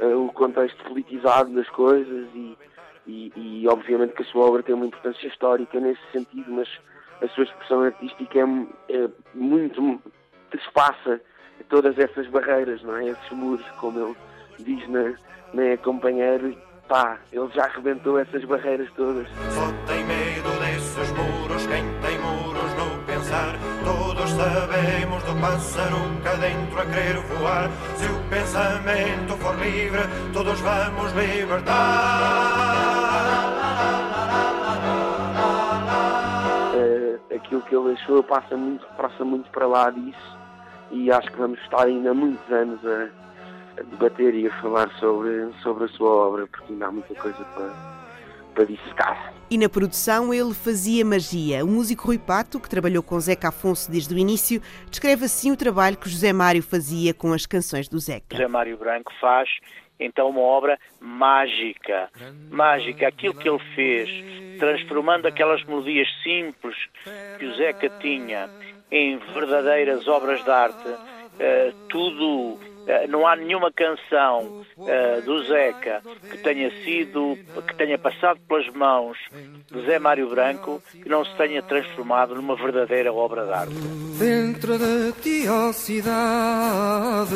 uh, 0.00 0.26
o 0.26 0.32
contexto 0.32 0.82
politizado 0.84 1.54
das 1.54 1.68
coisas 1.70 2.26
e 2.34 2.56
e, 3.06 3.30
e, 3.36 3.68
obviamente 3.68 4.14
que 4.14 4.22
a 4.22 4.24
sua 4.24 4.46
obra 4.46 4.62
tem 4.62 4.74
uma 4.74 4.86
importância 4.86 5.26
histórica 5.28 5.78
nesse 5.78 6.00
sentido, 6.10 6.50
mas 6.50 6.66
a 7.20 7.28
sua 7.28 7.44
expressão 7.44 7.82
artística 7.82 8.38
é, 8.38 8.42
é 8.88 9.10
muito 9.34 10.00
despassa 10.50 11.20
todas 11.68 11.98
essas 11.98 12.26
barreiras, 12.28 12.82
não 12.82 12.96
é? 12.96 13.08
Esses 13.08 13.30
muros, 13.30 13.68
como 13.78 14.00
ele 14.00 14.16
diz 14.58 14.88
na, 14.88 15.14
na 15.52 15.76
Companheiro, 15.78 16.56
pá, 16.88 17.18
ele 17.32 17.48
já 17.54 17.64
arrebentou 17.64 18.18
essas 18.18 18.44
barreiras 18.44 18.90
todas. 18.96 19.26
Só 19.28 19.72
tem 19.86 20.04
medo 20.04 20.50
desses 20.60 21.10
muros, 21.12 21.66
quem 21.66 21.84
tem 22.00 22.18
muros 22.18 22.74
no 22.74 23.02
pensar, 23.04 23.56
todos 23.84 24.30
sabemos 24.30 25.22
do 25.24 25.40
pássaro 25.40 25.96
cá 26.22 26.34
dentro 26.34 26.80
a 26.80 26.86
querer 26.86 27.18
voar. 27.38 27.70
Se 27.96 28.06
o 28.06 28.20
pensamento 28.30 29.36
for 29.38 29.54
livre, 29.58 30.02
todos 30.32 30.60
vamos 30.60 31.12
libertar. 31.12 32.54
aquilo 37.44 37.62
que 37.62 37.74
ele 37.74 37.94
deixou 37.94 38.22
passa 38.22 38.56
muito, 38.56 38.86
passa 38.96 39.24
muito 39.24 39.50
para 39.50 39.66
lá 39.66 39.90
disso 39.90 40.38
e 40.90 41.10
acho 41.10 41.30
que 41.30 41.38
vamos 41.38 41.58
estar 41.60 41.84
ainda 41.84 42.14
muitos 42.14 42.50
anos 42.52 42.80
a 42.86 43.08
debater 43.82 44.34
e 44.34 44.46
a 44.46 44.60
falar 44.60 44.90
sobre, 44.98 45.50
sobre 45.62 45.84
a 45.84 45.88
sua 45.88 46.08
obra, 46.08 46.46
porque 46.46 46.72
ainda 46.72 46.86
há 46.86 46.92
muita 46.92 47.14
coisa 47.14 47.44
para, 47.54 47.72
para 48.54 48.64
dissecar. 48.64 49.34
E 49.50 49.58
na 49.58 49.68
produção 49.68 50.32
ele 50.32 50.54
fazia 50.54 51.04
magia. 51.04 51.64
O 51.64 51.68
músico 51.68 52.06
Rui 52.06 52.18
Pato, 52.18 52.58
que 52.58 52.68
trabalhou 52.68 53.02
com 53.02 53.18
Zeca 53.20 53.48
Afonso 53.48 53.90
desde 53.90 54.14
o 54.14 54.18
início, 54.18 54.60
descreve 54.90 55.26
assim 55.26 55.52
o 55.52 55.56
trabalho 55.56 55.96
que 55.96 56.08
José 56.08 56.32
Mário 56.32 56.62
fazia 56.62 57.12
com 57.12 57.32
as 57.32 57.46
canções 57.46 57.88
do 57.88 57.98
Zeca. 57.98 58.36
José 58.36 58.48
Mário 58.48 58.76
Branco 58.76 59.12
faz 59.20 59.48
então 59.98 60.30
uma 60.30 60.40
obra 60.40 60.78
mágica. 61.00 62.10
Mágica, 62.50 63.08
aquilo 63.08 63.34
que 63.34 63.48
ele 63.48 63.60
fez, 63.74 64.08
transformando 64.58 65.26
aquelas 65.26 65.62
melodias 65.64 66.08
simples 66.22 66.76
que 67.38 67.46
o 67.46 67.54
Zeca 67.54 67.88
tinha 68.00 68.48
em 68.90 69.18
verdadeiras 69.32 70.06
obras 70.08 70.42
de 70.44 70.50
arte, 70.50 70.88
uh, 70.88 71.72
tudo. 71.88 72.73
Uh, 72.84 73.08
não 73.08 73.26
há 73.26 73.34
nenhuma 73.34 73.72
canção 73.72 74.64
uh, 74.76 75.22
do 75.24 75.42
Zeca 75.44 76.02
que 76.30 76.36
tenha 76.38 76.70
sido, 76.84 77.38
que 77.66 77.74
tenha 77.76 77.98
passado 77.98 78.38
pelas 78.46 78.68
mãos 78.74 79.16
de 79.70 79.86
Zé 79.86 79.98
Mário 79.98 80.28
Branco 80.28 80.82
que 80.92 81.08
não 81.08 81.24
se 81.24 81.34
tenha 81.36 81.62
transformado 81.62 82.34
numa 82.34 82.54
verdadeira 82.56 83.12
obra 83.12 83.46
de 83.46 83.52
arte. 83.52 83.74
Dentro 84.18 84.78
de 84.78 85.12
ti, 85.22 85.48
ó 85.48 85.72
cidade 85.72 87.34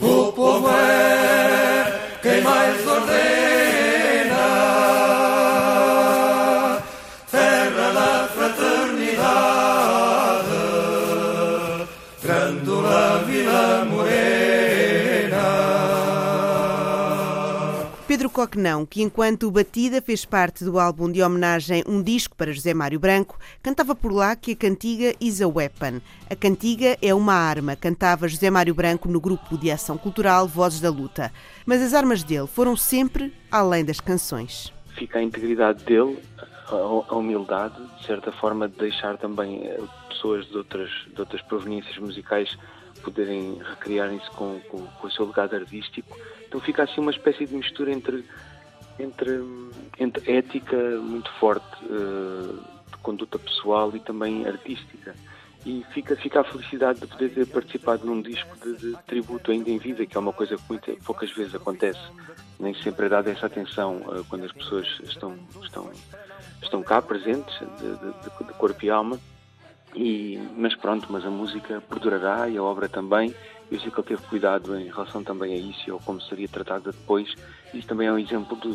o 0.00 0.32
povo 0.32 0.68
é 0.70 2.18
quem 2.22 2.42
mais 2.42 2.86
ordena. 2.86 3.75
Pedro 18.16 18.30
Coquenão, 18.30 18.86
que 18.86 19.02
enquanto 19.02 19.50
Batida 19.50 20.00
fez 20.00 20.24
parte 20.24 20.64
do 20.64 20.80
álbum 20.80 21.12
de 21.12 21.22
homenagem 21.22 21.84
Um 21.86 22.02
Disco 22.02 22.34
para 22.34 22.50
José 22.50 22.72
Mário 22.72 22.98
Branco, 22.98 23.38
cantava 23.62 23.94
por 23.94 24.10
lá 24.10 24.34
que 24.34 24.52
a 24.52 24.56
cantiga 24.56 25.14
is 25.20 25.42
a 25.42 25.46
weapon. 25.46 26.00
A 26.30 26.34
cantiga 26.34 26.96
é 27.02 27.12
uma 27.12 27.34
arma, 27.34 27.76
cantava 27.76 28.26
José 28.26 28.48
Mário 28.48 28.74
Branco 28.74 29.06
no 29.06 29.20
grupo 29.20 29.58
de 29.58 29.70
ação 29.70 29.98
cultural 29.98 30.48
Vozes 30.48 30.80
da 30.80 30.88
Luta. 30.88 31.30
Mas 31.66 31.82
as 31.82 31.92
armas 31.92 32.22
dele 32.22 32.46
foram 32.46 32.74
sempre 32.74 33.34
além 33.50 33.84
das 33.84 34.00
canções. 34.00 34.72
Fica 34.94 35.18
a 35.18 35.22
integridade 35.22 35.84
dele, 35.84 36.18
a 36.70 37.14
humildade, 37.14 37.76
de 37.98 38.06
certa 38.06 38.32
forma, 38.32 38.66
de 38.66 38.78
deixar 38.78 39.18
também 39.18 39.66
eh, 39.66 39.78
pessoas 40.08 40.46
de 40.46 40.56
outras, 40.56 40.88
de 41.12 41.20
outras 41.20 41.42
proveniências 41.42 41.98
musicais 41.98 42.56
poderem 43.02 43.60
recriarem-se 43.62 44.30
com, 44.30 44.58
com, 44.70 44.86
com, 44.86 45.06
o 45.06 45.10
seu 45.10 45.26
legado 45.26 45.54
artístico. 45.54 46.16
Então 46.46 46.60
fica 46.60 46.84
assim 46.84 47.00
uma 47.00 47.10
espécie 47.10 47.46
de 47.46 47.54
mistura 47.54 47.90
entre, 47.90 48.24
entre, 48.98 49.40
entre 49.98 50.32
ética 50.32 50.76
muito 51.00 51.30
forte, 51.38 51.84
uh, 51.84 52.60
de 52.90 52.96
conduta 53.02 53.38
pessoal 53.38 53.94
e 53.94 54.00
também 54.00 54.46
artística. 54.46 55.14
E 55.64 55.84
fica, 55.92 56.14
fica 56.14 56.40
a 56.40 56.44
felicidade 56.44 57.00
de 57.00 57.08
poder 57.08 57.30
ter 57.30 57.46
participado 57.48 58.06
num 58.06 58.22
disco 58.22 58.56
de, 58.62 58.76
de 58.76 58.96
tributo 59.04 59.50
ainda 59.50 59.68
em 59.68 59.78
vida, 59.78 60.06
que 60.06 60.16
é 60.16 60.20
uma 60.20 60.32
coisa 60.32 60.56
que 60.56 60.62
muito, 60.68 60.96
poucas 61.04 61.30
vezes 61.32 61.56
acontece. 61.56 62.00
Nem 62.58 62.72
sempre 62.74 63.06
é 63.06 63.08
dada 63.08 63.30
essa 63.30 63.46
atenção 63.46 63.96
uh, 64.06 64.24
quando 64.28 64.44
as 64.44 64.52
pessoas 64.52 64.86
estão, 65.02 65.36
estão, 65.60 65.90
estão 66.62 66.82
cá 66.82 67.02
presentes, 67.02 67.58
de, 67.58 67.96
de, 67.96 68.46
de 68.46 68.54
corpo 68.54 68.84
e 68.84 68.90
alma. 68.90 69.18
E, 69.94 70.38
mas 70.56 70.74
pronto, 70.76 71.06
mas 71.10 71.24
a 71.24 71.30
música 71.30 71.82
perdurará 71.88 72.48
e 72.48 72.56
a 72.56 72.62
obra 72.62 72.88
também. 72.88 73.34
Eu 73.70 73.80
sei 73.80 73.90
que 73.90 73.98
ele 74.00 74.08
teve 74.08 74.22
cuidado 74.22 74.78
em 74.78 74.86
relação 74.86 75.24
também 75.24 75.54
a 75.54 75.56
isso 75.56 75.82
e 75.88 75.90
ao 75.90 75.98
como 76.00 76.20
seria 76.20 76.48
tratada 76.48 76.92
depois. 76.92 77.34
Isso 77.74 77.86
também 77.86 78.06
é 78.06 78.12
um 78.12 78.18
exemplo 78.18 78.56
do, 78.56 78.74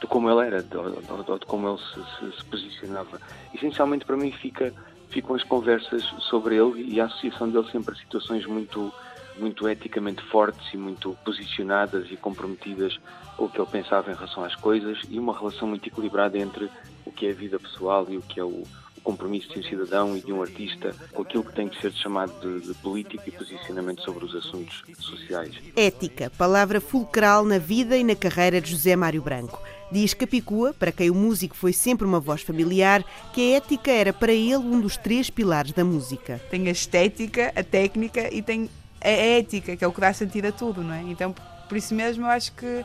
de 0.00 0.06
como 0.06 0.30
ele 0.30 0.46
era, 0.46 0.62
de, 0.62 0.68
de, 0.68 1.38
de 1.38 1.46
como 1.46 1.68
ele 1.68 1.78
se, 1.78 2.00
se, 2.18 2.36
se, 2.36 2.44
posicionava. 2.44 3.20
Essencialmente 3.54 4.04
para 4.04 4.16
mim 4.16 4.32
fica, 4.32 4.72
ficam 5.10 5.36
as 5.36 5.44
conversas 5.44 6.02
sobre 6.20 6.56
ele 6.56 6.82
e 6.92 7.00
a 7.00 7.06
associação 7.06 7.48
dele 7.48 7.68
sempre 7.70 7.94
a 7.94 7.98
situações 7.98 8.44
muito, 8.46 8.92
muito 9.38 9.68
eticamente 9.68 10.22
fortes 10.22 10.72
e 10.72 10.76
muito 10.76 11.16
posicionadas 11.24 12.10
e 12.10 12.16
comprometidas 12.16 12.98
com 13.36 13.44
o 13.44 13.48
que 13.48 13.60
ele 13.60 13.70
pensava 13.70 14.10
em 14.10 14.14
relação 14.14 14.44
às 14.44 14.54
coisas 14.56 15.00
e 15.08 15.18
uma 15.18 15.36
relação 15.36 15.68
muito 15.68 15.86
equilibrada 15.86 16.36
entre 16.38 16.68
o 17.04 17.12
que 17.12 17.26
é 17.26 17.30
a 17.30 17.34
vida 17.34 17.58
pessoal 17.58 18.06
e 18.08 18.16
o 18.16 18.22
que 18.22 18.40
é 18.40 18.44
o, 18.44 18.64
compromisso 19.08 19.48
de 19.48 19.60
um 19.60 19.62
cidadão 19.62 20.16
e 20.18 20.20
de 20.20 20.30
um 20.30 20.42
artista 20.42 20.94
com 21.14 21.22
aquilo 21.22 21.42
que 21.42 21.54
tem 21.54 21.66
que 21.66 21.80
ser 21.80 21.90
chamado 21.94 22.30
de, 22.42 22.68
de 22.68 22.74
política 22.74 23.22
e 23.26 23.30
posicionamento 23.30 24.02
sobre 24.02 24.26
os 24.26 24.34
assuntos 24.34 24.84
sociais. 24.98 25.54
Ética, 25.74 26.30
palavra 26.36 26.78
fulcral 26.78 27.42
na 27.42 27.56
vida 27.56 27.96
e 27.96 28.04
na 28.04 28.14
carreira 28.14 28.60
de 28.60 28.70
José 28.70 28.94
Mário 28.94 29.22
Branco. 29.22 29.62
Diz 29.90 30.12
Capicua, 30.12 30.74
para 30.74 30.92
quem 30.92 31.08
o 31.08 31.14
músico 31.14 31.56
foi 31.56 31.72
sempre 31.72 32.06
uma 32.06 32.20
voz 32.20 32.42
familiar, 32.42 33.02
que 33.32 33.54
a 33.54 33.56
ética 33.56 33.90
era 33.90 34.12
para 34.12 34.32
ele 34.32 34.56
um 34.56 34.78
dos 34.78 34.98
três 34.98 35.30
pilares 35.30 35.72
da 35.72 35.86
música. 35.86 36.38
Tem 36.50 36.68
a 36.68 36.70
estética, 36.70 37.50
a 37.56 37.64
técnica 37.64 38.28
e 38.30 38.42
tem 38.42 38.68
a 39.00 39.08
ética, 39.08 39.74
que 39.74 39.82
é 39.82 39.88
o 39.88 39.92
que 39.92 40.02
dá 40.02 40.12
sentido 40.12 40.48
a 40.48 40.52
tudo, 40.52 40.82
não 40.82 40.92
é? 40.92 41.00
Então, 41.00 41.34
por 41.66 41.78
isso 41.78 41.94
mesmo, 41.94 42.26
eu 42.26 42.28
acho 42.28 42.52
que 42.52 42.84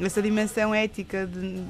essa 0.00 0.20
dimensão 0.20 0.74
ética 0.74 1.24
de, 1.24 1.62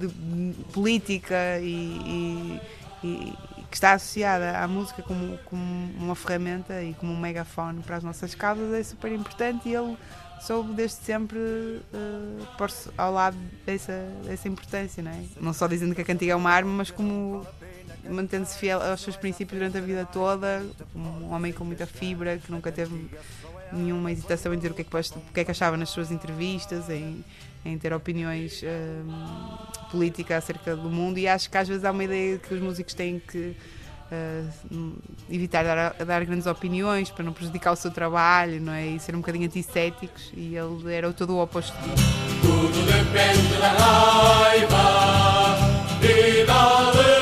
de, 0.00 0.08
de 0.08 0.64
política 0.72 1.60
e, 1.60 1.70
e 1.70 2.60
e, 3.04 3.32
que 3.70 3.76
está 3.76 3.92
associada 3.92 4.58
à 4.58 4.68
música 4.68 5.02
como, 5.02 5.36
como 5.44 5.62
uma 5.98 6.14
ferramenta 6.14 6.82
e 6.82 6.94
como 6.94 7.12
um 7.12 7.18
megafone 7.18 7.82
para 7.82 7.96
as 7.96 8.04
nossas 8.04 8.34
causas 8.34 8.72
é 8.72 8.82
super 8.82 9.12
importante 9.12 9.68
e 9.68 9.74
ele 9.74 9.96
soube 10.40 10.74
desde 10.74 10.96
sempre 10.98 11.38
uh, 11.38 12.46
pôr-se 12.56 12.90
ao 12.96 13.12
lado 13.12 13.36
dessa, 13.66 13.92
dessa 14.24 14.48
importância, 14.48 15.02
não 15.02 15.10
é? 15.10 15.24
Não 15.40 15.52
só 15.52 15.66
dizendo 15.66 15.94
que 15.94 16.00
a 16.00 16.04
cantiga 16.04 16.32
é 16.32 16.36
uma 16.36 16.50
arma, 16.50 16.70
mas 16.70 16.90
como 16.90 17.46
mantendo-se 18.08 18.58
fiel 18.58 18.80
aos 18.82 19.00
seus 19.00 19.16
princípios 19.16 19.58
durante 19.58 19.78
a 19.78 19.80
vida 19.80 20.06
toda, 20.06 20.64
um 20.94 21.32
homem 21.32 21.52
com 21.52 21.64
muita 21.64 21.86
fibra, 21.86 22.38
que 22.38 22.52
nunca 22.52 22.70
teve 22.70 23.10
nenhuma 23.72 24.12
hesitação 24.12 24.52
em 24.52 24.56
dizer 24.56 24.70
o 24.70 24.74
que 24.74 24.82
é 24.82 24.84
que, 24.84 24.96
o 24.96 25.32
que, 25.32 25.40
é 25.40 25.44
que 25.44 25.50
achava 25.50 25.76
nas 25.76 25.88
suas 25.88 26.10
entrevistas, 26.10 26.88
em, 26.90 27.24
em 27.64 27.78
ter 27.78 27.92
opiniões 27.92 28.62
um, 28.62 29.90
políticas 29.90 30.38
acerca 30.38 30.76
do 30.76 30.90
mundo 30.90 31.18
e 31.18 31.26
acho 31.26 31.50
que 31.50 31.56
às 31.56 31.66
vezes 31.66 31.84
há 31.84 31.90
uma 31.90 32.04
ideia 32.04 32.38
que 32.38 32.52
os 32.52 32.60
músicos 32.60 32.94
têm 32.94 33.18
que 33.18 33.56
uh, 34.12 34.92
evitar 35.30 35.64
dar, 35.64 35.94
dar, 36.04 36.24
grandes 36.24 36.46
opiniões 36.46 37.10
para 37.10 37.24
não 37.24 37.32
prejudicar 37.32 37.72
o 37.72 37.76
seu 37.76 37.90
trabalho 37.90 38.60
não 38.60 38.72
é? 38.72 38.86
e 38.86 39.00
ser 39.00 39.14
um 39.14 39.20
bocadinho 39.20 39.46
antisséticos 39.46 40.32
e 40.36 40.54
ele 40.56 40.94
era 40.94 41.12
todo 41.12 41.34
o 41.34 41.42
oposto 41.42 41.76
disso. 41.82 42.04
Tudo 42.42 42.84
depende 42.86 43.56
da 43.58 43.68
raiva 43.68 44.74
e 46.02 46.44
da 46.44 47.13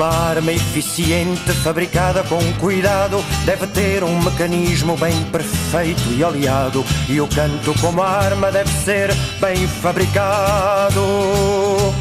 Uma 0.00 0.08
arma 0.08 0.50
eficiente, 0.50 1.52
fabricada 1.62 2.24
com 2.24 2.40
cuidado, 2.58 3.18
deve 3.44 3.66
ter 3.66 4.02
um 4.02 4.18
mecanismo 4.22 4.96
bem 4.96 5.12
perfeito 5.26 6.00
e 6.16 6.24
oleado. 6.24 6.82
E 7.06 7.20
o 7.20 7.28
canto, 7.28 7.78
como 7.82 8.00
arma, 8.00 8.50
deve 8.50 8.70
ser 8.82 9.10
bem 9.38 9.68
fabricado. 9.68 11.02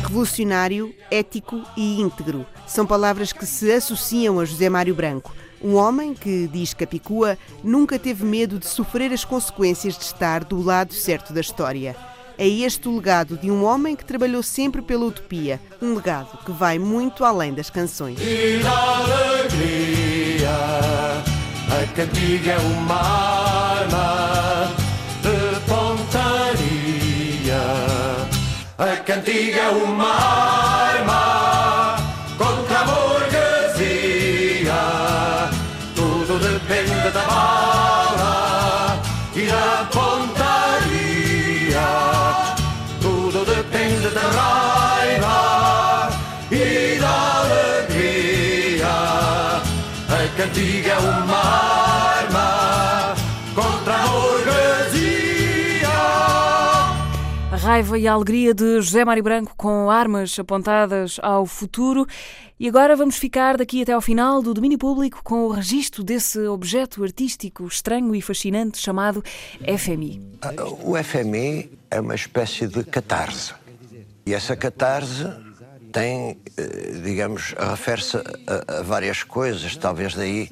Revolucionário, 0.01 0.95
ético 1.11 1.61
e 1.75 1.99
íntegro 1.99 2.45
são 2.65 2.85
palavras 2.85 3.33
que 3.33 3.45
se 3.45 3.69
associam 3.69 4.39
a 4.39 4.45
José 4.45 4.69
Mário 4.69 4.95
Branco. 4.95 5.35
Um 5.61 5.75
homem 5.75 6.13
que, 6.13 6.47
diz 6.47 6.73
Capicua, 6.73 7.37
nunca 7.61 7.99
teve 7.99 8.23
medo 8.23 8.57
de 8.59 8.65
sofrer 8.65 9.11
as 9.11 9.25
consequências 9.25 9.97
de 9.97 10.05
estar 10.05 10.45
do 10.45 10.63
lado 10.63 10.93
certo 10.93 11.33
da 11.33 11.41
história. 11.41 11.97
É 12.41 12.47
este 12.47 12.87
o 12.87 12.95
legado 12.95 13.35
de 13.35 13.51
um 13.51 13.65
homem 13.65 13.97
que 13.97 14.05
trabalhou 14.05 14.41
sempre 14.41 14.81
pela 14.81 15.03
utopia, 15.03 15.59
um 15.81 15.93
legado 15.93 16.37
que 16.45 16.53
vai 16.53 16.79
muito 16.79 17.25
além 17.25 17.53
das 17.53 17.69
canções. 17.69 18.17
E 18.21 18.63
da 18.63 18.99
alegria, 18.99 20.49
a 21.67 21.85
cantiga 21.93 22.51
é 22.53 22.57
uma 22.59 22.95
arma 22.95 24.73
de 25.21 25.59
pontaria. 25.67 27.59
A 28.77 28.95
cantiga 29.03 29.59
é 29.59 29.69
uma 29.71 30.07
arma 30.07 30.48
Cantiga 50.39 50.93
é 50.93 50.97
uma 50.99 51.35
arma 51.35 53.13
contra 53.53 53.93
a 53.93 54.07
burguesia. 54.07 55.89
A 57.51 57.57
raiva 57.57 57.99
e 57.99 58.07
a 58.07 58.13
alegria 58.13 58.53
de 58.53 58.79
José 58.79 59.03
Mário 59.03 59.21
Branco 59.21 59.53
com 59.57 59.91
armas 59.91 60.39
apontadas 60.39 61.19
ao 61.21 61.45
futuro. 61.45 62.07
E 62.57 62.69
agora 62.69 62.95
vamos 62.95 63.17
ficar 63.17 63.57
daqui 63.57 63.81
até 63.81 63.91
ao 63.91 63.99
final 63.99 64.41
do 64.41 64.53
domínio 64.53 64.77
público 64.77 65.19
com 65.25 65.43
o 65.43 65.51
registro 65.51 66.05
desse 66.05 66.39
objeto 66.47 67.03
artístico 67.03 67.67
estranho 67.67 68.15
e 68.15 68.21
fascinante 68.21 68.77
chamado 68.77 69.21
FMI. 69.77 70.21
Ah, 70.41 70.53
o 70.85 70.95
FMI 71.03 71.69
é 71.91 71.99
uma 71.99 72.15
espécie 72.15 72.65
de 72.65 72.85
catarse. 72.85 73.53
E 74.25 74.33
essa 74.33 74.55
catarse 74.55 75.48
tem, 75.91 76.39
eh, 76.57 77.01
digamos, 77.03 77.55
refere-se 77.57 78.17
a, 78.17 78.79
a, 78.79 78.81
várias 78.81 79.23
coisas, 79.23 79.75
talvez 79.75 80.13
daí 80.13 80.49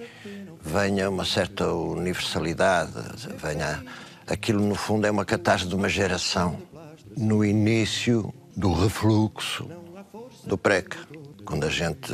venha 0.62 1.10
uma 1.10 1.26
certa 1.26 1.72
universalidade, 1.72 2.92
venha 3.38 3.84
aquilo 4.28 4.62
no 4.62 4.76
fundo 4.76 5.08
é 5.08 5.12
uma 5.12 5.26
catarse 5.26 5.66
de 5.66 5.74
uma 5.74 5.88
geração 5.88 6.60
no 7.16 7.44
início 7.44 8.34
do 8.56 8.74
refluxo 8.74 9.70
do 10.46 10.58
PREC. 10.58 10.96
Quando 11.48 11.64
a 11.64 11.70
gente 11.70 12.12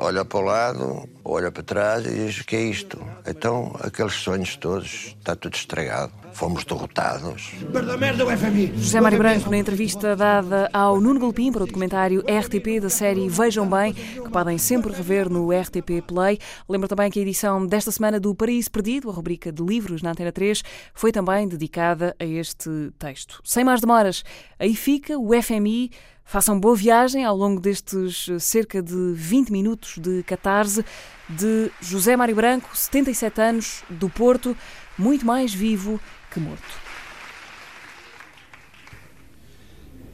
olha 0.00 0.24
para 0.24 0.38
o 0.40 0.42
lado, 0.42 1.08
olha 1.24 1.52
para 1.52 1.62
trás 1.62 2.04
e 2.04 2.10
diz: 2.10 2.40
o 2.40 2.44
que 2.44 2.56
é 2.56 2.62
isto? 2.62 2.98
Então, 3.24 3.72
aqueles 3.78 4.12
sonhos 4.14 4.56
todos, 4.56 5.14
está 5.16 5.36
tudo 5.36 5.54
estragado. 5.54 6.12
Fomos 6.32 6.64
derrotados. 6.64 7.52
merda 8.00 8.24
o 8.24 8.36
FMI. 8.36 8.72
José 8.74 9.00
Mário 9.00 9.18
Branco, 9.18 9.50
na 9.50 9.58
entrevista 9.58 10.16
dada 10.16 10.68
ao 10.72 11.00
Nuno 11.00 11.20
Galpim 11.20 11.52
para 11.52 11.62
o 11.62 11.66
documentário 11.66 12.22
RTP 12.22 12.80
da 12.80 12.88
série 12.88 13.28
Vejam 13.28 13.68
Bem, 13.68 13.92
que 13.92 14.30
podem 14.30 14.58
sempre 14.58 14.92
rever 14.92 15.28
no 15.28 15.50
RTP 15.52 16.02
Play. 16.04 16.38
Lembro 16.68 16.88
também 16.88 17.08
que 17.08 17.20
a 17.20 17.22
edição 17.22 17.64
desta 17.64 17.92
semana 17.92 18.18
do 18.18 18.34
Paraíso 18.34 18.70
Perdido, 18.70 19.10
a 19.10 19.12
rubrica 19.12 19.52
de 19.52 19.62
livros 19.62 20.02
na 20.02 20.10
Antena 20.10 20.32
3, 20.32 20.62
foi 20.92 21.12
também 21.12 21.46
dedicada 21.46 22.16
a 22.18 22.24
este 22.24 22.90
texto. 22.98 23.40
Sem 23.44 23.62
mais 23.62 23.80
demoras, 23.80 24.24
aí 24.58 24.74
fica 24.74 25.16
o 25.18 25.30
FMI 25.40 25.90
Façam 26.32 26.58
boa 26.58 26.74
viagem 26.74 27.26
ao 27.26 27.36
longo 27.36 27.60
destes 27.60 28.26
eh, 28.26 28.38
cerca 28.38 28.82
de 28.82 29.12
20 29.12 29.52
minutos 29.52 29.98
de 29.98 30.22
catarse 30.22 30.82
de 31.28 31.70
José 31.78 32.16
Mário 32.16 32.34
Branco, 32.34 32.74
77 32.74 33.38
anos, 33.38 33.84
do 33.90 34.08
Porto, 34.08 34.56
muito 34.96 35.26
mais 35.26 35.52
vivo 35.52 36.00
que 36.32 36.40
morto. 36.40 36.74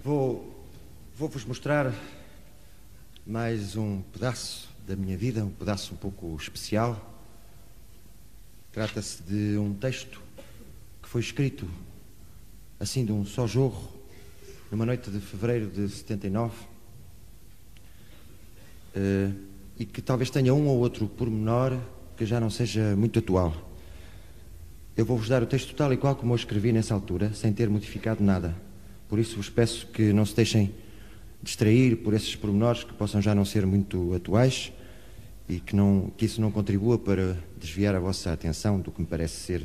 Vou, 0.03 0.53
vou 1.17 1.29
vos 1.29 1.45
mostrar 1.45 1.95
mais 3.25 3.77
um 3.77 4.03
pedaço 4.13 4.69
da 4.89 4.97
minha 4.97 5.17
vida, 5.17 5.45
um 5.45 5.53
pedaço 5.53 5.95
um 5.95 5.97
pouco 5.97 6.35
especial. 6.35 7.01
Trata-se 8.73 9.23
de 9.23 9.57
um 9.57 9.73
texto 9.73 10.21
que 11.01 11.09
foi 11.09 11.21
escrito 11.21 11.71
assim 12.81 13.05
de 13.05 13.13
um 13.13 13.25
só 13.25 13.47
jorro 13.47 13.98
numa 14.71 14.85
noite 14.85 15.11
de 15.11 15.19
fevereiro 15.21 15.67
de 15.69 15.89
79, 15.89 16.55
uh, 16.55 16.59
eh, 18.95 19.31
e 19.79 19.85
que 19.85 20.03
talvez 20.03 20.29
tenha 20.31 20.53
um 20.53 20.67
ou 20.67 20.79
outro 20.79 21.07
pormenor 21.07 21.79
que 22.17 22.27
já 22.27 22.39
não 22.41 22.51
seja 22.51 22.95
muito 22.97 23.19
atual. 23.19 23.55
Eu 24.97 25.05
vou-vos 25.05 25.29
dar 25.29 25.43
o 25.43 25.47
texto 25.47 25.75
tal 25.75 25.93
e 25.93 25.97
qual 25.97 26.17
como 26.17 26.33
eu 26.33 26.37
escrevi 26.37 26.73
nessa 26.73 26.93
altura, 26.93 27.33
sem 27.33 27.53
ter 27.53 27.69
modificado 27.69 28.23
nada. 28.23 28.55
Por 29.09 29.19
isso 29.19 29.37
vos 29.37 29.49
peço 29.49 29.87
que 29.87 30.13
não 30.13 30.27
se 30.27 30.35
deixem 30.35 30.75
distrair 31.43 31.97
por 31.97 32.13
esses 32.13 32.35
pormenores 32.35 32.83
que 32.83 32.93
possam 32.93 33.23
já 33.23 33.35
não 33.35 33.45
ser 33.45 33.65
muito 33.65 34.13
atuais 34.15 34.73
e 35.49 35.61
que, 35.61 35.75
não, 35.75 36.13
que 36.17 36.27
isso 36.27 36.41
não 36.41 36.51
contribua 36.51 36.99
para 36.99 37.37
desviar 37.57 37.95
a 37.95 38.01
vossa 38.01 38.33
atenção 38.33 38.81
do 38.81 38.91
que 38.91 39.01
me 39.01 39.07
parece 39.07 39.37
ser 39.37 39.63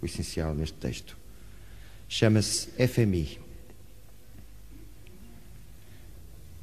o 0.00 0.06
essencial 0.06 0.54
neste 0.54 0.76
texto. 0.76 1.16
Chama-se 2.06 2.68
FMI. 2.86 3.43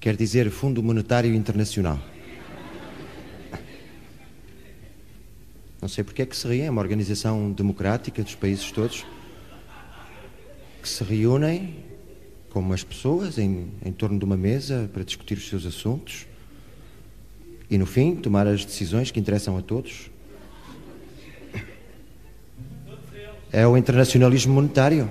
Quer 0.01 0.15
dizer 0.15 0.49
Fundo 0.49 0.81
Monetário 0.81 1.31
Internacional. 1.31 1.99
Não 5.79 5.87
sei 5.87 6.03
porque 6.03 6.23
é 6.23 6.25
que 6.25 6.35
se 6.35 6.47
riem, 6.47 6.65
é 6.65 6.71
uma 6.71 6.81
organização 6.81 7.51
democrática 7.51 8.23
dos 8.23 8.33
países 8.33 8.71
todos 8.71 9.05
que 10.81 10.89
se 10.89 11.03
reúnem 11.03 11.75
como 12.49 12.73
as 12.73 12.83
pessoas 12.83 13.37
em, 13.37 13.67
em 13.85 13.91
torno 13.91 14.17
de 14.17 14.25
uma 14.25 14.35
mesa 14.35 14.89
para 14.91 15.03
discutir 15.03 15.37
os 15.37 15.47
seus 15.47 15.67
assuntos 15.67 16.25
e, 17.69 17.77
no 17.77 17.85
fim, 17.85 18.15
tomar 18.15 18.47
as 18.47 18.65
decisões 18.65 19.11
que 19.11 19.19
interessam 19.19 19.55
a 19.55 19.61
todos. 19.61 20.09
É 23.53 23.67
o 23.67 23.77
internacionalismo 23.77 24.53
monetário. 24.53 25.09